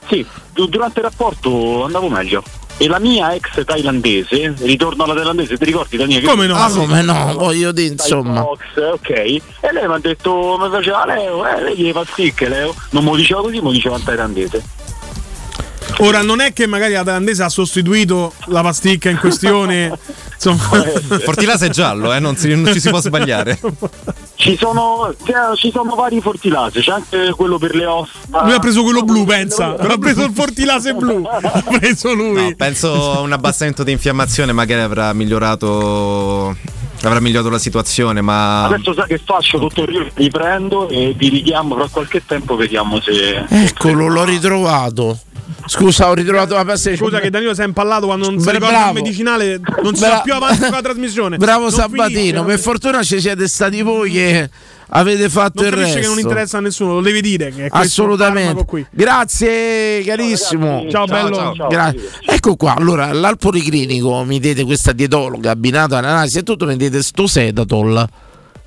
Sì, 0.09 0.25
du- 0.51 0.67
durante 0.67 0.99
il 0.99 1.05
rapporto 1.05 1.85
andavo 1.85 2.09
meglio. 2.09 2.43
E 2.77 2.87
la 2.87 2.99
mia 2.99 3.33
ex 3.33 3.63
thailandese, 3.63 4.55
ritorno 4.59 5.03
alla 5.03 5.13
thailandese, 5.13 5.57
ti 5.57 5.65
ricordi 5.65 5.95
Daniele? 5.95 6.21
che- 6.21 6.27
Come 6.29 6.47
no? 6.47 6.55
Ah, 6.55 6.69
come 6.69 7.01
no, 7.01 7.33
voglio 7.37 7.71
dire, 7.71 7.93
insomma. 7.93 8.41
Box, 8.41 8.59
ok. 8.75 9.09
E 9.09 9.41
lei 9.71 9.87
mi 9.87 9.93
ha 9.93 9.99
detto, 9.99 10.57
mi 10.59 10.69
faceva 10.69 11.05
Leo, 11.05 11.47
eh, 11.47 11.61
lei 11.61 11.77
gli 11.77 11.91
pasticche, 11.93 12.49
Leo. 12.49 12.73
Non 12.89 13.03
lo 13.05 13.15
diceva 13.15 13.41
così, 13.41 13.59
lo 13.61 13.71
diceva 13.71 13.95
in 13.97 14.03
thailandese. 14.03 14.63
Ora 15.99 16.21
non 16.21 16.41
è 16.41 16.53
che 16.53 16.67
magari 16.67 16.93
la 16.93 17.03
thailandese 17.03 17.43
ha 17.43 17.49
sostituito 17.49 18.33
la 18.45 18.61
pasticca 18.61 19.09
in 19.09 19.17
questione. 19.17 19.91
Insomma, 20.33 20.83
Fortilase 21.23 21.67
è 21.67 21.69
giallo, 21.69 22.13
eh, 22.13 22.19
non, 22.19 22.35
si- 22.35 22.53
non 22.53 22.73
ci 22.73 22.81
si 22.81 22.89
può 22.89 22.99
sbagliare. 22.99 23.57
Ci 24.35 24.57
sono, 24.57 25.13
ci 25.55 25.71
sono 25.71 25.95
vari 25.95 26.19
fortilase, 26.19 26.81
c'è 26.81 26.91
anche 26.91 27.31
quello 27.33 27.57
per 27.57 27.75
le 27.75 27.85
ossa. 27.85 28.11
lui 28.43 28.51
ha 28.51 28.59
preso 28.59 28.83
quello 28.83 29.03
blu, 29.03 29.23
pensa. 29.23 29.75
Ha 29.77 29.97
preso 29.97 30.25
il 30.25 30.31
fortilase 30.33 30.93
blu. 30.95 31.23
Ha 31.25 31.63
preso 31.79 32.13
lui. 32.13 32.49
No, 32.49 32.53
penso 32.57 33.13
a 33.13 33.19
un 33.21 33.31
abbassamento 33.31 33.83
di 33.83 33.93
infiammazione 33.93 34.51
magari 34.51 34.81
avrà 34.81 35.13
migliorato. 35.13 36.57
Avrà 37.03 37.19
migliorato 37.19 37.49
la 37.49 37.59
situazione, 37.59 38.19
ma. 38.21 38.65
Adesso 38.65 38.93
sai 38.93 39.07
che 39.07 39.21
faccio, 39.23 39.57
dottor? 39.59 39.89
Io 39.91 40.09
li 40.15 40.29
prendo 40.29 40.89
e 40.89 41.13
vi 41.17 41.29
richiamo 41.29 41.75
fra 41.75 41.87
qualche 41.89 42.25
tempo, 42.25 42.55
vediamo 42.57 42.99
se. 43.01 43.45
Eccolo, 43.47 44.07
l'ho 44.07 44.23
ritrovato. 44.25 45.19
Scusa, 45.65 46.09
ho 46.09 46.13
ritrovato 46.13 46.55
la 46.55 46.65
pasta 46.65 46.89
di 46.89 46.97
Scusa 46.97 47.19
che 47.19 47.29
Danilo 47.29 47.53
si 47.53 47.61
è 47.61 47.65
impallato 47.65 48.05
quando 48.05 48.29
non 48.29 48.39
si 48.39 48.49
ricorda 48.51 48.67
il 48.67 48.79
bravo. 48.81 48.93
medicinale, 48.93 49.59
non 49.81 49.93
si 49.95 50.01
Bra- 50.01 50.09
va 50.15 50.21
più 50.21 50.33
avanti 50.33 50.59
con 50.59 50.69
la 50.71 50.81
trasmissione. 50.83 51.37
Bravo 51.37 51.61
Non 51.61 51.71
Sabatino, 51.71 52.07
finisce, 52.17 52.43
per 52.43 52.59
fortuna 52.59 53.03
ci 53.03 53.19
siete 53.21 53.47
stati 53.47 53.81
voi 53.81 54.11
che 54.11 54.49
avete 54.89 55.29
fatto 55.29 55.61
Non 55.63 55.71
il 55.71 55.77
resto. 55.77 55.99
che 55.99 56.05
non 56.07 56.19
interessa 56.19 56.57
a 56.57 56.61
nessuno, 56.61 56.93
lo 56.95 57.01
devi 57.01 57.21
dire. 57.21 57.51
Che 57.51 57.65
è 57.65 57.69
Assolutamente. 57.71 58.87
Grazie 58.91 60.03
carissimo. 60.03 60.85
Ciao, 60.89 61.05
bello. 61.05 61.55
Gra- 61.69 61.93
ecco 62.27 62.55
qua, 62.55 62.75
allora 62.75 63.05
al 63.07 63.37
policlinico 63.37 64.23
mi 64.23 64.39
dite 64.39 64.63
questa 64.65 64.91
dietologa 64.91 65.51
abbinata 65.51 65.97
all'analisi 65.97 66.39
e 66.39 66.43
tutto 66.43 66.65
mi 66.65 66.75
dite 66.75 67.01
sto 67.01 67.25
sedatol 67.25 68.07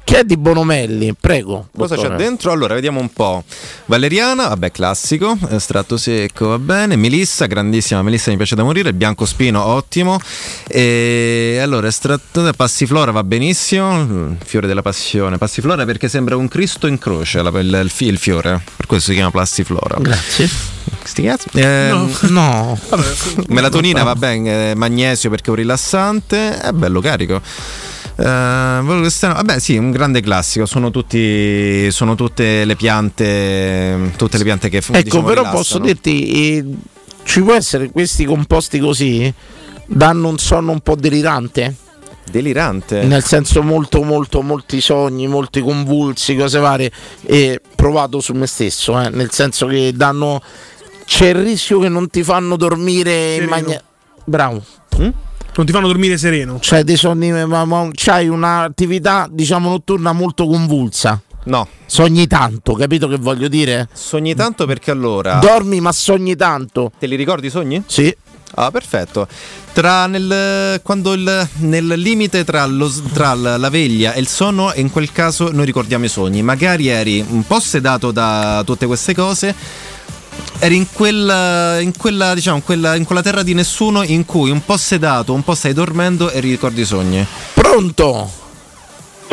che 0.07 0.19
è 0.21 0.25
di 0.25 0.37
Bonomelli, 0.37 1.15
prego. 1.21 1.67
Cosa 1.77 1.97
c'è 1.97 2.03
dottore. 2.03 2.17
dentro? 2.23 2.53
Allora, 2.53 2.75
vediamo 2.75 3.01
un 3.01 3.13
po'. 3.13 3.43
Valeriana, 3.87 4.47
vabbè, 4.47 4.71
classico. 4.71 5.37
Estratto 5.51 5.97
secco, 5.97 6.47
va 6.47 6.59
bene. 6.61 6.95
Melissa, 6.95 7.47
grandissima. 7.47 8.03
Melissa 8.03 8.31
mi 8.31 8.37
piace 8.37 8.55
da 8.55 8.63
morire. 8.63 8.93
Biancospino, 8.95 9.61
ottimo. 9.65 10.21
E 10.69 11.59
allora, 11.61 11.89
estratto 11.89 12.49
passiflora 12.57 13.11
va 13.11 13.25
benissimo. 13.25 13.93
Mm, 13.97 14.33
Fiore 14.45 14.69
della 14.69 14.83
passione. 14.83 15.39
Passiflora 15.39 15.85
perché 15.85 16.09
sembra 16.09 16.37
un 16.37 16.47
Cristo 16.47 16.87
in 16.87 16.99
croce 16.99 17.43
la- 17.43 17.51
il, 17.59 17.81
il 17.83 17.91
fi- 17.91 18.07
il 18.07 18.19
fiore. 18.19 18.63
Per 18.77 18.87
questo 18.87 19.09
si 19.11 19.17
chiama 19.17 19.33
passiflora. 19.33 19.97
Grazie. 19.99 20.49
Sti 21.03 21.23
cazzi. 21.23 21.49
Ehm, 21.55 22.17
No. 22.29 22.79
Melatonina 23.49 24.05
va 24.05 24.15
bene, 24.15 24.71
eh, 24.71 24.75
magnesio 24.77 25.31
perché 25.31 25.47
è 25.47 25.51
un 25.51 25.57
rilassante, 25.57 26.61
è 26.61 26.71
bello 26.71 27.01
carico. 27.01 27.41
Eh, 28.19 28.25
vabbè, 28.25 29.59
sì, 29.59 29.77
un 29.77 29.91
grande 29.91 30.21
classico. 30.21 30.67
Sono, 30.67 30.91
tutti, 30.91 31.91
sono 31.91 32.15
tutte 32.15 32.65
le 32.65 32.77
piante, 32.77 34.13
tutte 34.17 34.39
le 34.39 34.45
piante 34.45 34.69
che 34.69 34.79
Ecco, 34.79 35.01
diciamo, 35.01 35.23
però 35.23 35.41
rilassano. 35.43 35.57
posso 35.57 35.79
dirti 35.79 36.57
eh, 36.57 36.65
ci 37.25 37.43
può 37.43 37.55
essere 37.55 37.91
questi 37.91 38.25
composti 38.25 38.79
così 38.79 39.33
danno 39.87 40.29
un 40.29 40.39
sonno 40.39 40.73
un 40.73 40.81
po' 40.81 40.95
delirante? 40.97 41.75
Delirante? 42.31 43.03
Nel 43.05 43.23
senso 43.23 43.63
molto 43.63 44.03
molto 44.03 44.43
molti 44.43 44.81
sogni, 44.81 45.29
molti 45.29 45.61
convulsi, 45.61 46.35
cose 46.37 46.59
varie 46.59 46.91
e 47.23 47.61
provato 47.75 48.21
su 48.21 48.33
me 48.33 48.47
stesso, 48.47 49.01
eh, 49.01 49.11
nel 49.11 49.31
senso 49.31 49.67
che 49.67 49.93
danno 49.95 50.41
c'è 51.05 51.29
il 51.29 51.37
rischio 51.37 51.79
che 51.79 51.89
non 51.89 52.09
ti 52.11 52.25
fanno 52.25 52.57
dormire 52.57 53.35
in 53.35 53.41
Sereno. 53.43 53.51
maniera 53.51 53.83
Bravo. 54.25 54.65
Non 55.57 55.65
ti 55.65 55.73
fanno 55.73 55.87
dormire 55.87 56.19
sereno. 56.19 56.59
Cioè 56.61 56.85
dei 56.85 56.97
sonni 56.97 57.31
ma, 57.31 57.65
ma 57.65 57.89
c'hai 57.93 58.29
un'attività 58.29 59.27
diciamo 59.31 59.71
notturna 59.71 60.13
molto 60.13 60.47
convulsa. 60.47 61.21
No. 61.45 61.67
Sogni 61.87 62.27
tanto, 62.27 62.75
capito 62.75 63.09
che 63.09 63.17
voglio 63.17 63.49
dire? 63.49 63.89
Sogni 63.93 64.35
tanto 64.35 64.67
perché 64.67 64.91
allora. 64.91 65.37
Dormi 65.37 65.81
ma 65.81 65.93
sogni 65.93 66.37
tanto. 66.37 66.93
Te 66.99 67.07
li 67.07 67.17
ricordi 67.17 67.47
i 67.47 67.51
sogni? 67.51 67.83
Sì. 67.87 68.15
Ah, 68.59 68.71
perfetto. 68.71 69.27
Tra 69.73 70.07
nel, 70.07 70.81
quando 70.83 71.13
il, 71.13 71.49
nel 71.59 71.87
limite 71.87 72.45
tra, 72.45 72.65
lo, 72.67 72.91
tra 73.13 73.35
la 73.35 73.57
la 73.57 73.69
veglia 73.69 74.13
e 74.13 74.21
il 74.21 74.29
sonno, 74.29 74.73
in 74.75 74.91
quel 74.91 75.13
caso 75.13 75.51
noi 75.53 75.65
ricordiamo 75.67 76.05
i 76.05 76.09
sogni. 76.09 76.43
Magari 76.43 76.89
eri 76.89 77.25
un 77.29 77.45
po' 77.47 77.61
sedato 77.61 78.11
da 78.11 78.63
tutte 78.65 78.87
queste 78.87 79.15
cose. 79.15 79.55
Eri 80.59 80.77
in 80.77 80.87
quella, 80.91 81.79
in 81.81 81.97
quella, 81.97 82.35
diciamo, 82.35 82.57
in 82.57 82.65
quella, 82.65 82.95
in 82.95 83.05
quella 83.05 83.23
terra 83.23 83.43
di 83.43 83.53
nessuno 83.55 84.03
in 84.03 84.25
cui 84.25 84.51
un 84.51 84.65
po' 84.65 84.77
sedato, 84.77 85.33
un 85.35 85.43
po' 85.43 85.55
stai 85.55 85.73
dormendo 85.73 86.31
e 86.31 86.41
ricordi 86.41 86.81
i 86.81 86.85
sogni. 86.85 87.27
Pronto? 87.55 88.45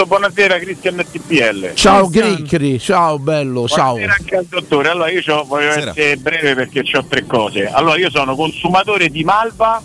Buonasera 0.06 0.58
Cristian 0.58 1.06
TPL. 1.10 1.76
Ciao 1.76 2.10
Gricri, 2.10 2.80
ciao 2.80 3.20
bello, 3.20 3.68
ciao. 3.68 3.94
Buonasera 3.94 4.16
anche 4.20 4.36
al 4.36 4.46
dottore. 4.50 4.90
Allora 4.90 5.10
io 5.10 5.22
voglio 5.46 5.70
essere 5.70 6.18
breve 6.18 6.56
perché 6.56 6.84
ho 6.98 7.06
tre 7.06 7.26
cose. 7.26 7.68
Allora 7.68 7.98
io 7.98 8.10
sono 8.10 8.36
consumatore 8.36 9.10
di 9.10 9.24
malva 9.24 9.82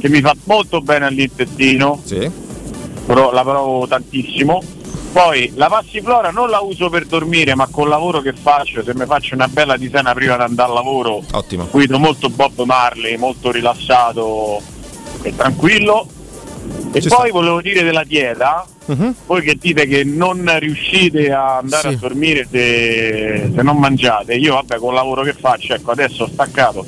che 0.00 0.08
mi 0.08 0.20
fa 0.20 0.34
molto 0.44 0.80
bene 0.80 1.06
all'intestino. 1.06 2.00
Però 3.06 3.32
la 3.32 3.42
provo 3.42 3.86
tantissimo. 3.86 4.62
Poi 5.12 5.52
la 5.56 5.68
passiflora 5.68 6.30
non 6.30 6.48
la 6.50 6.60
uso 6.60 6.88
per 6.90 7.06
dormire, 7.06 7.54
ma 7.54 7.66
col 7.70 7.88
lavoro 7.88 8.20
che 8.20 8.32
faccio, 8.34 8.82
se 8.84 8.94
mi 8.94 9.04
faccio 9.06 9.34
una 9.34 9.48
bella 9.48 9.76
tisana 9.76 10.12
prima 10.14 10.36
di 10.36 10.42
andare 10.42 10.68
al 10.68 10.74
lavoro, 10.74 11.22
Ottimo. 11.32 11.66
guido 11.70 11.98
molto 11.98 12.28
Bob 12.28 12.62
Marley, 12.62 13.16
molto 13.16 13.50
rilassato 13.50 14.60
e 15.22 15.34
tranquillo. 15.34 16.06
E 16.92 17.00
Ci 17.00 17.08
poi 17.08 17.28
sta. 17.28 17.32
volevo 17.32 17.60
dire 17.60 17.82
della 17.82 18.04
dieta, 18.04 18.64
Mhm. 18.86 19.14
voi 19.26 19.42
che 19.42 19.56
dite 19.56 19.86
che 19.86 20.04
non 20.04 20.50
riuscite 20.58 21.32
a 21.32 21.56
andare 21.58 21.88
Sì. 21.90 21.94
a 21.94 21.98
dormire 21.98 22.46
se, 22.50 23.50
se 23.54 23.62
non 23.62 23.76
mangiate, 23.78 24.34
io 24.34 24.54
vabbè 24.54 24.76
con 24.76 24.90
il 24.90 24.94
lavoro 24.94 25.22
che 25.22 25.32
faccio, 25.34 25.74
ecco 25.74 25.90
adesso 25.90 26.24
ho 26.24 26.28
staccato. 26.28 26.84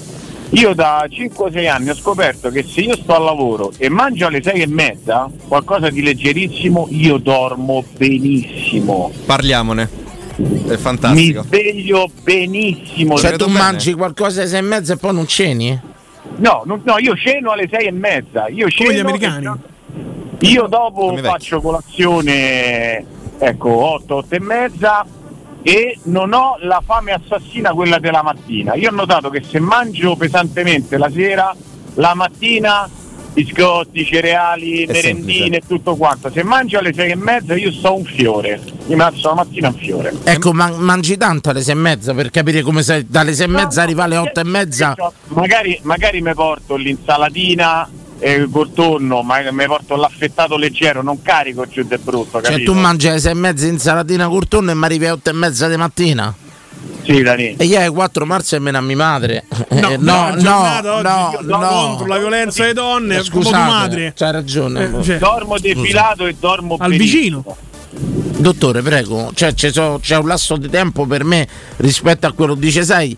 Io 0.52 0.74
da 0.74 1.06
5-6 1.08 1.68
anni 1.68 1.90
ho 1.90 1.94
scoperto 1.94 2.50
che 2.50 2.64
se 2.64 2.80
io 2.80 2.96
sto 2.96 3.14
al 3.14 3.22
lavoro 3.22 3.70
e 3.78 3.88
mangio 3.88 4.26
alle 4.26 4.42
6 4.42 4.62
e 4.62 4.66
mezza, 4.66 5.30
qualcosa 5.46 5.90
di 5.90 6.02
leggerissimo, 6.02 6.88
io 6.90 7.18
dormo 7.18 7.84
benissimo. 7.96 9.12
Parliamone. 9.26 9.88
È 10.36 10.40
Mi 10.42 10.76
fantastico. 10.76 11.42
sveglio 11.42 12.10
benissimo. 12.22 13.16
Cioè 13.16 13.36
tu 13.36 13.46
bene. 13.46 13.58
mangi 13.58 13.94
qualcosa 13.94 14.40
alle 14.40 14.48
sei 14.50 14.58
e 14.58 14.62
mezza 14.62 14.92
e 14.94 14.96
poi 14.96 15.14
non 15.14 15.26
ceni? 15.28 15.80
No, 16.36 16.62
non- 16.64 16.80
no, 16.84 16.98
io 16.98 17.14
ceno 17.16 17.50
alle 17.52 17.68
6 17.70 17.86
e 17.86 17.92
mezza. 17.92 18.48
Io 18.48 18.68
ceno 18.68 18.90
gli 18.92 18.98
americani. 18.98 19.50
Io 20.40 20.66
dopo 20.66 21.06
Come 21.08 21.22
faccio 21.22 21.60
colazione, 21.60 23.04
ecco, 23.38 23.68
8, 23.68 24.14
8 24.16 24.34
e 24.34 24.40
mezza 24.40 25.06
e 25.62 25.98
non 26.04 26.32
ho 26.32 26.56
la 26.60 26.82
fame 26.84 27.12
assassina 27.12 27.72
quella 27.72 27.98
della 27.98 28.22
mattina. 28.22 28.74
Io 28.74 28.88
ho 28.88 28.94
notato 28.94 29.30
che 29.30 29.42
se 29.42 29.60
mangio 29.60 30.16
pesantemente 30.16 30.96
la 30.96 31.10
sera, 31.10 31.54
la 31.94 32.14
mattina 32.14 32.88
biscotti, 33.32 34.04
cereali, 34.04 34.84
È 34.84 34.92
merendine 34.92 35.58
e 35.58 35.62
tutto 35.66 35.96
quanto. 35.96 36.30
Se 36.30 36.42
mangio 36.42 36.78
alle 36.78 36.92
6 36.92 37.10
e 37.10 37.16
mezza 37.16 37.54
io 37.54 37.70
sto 37.72 37.94
un 37.94 38.04
fiore. 38.04 38.60
Mi 38.86 39.00
alzo 39.00 39.28
la 39.28 39.34
mattina 39.34 39.68
un 39.68 39.74
fiore. 39.74 40.12
Ecco, 40.24 40.52
ma 40.52 40.70
mangi 40.70 41.16
tanto 41.16 41.50
alle 41.50 41.62
sei 41.62 41.74
e 41.74 41.78
mezza 41.78 42.12
per 42.14 42.30
capire 42.30 42.62
come 42.62 42.82
sei 42.82 43.06
dalle 43.08 43.32
sei 43.32 43.46
e 43.46 43.48
mezza 43.48 43.82
arriva 43.82 44.04
alle 44.04 44.16
otto 44.16 44.40
e 44.40 44.44
mezza. 44.44 44.94
Magari, 45.28 45.78
magari 45.82 46.20
mi 46.20 46.34
porto 46.34 46.76
l'insalatina 46.76 47.88
il 48.22 48.48
col 48.50 48.72
tonno, 48.72 49.22
ma 49.22 49.40
mi 49.50 49.64
porto 49.66 49.96
l'affettato 49.96 50.56
leggero, 50.56 51.02
non 51.02 51.22
carico 51.22 51.66
giù 51.66 51.82
del 51.84 52.00
brutto, 52.00 52.40
Cioè 52.42 52.50
capito? 52.52 52.72
tu 52.72 52.78
mangi 52.78 53.08
alle 53.08 53.18
sei 53.20 53.32
e 53.32 53.34
mezza 53.34 53.66
insalatina 53.66 54.28
col 54.28 54.46
tonno 54.48 54.70
e 54.70 54.74
mi 54.74 54.84
arrivi 54.84 55.04
alle 55.06 55.14
otto 55.14 55.30
e 55.30 55.32
mezza 55.32 55.68
di 55.68 55.76
mattina. 55.76 56.34
Sì, 57.02 57.22
Dani. 57.22 57.56
E 57.56 57.64
ieri 57.64 57.88
4 57.88 58.26
marzo 58.26 58.56
è 58.56 58.58
meno 58.58 58.78
a 58.78 58.80
mia 58.82 58.96
madre. 58.96 59.44
No, 59.70 59.90
Eh, 59.90 59.96
no, 59.96 60.30
no, 60.30 60.36
giornata 60.36 60.94
oggi 60.94 61.02
no, 61.02 61.38
no, 61.42 61.58
no. 61.58 61.68
contro 61.68 62.06
la 62.06 62.18
violenza 62.18 62.62
alle 62.62 62.72
donne, 62.74 63.22
Scusate, 63.22 63.56
madre. 63.56 64.12
c'hai 64.14 64.32
ragione. 64.32 64.98
Eh, 64.98 65.02
cioè, 65.02 65.18
dormo 65.18 65.58
defilato 65.58 66.26
e 66.26 66.36
dormo 66.38 66.76
al 66.78 66.92
vicino. 66.92 67.42
Dottore, 67.92 68.80
prego, 68.82 69.30
cioè, 69.34 69.52
c'è, 69.54 69.72
so- 69.72 69.98
c'è 70.00 70.16
un 70.16 70.26
lasso 70.26 70.56
di 70.56 70.68
tempo 70.70 71.04
per 71.06 71.24
me 71.24 71.46
rispetto 71.78 72.26
a 72.26 72.32
quello 72.32 72.54
dice, 72.54 72.84
sai, 72.84 73.16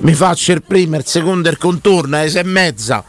mi 0.00 0.12
faccio 0.12 0.52
il 0.52 0.62
primo, 0.62 0.96
il 0.96 1.04
secondo 1.06 1.48
e 1.48 1.52
il 1.52 1.58
contorno 1.58 2.16
alle 2.18 2.28
sei 2.28 2.42
e 2.42 2.44
mezza, 2.44 3.02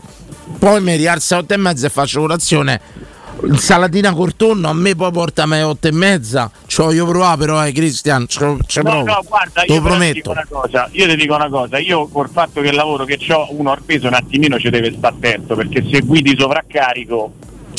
poi 0.59 0.81
mi 0.81 0.95
rialzo 0.95 1.33
alle 1.35 1.43
otto 1.43 1.53
e 1.53 1.57
mezza 1.57 1.87
e 1.87 1.89
faccio 1.89 2.19
colazione. 2.21 3.09
Insalatina 3.43 4.13
col 4.13 4.35
tonno 4.35 4.69
a 4.69 4.73
me 4.73 4.93
poi 4.95 5.11
portami 5.11 5.53
alle 5.53 5.63
otto 5.63 5.87
e 5.87 5.91
mezza. 5.91 6.51
Ci 6.67 6.81
voglio 6.81 7.07
provare 7.07 7.37
però, 7.37 7.65
eh, 7.65 7.71
Cristian, 7.71 8.27
ci 8.27 8.39
No, 8.39 8.57
provo. 8.83 9.03
no, 9.03 9.23
guarda, 9.27 9.61
Te 9.61 9.73
io 9.73 9.79
lo 9.79 9.87
prometto. 9.87 10.29
una 10.31 10.45
cosa, 10.47 10.89
io 10.91 11.07
ti 11.07 11.15
dico 11.15 11.33
una 11.35 11.49
cosa, 11.49 11.77
io 11.79 12.07
col 12.07 12.29
fatto 12.29 12.61
che 12.61 12.71
lavoro 12.71 13.05
che 13.05 13.17
ho 13.33 13.47
uno 13.51 13.71
al 13.71 13.81
peso 13.83 14.07
un 14.07 14.13
attimino 14.13 14.59
ci 14.59 14.69
deve 14.69 14.93
stare 14.95 15.15
attento, 15.15 15.55
perché 15.55 15.83
se 15.89 16.01
guidi 16.01 16.35
sovraccarico 16.37 17.31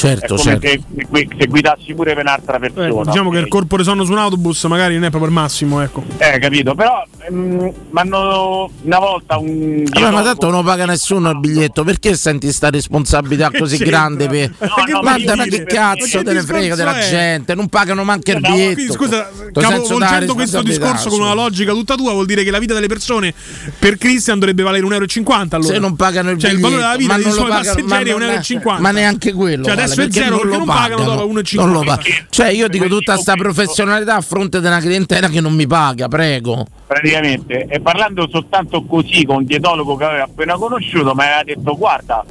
Certo, 0.09 0.35
è 0.35 0.39
come 0.39 0.61
certo. 0.61 0.67
se, 1.13 1.29
se- 1.39 1.47
guidassi 1.47 1.95
pure 1.95 2.15
per 2.15 2.23
un'altra 2.25 2.57
Eh, 2.57 2.71
persona. 2.71 3.11
diciamo 3.11 3.31
che 3.31 3.39
il 3.39 3.49
corpo 3.49 3.77
di 3.77 3.85
sonno 3.85 4.05
su 4.05 4.13
un 4.13 4.19
autobus 4.19 4.65
magari 4.65 4.95
non 4.95 5.05
è 5.05 5.11
proprio 5.11 5.29
il 5.31 5.35
massimo, 5.37 5.81
ecco. 5.81 6.03
Eh, 6.19 6.39
capito, 6.39 6.75
però 6.75 7.05
mi 7.31 7.73
hanno 7.95 8.71
una 8.83 8.99
volta 8.99 9.39
un... 9.39 9.85
Vabbè, 9.85 10.11
ma 10.11 10.23
tanto 10.23 10.51
non 10.51 10.65
paga 10.65 10.87
nessuno 10.87 11.31
il 11.31 11.39
biglietto, 11.39 11.85
perché 11.85 12.15
senti 12.17 12.51
sta 12.53 12.71
responsabilità 12.71 13.51
così 13.57 13.77
grande? 13.79 14.27
Per... 14.29 14.53
No, 14.59 14.67
no, 14.89 15.03
ma, 15.03 15.17
ma 15.37 15.45
che 15.45 15.65
cazzo 15.65 16.23
te 16.23 16.33
ne 16.33 16.43
frega 16.43 16.75
della 16.75 16.99
è? 16.99 17.09
gente? 17.09 17.55
Non 17.55 17.69
pagano 17.69 18.03
manco 18.05 18.31
il 18.31 18.39
No, 18.41 18.51
biglietto. 18.51 18.75
Quindi, 18.75 18.93
scusa, 18.93 19.31
capovolgendo 19.53 20.35
questo 20.35 20.63
discorso 20.63 21.09
con 21.09 21.21
una 21.21 21.35
logica 21.35 21.73
tutta 21.73 21.95
tua, 21.95 22.13
vuol 22.13 22.27
dire 22.27 22.43
che 22.45 22.51
la 22.51 22.59
vita 22.59 22.75
delle 22.75 22.89
persone 22.89 23.33
per 23.79 23.97
Christian 23.99 24.39
dovrebbe 24.39 24.63
valere 24.63 24.85
1,50 24.87 24.91
euro 24.91 25.47
allora. 25.51 25.63
Se 25.75 25.79
non 25.79 25.97
pagano 25.97 26.31
il 26.31 26.39
cioè, 26.39 26.51
il 26.51 26.57
biglietto, 26.57 26.77
valore 26.77 26.97
della 26.97 26.97
vita 26.97 27.13
ma 27.13 27.23
dei 27.23 27.33
suoi 27.33 27.49
pagano, 27.49 27.63
passeggeri 27.75 28.11
è 28.11 28.13
non 28.13 28.29
1,50 28.29 28.61
euro. 28.63 28.81
Ma 28.81 28.91
neanche 28.91 29.33
quello. 29.33 29.65
Cioè, 29.65 29.77
adesso 29.93 30.03
è 30.03 30.11
zero 30.11 30.31
non 30.31 30.39
perché 30.39 30.57
lo 30.57 30.59
non 30.59 30.67
pagano 30.67 31.05
dopo 31.05 31.27
1,50. 31.33 31.55
Non 31.57 31.73
lo 31.73 31.79
pagano. 31.81 32.03
Cioè, 32.29 32.49
io 32.49 32.69
dico 32.69 32.87
tutta 32.87 33.17
sta 33.17 33.35
professionalità 33.35 34.17
a 34.17 34.21
fronte 34.21 34.61
di 34.61 34.67
una 34.67 34.81
clientela 34.81 35.29
che 35.29 35.41
non 35.41 35.55
mi 35.55 35.67
paga, 35.67 36.09
prego. 36.09 36.67
praticamente 36.87 37.67
e 37.69 37.81
parlando 37.81 38.29
soltanto 38.31 38.83
così 38.83 39.25
con 39.25 39.37
un 39.37 39.45
dietologo 39.45 39.97
che 39.97 40.05
avevo 40.05 40.25
appena 40.25 40.57
conosciuto 40.57 41.15
mi 41.15 41.23
aveva 41.23 41.43
detto 41.43 41.77
guarda 41.77 42.25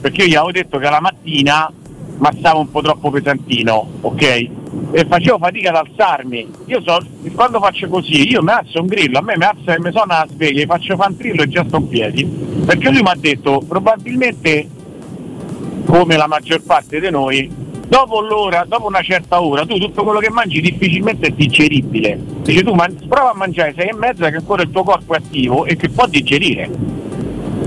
perché 0.00 0.22
io 0.22 0.28
gli 0.28 0.34
avevo 0.34 0.52
detto 0.52 0.78
che 0.78 0.88
la 0.88 1.00
mattina 1.00 1.72
ma 2.18 2.30
stavo 2.38 2.60
un 2.60 2.70
po' 2.70 2.80
troppo 2.80 3.10
pesantino 3.10 3.88
ok 4.02 4.22
e 4.92 5.06
facevo 5.08 5.38
fatica 5.38 5.70
ad 5.70 5.86
alzarmi 5.86 6.48
io 6.66 6.80
so 6.82 6.98
quando 7.34 7.58
faccio 7.58 7.88
così 7.88 8.28
io 8.28 8.42
mi 8.42 8.50
alzo 8.50 8.80
un 8.80 8.86
grillo 8.86 9.18
a 9.18 9.22
me 9.22 9.36
mi 9.36 9.44
alza 9.44 9.74
e 9.74 9.80
mi 9.80 9.90
suona 9.90 10.18
la 10.18 10.26
sveglia 10.30 10.62
gli 10.62 10.66
faccio 10.66 10.96
fantrillo 10.96 11.42
e 11.42 11.48
già 11.48 11.64
sto 11.66 11.78
in 11.78 11.88
piedi 11.88 12.24
perché 12.64 12.90
lui 12.90 13.02
mi 13.02 13.08
ha 13.08 13.16
detto 13.16 13.62
probabilmente 13.66 14.68
come 15.84 16.16
la 16.16 16.26
maggior 16.26 16.62
parte 16.62 17.00
di 17.00 17.10
noi, 17.10 17.50
dopo 17.86 18.20
l'ora, 18.20 18.64
dopo 18.66 18.86
una 18.86 19.02
certa 19.02 19.40
ora, 19.40 19.64
tu 19.64 19.78
tutto 19.78 20.02
quello 20.02 20.18
che 20.18 20.30
mangi 20.30 20.60
difficilmente 20.60 21.28
è 21.28 21.30
digeribile. 21.30 22.18
Dice 22.42 22.62
tu 22.62 22.72
man- 22.72 22.96
prova 23.08 23.30
a 23.30 23.34
mangiare 23.34 23.74
sei 23.76 23.88
e 23.88 23.94
mezza 23.94 24.30
che 24.30 24.36
ancora 24.36 24.62
il 24.62 24.70
tuo 24.70 24.82
corpo 24.82 25.14
è 25.14 25.18
attivo 25.18 25.64
e 25.64 25.76
che 25.76 25.88
può 25.88 26.06
digerire. 26.06 26.70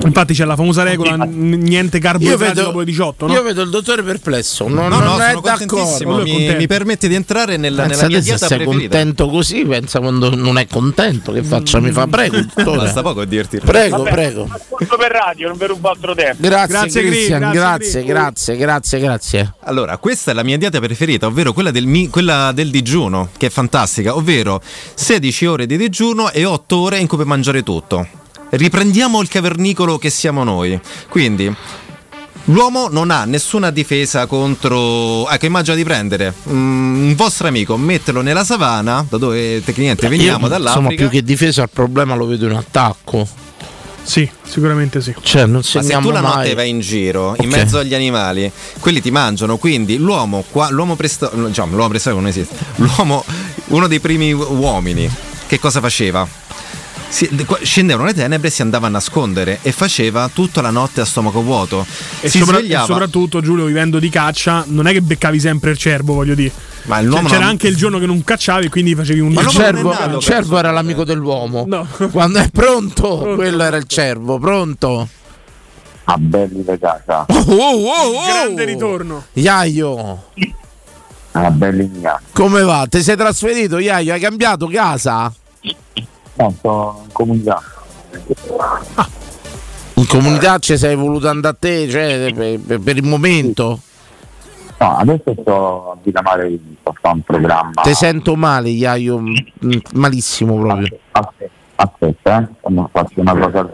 Infatti 0.07 0.33
c'è 0.33 0.45
la 0.45 0.55
famosa 0.55 0.83
regola 0.83 1.15
n- 1.15 1.49
niente 1.61 1.99
carboidrati 1.99 2.43
vedo, 2.43 2.61
dopo 2.63 2.79
le 2.79 2.85
18, 2.85 3.27
no? 3.27 3.33
io 3.33 3.43
vedo 3.43 3.61
il 3.61 3.69
dottore 3.69 4.03
perplesso. 4.03 4.67
Non, 4.67 4.87
No, 4.87 4.99
non 4.99 5.03
no, 5.03 5.17
è 5.23 5.29
sono 5.29 5.41
contentissimo. 5.41 6.11
d'accordo. 6.17 6.23
È 6.31 6.49
Mi, 6.51 6.55
mi 6.55 6.67
permette 6.67 7.07
di 7.07 7.15
entrare 7.15 7.57
nella, 7.57 7.83
Pensa 7.83 7.95
nella 7.95 8.07
mia 8.07 8.17
te 8.17 8.23
se 8.23 8.29
dieta 8.29 8.47
sei 8.47 8.57
preferita. 8.57 8.89
contento 8.97 9.27
così, 9.29 9.65
pensa 9.65 9.99
quando 9.99 10.33
non 10.35 10.57
è 10.57 10.67
contento 10.67 11.31
che 11.31 11.43
faccia, 11.43 11.79
mi 11.79 11.91
fa 11.91 12.07
prego, 12.07 12.37
dottore. 12.55 12.77
Basta 12.77 13.01
poco 13.01 13.21
a 13.21 13.25
dirti. 13.25 13.59
Prego, 13.59 13.97
Vabbè, 13.97 14.09
prego. 14.11 14.47
Ascolto 14.49 14.97
per 14.97 15.11
radio, 15.11 15.47
non 15.49 15.57
vi 15.57 15.65
rubo 15.65 15.89
altro 15.89 16.15
tempo. 16.15 16.37
Grazie, 16.41 16.67
Grazie, 16.67 17.01
Gri, 17.01 17.09
Cristian, 17.11 17.39
grazie, 17.51 18.03
grazie, 18.03 18.05
grazie, 18.05 18.55
grazie, 18.57 18.99
grazie. 18.99 19.53
Allora, 19.65 19.97
questa 19.97 20.31
è 20.31 20.33
la 20.33 20.43
mia 20.43 20.57
dieta 20.57 20.79
preferita, 20.79 21.27
ovvero 21.27 21.53
quella 21.53 21.71
del, 21.71 21.85
mi- 21.85 22.07
quella 22.09 22.51
del 22.53 22.69
digiuno, 22.69 23.29
che 23.37 23.47
è 23.47 23.49
fantastica, 23.49 24.15
ovvero 24.15 24.61
16 24.93 25.45
ore 25.45 25.65
di 25.65 25.77
digiuno 25.77 26.31
e 26.31 26.45
8 26.45 26.77
ore 26.77 26.97
in 26.99 27.07
cui 27.07 27.17
puoi 27.17 27.27
mangiare 27.27 27.63
tutto. 27.63 28.07
Riprendiamo 28.49 29.21
il 29.21 29.27
cavernicolo 29.27 29.97
che 29.97 30.09
siamo 30.09 30.43
noi. 30.43 30.79
Quindi, 31.09 31.53
l'uomo 32.45 32.87
non 32.89 33.11
ha 33.11 33.25
nessuna 33.25 33.71
difesa 33.71 34.25
contro... 34.25 35.27
Ecco, 35.29 35.45
immagina 35.45 35.75
di 35.75 35.83
prendere 35.83 36.33
mm, 36.49 37.07
un 37.09 37.15
vostro 37.15 37.47
amico, 37.47 37.75
metterlo 37.77 38.21
nella 38.21 38.43
savana, 38.45 39.05
da 39.07 39.17
dove 39.17 39.61
tecnicamente 39.63 40.07
veniamo, 40.07 40.43
Io, 40.43 40.47
dall'Africa. 40.47 40.79
Insomma, 40.79 40.95
più 40.95 41.09
che 41.09 41.23
difesa 41.23 41.63
al 41.63 41.69
problema 41.69 42.15
lo 42.15 42.25
vedo 42.25 42.45
in 42.47 42.55
attacco. 42.55 43.27
Sì, 44.01 44.29
sicuramente 44.43 45.01
sì. 45.01 45.13
Cioè, 45.21 45.41
non 45.45 45.61
Ma 45.73 45.81
se 45.81 45.97
tu 45.99 46.09
la 46.11 46.21
mai. 46.21 46.35
notte 46.37 46.53
vai 46.53 46.69
in 46.69 46.79
giro 46.79 47.35
in 47.41 47.49
Ok. 47.49 47.55
mezzo 47.57 47.77
agli 47.79 47.93
animali, 47.93 48.49
quelli 48.79 49.01
ti 49.01 49.11
mangiano. 49.11 49.57
Quindi 49.57 49.97
l'uomo, 49.97 50.45
qua, 50.49 50.69
l'uomo 50.69 50.95
preistorico, 50.95 51.47
diciamo, 51.47 51.71
l'uomo 51.73 51.89
preistorico 51.89 52.21
non 52.21 52.29
esiste. 52.29 52.55
L'uomo, 52.77 53.25
uno 53.65 53.87
dei 53.87 53.99
primi 53.99 54.31
uomini, 54.31 55.11
che 55.47 55.59
cosa 55.59 55.81
faceva? 55.81 56.25
Si- 57.09 57.29
scendevano 57.61 58.07
le 58.07 58.13
tenebre 58.13 58.49
e 58.49 58.51
si 58.51 58.61
andava 58.61 58.87
a 58.87 58.89
nascondere 58.89 59.59
e 59.61 59.71
faceva 59.71 60.29
tutta 60.33 60.61
la 60.61 60.69
notte 60.71 61.01
a 61.01 61.05
stomaco 61.05 61.41
vuoto. 61.41 61.85
E, 62.19 62.29
si 62.29 62.39
sopra- 62.39 62.57
e 62.57 62.59
svegliava. 62.59 62.85
soprattutto, 62.85 63.41
Giulio, 63.41 63.65
vivendo 63.65 63.97
di 63.99 64.09
caccia, 64.09 64.63
non 64.67 64.87
è 64.87 64.91
che 64.91 65.01
beccavi 65.01 65.39
sempre 65.39 65.71
il 65.71 65.77
cervo, 65.77 66.13
voglio 66.13 66.35
dire. 66.35 66.51
Ma 66.83 67.01
Cioè, 67.01 67.23
c'era 67.23 67.39
non- 67.39 67.49
anche 67.49 67.67
il 67.67 67.75
giorno 67.75 67.99
che 67.99 68.05
non 68.05 68.23
cacciavi, 68.23 68.69
quindi 68.69 68.93
facevi 68.95 69.19
un 69.19 69.31
il 69.31 69.47
cervo, 69.47 69.91
il 69.91 70.17
cervo 70.19 70.57
era 70.57 70.71
l'amico 70.71 71.03
dell'uomo. 71.03 71.65
Quando 72.11 72.39
è 72.39 72.49
pronto, 72.49 73.33
quello 73.35 73.63
era 73.63 73.77
il 73.77 73.85
cervo. 73.87 74.37
Pronto? 74.37 75.07
A 76.09 76.17
belli 76.17 76.63
le 76.65 76.79
casa. 76.79 77.25
Oh, 77.27 77.35
oh, 77.35 77.87
oh, 77.87 78.15
oh. 78.17 78.25
Grande 78.25 78.63
ritorno. 78.63 79.25
Iaio, 79.33 80.23
A 81.31 81.51
belli 81.51 81.89
mia. 81.93 82.19
come 82.31 82.61
va? 82.61 82.85
Ti 82.89 83.01
sei 83.01 83.15
trasferito, 83.17 83.77
Iaio? 83.77 84.13
Hai 84.13 84.19
cambiato 84.19 84.67
casa? 84.67 85.33
No, 86.37 86.53
sto 86.57 87.01
in 87.03 87.11
comunità. 87.11 87.61
In 89.95 90.07
comunità 90.07 90.57
ci 90.59 90.77
sei 90.77 90.95
voluto 90.95 91.27
andare 91.27 91.55
a 91.55 91.57
te, 91.59 91.89
cioè, 91.89 92.31
per, 92.33 92.59
per- 92.59 92.79
per 92.79 92.97
il 92.97 93.03
momento? 93.03 93.79
No, 94.79 94.97
adesso 94.97 95.35
sto 95.41 95.91
a 95.93 95.97
Villa 96.03 96.21
Mare, 96.21 96.59
sto 96.81 96.93
a 97.01 97.11
un 97.11 97.21
programma. 97.21 97.81
Ti 97.81 97.93
sento 97.95 98.35
male, 98.35 98.69
Iaio, 98.69 99.19
malissimo 99.93 100.59
proprio. 100.59 100.99
Aspetta, 101.11 101.49
aspetta, 101.75 102.41
eh. 102.43 102.47
Quando 102.61 102.89
faccio 102.91 103.19
una 103.21 103.35
cosa. 103.35 103.69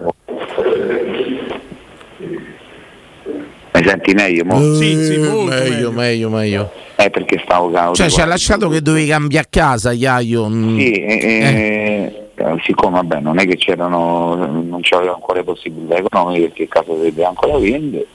Mi 3.75 3.83
senti 3.83 4.13
meglio? 4.13 4.45
Mo? 4.45 4.55
Eh, 4.55 5.45
meglio, 5.49 5.91
meglio, 5.91 6.29
meglio. 6.29 6.71
Eh, 6.95 7.09
perché 7.09 7.41
stavo 7.43 7.69
cauto. 7.71 7.95
Cioè, 7.95 8.09
ci 8.09 8.21
ha 8.21 8.25
lasciato 8.25 8.69
che 8.69 8.81
dovevi 8.81 9.07
cambiare 9.07 9.47
casa, 9.49 9.91
Iaio. 9.91 10.49
Sì, 10.49 10.91
eh, 10.93 11.17
eh, 11.17 12.22
siccome 12.63 12.95
vabbè, 12.97 13.19
non 13.19 13.39
è 13.39 13.45
che 13.45 13.57
c'erano, 13.57 14.35
non 14.35 14.79
c'avevo 14.81 15.13
ancora 15.13 15.43
possibilità 15.43 15.97
economiche 15.97 16.47
perché 16.47 16.67
casa 16.67 16.93
deve 16.93 17.23
ancora 17.25 17.57
vendere, 17.57 18.07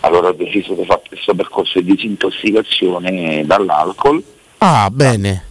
allora 0.00 0.28
ho 0.28 0.32
deciso 0.32 0.74
di 0.74 0.84
fare 0.84 1.02
questo 1.08 1.34
percorso 1.34 1.80
di 1.80 1.94
disintossicazione 1.94 3.44
dall'alcol. 3.46 4.22
Ah, 4.58 4.88
bene. 4.90 5.44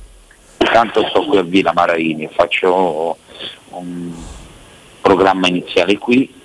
Intanto 0.60 1.06
sto 1.10 1.26
qui 1.26 1.38
a 1.38 1.44
Villa 1.44 1.73
Maraini 1.73 2.23
e 2.23 2.30
faccio 2.30 3.18
un 3.69 4.11
programma 5.02 5.48
iniziale 5.48 5.98
qui 5.98 6.41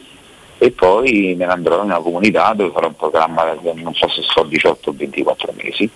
e 0.58 0.70
poi 0.72 1.34
me 1.36 1.46
ne 1.46 1.52
andrò 1.52 1.76
in 1.78 1.84
una 1.84 1.98
comunità 1.98 2.52
dove 2.52 2.72
farò 2.72 2.88
un 2.88 2.96
programma 2.96 3.44
non 3.74 3.94
so 3.94 4.08
se 4.08 4.22
so 4.22 4.42
18 4.42 4.90
o 4.90 4.92
24 4.96 5.54
mesi. 5.56 5.88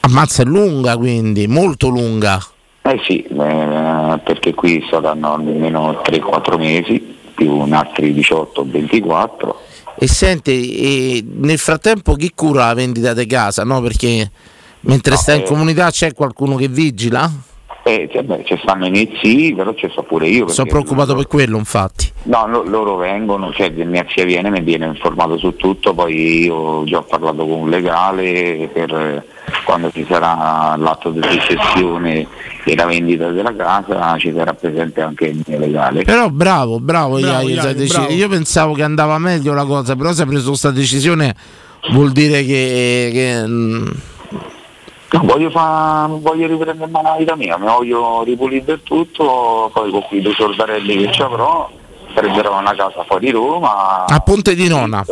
Ammazza, 0.00 0.42
è 0.42 0.44
lunga 0.44 0.96
quindi, 0.96 1.46
molto 1.46 1.88
lunga. 1.88 2.40
Eh 2.84 3.00
sì, 3.06 3.22
eh, 3.22 4.20
perché 4.24 4.54
qui 4.54 4.84
saranno 4.90 5.34
almeno 5.34 6.02
3-4 6.04 6.58
mesi, 6.58 7.16
più 7.34 7.56
un 7.56 7.72
altri 7.72 8.12
18 8.12 8.60
o 8.60 8.64
24. 8.66 9.60
E 9.98 10.08
senti, 10.08 10.76
e 10.76 11.24
nel 11.24 11.58
frattempo 11.58 12.14
chi 12.14 12.32
cura 12.34 12.66
la 12.66 12.74
vendita 12.74 13.14
di 13.14 13.26
casa? 13.26 13.62
No, 13.62 13.80
perché 13.80 14.28
mentre 14.80 15.12
No, 15.12 15.16
stai 15.18 15.36
in 15.38 15.42
eh. 15.42 15.46
comunità 15.46 15.90
c'è 15.90 16.12
qualcuno 16.12 16.56
che 16.56 16.66
vigila? 16.66 17.30
Eh, 17.84 18.08
cioè, 18.12 18.22
beh, 18.22 18.44
ci 18.44 18.56
stanno 18.62 18.86
i 18.86 18.90
miei 18.90 19.12
zii, 19.20 19.54
però 19.54 19.74
ci 19.74 19.88
sto 19.90 20.02
pure 20.04 20.28
io. 20.28 20.46
Sono 20.48 20.68
preoccupato 20.68 21.16
per 21.16 21.26
quello, 21.26 21.56
infatti. 21.58 22.10
No, 22.24 22.46
lo- 22.46 22.62
loro 22.62 22.94
vengono, 22.96 23.52
cioè 23.52 23.70
mia 23.70 24.06
zia 24.14 24.24
viene, 24.24 24.50
mi 24.50 24.60
viene 24.60 24.86
informato 24.86 25.36
su 25.36 25.56
tutto, 25.56 25.92
poi 25.92 26.44
io 26.44 26.54
ho 26.54 26.84
già 26.84 27.02
parlato 27.02 27.44
con 27.44 27.62
un 27.62 27.68
legale 27.70 28.70
per 28.72 28.94
eh, 28.94 29.24
quando 29.64 29.90
ci 29.90 30.06
sarà 30.08 30.76
l'atto 30.76 31.10
di 31.10 31.20
successione 31.22 32.26
e 32.64 32.76
la 32.76 32.86
vendita 32.86 33.30
della 33.30 33.52
casa 33.56 34.16
ci 34.16 34.32
sarà 34.32 34.54
presente 34.54 35.00
anche 35.00 35.24
il 35.26 35.42
mio 35.44 35.58
legale. 35.58 36.04
Però 36.04 36.28
bravo, 36.28 36.78
bravo, 36.78 37.18
Bravo, 37.18 37.48
Iaio, 37.48 37.62
Iaio, 37.74 37.86
bravo. 37.88 38.12
Io 38.12 38.28
pensavo 38.28 38.74
che 38.74 38.84
andava 38.84 39.18
meglio 39.18 39.52
la 39.54 39.64
cosa, 39.64 39.96
però 39.96 40.12
se 40.12 40.22
hai 40.22 40.28
preso 40.28 40.50
questa 40.50 40.70
decisione 40.70 41.34
vuol 41.90 42.12
dire 42.12 42.44
che... 42.44 43.10
che, 43.12 43.44
mm, 43.44 43.86
No, 45.12 45.20
voglio, 45.24 45.50
fa- 45.50 46.06
voglio 46.10 46.46
riprendere 46.46 46.86
in 46.86 46.90
mano 46.90 47.10
la 47.10 47.16
vita 47.16 47.36
mia, 47.36 47.58
mi 47.58 47.66
voglio 47.66 48.22
ripulire 48.22 48.64
del 48.64 48.82
tutto, 48.82 49.70
poi 49.72 49.90
con 49.90 50.02
quei 50.08 50.22
due 50.22 50.32
soldarelli 50.32 51.04
che 51.04 51.12
ci 51.12 51.22
avrò 51.22 51.70
prenderò 52.14 52.58
una 52.58 52.74
casa 52.74 53.04
fuori 53.04 53.30
Roma. 53.30 54.04
a 54.06 54.20
Ponte 54.20 54.54
di 54.54 54.68
Nona. 54.68 55.04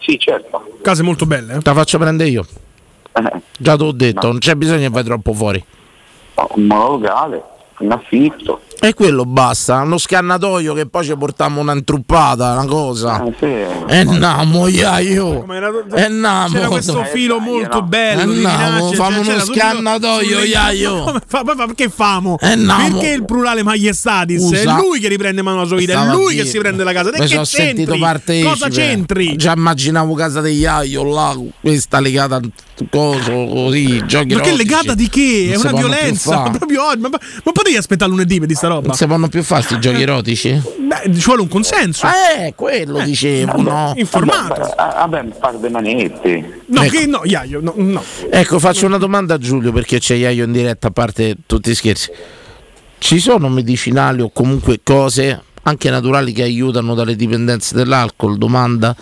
Sì, 0.00 0.18
certo. 0.18 0.78
Case 0.82 1.02
molto 1.02 1.26
belle. 1.26 1.54
eh. 1.54 1.58
Te 1.58 1.70
la 1.70 1.74
faccio 1.74 1.98
prendere 1.98 2.28
io. 2.28 2.46
Già 3.58 3.76
te 3.76 3.82
l'ho 3.84 3.92
detto, 3.92 4.26
non 4.28 4.38
c'è 4.38 4.54
bisogno 4.54 4.80
che 4.80 4.88
vai 4.90 5.04
troppo 5.04 5.32
fuori. 5.32 5.62
Un 6.34 6.64
monolocale, 6.66 7.42
in 7.78 7.92
affitto. 7.92 8.60
E 8.84 8.94
quello 8.94 9.24
basta, 9.24 9.80
uno 9.82 9.96
scannatoio 9.96 10.74
che 10.74 10.86
poi 10.86 11.04
ci 11.04 11.16
portiamo 11.16 11.60
una 11.60 11.72
intruppata, 11.72 12.50
una 12.54 12.64
cosa. 12.64 13.22
E 13.86 14.02
namo, 14.02 14.66
Iaio. 14.66 15.46
E 15.94 16.08
namo. 16.08 16.52
C'era 16.52 16.66
questo 16.66 17.04
filo 17.04 17.38
molto 17.38 17.82
bello. 17.82 18.32
di 18.32 18.44
Andiamo, 18.44 18.76
minacce, 18.78 18.96
famo 18.96 19.20
uno 19.20 19.38
scannatoio, 19.38 20.42
Iaio. 20.42 20.96
Ma 20.96 21.02
come 21.04 21.20
fa- 21.24 21.42
ma 21.44 21.54
perché 21.54 21.88
famo? 21.90 22.36
Eh, 22.40 22.56
namo. 22.56 22.98
Perché 22.98 23.14
il 23.14 23.24
plurale 23.24 23.62
maiestatis? 23.62 24.42
Usa. 24.42 24.60
È 24.60 24.80
lui 24.80 24.98
che 24.98 25.06
riprende 25.06 25.42
mano 25.42 25.60
la 25.60 25.66
sua 25.66 25.76
vita, 25.76 26.02
è 26.02 26.12
lui 26.12 26.34
che 26.34 26.44
si 26.44 26.58
prende 26.58 26.82
la 26.82 26.92
casa. 26.92 27.10
Mi 27.16 27.28
sono 27.28 27.42
che 27.42 27.46
sentito 27.46 27.92
c'entri? 27.92 27.98
partecipe. 28.00 28.48
Cosa 28.48 28.68
c'entri? 28.68 29.36
Già 29.36 29.52
immaginavo 29.52 30.14
casa 30.14 30.40
di 30.40 30.54
Iaio 30.54 31.04
là, 31.04 31.38
questa 31.60 32.00
legata 32.00 32.40
coso 32.90 33.46
così, 33.46 34.04
giochi 34.06 34.34
Ma 34.34 34.40
che 34.40 34.48
erotici. 34.48 34.56
legata 34.56 34.94
di 34.94 35.08
che? 35.08 35.50
È 35.52 35.56
una 35.56 35.70
violenza. 35.72 36.50
Proprio 36.50 36.84
oggi. 36.84 36.98
Ma, 37.00 37.10
ma 37.10 37.18
ma 37.44 37.52
potevi 37.52 37.76
aspettare 37.76 38.10
lunedì 38.10 38.40
per 38.40 38.48
di 38.48 38.54
sta 38.56 38.70
roba? 38.72 38.86
Non 38.88 38.96
si 38.96 39.06
fanno 39.06 39.28
più 39.28 39.42
fare 39.42 39.62
sti 39.62 39.78
giochi 39.78 40.02
erotici? 40.02 40.50
Beh, 40.78 41.14
ci 41.14 41.24
vuole 41.24 41.42
un 41.42 41.48
consenso. 41.48 42.06
Eh, 42.06 42.54
quello 42.54 43.00
dicevo, 43.02 43.60
no? 43.62 43.92
Informato. 43.96 44.74
Vabbè, 44.76 45.20
un 45.20 45.32
par 45.38 45.56
di 45.56 45.68
manette. 45.68 46.62
No, 46.66 46.82
Ecco. 46.82 46.96
che 46.96 47.06
no, 47.06 47.20
Iaio, 47.24 47.60
no, 47.60 47.72
no. 47.76 48.02
Ecco, 48.30 48.58
faccio 48.58 48.86
una 48.86 48.98
domanda 48.98 49.34
a 49.34 49.38
Giulio 49.38 49.72
perché 49.72 49.98
c'è 49.98 50.14
Iaio 50.14 50.44
in 50.44 50.52
diretta, 50.52 50.88
a 50.88 50.90
parte 50.90 51.36
tutti 51.46 51.70
i 51.70 51.74
scherzi. 51.74 52.10
Ci 52.98 53.18
sono 53.18 53.48
medicinali 53.48 54.20
o 54.22 54.30
comunque 54.30 54.80
cose 54.82 55.42
anche 55.64 55.90
naturali 55.90 56.32
che 56.32 56.42
aiutano 56.42 56.94
dalle 56.94 57.16
dipendenze 57.16 57.74
dell'alcol? 57.74 58.36
Domanda. 58.38 58.94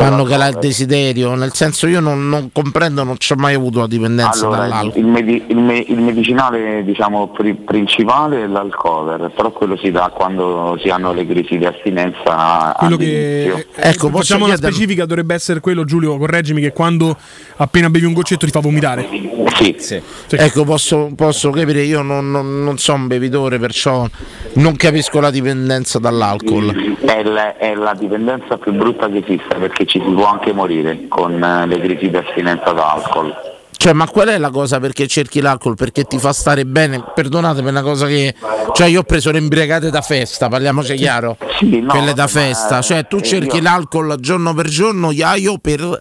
Fanno 0.00 0.24
calare 0.24 0.50
il 0.52 0.58
desiderio, 0.58 1.34
nel 1.34 1.52
senso 1.52 1.86
io 1.86 2.00
non, 2.00 2.28
non 2.28 2.50
comprendo, 2.52 3.02
non 3.04 3.16
ci 3.18 3.32
ho 3.32 3.36
mai 3.36 3.54
avuto 3.54 3.80
la 3.80 3.86
dipendenza 3.86 4.46
Allora, 4.46 4.62
dall'alcol. 4.62 5.00
il, 5.00 5.06
medi- 5.06 5.44
il 5.48 5.56
me- 5.58 5.84
il 5.86 5.98
medicinale 6.00 6.82
diciamo, 6.84 7.28
pri- 7.28 7.54
principale 7.54 8.44
è 8.44 8.46
l'alcover, 8.46 9.30
però 9.34 9.50
quello 9.52 9.76
si 9.76 9.90
dà 9.90 10.10
quando 10.14 10.78
si 10.82 10.88
hanno 10.88 11.12
le 11.12 11.26
crisi 11.26 11.58
di 11.58 11.64
astinenza 11.66 12.74
Quello 12.78 12.96
all'inizio. 12.96 13.54
che 13.56 13.66
ecco, 13.76 14.08
facciamo 14.10 14.44
una 14.46 14.56
specifica 14.56 15.04
dovrebbe 15.06 15.34
essere 15.34 15.60
quello 15.60 15.84
Giulio, 15.84 16.16
correggimi 16.18 16.60
che 16.60 16.72
quando 16.72 17.16
appena 17.56 17.88
bevi 17.90 18.04
un 18.06 18.12
goccetto 18.12 18.46
ti 18.46 18.52
fa 18.52 18.60
vomitare. 18.60 19.06
Sì. 19.54 20.00
Ecco, 20.30 20.64
posso, 20.64 21.10
posso 21.14 21.50
capire, 21.50 21.82
io 21.82 22.02
non, 22.02 22.30
non- 22.30 22.62
non 22.64 22.78
sono 22.78 23.02
un 23.02 23.06
bevitore, 23.06 23.58
perciò 23.58 24.06
non 24.54 24.74
capisco 24.76 25.20
la 25.20 25.30
dipendenza 25.30 25.98
dall'alcol. 25.98 26.96
È 27.00 27.22
la, 27.22 27.56
è 27.56 27.74
la 27.74 27.94
dipendenza 27.94 28.56
più 28.58 28.72
brutta 28.72 29.08
che 29.08 29.18
esista 29.18 29.54
perché 29.56 29.86
ci 29.86 30.00
si 30.04 30.10
può 30.12 30.26
anche 30.26 30.52
morire 30.52 31.06
con 31.08 31.42
eh, 31.42 31.66
le 31.66 31.80
crisi 31.80 32.10
di 32.10 32.16
astinenza 32.16 32.72
da 32.72 32.92
alcol. 32.92 33.32
Cioè, 33.76 33.92
ma 33.92 34.08
qual 34.08 34.28
è 34.28 34.38
la 34.38 34.48
cosa 34.50 34.80
perché 34.80 35.06
cerchi 35.06 35.40
l'alcol? 35.42 35.74
Perché 35.74 36.04
ti 36.04 36.18
fa 36.18 36.32
stare 36.32 36.64
bene? 36.64 37.04
Perdonatemi, 37.14 37.66
è 37.66 37.70
una 37.70 37.82
cosa 37.82 38.06
che. 38.06 38.34
Cioè, 38.72 38.86
io 38.86 39.00
ho 39.00 39.02
preso 39.02 39.30
le 39.30 39.38
imbriagate 39.38 39.90
da 39.90 40.00
festa, 40.00 40.48
parliamoci 40.48 40.94
chiaro. 40.94 41.36
no, 41.60 41.86
Quelle 41.92 42.14
da 42.14 42.26
festa. 42.26 42.80
Cioè, 42.80 43.06
tu 43.06 43.16
eh, 43.16 43.22
cerchi 43.22 43.56
io- 43.56 43.62
l'alcol 43.62 44.16
giorno 44.20 44.54
per 44.54 44.68
giorno, 44.68 45.10
iaio 45.10 45.58
per. 45.58 46.00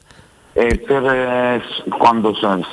E 0.54 0.78
per 0.78 1.04
eh, 1.06 1.62
quando 1.98 2.34
sono- 2.36 2.66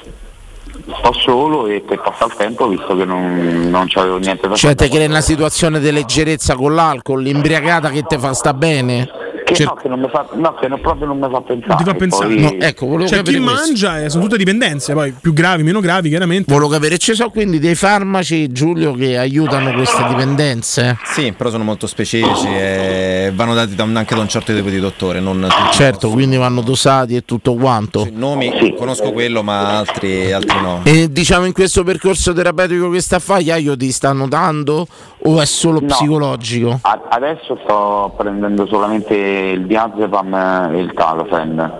sto 0.99 1.13
solo 1.13 1.67
e 1.67 1.81
per 1.81 2.01
passare 2.01 2.31
il 2.33 2.37
tempo 2.37 2.69
visto 2.69 2.97
che 2.97 3.05
non, 3.05 3.69
non 3.71 3.87
c'avevo 3.89 4.19
niente 4.19 4.49
da 4.49 4.55
Cioè, 4.55 4.75
fare. 4.75 4.89
te 4.89 4.95
crei 4.95 5.07
una 5.09 5.21
situazione 5.21 5.81
di 5.81 5.91
leggerezza 5.91 6.55
con 6.55 6.75
l'alcol, 6.75 7.23
l'imbriagata 7.23 7.91
che 7.91 8.03
ti 8.03 8.19
fa 8.19 8.33
sta 8.35 8.53
bene. 8.55 9.09
Che, 9.51 9.57
Cer- 9.57 9.67
no, 9.69 9.75
che 9.75 9.89
non 9.89 9.99
mi 10.01 10.09
fa, 10.09 10.27
no, 10.35 10.55
che 10.55 10.69
non- 10.69 10.81
proprio 10.81 11.07
non 11.09 11.19
mi 11.19 11.29
fa 11.29 11.41
pensare. 11.41 11.77
Ti 11.77 11.85
fa 11.85 11.95
pensare. 11.95 12.35
Poi- 12.35 12.41
No, 12.41 12.55
ecco, 12.65 12.87
volevo 12.87 13.09
Cioè, 13.09 13.19
chi 13.19 13.25
capire 13.33 13.43
questo. 13.43 13.61
mangia 13.67 14.01
eh, 14.01 14.09
sono 14.11 14.23
tutte 14.25 14.37
dipendenze, 14.37 14.93
poi 14.93 15.13
più 15.13 15.33
gravi, 15.33 15.63
meno 15.65 15.81
gravi, 15.81 16.09
chiaramente. 16.09 16.53
Volevo 16.53 16.71
capire, 16.71 16.99
ci 16.99 17.15
sono 17.15 17.31
quindi 17.31 17.59
dei 17.59 17.75
farmaci, 17.75 18.53
Giulio, 18.53 18.93
che 18.95 19.19
aiutano 19.19 19.73
queste 19.73 20.05
dipendenze? 20.07 20.97
Sì, 21.05 21.33
però 21.33 21.51
sono 21.51 21.65
molto 21.65 21.87
specifici 21.89 22.47
e 22.47 23.33
vanno 23.35 23.55
dati 23.55 23.75
da 23.75 23.83
anche 23.93 24.15
da 24.15 24.21
un 24.21 24.29
certo 24.29 24.55
tipo 24.55 24.69
di 24.69 24.79
dottore. 24.79 25.19
Non 25.21 25.41
tutti. 25.41 25.73
Certo, 25.73 26.11
quindi 26.11 26.37
vanno 26.37 26.61
dosati 26.61 27.17
e 27.17 27.25
tutto 27.25 27.55
quanto. 27.55 28.07
Nomi, 28.13 28.75
conosco 28.77 29.11
quello, 29.13 29.43
ma 29.43 29.79
altri, 29.79 30.33
altri 30.33 30.61
no. 30.61 30.81
E 30.85 31.11
diciamo 31.11 31.45
in 31.47 31.53
questo 31.53 31.83
percorso 31.83 32.33
terapeutico 32.33 32.89
che 32.91 33.01
sta 33.01 33.17
a 33.17 33.19
fare, 33.19 33.43
Iaio 33.43 33.77
ti 33.77 33.91
sta 33.91 34.13
notando 34.13 34.87
o 35.25 35.41
è 35.41 35.45
solo 35.47 35.81
No. 35.81 35.87
psicologico? 35.87 36.79
A- 36.83 37.01
adesso 37.09 37.59
sto 37.65 38.15
prendendo 38.17 38.67
solamente 38.67 39.15
il 39.41 39.67
diazepam 39.67 40.71
e 40.73 40.79
il 40.79 40.93
talofen. 40.95 41.73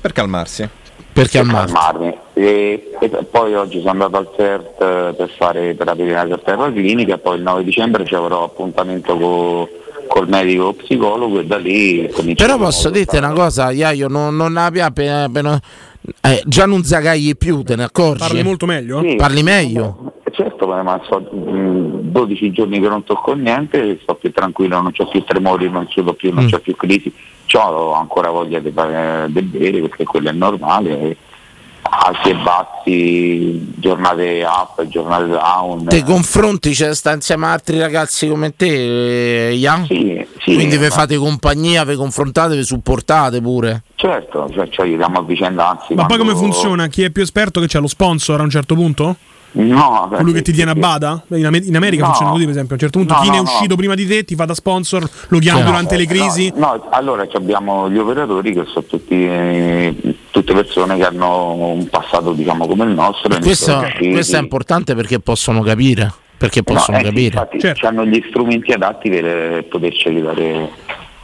Per 0.00 0.12
calmarsi. 0.12 0.68
Per 1.12 1.28
calmarmi. 1.28 2.14
E, 2.34 2.92
e 3.00 3.08
poi 3.30 3.54
oggi 3.54 3.78
sono 3.78 3.90
andato 3.92 4.16
al 4.18 4.28
CERT 4.36 4.82
eh, 4.82 5.14
per 5.16 5.30
fare 5.36 5.74
per 5.74 5.88
aprire 5.88 6.12
la 6.12 6.28
cartella 6.28 6.70
clinica 6.70 7.14
e 7.14 7.18
poi 7.18 7.36
il 7.36 7.42
9 7.42 7.64
dicembre 7.64 8.04
ci 8.04 8.14
avrò 8.14 8.44
appuntamento 8.44 9.16
co- 9.16 9.68
col 10.08 10.28
medico 10.28 10.74
psicologo 10.74 11.40
e 11.40 11.46
da 11.46 11.56
lì. 11.56 12.08
Però 12.36 12.58
posso 12.58 12.90
dirti 12.90 13.16
una 13.16 13.32
cosa, 13.32 13.70
Iaio, 13.70 14.08
non, 14.08 14.36
non 14.36 14.56
abbia 14.56 14.86
appena, 14.86 15.24
appena- 15.24 15.60
eh, 16.20 16.42
già 16.46 16.66
non 16.66 16.84
zagagli 16.84 17.34
più, 17.36 17.62
te 17.62 17.76
ne 17.76 17.84
accorgi? 17.84 18.20
Parli 18.20 18.42
molto 18.42 18.66
meglio? 18.66 19.00
Sì. 19.02 19.16
Parli 19.16 19.42
meglio? 19.42 20.12
Certo, 20.32 20.66
ma 20.66 21.00
so, 21.08 21.20
mh, 21.20 22.10
12 22.10 22.52
giorni 22.52 22.80
che 22.80 22.88
non 22.88 23.04
tocco 23.04 23.34
niente, 23.34 23.98
sto 24.02 24.14
più 24.14 24.30
tranquillo, 24.32 24.80
non 24.80 24.92
ho 24.94 25.08
più 25.08 25.24
tremori, 25.24 25.70
non 25.70 25.86
sudo 25.88 26.12
più, 26.12 26.32
non 26.32 26.48
ho 26.52 26.58
più 26.58 26.76
crisi, 26.76 27.12
ho 27.54 27.92
ancora 27.92 28.30
voglia 28.30 28.58
di 28.58 28.70
fare 28.70 29.26
del 29.30 29.44
bere 29.44 29.80
perché 29.80 30.04
quello 30.04 30.28
è 30.28 30.32
normale, 30.32 31.00
e 31.00 31.16
alti 31.88 32.30
e 32.30 32.34
bassi, 32.34 33.74
giornate 33.78 34.44
up, 34.44 34.86
giornate 34.86 35.26
down. 35.26 35.84
Te 35.86 36.02
confronti, 36.02 36.74
cioè, 36.74 36.94
sta 36.94 37.12
insieme 37.12 37.46
a 37.46 37.52
altri 37.52 37.78
ragazzi 37.78 38.28
come 38.28 38.54
te, 38.54 39.48
eh, 39.48 39.54
Ian? 39.54 39.86
sì, 39.86 40.26
Quindi 40.44 40.76
vi 40.76 40.88
fate 40.88 41.16
compagnia, 41.16 41.84
vi 41.84 41.96
confrontate, 41.96 42.56
vi 42.56 42.64
supportate 42.64 43.40
pure. 43.40 43.82
Certo, 43.94 44.48
cioè, 44.52 44.68
ci 44.68 44.80
aiutiamo 44.80 45.18
a 45.18 45.22
vicenda, 45.22 45.70
anzi. 45.70 45.94
Ma 45.94 46.06
poi 46.06 46.18
come 46.18 46.34
funziona? 46.34 46.86
Chi 46.88 47.02
è 47.02 47.10
più 47.10 47.22
esperto 47.22 47.60
che 47.60 47.66
c'è 47.66 47.80
lo 47.80 47.88
sponsor 47.88 48.40
a 48.40 48.42
un 48.42 48.50
certo 48.50 48.74
punto? 48.74 49.16
No, 49.58 50.08
Colui 50.14 50.32
che 50.34 50.42
ti 50.42 50.52
tiene 50.52 50.72
a 50.72 50.74
bada? 50.74 51.22
In, 51.28 51.46
Ame- 51.46 51.62
in 51.64 51.76
America 51.76 52.02
No. 52.02 52.08
funziona 52.08 52.32
così, 52.32 52.42
per 52.44 52.52
esempio. 52.52 52.70
A 52.72 52.74
un 52.74 52.80
certo 52.80 52.98
punto 52.98 53.14
No, 53.14 53.20
chi 53.20 53.28
ne 53.30 53.34
è 53.34 53.38
no, 53.38 53.42
uscito 53.44 53.76
prima 53.76 53.94
di 53.94 54.06
te 54.06 54.24
ti 54.24 54.34
fa 54.34 54.44
da 54.44 54.54
sponsor, 54.54 55.08
lo 55.28 55.38
chiama 55.38 55.60
No, 55.60 55.66
durante 55.66 55.96
le 55.96 56.02
eh, 56.02 56.06
crisi. 56.06 56.52
No, 56.54 56.66
no, 56.74 56.86
allora 56.90 57.26
ci 57.26 57.36
abbiamo 57.36 57.88
gli 57.90 57.96
operatori 57.96 58.52
che 58.52 58.64
sono 58.66 58.84
tutti, 58.84 59.14
eh, 59.26 59.94
tutte 60.30 60.52
persone 60.52 60.96
che 60.96 61.04
hanno 61.06 61.52
un 61.52 61.88
passato 61.88 62.32
diciamo 62.32 62.66
come 62.66 62.84
il 62.84 62.90
nostro. 62.90 63.34
Questo, 63.38 63.82
questo 63.98 64.36
è 64.36 64.40
importante 64.40 64.94
perché 64.94 65.20
possono 65.20 65.62
capire. 65.62 66.12
Perché 66.36 66.62
possono 66.62 66.98
No, 66.98 67.02
eh, 67.02 67.06
capire. 67.06 67.48
Infatti 67.50 67.86
hanno 67.86 68.04
gli 68.04 68.22
strumenti 68.28 68.72
adatti 68.72 69.08
per 69.08 69.24
eh, 69.24 69.62
poterci 69.70 70.08
aiutare 70.08 70.70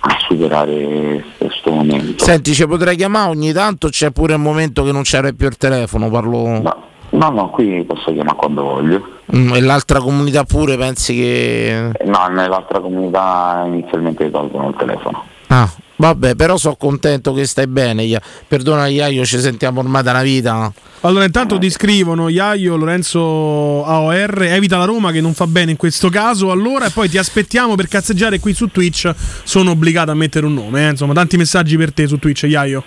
a 0.04 0.16
superare 0.26 1.22
questo 1.36 1.70
momento. 1.70 2.24
Senti, 2.24 2.54
ci 2.54 2.66
potrei 2.66 2.96
chiamare 2.96 3.28
ogni 3.28 3.52
tanto, 3.52 3.88
c'è 3.90 4.10
pure 4.10 4.32
il 4.32 4.40
momento 4.40 4.82
che 4.84 4.90
non 4.90 5.02
c'era 5.02 5.30
più 5.32 5.46
il 5.46 5.56
telefono, 5.58 6.08
parlo... 6.08 6.90
No, 7.12 7.28
no, 7.30 7.50
qui 7.50 7.84
posso 7.84 8.10
chiamare 8.12 8.36
quando 8.36 8.62
voglio. 8.62 9.06
Mm, 9.36 9.54
e 9.54 9.60
l'altra 9.60 10.00
comunità 10.00 10.44
pure 10.44 10.76
pensi 10.78 11.14
che... 11.14 11.90
Eh, 11.92 12.04
No, 12.06 12.26
nell'altra 12.28 12.80
comunità 12.80 13.64
inizialmente 13.66 14.30
tolgono 14.30 14.68
il 14.70 14.74
telefono. 14.78 15.24
Ah, 15.48 15.70
vabbè, 15.96 16.34
però 16.34 16.56
sono 16.56 16.76
contento 16.76 17.34
che 17.34 17.44
stai 17.44 17.66
bene. 17.66 18.02
Ia- 18.04 18.20
Perdona 18.48 18.86
Iaio, 18.86 19.24
ci 19.26 19.38
sentiamo 19.38 19.80
ormai 19.80 20.02
da 20.02 20.12
una 20.12 20.22
vita. 20.22 20.72
Allora, 21.02 21.24
intanto 21.24 21.58
ti 21.58 21.68
scrivono 21.68 22.28
Iaio, 22.28 22.76
Lorenzo 22.76 23.84
AOR, 23.84 24.42
evita 24.44 24.78
la 24.78 24.84
Roma 24.86 25.10
che 25.12 25.20
non 25.20 25.34
fa 25.34 25.46
bene 25.46 25.72
in 25.72 25.76
questo 25.76 26.08
caso. 26.08 26.50
Allora, 26.50 26.86
e 26.86 26.90
poi 26.90 27.10
ti 27.10 27.18
aspettiamo 27.18 27.74
per 27.74 27.88
cazzeggiare 27.88 28.40
qui 28.40 28.54
su 28.54 28.68
Twitch. 28.68 29.12
Sono 29.44 29.72
obbligato 29.72 30.10
a 30.10 30.14
mettere 30.14 30.46
un 30.46 30.54
nome. 30.54 30.86
eh. 30.86 30.90
Insomma, 30.90 31.12
tanti 31.12 31.36
messaggi 31.36 31.76
per 31.76 31.92
te 31.92 32.06
su 32.06 32.18
Twitch, 32.18 32.44
Iaio. 32.44 32.82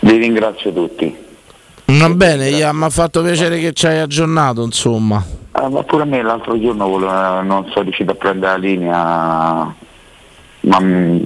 Vi 0.00 0.16
ringrazio 0.16 0.72
tutti. 0.72 1.26
Va 1.90 2.10
bene, 2.10 2.50
mi 2.50 2.84
ha 2.84 2.90
fatto 2.90 3.22
piacere 3.22 3.58
che 3.58 3.72
ci 3.72 3.86
hai 3.86 3.98
aggiornato, 3.98 4.62
insomma. 4.62 5.24
Ah, 5.52 5.70
ma 5.70 5.82
pure 5.82 6.02
a 6.02 6.04
me 6.04 6.22
l'altro 6.22 6.60
giorno 6.60 6.86
volevo- 6.86 7.40
non 7.40 7.64
sono 7.70 7.84
riuscito 7.84 8.12
a 8.12 8.14
prendere 8.14 8.52
la 8.52 8.58
linea, 8.58 9.74
ma 10.60 10.80
mi 10.80 11.24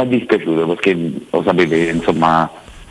è 0.00 0.06
dispiaciuto 0.06 0.66
perché 0.66 1.12
lo 1.30 1.42
sapete, 1.44 1.90
insomma, 1.90 2.50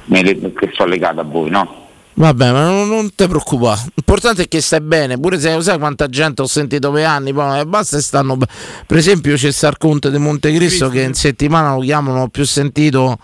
che 0.09 0.71
sono 0.73 0.89
legato 0.89 1.19
a 1.19 1.23
voi, 1.23 1.49
no? 1.49 1.81
Vabbè, 2.15 2.51
ma 2.51 2.63
non, 2.63 2.87
non 2.87 3.13
ti 3.13 3.27
preoccupare. 3.27 3.81
L'importante 3.95 4.43
è 4.43 4.47
che 4.47 4.61
stai 4.61 4.81
bene. 4.81 5.19
Pure 5.19 5.39
se 5.39 5.59
sai 5.61 5.79
quanta 5.79 6.07
gente 6.07 6.43
ho 6.43 6.47
sentito 6.47 6.91
per 6.91 7.05
anni, 7.05 7.33
poi 7.33 7.59
eh, 7.59 7.65
basta 7.65 7.97
e 7.97 8.01
stanno. 8.01 8.37
Per 8.37 8.97
esempio, 8.97 9.35
c'è 9.35 9.51
Star 9.51 9.77
Conte 9.77 10.11
di 10.11 10.17
Montecristo 10.17 10.89
che 10.89 11.01
in 11.01 11.13
settimana 11.13 11.73
lo 11.73 11.81
chiamano, 11.81 12.13
non 12.13 12.23
ho 12.23 12.27
più 12.29 12.45
sentito. 12.45 13.17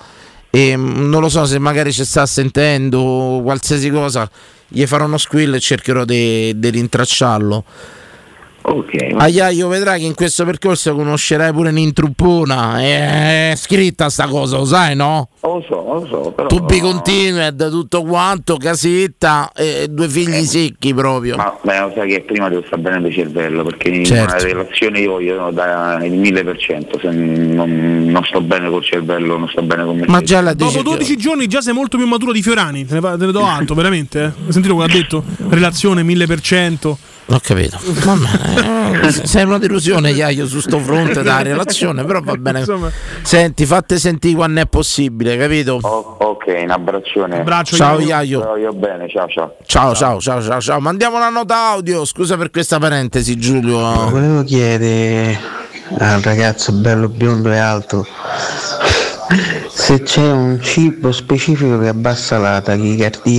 E 0.49 0.75
mm, 0.75 1.09
non 1.09 1.21
lo 1.21 1.29
so 1.29 1.45
se 1.45 1.59
magari 1.59 1.91
ci 1.93 2.03
sta 2.05 2.25
sentendo 2.25 3.39
qualsiasi 3.43 3.89
cosa. 3.89 4.29
Gli 4.67 4.85
farò 4.85 5.05
uno 5.05 5.17
squill 5.17 5.55
e 5.55 5.59
cercherò 5.59 6.05
di 6.05 6.57
di 6.57 6.69
rintracciarlo. 6.69 7.63
Ok. 8.71 9.15
Aiaio, 9.17 9.67
vedrai 9.67 9.99
che 9.99 10.05
in 10.05 10.13
questo 10.13 10.45
percorso 10.45 10.93
conoscerai 10.93 11.51
pure 11.51 11.69
un'intruppona. 11.69 12.79
È 12.79 13.53
scritta 13.55 14.09
sta 14.09 14.27
cosa, 14.27 14.57
lo 14.57 14.65
sai, 14.65 14.95
no? 14.95 15.29
Lo 15.41 15.63
so, 15.67 15.75
lo 15.75 16.05
so, 16.07 16.31
però... 16.31 16.47
Tubi 16.47 16.79
continued, 16.79 17.69
tutto 17.69 18.03
quanto, 18.03 18.57
casetta 18.57 19.51
e 19.55 19.87
due 19.89 20.07
figli 20.07 20.43
secchi 20.43 20.93
proprio. 20.93 21.35
Ma 21.35 21.57
beh, 21.61 21.79
lo 21.79 21.91
sai 21.95 22.09
che 22.09 22.21
prima 22.21 22.47
devo 22.49 22.63
stare 22.67 22.81
bene 22.81 23.01
del 23.01 23.13
cervello, 23.13 23.63
perché 23.63 23.89
in 23.89 24.05
Certo. 24.05 24.33
una 24.35 24.43
relazione 24.43 24.99
io 24.99 25.11
voglio 25.11 25.49
dare 25.51 26.05
il 26.07 26.19
1000%, 26.19 26.99
se 26.99 27.09
non, 27.09 28.05
non 28.05 28.23
sto 28.25 28.41
bene 28.41 28.69
col 28.69 28.83
cervello, 28.83 29.37
non 29.37 29.47
sto 29.49 29.61
bene 29.63 29.83
con 29.83 29.97
me 29.97 30.05
Ma 30.07 30.21
già 30.21 30.41
la 30.41 30.53
Dopo 30.53 30.81
12 30.81 31.17
giorni 31.17 31.47
già 31.47 31.61
sei 31.61 31.73
molto 31.73 31.97
più 31.97 32.05
maturo 32.05 32.31
di 32.31 32.41
Fiorani. 32.41 32.85
Te 32.85 32.99
ne, 32.99 33.01
te 33.01 33.25
ne 33.25 33.31
do 33.31 33.45
atto, 33.47 33.73
veramente. 33.73 34.19
Eh? 34.19 34.25
Hai 34.25 34.51
sentito 34.51 34.75
quello 34.75 34.89
che 34.89 34.97
ha 34.97 35.01
detto? 35.01 35.23
Relazione 35.49 36.03
1000%. 36.03 36.95
Ho 37.31 37.39
capito. 37.41 37.77
Eh, 37.77 39.11
sei 39.25 39.43
una 39.43 39.59
delusione, 39.59 40.11
Iaio, 40.11 40.47
su 40.47 40.59
sto 40.59 40.79
fronte 40.79 41.21
della 41.21 41.41
relazione, 41.41 42.03
però 42.03 42.21
va 42.21 42.35
bene. 42.35 42.59
Insomma. 42.59 42.91
Senti, 43.21 43.65
fatte 43.65 43.99
sentire 43.99 44.35
quando 44.35 44.61
è 44.61 44.65
possibile, 44.65 45.37
capito? 45.37 45.77
Oh, 45.81 46.17
ok, 46.19 46.59
un 46.63 46.71
abbraccione. 46.71 47.43
Ciao 47.63 47.99
Iaio. 47.99 48.41
Ciao, 48.41 48.55
io 48.55 48.73
bene, 48.73 49.07
ciao 49.09 49.27
ciao. 49.27 49.55
Ciao, 49.65 49.93
ciao, 49.93 50.19
ciao, 50.19 50.41
ciao, 50.41 50.59
ciao. 50.59 50.79
Mandiamo 50.79 51.17
una 51.17 51.29
nota 51.29 51.69
audio. 51.69 52.03
Scusa 52.05 52.35
per 52.35 52.49
questa 52.49 52.79
parentesi, 52.79 53.37
Giulio. 53.37 53.77
Volevo 54.09 54.43
chiedere 54.43 55.37
al 55.99 56.21
ragazzo 56.21 56.71
bello 56.71 57.09
biondo 57.09 57.51
e 57.51 57.57
alto 57.57 58.05
se 59.67 60.01
c'è 60.01 60.31
un 60.31 60.59
cibo 60.61 61.11
specifico 61.11 61.79
che 61.79 61.87
abbassa 61.87 62.37
la 62.37 62.61
tachicardia. 62.61 63.38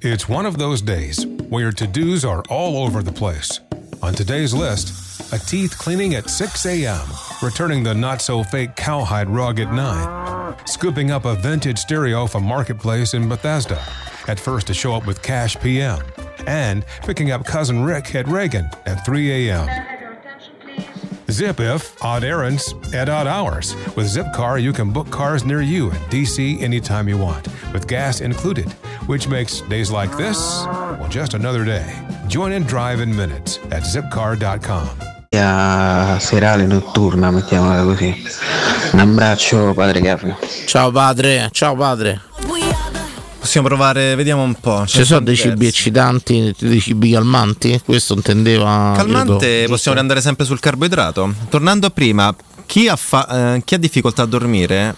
It's 0.00 0.28
one 0.28 0.46
of 0.46 0.58
those 0.58 0.80
days 0.80 1.26
where 1.48 1.72
to 1.72 1.86
dos 1.88 2.24
are 2.24 2.44
all 2.48 2.84
over 2.84 3.02
the 3.02 3.10
place. 3.10 3.58
On 4.00 4.14
today's 4.14 4.54
list, 4.54 5.32
a 5.32 5.38
teeth 5.40 5.76
cleaning 5.76 6.14
at 6.14 6.30
6 6.30 6.66
a.m., 6.66 7.04
returning 7.42 7.82
the 7.82 7.94
not 7.94 8.22
so 8.22 8.44
fake 8.44 8.76
cowhide 8.76 9.28
rug 9.28 9.58
at 9.58 9.72
9, 9.72 10.56
scooping 10.68 11.10
up 11.10 11.24
a 11.24 11.34
vintage 11.34 11.78
stereo 11.78 12.28
from 12.28 12.44
Marketplace 12.44 13.14
in 13.14 13.28
Bethesda, 13.28 13.82
at 14.28 14.38
first 14.38 14.68
to 14.68 14.74
show 14.74 14.94
up 14.94 15.04
with 15.04 15.20
Cash 15.20 15.58
PM, 15.58 16.00
and 16.46 16.84
picking 17.02 17.32
up 17.32 17.44
cousin 17.44 17.82
Rick 17.82 18.14
at 18.14 18.28
Reagan 18.28 18.70
at 18.86 19.04
3 19.04 19.48
a.m. 19.48 19.97
Zip 21.30 21.60
if 21.60 22.02
odd 22.02 22.24
errands 22.24 22.74
at 22.94 23.08
odd 23.08 23.26
hours. 23.26 23.74
With 23.96 24.06
Zipcar, 24.06 24.60
you 24.62 24.72
can 24.72 24.90
book 24.90 25.10
cars 25.10 25.44
near 25.44 25.60
you 25.60 25.90
in 25.90 25.96
DC 26.08 26.62
anytime 26.62 27.08
you 27.08 27.18
want, 27.18 27.48
with 27.72 27.86
gas 27.86 28.20
included, 28.20 28.70
which 29.06 29.28
makes 29.28 29.60
days 29.62 29.90
like 29.90 30.16
this, 30.16 30.38
well, 30.64 31.08
just 31.10 31.34
another 31.34 31.64
day. 31.64 31.86
Join 32.28 32.52
and 32.52 32.66
drive 32.66 33.00
in 33.00 33.14
minutes 33.14 33.58
at 33.70 33.82
zipcar.com. 33.82 34.88
serale 36.18 36.66
notturna, 36.66 37.30
mettiamola 37.30 37.82
così. 37.84 38.14
Un 38.92 39.00
abbraccio 39.00 39.74
padre 39.74 40.00
Capri. 40.00 40.34
Ciao 40.66 40.90
padre, 40.90 41.48
ciao 41.52 41.76
padre. 41.76 42.27
Possiamo 43.48 43.68
provare, 43.68 44.14
vediamo 44.14 44.42
un 44.42 44.52
po'. 44.56 44.84
Ci 44.86 45.06
sono 45.06 45.20
dei 45.20 45.34
cibi 45.34 45.66
eccitanti, 45.66 46.54
dei 46.58 46.80
cibi 46.82 47.12
calmanti? 47.12 47.80
Questo 47.82 48.12
intendeva. 48.12 48.92
Calmante 48.94 49.38
credo, 49.38 49.68
possiamo 49.68 49.96
riandare 49.96 50.20
sempre 50.20 50.44
sul 50.44 50.60
carboidrato. 50.60 51.32
Tornando 51.48 51.86
a 51.86 51.90
prima, 51.90 52.36
chi 52.66 52.88
ha, 52.88 52.96
fa- 52.96 53.54
eh, 53.54 53.62
chi 53.64 53.74
ha 53.74 53.78
difficoltà 53.78 54.24
a 54.24 54.26
dormire 54.26 54.94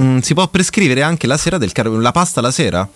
mm, 0.00 0.18
si 0.18 0.34
può 0.34 0.48
prescrivere 0.48 1.02
anche 1.02 1.28
la 1.28 1.36
sera 1.36 1.58
del 1.58 1.70
carbo- 1.70 2.00
la 2.00 2.10
pasta 2.10 2.40
la 2.40 2.50
sera. 2.50 2.88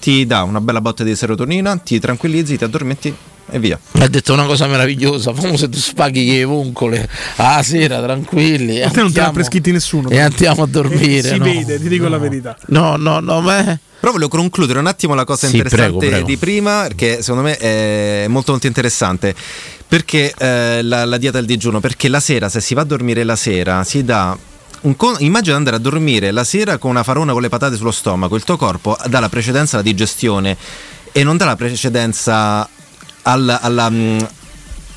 Ti 0.00 0.26
dà 0.26 0.42
una 0.42 0.60
bella 0.60 0.80
botta 0.80 1.04
di 1.04 1.14
serotonina, 1.14 1.76
ti 1.76 2.00
tranquillizzi, 2.00 2.58
ti 2.58 2.64
addormenti 2.64 3.14
e 3.50 3.58
via. 3.58 3.78
Ha 3.98 4.08
detto 4.08 4.32
una 4.32 4.44
cosa 4.44 4.66
meravigliosa, 4.66 5.32
famo 5.32 5.56
se 5.56 5.68
tu 5.68 5.78
spaghi 5.78 6.26
che 6.26 6.44
voncole 6.44 7.08
alla 7.36 7.62
sera 7.62 8.00
tranquilli. 8.02 8.82
A 8.82 8.88
te 8.88 8.88
non 8.88 8.92
te 8.92 9.00
l'ha 9.00 9.04
andiamo- 9.26 9.32
prescritti 9.32 9.70
nessuno. 9.72 10.08
E 10.08 10.18
andiamo 10.18 10.62
a 10.62 10.66
dormire. 10.66 11.18
Eh, 11.28 11.32
si 11.32 11.38
no. 11.38 11.44
vede, 11.44 11.80
ti 11.80 11.88
dico 11.88 12.08
la 12.08 12.18
verità. 12.18 12.56
No, 12.66 12.96
no, 12.96 13.20
no, 13.20 13.40
beh. 13.42 13.78
Però 14.00 14.12
volevo 14.12 14.28
concludere 14.30 14.78
un 14.78 14.86
attimo 14.86 15.14
la 15.14 15.24
cosa 15.24 15.46
Sì, 15.46 15.56
interessante 15.56 15.96
prego, 15.96 16.10
prego. 16.12 16.26
di 16.26 16.36
prima, 16.36 16.88
che 16.94 17.18
secondo 17.22 17.42
me 17.48 17.56
è 17.56 18.26
molto 18.28 18.50
molto 18.52 18.66
interessante. 18.66 19.34
Perché 19.86 20.34
eh, 20.36 20.82
la, 20.82 21.04
la 21.04 21.16
dieta 21.16 21.38
del 21.38 21.46
digiuno? 21.46 21.80
Perché 21.80 22.08
la 22.08 22.20
sera, 22.20 22.48
se 22.48 22.60
si 22.60 22.74
va 22.74 22.82
a 22.82 22.84
dormire 22.84 23.24
la 23.24 23.36
sera, 23.36 23.82
si 23.84 24.04
dà. 24.04 24.36
Un 24.82 24.96
con- 24.96 25.16
immagina 25.20 25.56
andare 25.56 25.76
a 25.76 25.78
dormire 25.78 26.30
la 26.32 26.44
sera 26.44 26.76
con 26.76 26.90
una 26.90 27.02
farona 27.02 27.32
con 27.32 27.40
le 27.40 27.48
patate 27.48 27.76
sullo 27.76 27.90
stomaco, 27.92 28.36
il 28.36 28.44
tuo 28.44 28.58
corpo 28.58 28.94
dà 29.06 29.18
la 29.20 29.30
precedenza 29.30 29.76
alla 29.76 29.84
digestione 29.84 30.54
e 31.10 31.24
non 31.24 31.38
dà 31.38 31.46
la 31.46 31.56
precedenza 31.56 32.68
alla, 33.24 33.60
alla, 33.60 33.90
mh, 33.90 34.28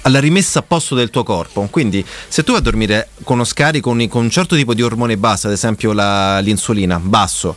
alla 0.04 0.20
rimessa 0.20 0.60
a 0.60 0.62
posto 0.62 0.95
del 0.95 1.10
tuo 1.10 1.24
corpo. 1.24 1.68
Quindi, 1.70 2.06
se 2.28 2.44
tu 2.44 2.52
vai 2.52 2.62
a 2.62 2.64
dormire 2.64 3.10
con 3.24 3.36
uno 3.36 3.44
scarico 3.45 3.90
con, 3.90 4.24
un 4.24 4.30
certo 4.30 4.56
tipo 4.56 4.74
di 4.74 4.82
ormone 4.82 5.18
basso, 5.18 5.48
ad 5.48 5.54
esempio 5.54 5.91
la- 5.91 6.40
l'insulina, 6.40 6.98
basso, 6.99 7.56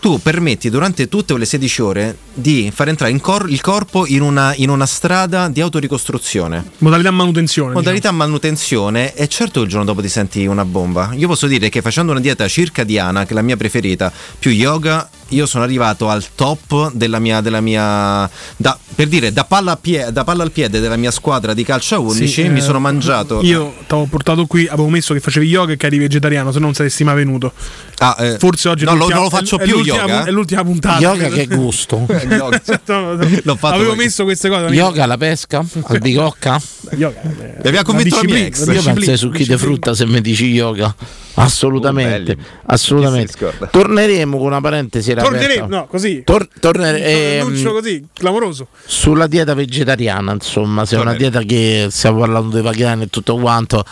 tu 0.00 0.18
permetti 0.18 0.70
durante 0.70 1.08
tutte 1.08 1.32
quelle 1.32 1.44
16 1.44 1.82
ore 1.82 2.16
di 2.32 2.72
far 2.74 2.88
entrare 2.88 3.14
cor- 3.20 3.50
il 3.50 3.60
corpo 3.60 4.06
in 4.06 4.22
una, 4.22 4.54
in 4.56 4.70
una 4.70 4.86
strada 4.86 5.48
di 5.48 5.60
autoricostruzione. 5.60 6.70
Modalità 6.78 7.10
manutenzione. 7.10 7.74
Modalità 7.74 8.10
manutenzione 8.10 9.14
e 9.14 9.28
certo 9.28 9.60
il 9.60 9.68
giorno 9.68 9.84
dopo 9.84 10.00
ti 10.00 10.08
senti 10.08 10.46
una 10.46 10.64
bomba. 10.64 11.10
Io 11.12 11.28
posso 11.28 11.46
dire 11.46 11.68
che 11.68 11.82
facendo 11.82 12.12
una 12.12 12.20
dieta 12.20 12.48
circadiana, 12.48 13.26
che 13.26 13.32
è 13.32 13.34
la 13.34 13.42
mia 13.42 13.58
preferita, 13.58 14.10
più 14.38 14.50
yoga, 14.50 15.06
io 15.30 15.46
sono 15.46 15.64
arrivato 15.64 16.08
al 16.08 16.24
top 16.34 16.92
della 16.92 17.18
mia, 17.18 17.40
della 17.40 17.60
mia 17.60 18.28
da- 18.56 18.78
per 18.94 19.08
dire 19.08 19.32
da 19.32 19.44
palla, 19.44 19.76
pie- 19.76 20.10
da 20.12 20.24
palla 20.24 20.42
al 20.42 20.50
piede 20.50 20.80
della 20.80 20.96
mia 20.96 21.10
squadra 21.10 21.54
di 21.54 21.64
calcio 21.64 21.94
a 21.96 21.98
11 21.98 22.26
Sì, 22.28 22.48
mi 22.48 22.58
eh, 22.58 22.62
sono 22.62 22.78
mangiato 22.80 23.40
Io 23.42 23.72
ti 23.78 23.84
avevo 23.92 24.06
portato 24.08 24.46
qui, 24.46 24.66
avevo 24.66 24.88
messo 24.88 25.14
che 25.14 25.20
facevi 25.20 25.46
yoga 25.46 25.72
e 25.72 25.76
che 25.76 25.86
eri 25.86 25.98
vegetariano, 25.98 26.52
se 26.52 26.58
no 26.58 26.66
non 26.66 26.74
saresti 26.74 27.02
mai 27.04 27.14
venuto. 27.16 27.52
Ah, 27.98 28.16
eh, 28.20 28.38
Forse 28.38 28.68
oggi 28.68 28.84
è 28.84 28.86
no, 28.86 28.94
l'ultima- 28.94 29.14
non 29.20 29.24
lo 29.24 29.30
faccio 29.30 29.58
è 29.58 29.64
più 29.64 29.76
l'ultima 29.76 29.96
yoga, 29.96 30.12
pun- 30.14 30.22
eh. 30.26 30.28
È 30.28 30.32
l'ultima 30.32 30.64
puntata. 30.64 30.98
Yoga 31.00 31.28
che 31.28 31.46
gusto. 31.46 32.06
No, 32.30 32.48
no, 32.86 33.12
L'ho 33.42 33.56
fatto 33.56 33.74
Avevo 33.74 33.90
perché- 33.90 33.94
messo 34.04 34.24
queste 34.24 34.48
cose. 34.48 34.66
Yoga 34.74 35.04
alla 35.04 35.16
pesca? 35.16 35.64
Al 35.82 35.98
bicocca? 35.98 36.60
Yoga. 36.96 37.20
Mi 37.22 37.52
aveva 37.68 37.82
convinto 37.82 38.16
la 38.16 38.22
mia 38.24 38.44
ex. 38.46 38.64
la 38.64 38.72
Io 38.74 38.82
penso 38.82 39.10
ai 39.10 39.16
succhi 39.16 39.44
di 39.46 39.56
frutta 39.56 39.94
se 39.94 40.06
mi 40.06 40.20
dici 40.20 40.46
yoga. 40.46 40.94
Assolutamente. 41.34 42.36
Assolutamente. 42.66 43.32
Torneremo 43.70 44.36
con 44.36 44.46
una 44.46 44.60
parentesi 44.60 45.14
Torneremo, 45.14 45.66
no, 45.66 45.86
così. 45.86 46.22
Tor- 46.24 46.48
tornere- 46.60 47.02
ehm, 47.04 47.46
Annuncio 47.46 47.72
così, 47.72 48.04
clamoroso. 48.12 48.68
sulla 48.84 49.26
dieta 49.26 49.54
vegetariana, 49.54 50.32
insomma, 50.32 50.84
se 50.84 50.96
è 50.96 51.00
una 51.00 51.14
dieta 51.14 51.40
che 51.42 51.88
stiamo 51.90 52.20
parlando 52.20 52.54
dei 52.54 52.62
vegani 52.62 53.04
e 53.04 53.06
tutto 53.08 53.36
quanto, 53.36 53.84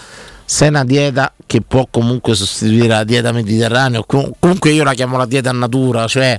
se 0.44 0.66
è 0.66 0.68
una 0.68 0.84
dieta 0.84 1.32
che 1.46 1.60
può 1.62 1.86
comunque 1.90 2.34
sostituire 2.34 2.88
la 2.88 3.04
dieta 3.04 3.32
mediterranea, 3.32 4.00
o 4.00 4.04
com- 4.04 4.32
comunque 4.38 4.70
io 4.70 4.84
la 4.84 4.94
chiamo 4.94 5.16
la 5.16 5.26
dieta 5.26 5.52
natura, 5.52 6.06
cioè 6.06 6.38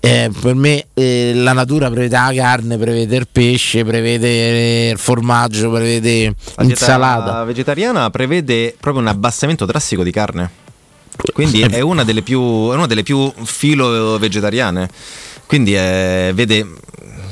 eh, 0.00 0.30
per 0.40 0.54
me 0.54 0.86
eh, 0.94 1.32
la 1.34 1.52
natura 1.52 1.90
prevede 1.90 2.16
la 2.16 2.32
carne, 2.34 2.78
prevede 2.78 3.16
il 3.16 3.28
pesce, 3.30 3.84
prevede 3.84 4.88
il 4.90 4.98
formaggio, 4.98 5.70
prevede 5.70 6.24
La 6.24 6.32
dieta 6.32 6.62
l'insalata. 6.62 7.44
vegetariana 7.44 8.08
prevede 8.08 8.74
proprio 8.80 9.02
un 9.02 9.08
abbassamento 9.08 9.66
drastico 9.66 10.02
di 10.02 10.10
carne. 10.10 10.50
Quindi 11.34 11.60
è 11.60 11.80
una 11.80 12.02
delle 12.02 12.22
più, 12.22 12.40
è 12.70 12.74
una 12.74 12.86
delle 12.86 13.02
più 13.02 13.30
filo 13.44 14.16
vegetariane. 14.18 14.88
Quindi 15.46 15.74
eh, 15.76 16.32
vede, 16.34 16.66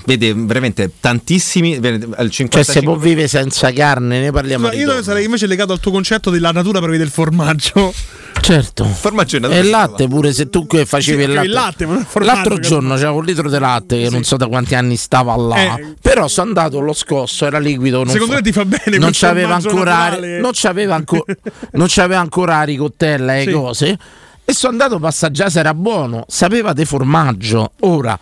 vede 0.09 0.33
veramente 0.35 0.91
tantissimi. 1.01 1.75
al 1.77 1.83
Cioè 1.83 2.29
55 2.31 2.65
se 2.65 2.83
può 2.83 2.97
vivere 2.97 3.29
senza 3.29 3.71
carne, 3.73 4.21
ne 4.21 4.31
parliamo 4.33 4.65
Ma 4.67 4.71
di 4.71 4.79
io 4.79 4.87
dopo. 4.87 5.03
sarei 5.03 5.27
invece 5.27 5.47
legato 5.47 5.73
al 5.75 5.81
tuo 5.81 5.91
concetto 5.93 6.31
della 6.31 6.51
natura 6.51 6.81
prevede 6.81 7.05
il 7.05 7.11
formaggio. 7.11 7.93
Certo. 8.41 8.85
Formaggio 8.85 9.37
è 9.37 9.51
E 9.57 9.59
il 9.61 9.69
latte 9.69 10.09
pure 10.09 10.33
se 10.33 10.49
tu 10.49 10.67
che 10.67 10.87
facevi 10.87 11.25
Sì, 11.25 11.29
il 11.29 11.35
latte. 11.53 11.85
il 11.85 11.91
latte, 11.91 12.25
L'altro 12.25 12.59
giorno 12.59 12.95
c'era 12.95 13.11
un 13.11 13.25
litro 13.25 13.51
di 13.51 13.59
latte 13.59 13.99
che 14.01 14.09
non 14.11 14.23
so 14.25 14.37
da 14.37 14.47
quanti 14.47 14.75
anni 14.75 14.97
stava 14.97 15.37
là. 15.37 15.77
Eh. 15.77 15.95
Però 16.01 16.27
sono 16.29 16.47
andato 16.49 16.81
lo 16.81 16.93
scosso, 16.95 17.45
era 17.45 17.59
liquido. 17.59 17.99
Non 18.05 18.13
Secondo 18.13 18.35
fa- 18.35 18.41
te 18.41 18.45
ti 18.51 18.53
fa 18.53 18.65
bene 18.65 18.97
Non 18.97 19.11
c'aveva 19.13 19.55
ancora, 19.57 20.17
non 20.41 20.51
c'aveva 20.55 20.95
ancora, 20.95 21.25
non 21.73 21.87
c'aveva 21.91 22.21
ancora 22.21 22.57
la 22.59 22.63
ricottella 22.63 23.37
e 23.39 23.43
Sì. 23.43 23.51
cose. 23.51 23.99
E 24.45 24.55
sono 24.55 24.73
andato 24.73 24.95
a 24.95 24.99
passaggiare 25.01 25.51
se 25.51 25.59
era 25.59 25.75
buono. 25.75 26.25
Sapeva 26.27 26.73
di 26.73 26.87
formaggio. 26.87 27.73
Ora. 27.81 28.19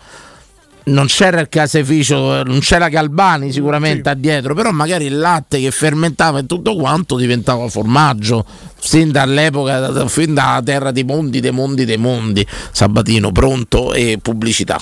Non 0.87 1.07
c'era 1.07 1.41
il 1.41 1.49
caseificio, 1.49 2.43
non 2.43 2.59
c'era 2.59 2.87
Galbani 2.87 3.51
sicuramente 3.51 4.09
addietro, 4.09 4.53
però 4.53 4.71
magari 4.71 5.05
il 5.05 5.17
latte 5.17 5.59
che 5.59 5.69
fermentava 5.69 6.39
e 6.39 6.45
tutto 6.45 6.75
quanto 6.77 7.17
diventava 7.17 7.67
formaggio, 7.67 8.45
sin 8.79 9.11
dall'epoca, 9.11 9.79
da- 9.79 10.07
fin 10.07 10.33
dalla 10.33 10.61
terra 10.63 10.91
dei 10.91 11.03
mondi, 11.03 11.41
dei 11.41 11.51
mondi, 11.51 11.83
dei 11.83 11.97
mondi. 11.97 12.45
Sabatino 12.71 13.33
pronto 13.33 13.93
e 13.93 14.17
pubblicità. 14.21 14.81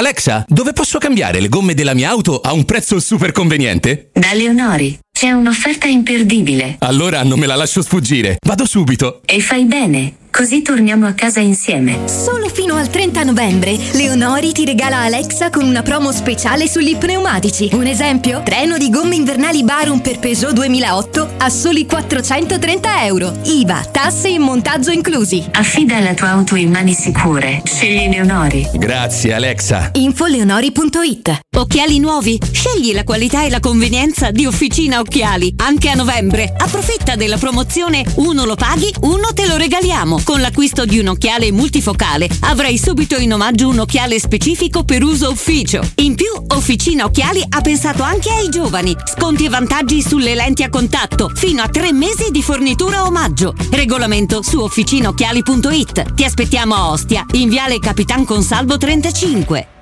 Alexa, 0.00 0.46
dove 0.48 0.72
posso 0.72 0.96
cambiare 0.98 1.40
le 1.40 1.50
gomme 1.50 1.74
della 1.74 1.92
mia 1.92 2.08
auto 2.08 2.40
a 2.40 2.54
un 2.54 2.64
prezzo 2.64 2.98
super 3.00 3.32
conveniente? 3.32 4.08
Da 4.14 4.32
Leonori 4.32 4.98
c'è 5.12 5.30
un'offerta 5.32 5.86
imperdibile 5.88 6.76
Allora 6.78 7.22
non 7.22 7.38
me 7.38 7.44
la 7.44 7.54
lascio 7.54 7.82
sfuggire. 7.82 8.38
Vado 8.42 8.64
subito. 8.64 9.20
e 9.26 9.40
fai 9.40 9.66
bene, 9.66 10.14
così 10.30 10.62
torniamo 10.62 11.06
a 11.06 11.12
casa 11.12 11.40
insieme. 11.40 12.08
Solo 12.08 12.48
fino 12.48 12.76
al 12.76 12.88
30 12.88 13.24
novembre, 13.24 13.76
Leonori 13.92 14.52
ti 14.52 14.64
regala 14.64 15.00
Alexa 15.00 15.50
con 15.50 15.64
una 15.64 15.82
promo 15.82 16.12
speciale 16.12 16.68
sugli 16.68 16.96
pneumatici. 16.96 17.70
Un 17.72 17.86
esempio? 17.86 18.42
Treno 18.44 18.78
di 18.78 18.88
gomme 18.90 19.16
invernali 19.16 19.62
Barum 19.64 20.00
per 20.00 20.18
Peugeot 20.18 20.52
2008 20.52 21.34
a 21.38 21.48
soli 21.50 21.86
430 21.86 23.04
euro. 23.04 23.36
IVA, 23.44 23.84
tasse 23.90 24.28
e 24.28 24.38
montaggio 24.38 24.90
inclusi. 24.90 25.44
Affida 25.52 25.98
la 26.00 26.14
tua 26.14 26.30
auto 26.30 26.54
in 26.54 26.70
mani 26.70 26.94
sicure. 26.94 27.62
Scegli 27.64 28.08
Leonori. 28.08 28.68
Grazie 28.74 29.34
Alexa. 29.34 29.90
Info 29.94 30.26
leonori.it 30.26 31.40
Occhiali 31.56 31.98
nuovi? 31.98 32.38
Scegli 32.52 32.94
la 32.94 33.04
qualità 33.04 33.44
e 33.44 33.50
la 33.50 33.60
convenienza 33.60 34.30
di 34.30 34.46
Officina 34.46 35.00
Occhiali. 35.00 35.54
Anche 35.56 35.90
a 35.90 35.94
novembre. 35.94 36.54
Approfitta 36.56 37.16
della 37.16 37.36
promozione 37.36 38.04
uno 38.16 38.44
lo 38.44 38.54
paghi, 38.54 38.92
uno 39.00 39.32
te 39.34 39.46
lo 39.46 39.56
regaliamo. 39.56 40.19
Con 40.24 40.40
l'acquisto 40.40 40.84
di 40.84 40.98
un 40.98 41.08
occhiale 41.08 41.50
multifocale 41.52 42.28
avrai 42.40 42.78
subito 42.78 43.16
in 43.16 43.32
omaggio 43.32 43.68
un 43.68 43.80
occhiale 43.80 44.18
specifico 44.18 44.84
per 44.84 45.02
uso 45.02 45.30
ufficio. 45.30 45.80
In 45.96 46.14
più, 46.14 46.26
Officina 46.48 47.04
Occhiali 47.04 47.42
ha 47.48 47.60
pensato 47.60 48.02
anche 48.02 48.30
ai 48.30 48.48
giovani. 48.48 48.96
Sconti 49.04 49.46
e 49.46 49.48
vantaggi 49.48 50.02
sulle 50.02 50.34
lenti 50.34 50.62
a 50.62 50.68
contatto. 50.68 51.30
Fino 51.34 51.62
a 51.62 51.68
tre 51.68 51.92
mesi 51.92 52.30
di 52.30 52.42
fornitura 52.42 53.06
omaggio. 53.06 53.54
Regolamento 53.70 54.42
su 54.42 54.60
officinaocchiali.it. 54.60 56.14
Ti 56.14 56.24
aspettiamo 56.24 56.74
a 56.74 56.90
Ostia, 56.90 57.24
in 57.32 57.48
viale 57.48 57.78
Capitan 57.78 58.24
Consalvo 58.24 58.76
35. 58.76 59.79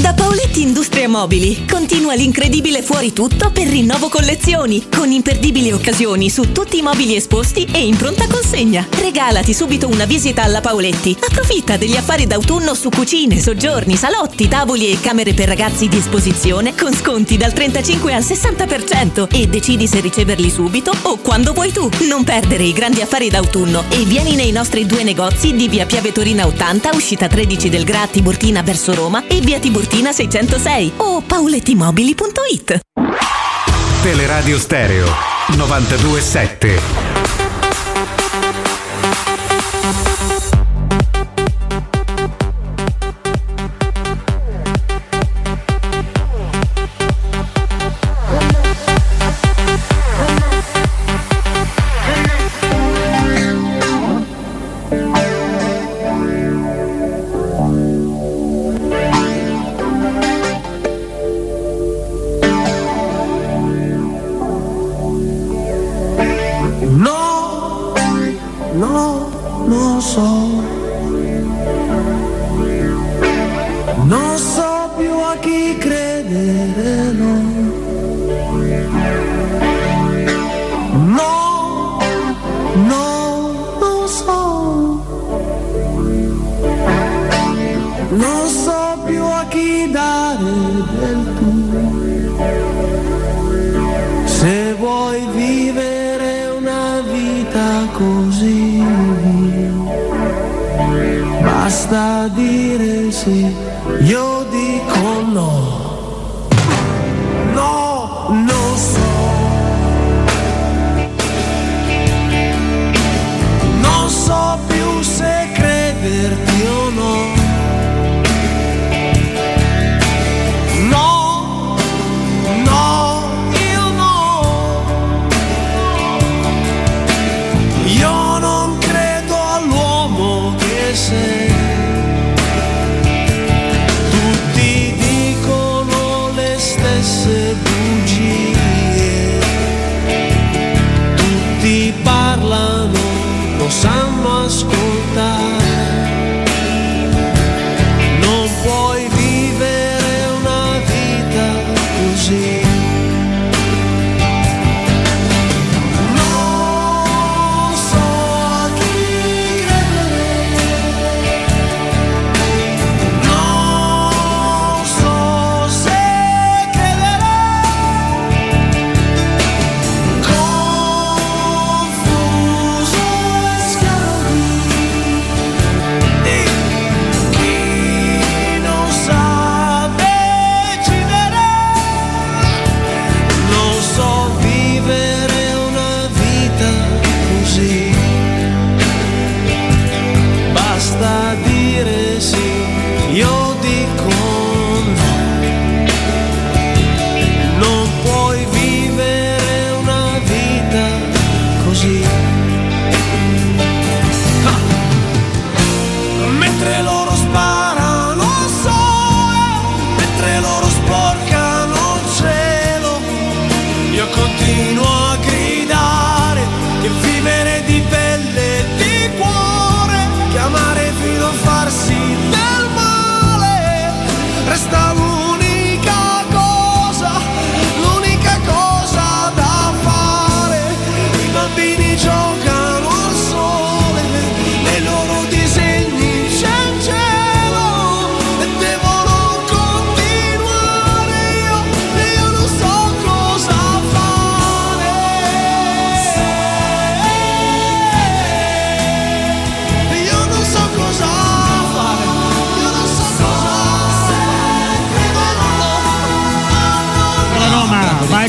Da 0.00 0.14
Paoletti 0.14 0.62
Industria 0.62 1.06
Mobili 1.06 1.66
continua 1.70 2.14
l'incredibile 2.14 2.82
fuori 2.82 3.12
tutto 3.12 3.50
per 3.50 3.68
rinnovo 3.68 4.08
collezioni, 4.08 4.88
con 4.88 5.12
imperdibili 5.12 5.70
occasioni 5.70 6.30
su 6.30 6.50
tutti 6.50 6.78
i 6.78 6.82
mobili 6.82 7.14
esposti 7.14 7.68
e 7.70 7.84
in 7.86 7.96
pronta 7.96 8.26
consegna. 8.26 8.86
Regalati 8.98 9.52
subito 9.52 9.88
una 9.88 10.06
visita 10.06 10.42
alla 10.42 10.62
Paoletti. 10.62 11.16
Approfitta 11.20 11.76
degli 11.76 11.94
affari 11.94 12.26
d'autunno 12.26 12.72
su 12.74 12.88
cucine, 12.88 13.38
soggiorni, 13.38 13.94
salotti, 13.94 14.48
tavoli 14.48 14.90
e 14.90 14.98
camere 14.98 15.34
per 15.34 15.48
ragazzi 15.48 15.88
di 15.88 15.98
esposizione 15.98 16.74
con 16.74 16.94
sconti 16.94 17.36
dal 17.36 17.52
35 17.52 18.14
al 18.14 18.22
60% 18.22 19.28
e 19.30 19.46
decidi 19.46 19.86
se 19.86 20.00
riceverli 20.00 20.50
subito 20.50 20.92
o 21.02 21.18
quando 21.18 21.52
vuoi 21.52 21.70
tu. 21.70 21.88
Non 22.08 22.24
perdere 22.24 22.64
i 22.64 22.72
grandi 22.72 23.02
affari 23.02 23.28
d'autunno 23.28 23.84
e 23.90 24.04
vieni 24.04 24.36
nei 24.36 24.52
nostri 24.52 24.86
due 24.86 25.04
negozi 25.04 25.54
di 25.54 25.68
via 25.68 25.86
Piave 25.86 26.12
Torina 26.12 26.46
80, 26.46 26.90
uscita 26.94 27.28
13 27.28 27.68
del 27.68 27.84
Gra 27.84 28.08
Tiburtina 28.10 28.62
verso 28.62 28.94
Roma 28.94 29.26
e 29.26 29.40
via 29.40 29.58
Tiburtina 29.58 29.80
606 29.90 30.92
o 30.98 31.22
paulettimobili.it. 31.22 32.80
Teleradio 34.02 34.58
Stereo 34.58 35.06
927. 35.56 37.11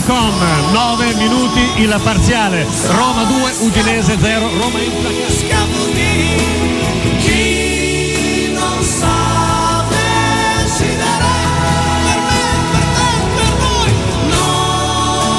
Maicon, 0.06 0.34
9 0.74 1.14
minuti 1.16 1.82
il 1.82 1.98
parziale. 2.04 2.68
Roma 2.88 3.24
2, 3.24 3.52
Udinese 3.60 4.18
0, 4.20 4.50
Roma 4.58 4.78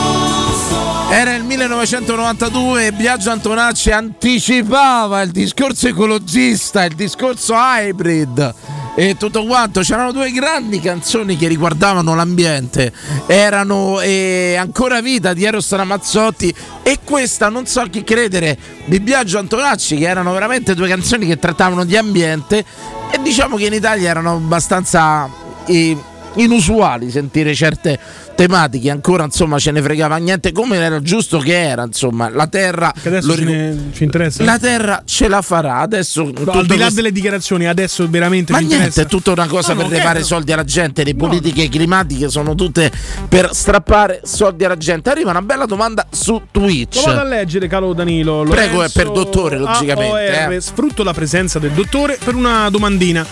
non 0.01 0.55
so. 0.55 1.11
Era 1.11 1.35
il 1.35 1.45
1992 1.45 2.87
e 2.87 2.93
Biagio 2.93 3.31
Antonacci 3.31 3.91
anticipava 3.91 5.21
il 5.21 5.31
discorso 5.31 5.89
ecologista, 5.89 6.85
il 6.85 6.95
discorso 6.95 7.55
hybrid 7.55 8.55
e 8.95 9.17
tutto 9.17 9.45
quanto. 9.45 9.81
C'erano 9.81 10.13
due 10.13 10.31
grandi 10.31 10.81
canzoni 10.81 11.37
che 11.37 11.49
riguardavano 11.49 12.15
l'ambiente. 12.15 12.93
Erano 13.27 14.01
eh, 14.01 14.57
Ancora 14.59 15.01
vita 15.01 15.33
di 15.33 15.45
Eros 15.45 15.73
Ramazzotti 15.73 16.55
e 16.83 16.99
questa 17.05 17.49
non 17.49 17.67
so 17.67 17.83
chi 17.91 18.05
credere 18.05 18.57
di 18.87 19.01
Biagio 19.01 19.39
Antonacci 19.39 19.97
che 19.97 20.07
erano 20.07 20.33
veramente 20.33 20.75
due 20.75 20.89
canzoni 20.89 21.27
che 21.27 21.39
trattavano 21.39 21.85
di 21.85 21.97
ambiente 21.97 22.65
e 23.11 23.21
diciamo 23.23 23.57
che 23.57 23.67
in 23.67 23.73
Italia 23.73 24.11
erano 24.11 24.35
abbastanza 24.35 25.29
eh, 25.67 25.97
inusuali 26.37 27.11
sentire 27.11 27.55
certe 27.55 27.99
tematiche 28.35 28.91
ancora 28.91 29.25
insomma 29.25 29.59
ce 29.59 29.71
ne 29.71 29.81
fregava 29.81 30.17
niente 30.17 30.51
come 30.53 30.77
era 30.77 31.01
giusto 31.01 31.39
che 31.39 31.57
era 31.69 31.85
insomma 31.85 32.29
la 32.29 32.49
terra 32.49 32.93
Che 33.01 33.07
adesso 33.09 33.35
ric- 33.35 33.47
ne- 33.47 33.77
ci 33.93 34.03
interessa? 34.05 34.43
la 34.43 34.59
terra 34.59 35.03
ce 35.05 35.29
la 35.29 35.41
farà 35.43 35.77
adesso 35.79 36.23
No, 36.45 36.51
al 36.53 36.67
di 36.67 36.77
là 36.77 36.91
delle 36.91 37.13
dichiarazioni, 37.13 37.67
adesso 37.67 38.09
veramente 38.09 38.53
ma 38.53 38.59
niente, 38.59 38.75
interessa. 38.77 39.03
è 39.03 39.07
tutta 39.07 39.31
una 39.33 39.47
cosa 39.47 39.73
No, 39.73 39.81
per 39.83 39.87
no, 39.91 39.93
levare 39.97 40.19
certo. 40.21 40.35
soldi 40.35 40.53
alla 40.53 40.65
gente. 40.65 41.05
Le 41.05 41.15
politiche 41.15 41.69
climatiche 41.69 42.29
sono 42.29 42.55
tutte 42.55 42.91
per 43.29 43.51
strappare 43.53 44.21
soldi 44.25 44.65
alla 44.65 44.77
gente. 44.77 45.11
Arriva 45.11 45.31
una 45.31 45.43
bella 45.43 45.67
domanda 45.67 46.07
su 46.11 46.41
Twitch. 46.51 46.97
Lo 46.97 47.03
vado 47.03 47.21
a 47.21 47.25
leggere, 47.25 47.67
caro 47.69 47.93
Danilo. 47.93 48.43
Prego, 48.49 48.77
Lorenzo 48.79 48.83
è 48.83 49.03
per 49.05 49.13
dottore, 49.13 49.59
logicamente, 49.59 50.55
eh. 50.57 50.61
Sfrutto 50.61 51.03
la 51.03 51.13
presenza 51.13 51.59
del 51.59 51.71
dottore 51.71 52.19
per 52.23 52.35
una 52.35 52.69
domandina. 52.71 53.25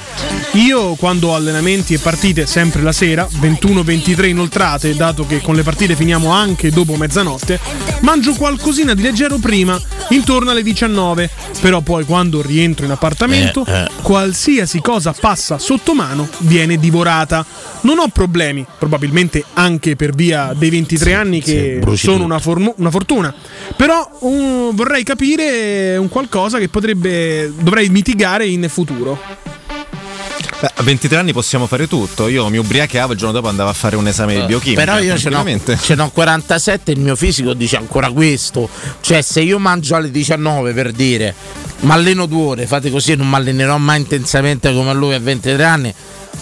Io, 0.52 0.94
quando 0.94 1.28
ho 1.28 1.34
allenamenti 1.34 1.94
e 1.94 1.98
partite, 1.98 2.46
sempre 2.46 2.82
la 2.82 2.91
sera, 2.92 3.26
21-23 3.40 4.26
inoltrate, 4.26 4.94
dato 4.94 5.26
che 5.26 5.40
con 5.40 5.54
le 5.54 5.62
partite 5.62 5.96
finiamo 5.96 6.30
anche 6.30 6.70
dopo 6.70 6.96
mezzanotte, 6.96 7.58
mangio 8.00 8.34
qualcosina 8.34 8.94
di 8.94 9.02
leggero 9.02 9.38
prima, 9.38 9.80
intorno 10.10 10.50
alle 10.50 10.62
19. 10.62 11.30
Però 11.60 11.80
poi, 11.80 12.04
quando 12.04 12.42
rientro 12.42 12.84
in 12.84 12.90
appartamento, 12.90 13.64
Eh, 13.66 13.72
eh. 13.72 13.88
qualsiasi 14.02 14.80
cosa 14.80 15.12
passa 15.12 15.58
sotto 15.58 15.94
mano 15.94 16.28
viene 16.38 16.76
divorata. 16.78 17.44
Non 17.82 17.98
ho 17.98 18.08
problemi, 18.08 18.64
probabilmente 18.78 19.44
anche 19.54 19.96
per 19.96 20.14
via 20.14 20.52
dei 20.56 20.70
23 20.70 21.14
anni 21.14 21.40
che 21.40 21.78
bruci 21.80 22.04
sono 22.06 22.24
una, 22.24 22.38
formu- 22.38 22.74
una 22.78 22.90
fortuna. 22.90 23.34
Però 23.76 24.18
um, 24.20 24.74
vorrei 24.74 25.02
capire 25.02 25.96
un 25.96 26.08
qualcosa 26.08 26.58
che 26.58 26.68
potrebbe 26.68 27.52
dovrei 27.60 27.88
mitigare 27.88 28.46
in 28.46 28.66
futuro. 28.68 29.18
Beh, 30.62 30.70
a 30.76 30.82
23 30.84 31.18
anni 31.18 31.32
possiamo 31.32 31.66
fare 31.66 31.88
tutto. 31.88 32.28
Io 32.28 32.48
mi 32.48 32.56
ubriacavo 32.56 33.14
il 33.14 33.18
giorno 33.18 33.34
dopo 33.34 33.48
andavo 33.48 33.68
a 33.68 33.72
fare 33.72 33.96
un 33.96 34.06
esame 34.06 34.34
di 34.34 34.42
biochimica. 34.42 34.80
Eh, 34.80 34.84
Però 34.84 34.98
io 35.00 35.18
ce 35.18 35.28
n'ho, 35.28 35.44
ce 35.80 35.96
n'ho 35.96 36.08
47 36.10 36.92
e 36.92 36.94
il 36.94 37.00
mio 37.00 37.16
fisico 37.16 37.52
dice 37.52 37.76
ancora 37.78 38.12
questo. 38.12 38.68
Cioè, 39.00 39.22
se 39.22 39.40
io 39.40 39.58
mangio 39.58 39.96
alle 39.96 40.12
19 40.12 40.72
per 40.72 40.92
dire, 40.92 41.34
mi 41.80 41.90
alleno 41.90 42.26
due 42.26 42.44
ore, 42.44 42.66
fate 42.68 42.92
così, 42.92 43.16
non 43.16 43.28
mi 43.28 43.34
allenerò 43.34 43.76
mai 43.76 43.98
intensamente 43.98 44.72
come 44.72 44.94
lui 44.94 45.14
a 45.14 45.18
23 45.18 45.64
anni, 45.64 45.92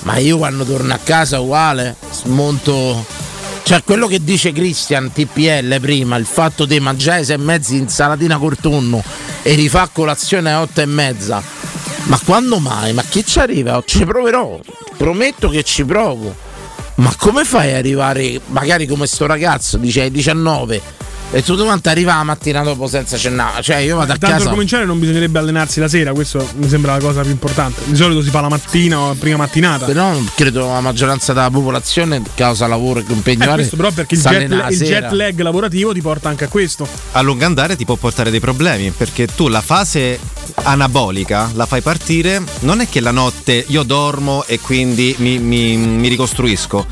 ma 0.03 0.19
io 0.19 0.37
quando 0.37 0.65
torno 0.65 0.93
a 0.93 0.99
casa 1.03 1.41
uguale, 1.41 1.97
smonto... 2.13 3.29
Cioè 3.63 3.85
quello 3.85 4.07
che 4.07 4.23
dice 4.23 4.53
Christian 4.53 5.13
TPL 5.13 5.81
prima, 5.81 6.17
il 6.17 6.27
fatto 6.27 6.67
di 6.67 6.79
mangiare 6.81 7.25
sei 7.25 7.37
e 7.37 7.39
mezzi 7.39 7.77
insalatina 7.77 8.37
col 8.37 8.57
tonno 8.61 9.03
e 9.43 9.55
rifà 9.55 9.89
colazione 9.91 10.53
alle 10.53 10.63
otto 10.65 10.81
e 10.81 10.87
mezza. 10.87 11.43
Ma 12.05 12.19
quando 12.25 12.59
mai? 12.59 12.93
Ma 12.93 13.03
chi 13.03 13.25
ci 13.25 13.39
arriva? 13.39 13.83
Ci 13.85 14.05
proverò, 14.05 14.59
prometto 14.97 15.49
che 15.49 15.63
ci 15.63 15.85
provo. 15.85 16.35
Ma 16.97 17.15
come 17.17 17.45
fai 17.45 17.71
ad 17.71 17.77
arrivare, 17.77 18.41
magari 18.47 18.87
come 18.87 19.07
sto 19.07 19.27
ragazzo, 19.27 19.79
dice 19.79 20.03
ai 20.03 20.11
19 20.11 20.99
e 21.33 21.43
tutto 21.43 21.65
quanto 21.65 21.89
arriva 21.89 22.17
la 22.17 22.25
mattina 22.25 22.63
dopo 22.63 22.87
senza 22.87 23.17
cenare? 23.17 23.63
Cioè 23.63 23.77
io 23.77 23.97
vado 23.97 24.13
a 24.13 24.17
Tanto 24.17 24.27
per 24.27 24.37
casa... 24.39 24.51
cominciare 24.51 24.85
non 24.85 24.99
bisognerebbe 24.99 25.39
allenarsi 25.39 25.81
la 25.81 25.89
sera, 25.89 26.13
questo 26.13 26.47
mi 26.57 26.69
sembra 26.69 26.95
la 26.95 27.01
cosa 27.01 27.23
più 27.23 27.31
importante. 27.31 27.83
Di 27.85 27.97
solito 27.97 28.23
si 28.23 28.31
fa 28.31 28.41
la 28.41 28.49
mattina 28.49 28.99
o 28.99 29.09
la 29.09 29.15
prima 29.15 29.37
mattinata. 29.37 29.87
Però 29.87 30.17
credo 30.35 30.67
la 30.67 30.81
maggioranza 30.81 31.33
della 31.33 31.51
popolazione 31.51 32.23
causa 32.35 32.67
lavoro 32.67 33.01
e 33.01 33.05
impegno 33.09 33.45
Eh, 33.45 33.55
questo 33.55 33.77
però 33.77 33.91
perché 33.91 34.15
il 34.15 34.21
jet, 34.21 34.51
il 34.71 34.79
jet 34.79 35.11
lag 35.13 35.39
lavorativo 35.41 35.93
ti 35.93 36.01
porta 36.01 36.29
anche 36.29 36.45
a 36.45 36.49
questo. 36.49 36.87
A 37.13 37.21
lungo 37.21 37.45
andare 37.45 37.77
ti 37.77 37.85
può 37.85 37.97
portare 37.97 38.31
dei 38.31 38.41
problemi 38.41 38.91
perché 38.91 39.27
tu 39.27 39.49
la 39.49 39.61
fase 39.61 40.19
anabolica 40.63 41.51
la 41.55 41.67
fai 41.67 41.81
partire, 41.81 42.43
non 42.61 42.81
è 42.81 42.89
che 42.89 43.01
la 43.01 43.11
notte 43.11 43.65
io 43.69 43.83
dormo 43.83 44.45
e 44.47 44.59
quindi 44.61 45.15
mi, 45.19 45.39
mi- 45.39 45.77
mi 45.77 46.09
ricostruisco. 46.09 46.87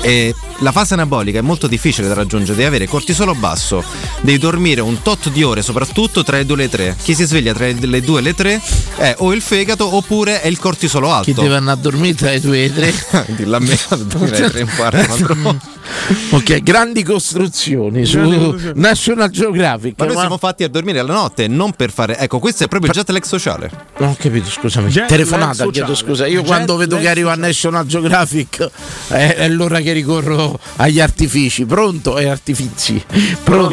E 0.00 0.34
la 0.58 0.72
fase 0.72 0.94
anabolica 0.94 1.38
è 1.38 1.42
molto 1.42 1.66
difficile 1.66 2.08
da 2.08 2.14
raggiungere, 2.14 2.54
devi 2.54 2.68
avere 2.68 2.86
cortisolo 2.86 3.34
basso, 3.34 3.75
devi 4.20 4.38
dormire 4.38 4.80
un 4.80 5.02
tot 5.02 5.30
di 5.30 5.42
ore, 5.42 5.62
soprattutto 5.62 6.22
tra 6.22 6.36
le 6.36 6.46
2 6.46 6.56
e 6.56 6.58
le 6.58 6.68
3. 6.68 6.96
Chi 7.02 7.14
si 7.14 7.24
sveglia 7.24 7.52
tra 7.52 7.66
le 7.66 8.00
2 8.00 8.18
e 8.18 8.22
le 8.22 8.34
3 8.34 8.62
è 8.96 9.14
o 9.18 9.32
il 9.32 9.42
fegato 9.42 9.94
oppure 9.94 10.40
è 10.40 10.48
il 10.48 10.58
cortisolo 10.58 11.12
alto. 11.12 11.32
Chi 11.32 11.34
deve 11.34 11.56
andare 11.56 11.78
a 11.78 11.80
dormire 11.80 12.14
tra 12.14 12.30
le 12.30 12.40
2 12.40 12.64
e 12.64 12.68
le 12.68 12.92
3? 13.10 13.26
Dillo 13.36 13.56
a 13.56 13.60
me, 13.60 13.78
dormire 14.06 14.36
alle 14.36 14.50
3 14.50 14.58
e 14.58 14.62
un 14.62 14.70
quarto. 14.76 15.74
ok, 16.30 16.62
grandi 16.62 17.02
costruzioni 17.02 18.04
su. 18.04 18.54
National 18.74 19.30
Geographic. 19.30 19.94
Ma 19.98 20.06
noi 20.06 20.16
siamo 20.16 20.38
fatti 20.38 20.64
a 20.64 20.68
dormire 20.68 21.02
la 21.02 21.12
notte, 21.12 21.46
non 21.48 21.72
per 21.72 21.90
fare. 21.90 22.18
Ecco, 22.18 22.38
questo 22.38 22.64
è 22.64 22.68
proprio 22.68 22.90
il 22.90 22.96
jet 22.96 23.10
lag 23.10 23.22
sociale. 23.22 23.70
Non 23.98 24.10
ho 24.10 24.16
capito, 24.18 24.48
scusami. 24.48 24.90
Jet 24.90 25.06
Telefonata, 25.06 25.64
chiedo 25.70 25.94
sociale. 25.94 25.94
scusa. 25.96 26.26
Io 26.26 26.40
Jet 26.40 26.46
quando 26.46 26.76
vedo 26.76 26.98
che 26.98 27.08
arriva 27.08 27.34
National 27.34 27.86
Geographic 27.86 28.70
è, 29.08 29.34
è 29.36 29.48
l'ora 29.48 29.80
che 29.80 29.92
ricorro 29.92 30.58
agli 30.76 31.00
artifici. 31.00 31.64
Pronto? 31.64 32.18
E 32.18 32.28
artifici. 32.28 33.02
Pronto? 33.42 33.65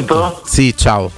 Sì, 0.44 0.74
ciao. 0.76 1.10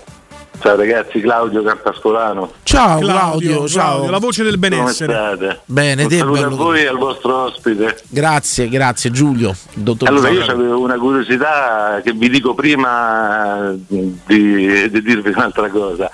Ciao 0.58 0.74
ragazzi, 0.74 1.20
Claudio 1.20 1.62
Campascolano. 1.62 2.50
Ciao 2.62 2.98
Claudio, 3.00 3.68
ciao. 3.68 4.08
la 4.08 4.18
voce 4.18 4.42
del 4.42 4.56
benessere. 4.58 5.12
Come 5.14 5.36
state? 5.36 5.60
Bene, 5.66 6.02
Un 6.04 6.08
te, 6.08 6.16
saluto 6.18 6.40
a 6.40 6.42
bello. 6.44 6.56
voi 6.56 6.80
e 6.82 6.86
al 6.86 6.96
vostro 6.96 7.36
ospite. 7.44 8.00
Grazie, 8.08 8.68
grazie 8.68 9.10
Giulio. 9.10 9.54
Dottor 9.74 10.08
Allora 10.08 10.28
io 10.30 10.40
Giovanni. 10.40 10.60
avevo 10.64 10.80
una 10.80 10.96
curiosità 10.96 12.00
che 12.02 12.12
vi 12.12 12.30
dico 12.30 12.54
prima 12.54 13.70
di, 13.76 14.18
di 14.26 15.02
dirvi 15.02 15.28
un'altra 15.28 15.68
cosa. 15.68 16.10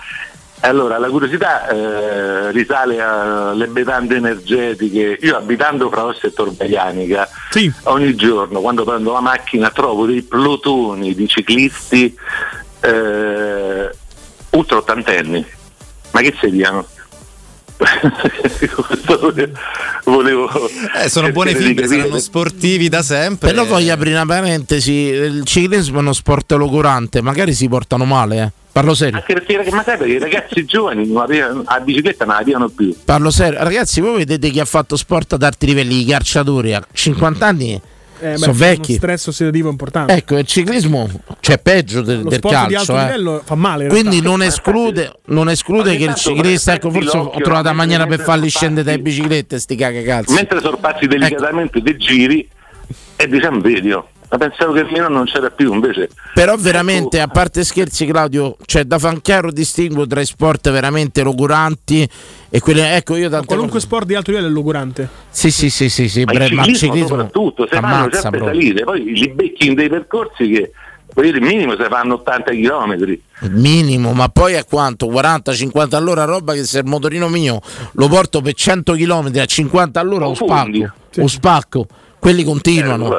Allora, 0.64 0.96
la 0.98 1.08
curiosità 1.08 1.66
eh, 1.68 2.52
risale 2.52 3.00
alle 3.00 3.66
bevande 3.66 4.16
energetiche. 4.16 5.18
Io 5.20 5.36
abitando 5.36 5.90
fra 5.90 6.04
Ostia 6.04 6.28
e 6.28 6.32
Torbaglianica, 6.32 7.28
ogni 7.84 8.14
giorno 8.14 8.60
quando 8.60 8.84
prendo 8.84 9.12
la 9.12 9.20
macchina 9.20 9.70
trovo 9.70 10.06
dei 10.06 10.22
plotoni 10.22 11.14
di 11.14 11.26
ciclisti 11.26 12.14
eh, 12.80 13.90
ultra 14.50 14.76
ottantenni. 14.76 15.44
Ma 16.12 16.20
che 16.20 16.34
seriano? 16.40 16.86
Questo 18.86 19.32
volevo- 20.04 20.48
Eh, 21.02 21.08
sono 21.08 21.30
buone 21.32 21.54
fibre, 21.56 21.88
saranno 21.88 22.18
sportivi 22.20 22.88
da 22.88 23.02
sempre. 23.02 23.50
Però 23.50 23.64
voglio 23.64 23.92
aprire 23.92 24.14
una 24.14 24.26
parentesi, 24.26 24.92
il 24.92 25.44
ciclismo 25.44 25.96
è 25.98 26.00
uno 26.00 26.12
sport 26.12 26.52
logorante, 26.52 27.20
magari 27.20 27.52
si 27.52 27.68
portano 27.68 28.04
male, 28.04 28.42
eh. 28.42 28.60
Parlo 28.72 28.94
serio. 28.94 29.18
Anche 29.18 29.34
perché 29.34 29.70
ma 29.70 29.82
sai 29.82 29.98
perché 29.98 30.14
i 30.14 30.18
ragazzi 30.18 30.64
giovani 30.64 31.06
non 31.06 31.22
avevano- 31.22 31.62
a 31.66 31.78
bicicletta 31.80 32.24
non 32.24 32.34
la 32.34 32.40
avevano 32.40 32.68
più. 32.70 32.96
Parlo 33.04 33.30
serio. 33.30 33.62
Ragazzi, 33.62 34.00
voi 34.00 34.16
vedete 34.16 34.48
chi 34.48 34.60
ha 34.60 34.64
fatto 34.64 34.96
sport 34.96 35.34
ad 35.34 35.42
alti 35.42 35.66
livelli, 35.66 36.00
i 36.00 36.04
calciatori 36.06 36.72
a 36.74 36.82
50 36.90 37.46
anni 37.46 37.80
Eh, 38.24 38.30
beh, 38.30 38.38
sono 38.38 38.52
vecchi. 38.52 38.90
Uno 38.92 38.98
stress 38.98 39.26
ossidativo 39.26 39.68
importante. 39.68 40.12
Ecco, 40.14 40.38
il 40.38 40.46
ciclismo 40.46 41.10
c'è 41.40 41.58
peggio 41.58 42.02
del, 42.02 42.22
Lo 42.22 42.30
del 42.30 42.38
sport 42.38 42.66
di 42.68 42.74
calcio. 42.74 42.92
alto 42.94 43.04
eh. 43.04 43.06
livello 43.16 43.42
fa 43.44 43.54
male. 43.56 43.84
in 43.84 43.90
Quindi 43.90 44.20
non 44.20 44.42
esclude, 44.44 45.12
non 45.26 45.50
esclude 45.50 45.96
che 45.96 46.04
il 46.04 46.14
ciclista, 46.14 46.72
ecco, 46.74 46.90
forse 46.90 47.16
ho 47.16 47.30
trovato 47.42 47.64
la 47.66 47.72
maniera 47.72 48.06
per 48.06 48.20
farli 48.20 48.48
scendere 48.48 48.84
dai 48.84 48.98
biciclette, 49.00 49.58
sti 49.58 49.74
cagacalzi. 49.74 50.32
Mentre 50.34 50.60
sorpassi 50.60 51.06
delicatamente 51.08 51.82
dei 51.82 51.96
giri 51.98 52.48
e 53.16 53.28
diciamo 53.28 53.60
vedi, 53.60 53.90
oh, 53.92 54.08
ma 54.32 54.38
pensavo 54.38 54.72
che 54.72 54.80
il 54.80 54.88
mio 54.90 55.08
non 55.08 55.26
c'era 55.26 55.50
più, 55.50 55.74
invece 55.74 56.08
Però 56.32 56.56
veramente, 56.56 57.20
a 57.20 57.26
parte 57.26 57.64
scherzi 57.64 58.06
Claudio, 58.06 58.56
c'è 58.64 58.84
da 58.84 58.98
fare 58.98 59.16
un 59.16 59.20
chiaro 59.20 59.52
distinguo 59.52 60.06
tra 60.06 60.22
i 60.22 60.24
sport 60.24 60.70
veramente 60.70 61.22
logoranti 61.22 62.08
e 62.48 62.60
quelli... 62.60 62.80
Ecco, 62.80 63.16
io 63.16 63.28
tante 63.28 63.48
Qualunque 63.48 63.78
sport 63.78 64.06
di 64.06 64.14
alto 64.14 64.30
livello 64.30 64.48
è 64.48 64.50
logorante. 64.50 65.06
Sì, 65.28 65.50
sì, 65.50 65.68
sì, 65.68 65.90
sì, 65.90 66.08
sì, 66.08 66.24
ma 66.24 66.32
bre- 66.32 66.46
il 66.46 66.50
ciclismo, 66.50 66.74
ciclismo 66.74 67.08
soprattutto, 67.08 67.66
se 67.70 67.78
fanno 67.78 67.94
ammazza 67.94 68.20
sempre 68.20 68.44
salire, 68.46 68.84
poi 68.84 69.04
li 69.04 69.28
becchi 69.28 69.66
in 69.66 69.74
dei 69.74 69.90
percorsi 69.90 70.48
che 70.48 70.72
dire, 71.14 71.38
minimo 71.38 71.76
se 71.76 71.88
fanno 71.90 72.14
80 72.14 72.52
km. 72.52 73.18
Minimo, 73.50 74.14
ma 74.14 74.30
poi 74.30 74.56
a 74.56 74.64
quanto? 74.64 75.08
40-50 75.08 75.94
all'ora, 75.94 76.24
roba 76.24 76.54
che 76.54 76.64
se 76.64 76.78
il 76.78 76.86
motorino 76.86 77.28
mio 77.28 77.60
lo 77.92 78.08
porto 78.08 78.40
per 78.40 78.54
100 78.54 78.94
km 78.94 79.30
a 79.36 79.44
50 79.44 80.00
all'ora 80.00 80.26
o 80.26 80.34
spacco, 80.34 80.92
o 81.18 81.26
spacco, 81.26 81.86
quelli 82.22 82.44
continuano. 82.44 83.10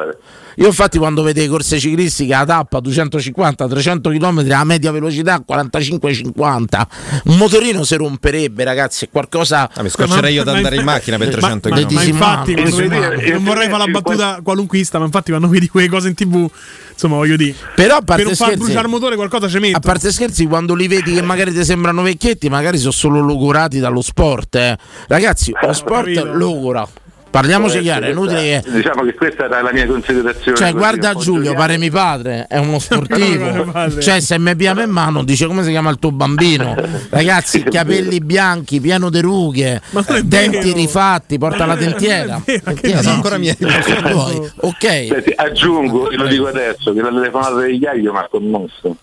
Io 0.58 0.66
infatti 0.68 0.96
quando 0.98 1.22
vedo 1.22 1.40
le 1.40 1.48
corse 1.48 1.78
ciclistiche 1.78 2.32
a 2.32 2.44
tappa 2.46 2.78
250-300 2.78 4.00
km 4.16 4.46
a 4.52 4.64
media 4.64 4.92
velocità 4.92 5.42
45-50, 5.46 6.82
un 7.24 7.36
motorino 7.36 7.82
si 7.82 7.96
romperebbe 7.96 8.64
ragazzi, 8.64 9.04
è 9.04 9.08
qualcosa... 9.10 9.68
mi 9.82 9.88
scoccerei 9.90 10.32
io 10.32 10.42
ad 10.42 10.48
andare 10.48 10.76
in 10.76 10.84
macchina 10.84 11.18
per 11.18 11.28
300 11.30 11.68
Ma, 11.68 11.76
km. 11.76 11.92
ma 11.94 12.02
infatti, 12.04 12.54
quando 12.54 12.76
vedi- 12.76 12.94
Eh, 13.24 13.32
non 13.32 13.44
vorrei 13.44 13.68
fare 13.68 13.84
la 13.86 13.90
battuta 14.00 14.40
qualunquista, 14.42 14.98
ma 14.98 15.04
infatti 15.04 15.30
quando 15.30 15.48
vedi 15.48 15.68
quelle 15.68 15.88
cose 15.88 16.08
in 16.08 16.14
tv, 16.14 16.48
insomma, 16.92 17.16
voglio 17.16 17.36
dire, 17.36 17.54
Però 17.74 17.96
a 17.96 18.02
parte 18.02 18.22
per 18.22 18.24
non 18.26 18.34
far 18.34 18.46
scherzi- 18.46 18.64
bruciare 18.64 18.86
il 18.86 18.92
motore 18.92 19.16
qualcosa 19.16 19.48
ci 19.48 19.58
metto. 19.58 19.76
A 19.76 19.80
parte 19.80 20.12
scherzi, 20.12 20.46
quando 20.46 20.74
li 20.74 20.86
vedi 20.86 21.12
che 21.14 21.22
magari 21.22 21.52
ti 21.52 21.64
sembrano 21.64 22.00
vecchietti, 22.02 22.48
magari 22.48 22.78
sono 22.78 22.92
solo 22.92 23.20
logorati 23.20 23.80
dallo 23.80 24.00
sport. 24.02 24.54
eh. 24.54 24.78
Ragazzi, 25.08 25.52
lo 25.60 25.72
sport 25.72 26.16
logora. 26.32 26.86
Parliamoci 27.34 27.80
chiaro, 27.80 28.06
è 28.06 28.10
inutile 28.10 28.62
che. 28.62 28.70
Diciamo 28.70 29.02
che 29.02 29.12
questa 29.14 29.46
era 29.46 29.60
la 29.60 29.72
mia 29.72 29.88
considerazione. 29.88 30.56
Cioè, 30.56 30.72
guarda 30.72 31.14
Giulio, 31.14 31.50
gioviale. 31.50 31.56
pare 31.56 31.78
mio 31.78 31.90
padre, 31.90 32.46
è 32.48 32.58
uno 32.58 32.78
sportivo. 32.78 33.72
cioè, 34.00 34.20
se 34.20 34.38
mi 34.38 34.54
piama 34.54 34.84
in 34.84 34.90
mano, 34.90 35.24
dice 35.24 35.48
come 35.48 35.64
si 35.64 35.70
chiama 35.70 35.90
il 35.90 35.98
tuo 35.98 36.12
bambino. 36.12 36.76
Ragazzi, 37.10 37.64
capelli 37.64 38.20
bianchi, 38.20 38.80
pieno 38.80 39.10
di 39.10 39.20
rughe, 39.20 39.82
denti 40.22 40.58
vero. 40.58 40.76
rifatti, 40.76 41.36
porta 41.36 41.66
la 41.66 41.74
dentiera. 41.74 42.40
Dentiera, 42.44 42.98
sono 42.98 43.08
no? 43.08 43.14
ancora 43.16 43.38
miei. 43.38 43.56
Ok. 43.58 44.86
Senti, 44.86 45.32
aggiungo, 45.34 46.10
e 46.10 46.16
lo 46.16 46.28
dico 46.28 46.46
adesso, 46.46 46.92
che 46.92 47.00
la 47.00 47.08
telefonata 47.08 47.62
di 47.62 47.78
Iaio 47.78 48.12
mi 48.12 48.18
ha 48.18 48.28
commosso. 48.30 48.96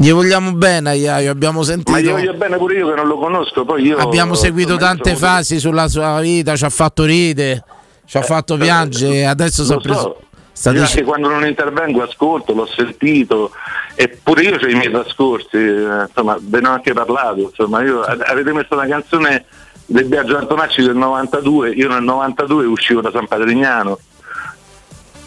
Gli 0.00 0.12
vogliamo 0.12 0.52
bene 0.52 0.96
Iaio, 0.96 1.32
abbiamo 1.32 1.64
sentito. 1.64 1.90
Ma 1.90 1.98
gli 1.98 2.08
voglio 2.08 2.34
bene 2.34 2.56
pure 2.56 2.74
io 2.76 2.88
che 2.88 2.94
non 2.94 3.08
lo 3.08 3.18
conosco, 3.18 3.64
poi 3.64 3.82
io... 3.82 3.96
Abbiamo 3.96 4.34
seguito 4.34 4.76
tante 4.76 5.16
fasi 5.16 5.58
sulla 5.58 5.88
sua 5.88 6.20
vita, 6.20 6.54
ci 6.54 6.64
ha 6.64 6.70
fatto 6.70 7.04
ridere, 7.04 7.64
ci 8.06 8.16
ha 8.16 8.22
fatto 8.22 8.56
piangere, 8.56 9.26
adesso 9.26 9.64
si 9.64 9.72
è 9.72 9.76
preso. 9.78 10.00
so. 10.00 10.20
sta 10.52 10.70
Io 10.70 10.82
anche 10.82 11.02
quando 11.02 11.28
non 11.28 11.44
intervengo 11.44 12.00
ascolto, 12.02 12.54
l'ho 12.54 12.66
sentito 12.66 13.50
e 13.96 14.08
pure 14.22 14.42
io 14.42 14.54
ho 14.54 14.68
i 14.68 14.74
miei 14.74 14.88
trascorsi, 14.88 15.56
eh, 15.56 16.04
insomma, 16.06 16.38
ve 16.40 16.60
ne 16.60 16.68
ho 16.68 16.72
anche 16.74 16.92
parlato, 16.92 17.40
insomma, 17.40 17.82
io, 17.82 18.02
avete 18.02 18.52
messo 18.52 18.74
una 18.74 18.86
canzone 18.86 19.46
del 19.84 20.04
Biagio 20.04 20.38
Antonacci 20.38 20.80
del 20.80 20.94
92, 20.94 21.70
io 21.70 21.88
nel 21.88 22.04
92 22.04 22.66
uscivo 22.66 23.00
da 23.00 23.10
San 23.10 23.26
Patrignano, 23.26 23.98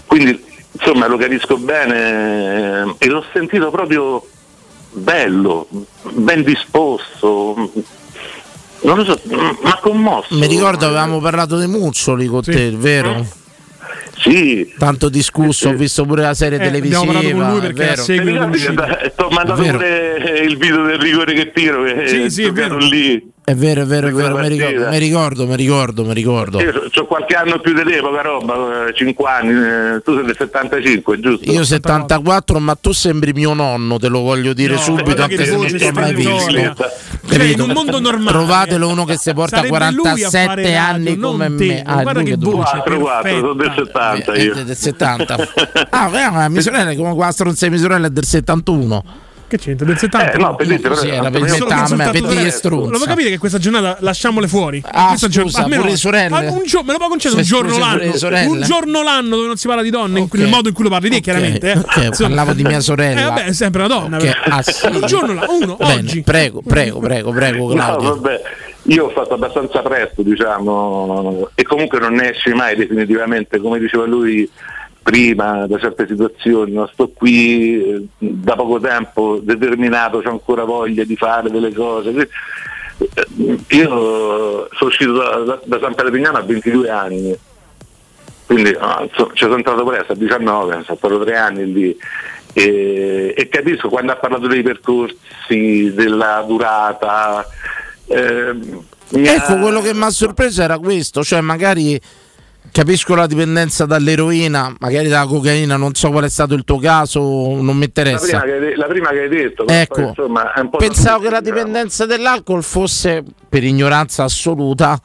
quindi 0.05 0.41
insomma 0.71 1.07
lo 1.07 1.17
capisco 1.17 1.57
bene 1.57 2.83
eh, 2.83 2.95
e 2.99 3.07
l'ho 3.09 3.25
sentito 3.33 3.69
proprio 3.69 4.23
bello, 4.91 5.67
ben 6.11 6.43
disposto, 6.43 7.71
non 8.81 8.97
lo 8.97 9.03
so, 9.03 9.19
ma 9.61 9.77
commosso. 9.81 10.35
Mi 10.35 10.47
ricordo 10.47 10.85
avevamo 10.85 11.19
parlato 11.19 11.57
di 11.59 11.67
Muccioli 11.67 12.27
con 12.27 12.41
te, 12.41 12.71
vero? 12.71 13.25
Sì. 14.17 14.71
Tanto 14.77 15.09
discusso, 15.09 15.69
ho 15.69 15.73
visto 15.73 16.05
pure 16.05 16.21
la 16.21 16.33
serie 16.35 16.59
Eh, 16.59 16.67
abbiamo 16.67 17.05
parlato 17.05 17.19
televisiva. 17.21 17.47
con 17.47 17.57
lui 17.59 17.67
è 17.67 17.73
perché 17.73 18.01
segue 18.01 19.09
sto 19.13 19.29
mandando 19.31 19.63
pure 19.63 20.39
il 20.45 20.57
video 20.57 20.83
del 20.85 20.99
rigore 20.99 21.33
che 21.33 21.51
tiro 21.51 21.83
che 21.83 22.07
Sì, 22.07 22.21
è 22.23 22.29
sì, 22.29 22.41
è 22.43 22.45
giocato 22.47 22.75
vero. 22.75 22.87
lì 22.87 23.31
È 23.43 23.55
vero, 23.55 23.81
è 23.81 23.85
vero, 23.85 24.07
è 24.07 24.11
vero, 24.11 24.37
mi 24.37 24.47
ricordo, 24.47 24.87
mi 24.89 24.97
ricordo, 24.99 25.47
mi 25.47 25.55
ricordo, 25.55 26.05
mi 26.05 26.13
ricordo. 26.13 26.61
Io 26.61 26.71
ho 26.93 27.05
qualche 27.07 27.35
anno 27.35 27.59
più 27.59 27.73
di 27.73 27.81
te, 27.83 27.99
poca 27.99 28.21
roba, 28.21 28.93
5 28.93 29.29
anni, 29.29 29.95
eh, 29.95 30.01
tu 30.03 30.13
sei 30.15 30.25
del 30.25 30.35
75, 30.37 31.19
giusto? 31.19 31.51
Io 31.51 31.63
74, 31.63 32.59
ma 32.59 32.75
tu 32.79 32.91
sembri 32.91 33.33
mio 33.33 33.53
nonno, 33.53 33.97
te 33.97 34.09
lo 34.09 34.19
voglio 34.19 34.53
dire 34.53 34.77
subito, 34.77 35.05
guarda 35.15 35.25
che 35.25 35.33
anche 35.33 35.45
se 35.45 35.55
non 35.55 35.65
ti 35.65 35.83
ho 35.83 35.91
mai 35.91 36.13
visto. 36.13 36.75
Cioè, 37.31 37.43
in 37.43 37.61
un 37.61 37.71
mondo 37.71 37.99
normale, 37.99 38.29
Trovatelo 38.31 38.87
uno 38.87 39.05
che 39.05 39.17
si 39.17 39.33
porta 39.33 39.57
sarebbe 39.57 39.91
lui 39.91 40.23
a 40.23 40.29
fare 40.29 40.61
47 40.61 40.61
radio, 40.61 40.77
anni 40.79 41.15
non 41.15 41.31
come 41.31 41.55
te. 41.55 41.65
me. 41.65 41.83
Ah, 41.83 42.01
Guarda 42.03 42.21
che 42.21 42.35
voce 42.37 42.55
4, 42.83 42.99
4, 42.99 43.39
sono 43.39 43.53
del 43.53 43.73
70 43.75 44.31
Eh, 44.33 44.43
io. 44.43 44.63
del 44.63 44.75
70. 44.77 45.35
ah, 45.89 46.09
beh, 46.09 46.49
mia 46.49 46.61
sorella 46.61 46.95
come 46.95 47.13
qua 47.15 47.31
stronza 47.31 47.65
di 47.65 47.71
mia 47.71 47.81
sorella 47.81 48.05
è 48.07 48.09
del 48.11 48.25
71. 48.25 49.03
Che 49.51 49.57
c'entra? 49.57 49.85
Del 49.85 49.97
70? 49.97 50.31
Eh, 50.31 50.37
no, 50.37 50.55
per 50.55 50.65
dire, 50.65 50.95
Sì, 50.95 51.09
era 51.09 51.29
per 51.29 51.41
metà 51.41 52.09
per 52.11 52.21
dire 52.21 52.43
Lo 52.45 52.49
stronza. 52.51 52.95
vuoi 52.95 53.05
capire 53.07 53.29
che 53.31 53.37
questa 53.37 53.57
giornata 53.57 53.97
lasciamole 53.99 54.47
fuori? 54.47 54.81
Ah, 54.89 55.07
Questa 55.09 55.25
scusa, 55.27 55.29
giornata- 55.41 55.63
almeno- 55.63 55.81
pure 55.81 55.91
le 55.93 55.97
sorelle? 55.99 56.47
un 56.47 56.61
gio- 56.65 56.83
me 56.83 56.93
lo 56.93 56.97
può 56.99 57.07
concedere 57.09 57.41
un 57.41 57.45
giorno 57.45 57.77
l'anno. 57.77 58.01
Un 58.49 58.61
giorno 58.61 59.03
l'anno 59.03 59.35
dove 59.35 59.47
non 59.47 59.57
si 59.57 59.67
parla 59.67 59.81
di 59.81 59.89
donne, 59.89 60.19
in 60.19 60.29
cui- 60.29 60.39
nel 60.39 60.47
modo 60.47 60.69
in 60.69 60.73
cui 60.73 60.85
lo 60.85 60.89
parli 60.89 61.09
te, 61.09 61.19
chiaramente. 61.19 61.71
eh. 61.73 61.77
ok, 61.79 61.97
Insomma. 61.97 62.27
parlavo 62.29 62.53
di 62.53 62.63
mia 62.63 62.79
sorella. 62.79 63.19
Eh, 63.19 63.23
vabbè, 63.25 63.43
è 63.43 63.51
sempre 63.53 63.83
una 63.83 63.93
donna. 63.93 64.17
Però. 64.19 64.31
ah, 64.45 64.61
sì. 64.61 64.85
Un 64.87 65.05
giorno 65.05 65.33
là, 65.33 65.45
uno, 65.49 65.75
Bene, 65.75 65.93
oggi. 65.95 66.21
Prego, 66.21 66.61
prego, 66.65 66.99
prego, 66.99 67.31
prego, 67.31 67.67
No, 67.67 67.73
Claudio. 67.73 68.09
vabbè, 68.21 68.41
io 68.83 69.05
ho 69.07 69.09
fatto 69.09 69.33
abbastanza 69.33 69.81
presto, 69.81 70.21
diciamo, 70.21 71.49
e 71.55 71.63
comunque 71.63 71.99
non 71.99 72.13
ne 72.13 72.31
esci 72.31 72.51
mai 72.53 72.77
definitivamente, 72.77 73.59
come 73.59 73.79
diceva 73.79 74.05
lui 74.05 74.49
prima, 75.03 75.65
da 75.67 75.79
certe 75.79 76.05
situazioni, 76.07 76.73
non 76.73 76.87
sto 76.91 77.09
qui 77.09 77.81
eh, 77.83 78.03
da 78.17 78.55
poco 78.55 78.79
tempo 78.79 79.39
determinato, 79.41 80.17
ho 80.23 80.29
ancora 80.29 80.63
voglia 80.63 81.03
di 81.03 81.15
fare 81.15 81.49
delle 81.49 81.73
cose. 81.73 82.09
Eh, 82.97 83.57
Io 83.69 84.67
sono 84.71 84.89
uscito 84.89 85.13
da, 85.13 85.37
da- 85.39 85.61
da 85.63 85.79
San 85.81 85.95
Pellegrino 85.95 86.29
a 86.29 86.41
22 86.41 86.89
anni, 86.89 87.35
quindi 88.45 88.75
ah, 88.79 89.01
insomma, 89.09 89.31
ci 89.33 89.43
sono 89.43 89.55
entrato 89.55 89.83
presto 89.83 90.11
a 90.11 90.15
19, 90.15 90.71
sono 90.83 90.97
stato 90.97 91.23
tre 91.23 91.37
anni 91.37 91.71
lì. 91.71 91.97
E, 92.53 93.33
e 93.35 93.47
capisco 93.47 93.87
quando 93.87 94.11
ha 94.11 94.17
parlato 94.17 94.45
dei 94.47 94.61
percorsi, 94.61 95.91
della 95.93 96.43
durata. 96.45 97.45
ehm, 98.07 98.83
mi 99.11 99.27
ha- 99.27 99.33
Ecco, 99.35 99.57
quello 99.57 99.81
che 99.81 99.93
mi 99.93 100.03
ha 100.03 100.09
sorpreso 100.09 100.61
era 100.61 100.77
questo, 100.77 101.23
cioè 101.23 101.39
magari 101.41 101.99
capisco 102.71 103.15
la 103.15 103.27
dipendenza 103.27 103.85
dall'eroina, 103.85 104.73
magari 104.79 105.07
dalla 105.07 105.25
cocaina, 105.25 105.75
non 105.75 105.93
so 105.93 106.09
qual 106.09 106.23
è 106.23 106.29
stato 106.29 106.53
il 106.53 106.63
tuo 106.63 106.79
caso, 106.79 107.19
non 107.19 107.75
mi 107.75 107.79
la, 107.79 107.85
interessa. 107.85 108.39
prima 108.39 108.41
che, 108.41 108.75
la 108.75 108.85
prima 108.85 109.09
che 109.09 109.19
hai 109.19 109.29
detto, 109.29 109.67
Ecco, 109.67 110.01
insomma, 110.01 110.53
è 110.53 110.59
un 110.61 110.69
po' 110.69 110.77
Pensavo 110.77 111.23
che 111.23 111.29
la 111.29 111.41
dipendenza 111.41 112.05
dall'alcol 112.05 112.63
fosse, 112.63 113.23
per 113.47 113.63
ignoranza 113.63 114.23
assoluta, 114.23 114.99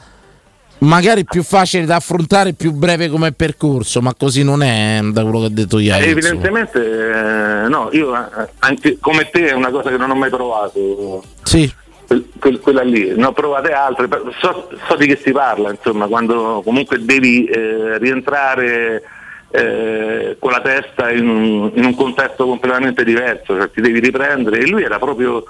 magari 0.78 1.24
più 1.24 1.42
facile 1.42 1.84
da 1.84 1.96
affrontare, 1.96 2.52
più 2.52 2.72
breve 2.72 3.08
come 3.08 3.32
percorso, 3.32 4.00
ma 4.00 4.14
così 4.14 4.42
non 4.42 4.62
è 4.62 5.00
da 5.02 5.22
quello 5.22 5.40
che 5.40 5.44
ho 5.46 5.50
detto 5.50 5.78
ieri. 5.78 6.06
Eh, 6.06 6.10
evidentemente 6.10 6.78
eh, 6.80 7.68
no, 7.68 7.88
io 7.92 8.14
eh, 8.14 8.48
anche 8.60 8.98
come 9.00 9.28
te 9.30 9.48
è 9.48 9.52
una 9.52 9.70
cosa 9.70 9.90
che 9.90 9.96
non 9.96 10.10
ho 10.10 10.14
mai 10.14 10.30
provato. 10.30 11.24
Sì. 11.42 11.84
Quel- 12.06 12.28
quel- 12.38 12.60
quella 12.60 12.82
lì, 12.82 13.12
ne 13.16 13.24
ho 13.26 13.32
provate 13.32 13.72
altre, 13.72 14.08
so, 14.40 14.68
so 14.88 14.96
di 14.96 15.06
che 15.06 15.20
si 15.22 15.32
parla, 15.32 15.70
insomma, 15.70 16.06
quando 16.06 16.62
comunque 16.64 17.04
devi 17.04 17.44
eh, 17.46 17.98
rientrare 17.98 19.02
eh, 19.50 20.36
con 20.38 20.50
la 20.50 20.60
testa 20.60 21.10
in 21.10 21.28
un, 21.28 21.70
in 21.74 21.84
un 21.84 21.94
contesto 21.94 22.46
completamente 22.46 23.04
diverso, 23.04 23.56
cioè 23.56 23.70
ti 23.70 23.80
devi 23.80 24.00
riprendere 24.00 24.58
e 24.58 24.66
lui 24.68 24.82
era 24.82 24.98
proprio, 24.98 25.44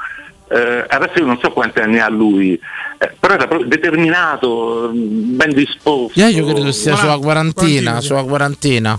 eh, 0.48 0.84
adesso 0.88 1.18
io 1.18 1.24
non 1.26 1.38
so 1.40 1.50
quanti 1.50 1.80
anni 1.80 1.98
ha 1.98 2.08
lui, 2.08 2.52
eh, 2.98 3.12
però 3.18 3.34
era 3.34 3.46
proprio 3.46 3.68
determinato, 3.68 4.90
mh, 4.92 5.36
ben 5.36 5.52
disposto. 5.52 6.18
Io, 6.20 6.28
io 6.28 6.44
credo 6.46 6.72
sia 6.72 6.94
sulla 6.94 7.18
quarantina, 7.18 8.00
sulla 8.00 8.22
quarantina. 8.22 8.98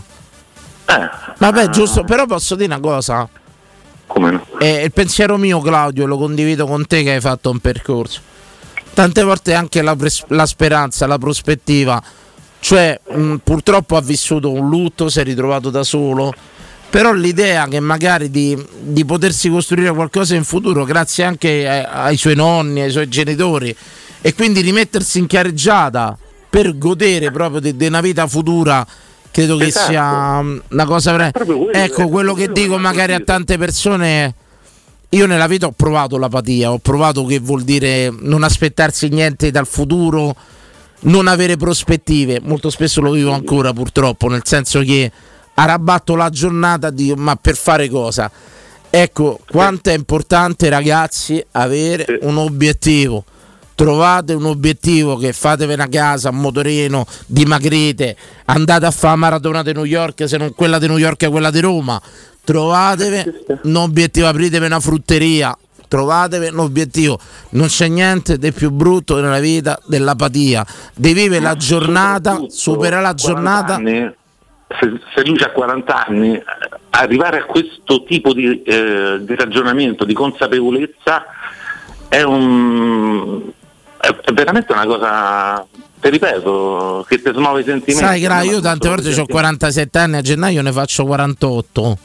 Eh. 0.89 1.09
Vabbè, 1.37 1.69
giusto, 1.69 2.03
però 2.03 2.25
posso 2.25 2.55
dire 2.55 2.73
una 2.73 2.79
cosa. 2.81 3.27
Come 4.07 4.31
no? 4.31 4.45
È 4.57 4.65
il 4.65 4.91
pensiero 4.91 5.37
mio, 5.37 5.59
Claudio, 5.59 6.05
lo 6.05 6.17
condivido 6.17 6.65
con 6.65 6.87
te 6.87 7.03
che 7.03 7.11
hai 7.11 7.21
fatto 7.21 7.51
un 7.51 7.59
percorso. 7.59 8.21
Tante 8.93 9.21
volte 9.21 9.53
anche 9.53 9.81
la, 9.81 9.95
pres- 9.95 10.25
la 10.29 10.45
speranza, 10.45 11.05
la 11.05 11.17
prospettiva. 11.17 12.01
Cioè, 12.59 12.99
mh, 13.13 13.35
purtroppo 13.43 13.95
ha 13.95 14.01
vissuto 14.01 14.51
un 14.51 14.69
lutto, 14.69 15.09
si 15.09 15.19
è 15.19 15.23
ritrovato 15.23 15.69
da 15.69 15.83
solo. 15.83 16.33
Però 16.89 17.11
l'idea 17.11 17.67
che 17.67 17.81
magari 17.81 18.31
di, 18.31 18.57
di 18.79 19.03
potersi 19.03 19.49
costruire 19.49 19.93
qualcosa 19.93 20.35
in 20.35 20.45
futuro, 20.45 20.85
grazie 20.85 21.25
anche 21.25 21.67
ai, 21.67 21.85
ai 21.85 22.17
suoi 22.17 22.35
nonni, 22.35 22.81
ai 22.81 22.89
suoi 22.89 23.09
genitori, 23.09 23.75
e 24.21 24.33
quindi 24.33 24.61
rimettersi 24.61 25.19
in 25.19 25.27
chiareggiata 25.27 26.17
per 26.49 26.77
godere 26.77 27.29
proprio 27.29 27.59
di, 27.59 27.75
di 27.75 27.85
una 27.87 27.99
vita 27.99 28.25
futura, 28.25 28.87
credo 29.37 29.55
che 29.57 29.67
Esatto. 29.67 29.91
sia 29.91 30.41
mh, 30.41 30.61
una 30.69 30.85
cosa 30.85 31.13
quello, 31.45 31.71
Ecco, 31.71 32.01
è 32.01 32.09
quello 32.09 32.33
che 32.33 32.51
dico 32.51 32.73
che 32.73 32.81
magari 32.81 33.13
a 33.13 33.19
tante 33.19 33.59
persone. 33.59 34.33
Io 35.09 35.27
nella 35.27 35.45
vita 35.45 35.67
ho 35.67 35.73
provato 35.75 36.17
l'apatia, 36.17 36.71
ho 36.71 36.79
provato 36.79 37.23
che 37.23 37.37
vuol 37.37 37.61
dire 37.61 38.11
non 38.19 38.41
aspettarsi 38.41 39.09
niente 39.09 39.51
dal 39.51 39.67
futuro, 39.67 40.35
non 41.01 41.27
avere 41.27 41.55
prospettive. 41.55 42.39
Molto 42.41 42.71
spesso 42.71 42.99
lo 42.99 43.11
vivo 43.11 43.31
ancora 43.31 43.71
purtroppo, 43.73 44.27
nel 44.27 44.41
senso 44.43 44.79
che 44.81 45.11
arrabatto 45.53 46.15
la 46.15 46.29
giornata 46.29 46.89
di 46.89 47.13
ma 47.15 47.35
per 47.35 47.55
fare 47.55 47.89
cosa? 47.89 48.29
Ecco, 48.89 49.39
quanto 49.47 49.91
è 49.91 49.93
importante 49.93 50.67
ragazzi 50.67 51.45
avere 51.51 52.17
un 52.23 52.37
obiettivo. 52.37 53.23
Trovate 53.77 54.33
un 54.33 54.45
obiettivo 54.45 55.17
che 55.17 55.33
fatevi 55.33 55.73
una 55.73 55.87
casa, 55.87 56.29
un 56.29 56.37
motorino, 56.37 57.05
dimagrite, 57.27 58.17
andate 58.45 58.87
a 58.87 58.89
fare 58.89 59.15
maratona 59.17 59.61
di 59.61 59.71
New 59.71 59.83
York, 59.83 60.27
se 60.27 60.35
non 60.37 60.51
quella 60.55 60.79
di 60.79 60.87
New 60.87 60.97
York 60.97 61.29
quella 61.29 61.51
di 61.51 61.59
Roma. 61.59 62.01
Trovatevi 62.43 63.31
un 63.61 63.75
obiettivo, 63.75 64.25
apritevi 64.25 64.65
una 64.65 64.79
frutteria, 64.79 65.55
trovatevi 65.87 66.47
un 66.47 66.57
obiettivo. 66.57 67.19
Non 67.51 67.67
c'è 67.67 67.87
niente 67.87 68.39
di 68.39 68.51
più 68.51 68.71
brutto 68.71 69.21
nella 69.21 69.37
vita 69.37 69.79
dell'apatia. 69.85 70.65
Devi 70.95 71.21
vivere 71.21 71.43
la 71.43 71.55
giornata, 71.55 72.45
superare 72.47 73.03
la 73.03 73.13
40 73.13 73.15
giornata. 73.15 73.75
se, 74.79 74.99
se 75.13 75.23
lui 75.23 75.37
ha 75.43 75.51
40 75.51 76.05
anni, 76.07 76.43
arrivare 76.89 77.41
a 77.41 77.43
questo 77.43 78.03
tipo 78.05 78.33
di, 78.33 78.63
eh, 78.63 79.19
di 79.21 79.35
ragionamento, 79.35 80.03
di 80.03 80.15
consapevolezza, 80.15 81.25
è, 82.09 82.23
un, 82.23 83.51
è, 84.07 84.15
è 84.15 84.33
veramente 84.33 84.71
una 84.71 84.85
cosa, 84.85 85.67
ti 85.99 86.09
ripeto, 86.09 87.05
che 87.07 87.21
ti 87.21 87.31
smuove 87.33 87.61
i 87.61 87.63
sentimenti. 87.63 87.93
Sai, 87.93 88.21
Gra, 88.21 88.41
io 88.41 88.59
tante 88.59 88.87
volte 88.87 89.09
ho 89.09 89.13
sentimenti. 89.13 89.31
47 89.31 89.99
anni, 89.99 90.15
a 90.17 90.21
gennaio 90.21 90.61
ne 90.61 90.71
faccio 90.71 91.05
48. 91.05 91.97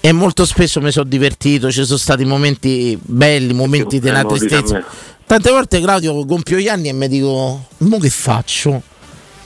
E 0.00 0.12
molto 0.12 0.44
spesso 0.44 0.80
mi 0.80 0.90
sono 0.90 1.08
divertito, 1.08 1.70
ci 1.70 1.84
sono 1.84 1.98
stati 1.98 2.24
momenti 2.24 2.98
belli, 3.00 3.52
momenti 3.52 4.00
di 4.00 4.08
Eh, 4.08 4.10
una 4.10 4.22
lo 4.22 4.32
dici 4.32 4.44
a 4.44 4.48
tristezza. 4.48 4.84
Tante 5.24 5.50
volte, 5.50 5.80
Claudio, 5.80 6.24
compio 6.24 6.56
gli 6.56 6.68
anni 6.68 6.88
e 6.88 6.92
mi 6.92 7.06
dico, 7.06 7.66
mo 7.78 7.98
che 7.98 8.08
faccio? 8.08 8.82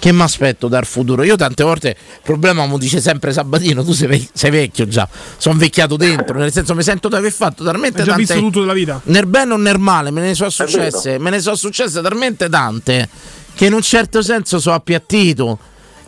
Che 0.02 0.12
mi 0.12 0.22
aspetto 0.22 0.66
dal 0.66 0.84
futuro? 0.84 1.22
Io 1.22 1.36
tante 1.36 1.62
volte, 1.62 1.90
il 1.90 2.20
problema 2.24 2.66
mi 2.66 2.76
dice 2.76 3.00
sempre 3.00 3.32
Sabatino, 3.32 3.84
tu 3.84 3.92
sei, 3.92 4.08
vec- 4.08 4.30
sei 4.32 4.50
vecchio 4.50 4.88
già, 4.88 5.08
sono 5.36 5.54
invecchiato 5.54 5.94
dentro, 5.94 6.36
nel 6.36 6.50
senso 6.50 6.74
mi 6.74 6.82
sento 6.82 7.06
di 7.08 7.14
aver 7.14 7.30
fatto 7.30 7.62
talmente 7.62 8.02
tante... 8.02 8.16
visto 8.16 8.34
tutto 8.40 8.58
della 8.62 8.72
vita. 8.72 9.00
Nel 9.04 9.26
bene 9.26 9.52
o 9.52 9.56
nel 9.56 9.78
male, 9.78 10.10
me 10.10 10.20
ne 10.22 10.34
sono 10.34 10.50
successe, 10.50 11.20
me 11.20 11.30
ne 11.30 11.38
sono 11.38 11.54
successe 11.54 12.00
talmente 12.02 12.48
tante 12.48 13.08
che 13.54 13.66
in 13.66 13.74
un 13.74 13.82
certo 13.82 14.22
senso 14.22 14.58
sono 14.58 14.74
appiattito. 14.74 15.56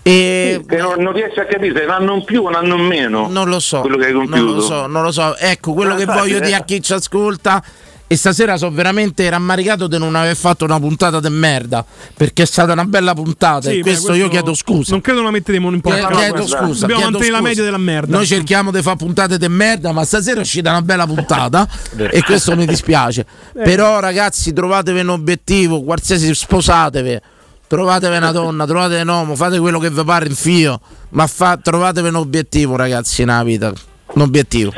E 0.03 0.65
Che 0.69 0.77
non, 0.77 0.95
non 1.01 1.13
riesci 1.13 1.39
a 1.39 1.47
capire 1.47 1.79
se 1.79 1.85
un 1.85 1.91
anno 1.91 2.15
in 2.17 2.25
più 2.25 2.43
o 2.43 2.49
un 2.49 2.55
anno 2.57 2.75
in 2.75 2.87
meno. 2.87 3.29
non 3.31 3.49
lo 3.49 3.61
so, 3.61 3.79
Quello 3.81 3.97
che 3.97 4.07
hai 4.07 4.13
compiuto. 4.13 4.43
non 4.45 4.55
lo 4.57 4.61
so, 4.61 4.87
non 4.89 5.03
lo 5.05 5.13
so. 5.13 5.37
Ecco, 5.37 5.73
quello 5.73 5.93
Ma 5.93 5.99
che 5.99 6.05
voglio 6.07 6.39
eh. 6.39 6.41
dire 6.41 6.57
a 6.57 6.65
chi 6.65 6.83
ci 6.83 6.93
ascolta. 6.93 7.63
E 8.07 8.17
stasera 8.17 8.57
sono 8.59 8.71
veramente 8.75 9.29
rammaricato 9.29 9.87
di 9.87 9.99
non 9.99 10.15
aver 10.15 10.37
fatto 10.37 10.65
una 10.65 10.79
puntata 10.79 11.21
di 11.21 11.31
merda. 11.31 11.85
Perché 12.15 12.43
è 12.43 12.47
stata 12.47 12.73
una 12.73 12.85
bella 12.85 13.15
puntata. 13.15 13.71
Sì, 13.71 13.77
e 13.79 13.81
beh, 13.81 13.83
questo, 13.83 14.13
io 14.13 14.29
chiedo 14.29 14.55
scusa. 14.55 14.93
Non 14.93 15.01
credo 15.01 15.23
la 15.23 15.31
metteremo 15.31 15.71
in 15.71 15.81
Chiedo, 15.81 15.99
importo. 15.99 16.19
chiedo 16.19 16.47
scusa. 16.47 16.81
Dobbiamo 16.87 17.01
chiedo 17.01 17.11
mantenere 17.11 17.31
la 17.31 17.41
media 17.41 17.63
della 17.63 17.79
merda. 17.79 18.17
Noi 18.17 18.27
cerchiamo 18.27 18.71
di 18.71 18.83
fare 18.83 18.97
puntate 18.97 19.39
di 19.39 19.49
merda, 19.49 19.93
ma 19.93 20.05
stasera 20.05 20.39
è 20.39 20.43
uscita 20.43 20.71
una 20.71 20.83
bella 20.83 21.07
puntata. 21.07 21.67
e 21.97 22.23
questo 22.23 22.55
mi 22.55 22.67
dispiace. 22.67 23.25
Però, 23.53 23.99
ragazzi, 24.01 24.53
trovatevi 24.53 25.01
un 25.01 25.09
obiettivo, 25.09 25.83
qualsiasi 25.83 26.35
sposatevi. 26.35 27.19
Trovatevi 27.67 28.17
una 28.17 28.31
donna, 28.31 28.67
trovatevi 28.67 29.01
un 29.01 29.09
uomo, 29.09 29.35
fate 29.35 29.59
quello 29.59 29.79
che 29.79 29.91
vi 29.91 30.05
pare 30.05 30.27
in 30.27 30.35
fio, 30.35 30.79
ma 31.11 31.27
fa- 31.27 31.57
trovatevi 31.57 32.09
un 32.09 32.17
obiettivo, 32.17 32.77
ragazzi, 32.77 33.25
nella 33.25 33.43
vita. 33.43 33.73
Un 34.13 34.21
obiettivo. 34.23 34.73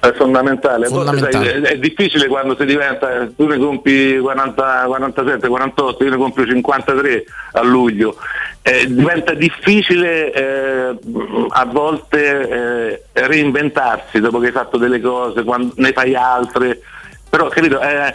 È 0.00 0.12
fondamentale. 0.12 0.86
Fondamentale. 0.86 1.32
sai, 1.32 1.46
è, 1.46 1.60
è 1.60 1.78
difficile 1.78 2.28
quando 2.28 2.56
si 2.56 2.64
diventa, 2.64 3.26
tu 3.34 3.46
ne 3.46 3.58
compi 3.58 4.16
40, 4.18 4.84
47, 4.86 5.48
48, 5.48 6.04
io 6.04 6.10
ne 6.10 6.16
compio 6.16 6.46
53 6.46 7.24
a 7.52 7.62
luglio. 7.62 8.16
Eh, 8.62 8.86
diventa 8.86 9.34
difficile 9.34 10.32
eh, 10.32 10.98
a 11.48 11.64
volte 11.64 12.48
eh, 12.48 13.02
reinventarsi 13.12 14.20
dopo 14.20 14.38
che 14.38 14.46
hai 14.46 14.52
fatto 14.52 14.76
delle 14.76 15.00
cose, 15.00 15.42
quando 15.42 15.72
ne 15.76 15.92
fai 15.92 16.14
altre. 16.14 16.80
Però 17.28 17.48
capito, 17.48 17.80
eh, 17.80 18.14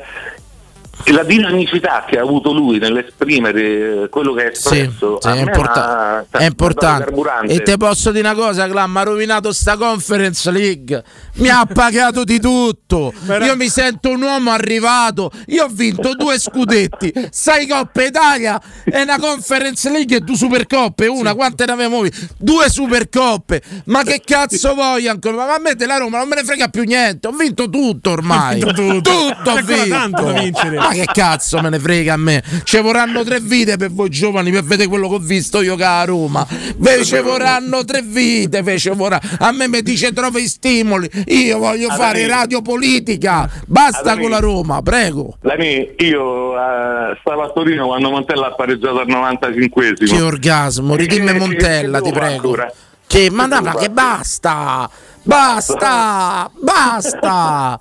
la 1.07 1.23
dinamicità 1.23 2.05
che 2.07 2.17
ha 2.17 2.21
avuto 2.21 2.53
lui 2.53 2.77
nell'esprimere 2.77 4.07
quello 4.09 4.33
che 4.33 4.51
Sì, 4.53 4.79
espresso 4.79 5.17
sì, 5.19 5.27
a 5.27 5.33
è, 5.33 5.39
importa- 5.39 6.25
è 6.29 6.45
importante. 6.45 7.11
E 7.47 7.61
te 7.61 7.77
posso 7.77 8.11
dire 8.11 8.27
una 8.29 8.37
cosa, 8.37 8.67
Clam, 8.67 8.91
mi 8.91 8.97
ha 8.99 9.03
rovinato 9.03 9.51
sta 9.51 9.75
conference 9.75 10.49
league. 10.51 11.03
Mi 11.35 11.49
ha 11.49 11.65
pagato 11.65 12.23
di 12.23 12.39
tutto. 12.39 13.11
Io 13.41 13.55
mi 13.55 13.69
sento 13.69 14.11
un 14.11 14.21
uomo 14.21 14.51
arrivato. 14.51 15.31
Io 15.47 15.65
ho 15.65 15.67
vinto 15.67 16.13
due 16.13 16.39
scudetti, 16.39 17.11
sei 17.31 17.67
Coppa 17.67 18.03
Italia 18.03 18.61
e 18.85 19.01
una 19.01 19.17
conference 19.17 19.89
league 19.89 20.17
e 20.17 20.19
due 20.19 20.35
supercoppe. 20.35 21.07
Una, 21.07 21.33
quante 21.33 21.65
ne 21.65 21.71
avevamo? 21.71 22.03
Due 22.37 22.69
supercoppe. 22.69 23.61
Ma 23.85 24.03
che 24.03 24.21
cazzo 24.23 24.73
voglio 24.75 25.11
ancora? 25.11 25.35
Ma 25.37 25.55
a 25.55 25.59
me 25.59 25.75
della 25.75 25.97
Roma 25.97 26.19
non 26.19 26.27
me 26.27 26.35
ne 26.35 26.43
frega 26.43 26.67
più 26.67 26.83
niente. 26.83 27.27
Ho 27.27 27.31
vinto 27.31 27.67
tutto 27.67 28.11
ormai. 28.11 28.61
Ho 28.61 28.65
vinto 28.67 28.73
tutto. 28.73 29.11
Tutto 29.11 29.51
ho 29.51 29.55
vinto. 29.55 29.87
tanto 29.89 30.23
da 30.23 30.31
vincere. 30.33 30.82
Ma 30.83 30.89
che 30.93 31.05
cazzo 31.11 31.59
me 31.61 31.69
ne 31.69 31.79
frega 31.79 32.13
a 32.13 32.17
me? 32.17 32.43
Ci 32.63 32.77
vorranno 32.79 33.23
tre 33.23 33.39
vite 33.39 33.77
per 33.77 33.91
voi 33.91 34.09
giovani 34.09 34.51
per 34.51 34.63
vedere 34.63 34.89
quello 34.89 35.07
che 35.09 35.15
ho 35.15 35.19
visto 35.19 35.61
io 35.61 35.75
che 35.75 35.83
a 35.83 36.03
Roma. 36.03 36.45
Ve 36.77 37.03
ci 37.05 37.17
vorranno 37.19 37.83
tre 37.85 38.01
vite. 38.01 38.61
ve 38.61 38.77
ci 38.77 38.89
vorrà- 38.89 39.19
A 39.39 39.51
me 39.51 39.67
mi 39.67 39.81
dice 39.81 40.11
trova 40.13 40.39
i 40.39 40.47
stimoli. 40.47 41.09
Io 41.27 41.57
voglio 41.57 41.87
Adani. 41.87 41.99
fare 42.01 42.27
radio 42.27 42.61
politica. 42.61 43.49
Basta 43.65 43.99
Adani. 43.99 44.21
con 44.21 44.29
la 44.31 44.39
Roma, 44.39 44.81
prego. 44.81 45.37
Dani, 45.41 45.89
io 45.99 46.53
eh, 46.57 47.17
stavo 47.21 47.43
a 47.43 47.49
Torino 47.53 47.87
quando 47.87 48.09
Montella 48.09 48.47
ha 48.47 48.53
pareggiato 48.55 48.99
al 48.99 49.07
95esimo. 49.07 50.05
Che 50.15 50.21
orgasmo, 50.21 50.95
ridimmi 50.95 51.29
Eh, 51.29 51.33
Montella, 51.39 52.01
ti 52.01 52.11
prego. 52.11 52.33
ancora? 52.33 52.73
Che, 53.05 53.29
ma 53.31 53.45
no, 53.45 53.61
ma 53.61 53.75
che 53.75 53.89
basta! 53.89 54.89
Basta! 55.23 56.49
Basta! 56.59 57.79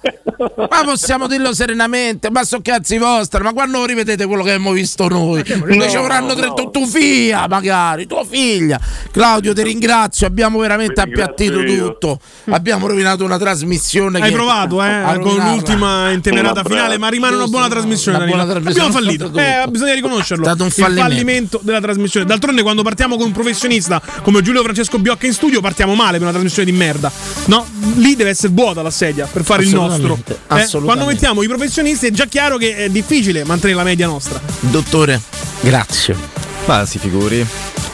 Ma 0.56 0.82
possiamo 0.84 1.26
dirlo 1.26 1.52
serenamente, 1.52 2.30
ma 2.30 2.44
so 2.44 2.60
cazzi 2.62 2.98
vostri, 2.98 3.42
ma 3.42 3.52
quando 3.52 3.84
rivedete 3.84 4.26
quello 4.26 4.42
che 4.42 4.50
abbiamo 4.52 4.72
visto 4.72 5.08
noi? 5.08 5.42
Noi 5.64 5.90
ci 5.90 5.96
avranno 5.96 6.34
detto 6.34 6.70
tu 6.70 6.86
figlia, 6.86 7.46
magari, 7.48 8.06
tua 8.06 8.24
figlia. 8.24 8.80
Claudio, 9.10 9.52
ti 9.52 9.62
ringrazio, 9.62 10.26
abbiamo 10.26 10.58
veramente 10.58 11.00
appiattito 11.00 11.62
tutto. 11.64 12.20
Abbiamo 12.50 12.86
rovinato 12.86 13.24
una 13.24 13.38
trasmissione. 13.38 14.20
Hai 14.20 14.32
provato, 14.32 14.82
eh, 14.82 15.18
con 15.20 15.36
l'ultima 15.36 16.10
intemerata 16.10 16.62
finale, 16.64 16.98
ma 16.98 17.08
rimane 17.08 17.34
una 17.36 17.46
buona 17.46 17.68
trasmissione. 17.68 18.18
Una 18.18 18.26
buona 18.26 18.46
trasmissione, 18.46 18.88
Abbiamo 18.88 19.04
fallito, 19.06 19.38
eh, 19.38 19.68
bisogna 19.68 19.94
riconoscerlo. 19.94 20.44
È 20.44 20.46
stato 20.46 20.62
un 20.62 20.68
Il 20.68 20.74
fallimento. 20.74 21.08
fallimento 21.08 21.60
della 21.62 21.80
trasmissione. 21.80 22.26
D'altronde, 22.26 22.62
quando 22.62 22.82
partiamo 22.82 23.16
con 23.16 23.26
un 23.26 23.32
professionista 23.32 24.00
come 24.22 24.42
Giulio 24.42 24.62
Francesco 24.62 24.98
Biocca 24.98 25.26
in 25.26 25.32
studio, 25.32 25.60
partiamo 25.60 25.94
male 25.94 26.12
per 26.12 26.22
una 26.22 26.30
trasmissione 26.30 26.70
di 26.70 26.76
merda. 26.76 27.10
No, 27.46 27.66
lì 27.96 28.14
deve 28.16 28.30
essere 28.30 28.52
vuota 28.52 28.82
la 28.82 28.90
sedia 28.90 29.26
per 29.26 29.44
fare 29.44 29.62
il 29.62 29.70
nostro. 29.70 30.18
Assolutamente, 30.46 30.76
Eh, 30.76 30.80
quando 30.84 31.04
mettiamo 31.06 31.42
i 31.42 31.48
professionisti 31.48 32.06
è 32.06 32.10
già 32.10 32.26
chiaro 32.26 32.56
che 32.56 32.76
è 32.76 32.88
difficile 32.88 33.44
mantenere 33.44 33.78
la 33.78 33.84
media 33.84 34.06
nostra. 34.06 34.40
Dottore, 34.60 35.20
grazie. 35.60 36.41
Ma 36.66 36.86
si 36.86 36.98
figuri. 36.98 37.40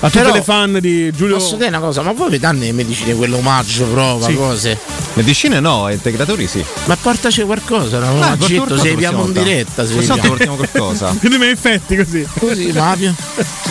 A 0.00 0.06
tutte 0.10 0.20
Però- 0.22 0.32
le 0.34 0.42
fan 0.42 0.78
di 0.80 1.10
Giulio. 1.12 1.36
Posso 1.38 1.56
dire 1.56 1.68
una 1.68 1.80
cosa, 1.80 2.02
ma 2.02 2.12
voi 2.12 2.30
vi 2.30 2.38
danno 2.38 2.60
le 2.60 2.72
medicine 2.72 3.14
quell'omaggio, 3.14 3.84
prova, 3.86 4.26
Sì. 4.26 4.34
cose? 4.34 4.78
Medicine 5.14 5.58
no, 5.58 5.88
integratori 5.90 6.46
sì. 6.46 6.64
Ma 6.84 6.94
portaci 6.96 7.42
qualcosa, 7.42 7.98
no? 7.98 8.22
Ah, 8.22 8.36
qualcosa 8.36 8.78
se 8.78 8.90
viviamo 8.90 9.24
in 9.24 9.32
diretta. 9.32 9.84
Se 9.86 9.94
viviamo. 9.94 10.22
portiamo 10.22 10.54
qualcosa. 10.56 11.08
Primi 11.18 11.46
effetti 11.46 11.96
così. 11.96 12.24
Così, 12.38 12.70
Mavio. 12.72 13.14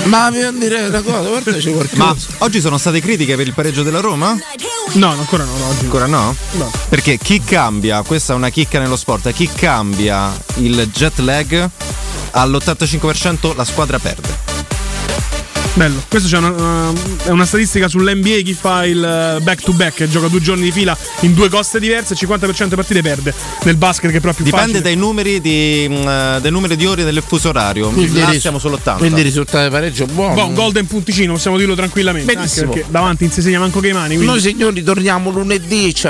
Mavio 0.05 0.49
in 0.49 0.59
diretta, 0.59 1.01
cosa? 1.01 1.29
Portaci 1.29 1.71
qualcosa. 1.71 2.03
Ma 2.03 2.15
oggi 2.39 2.59
sono 2.59 2.77
state 2.77 2.99
critiche 2.99 3.35
per 3.37 3.47
il 3.47 3.53
pareggio 3.53 3.83
della 3.83 3.99
Roma? 4.01 4.37
No, 4.93 5.09
ancora 5.09 5.43
no, 5.45 5.55
no, 5.57 5.65
oggi. 5.67 5.83
Ancora 5.85 6.07
no? 6.07 6.35
No. 6.53 6.71
Perché 6.89 7.17
chi 7.17 7.41
cambia, 7.41 8.01
questa 8.01 8.33
è 8.33 8.35
una 8.35 8.49
chicca 8.49 8.79
nello 8.79 8.97
sport, 8.97 9.31
chi 9.31 9.47
cambia 9.53 10.35
il 10.55 10.89
jet 10.91 11.19
lag 11.19 11.69
all'85% 12.31 13.55
la 13.55 13.63
squadra 13.63 13.97
perde. 13.99 14.55
Bello, 15.73 16.01
questa 16.09 16.27
c'è 16.27 16.37
una, 16.39 16.49
una- 16.49 16.91
è 17.25 17.29
una 17.29 17.45
statistica 17.45 17.87
sull'NBA 17.87 18.37
chi 18.43 18.55
fa 18.59 18.83
il 18.83 19.37
back 19.43 19.61
to 19.61 19.73
back, 19.73 20.07
gioca 20.07 20.27
due 20.27 20.41
giorni 20.41 20.63
di 20.63 20.71
fila 20.71 20.97
in 21.19 21.35
due 21.35 21.49
coste 21.49 21.79
diverse, 21.79 22.13
il 22.13 22.19
50% 22.27 22.63
delle 22.63 22.75
partite 22.75 23.01
perde. 23.03 23.31
Nel 23.61 23.75
basket 23.75 24.09
che 24.09 24.17
è 24.17 24.19
più 24.19 24.31
Dipende 24.37 24.55
facile. 24.55 24.81
dai 24.81 24.95
numeri 24.95 25.39
di, 25.39 25.85
mh, 25.87 26.39
dai 26.41 26.49
numeri 26.49 26.75
di 26.75 26.85
ore 26.87 27.03
del 27.03 27.21
fuso 27.23 27.49
orario. 27.49 27.89
Quindi 27.89 28.25
ris- 28.25 28.39
siamo 28.39 28.57
sull'80. 28.57 28.97
Quindi 28.97 29.21
risultato 29.21 29.65
di 29.65 29.69
pareggio 29.69 30.07
buono. 30.07 30.33
Boh, 30.33 30.51
golden 30.53 30.87
punticino, 30.87 31.33
possiamo 31.33 31.57
dirlo 31.59 31.75
tranquillamente. 31.75 32.33
Benissimo. 32.33 32.65
Anche 32.65 32.79
perché 32.79 32.91
davanti 32.91 33.23
non 33.25 33.33
si 33.33 33.41
segna 33.43 33.59
manco 33.59 33.79
che 33.79 33.89
i 33.89 33.93
mani. 33.93 34.15
Quindi... 34.15 34.25
Noi 34.25 34.39
signori 34.41 34.81
torniamo 34.81 35.29
lunedì, 35.29 35.93
ci 35.93 36.07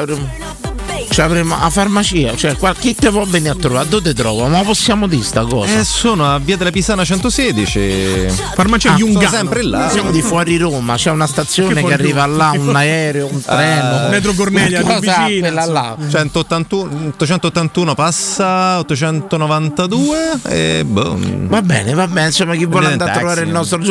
avremo, 1.17 1.17
ci 1.17 1.21
avremo 1.21 1.57
a 1.59 1.69
farmacia, 1.69 2.35
cioè 2.35 2.55
qual- 2.55 2.77
chi 2.77 2.95
te 2.95 3.09
può 3.09 3.23
venire 3.25 3.51
a 3.51 3.55
trovare? 3.55 3.87
Dove 3.87 4.13
trovo? 4.13 4.47
Ma 4.47 4.61
possiamo 4.61 5.07
dire 5.07 5.23
sta 5.23 5.43
cosa? 5.43 5.79
Eh, 5.79 5.83
sono 5.83 6.31
a 6.33 6.39
via 6.39 6.57
della 6.57 6.71
Pisana 6.71 7.03
116. 7.03 8.27
Farmacia 8.55 8.93
Ah, 8.93 8.97
Sono 8.97 9.27
sempre 9.27 9.63
là. 9.63 9.89
Siamo 9.89 10.11
di 10.11 10.21
fuori 10.21 10.57
Roma, 10.57 10.95
c'è 10.95 11.11
una 11.11 11.27
stazione 11.27 11.81
Che 11.81 11.87
che, 11.87 11.93
arriva 11.93 12.25
là, 12.25 12.51
un 12.55 12.75
aereo, 12.75 13.27
un 13.31 13.41
treno. 13.41 14.05
Eh, 14.05 14.09
Metro 14.09 14.33
Cornelia, 14.33 14.81
quella 14.81 15.65
là. 15.65 15.95
181, 16.09 17.07
881 17.09 17.93
passa 17.95 18.79
892 18.79 20.17
e 20.47 20.83
boh. 20.85 21.17
Va 21.19 21.61
bene, 21.61 21.93
va 21.93 22.07
bene, 22.07 22.27
insomma 22.27 22.55
chi 22.55 22.65
vuole 22.65 22.87
andare 22.87 23.11
a 23.11 23.13
trovare 23.13 23.41
il 23.41 23.49
eh. 23.49 23.51
nostro 23.51 23.81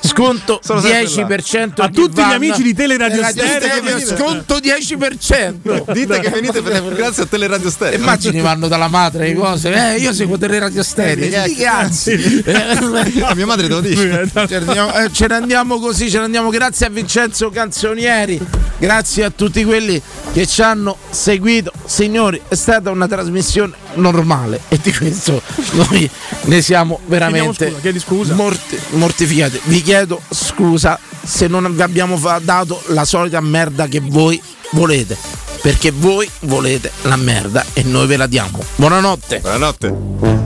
sconto 0.00 0.60
Sono 0.62 0.80
sempre 0.80 1.38
10% 1.42 1.82
A 1.82 1.88
tutti 1.88 2.20
gli 2.20 2.32
amici 2.32 2.62
di 2.62 2.74
Teleradio 2.74 3.20
Radio 3.20 3.42
Stereo, 3.44 3.98
Stereo, 4.00 4.16
sconto 4.16 4.56
10%. 4.56 5.92
Dite 5.92 6.20
che 6.20 6.30
venite 6.30 6.62
per, 6.62 6.69
grazie 6.94 7.22
a 7.24 7.26
Teleradio 7.26 7.70
Stereo. 7.70 7.98
Immagini 7.98 8.40
vanno 8.40 8.68
dalla 8.68 8.88
madre 8.88 9.28
le 9.28 9.34
cose. 9.34 9.72
Eh, 9.72 9.98
io 9.98 10.12
seguo 10.12 10.38
Teleradio 10.38 10.82
Stereo. 10.82 11.28
Eh, 11.40 11.48
Di 11.48 11.54
cazzi. 11.56 12.42
A 13.22 13.34
mia 13.34 13.46
madre 13.46 13.66
te 13.68 13.72
lo 13.74 13.80
dice. 13.80 14.28
Ce 14.48 14.58
ne 15.26 15.34
andiamo- 15.34 15.76
eh, 15.76 15.80
così, 15.80 16.10
ce 16.10 16.18
ne 16.18 16.24
andiamo 16.24 16.50
grazie 16.50 16.86
a 16.86 16.88
Vincenzo 16.90 17.50
Canzonieri, 17.50 18.38
grazie 18.78 19.24
a 19.24 19.30
tutti 19.30 19.64
quelli 19.64 20.00
che 20.32 20.46
ci 20.46 20.62
hanno 20.62 20.96
seguito. 21.10 21.72
Signori, 21.84 22.40
è 22.48 22.54
stata 22.54 22.90
una 22.90 23.06
trasmissione 23.08 23.74
normale 23.94 24.60
e 24.68 24.78
di 24.82 24.92
questo 24.92 25.40
noi 25.72 26.08
ne 26.42 26.62
siamo 26.62 27.00
veramente 27.06 27.72
scusa, 27.98 28.34
morti- 28.34 28.78
mortificati. 28.90 29.60
Vi 29.64 29.82
chiedo 29.82 30.20
scusa 30.30 30.98
se 31.22 31.46
non 31.46 31.74
vi 31.74 31.82
abbiamo 31.82 32.18
dato 32.42 32.82
la 32.88 33.04
solita 33.04 33.40
merda 33.40 33.86
che 33.86 34.00
voi 34.02 34.40
volete, 34.72 35.16
perché 35.60 35.90
voi 35.90 36.28
volete 36.40 36.90
la 37.02 37.16
merda 37.16 37.64
e 37.72 37.82
noi 37.82 38.06
ve 38.06 38.16
la 38.16 38.26
diamo. 38.26 38.58
Buonanotte. 38.76 39.40
Buonanotte. 39.40 40.39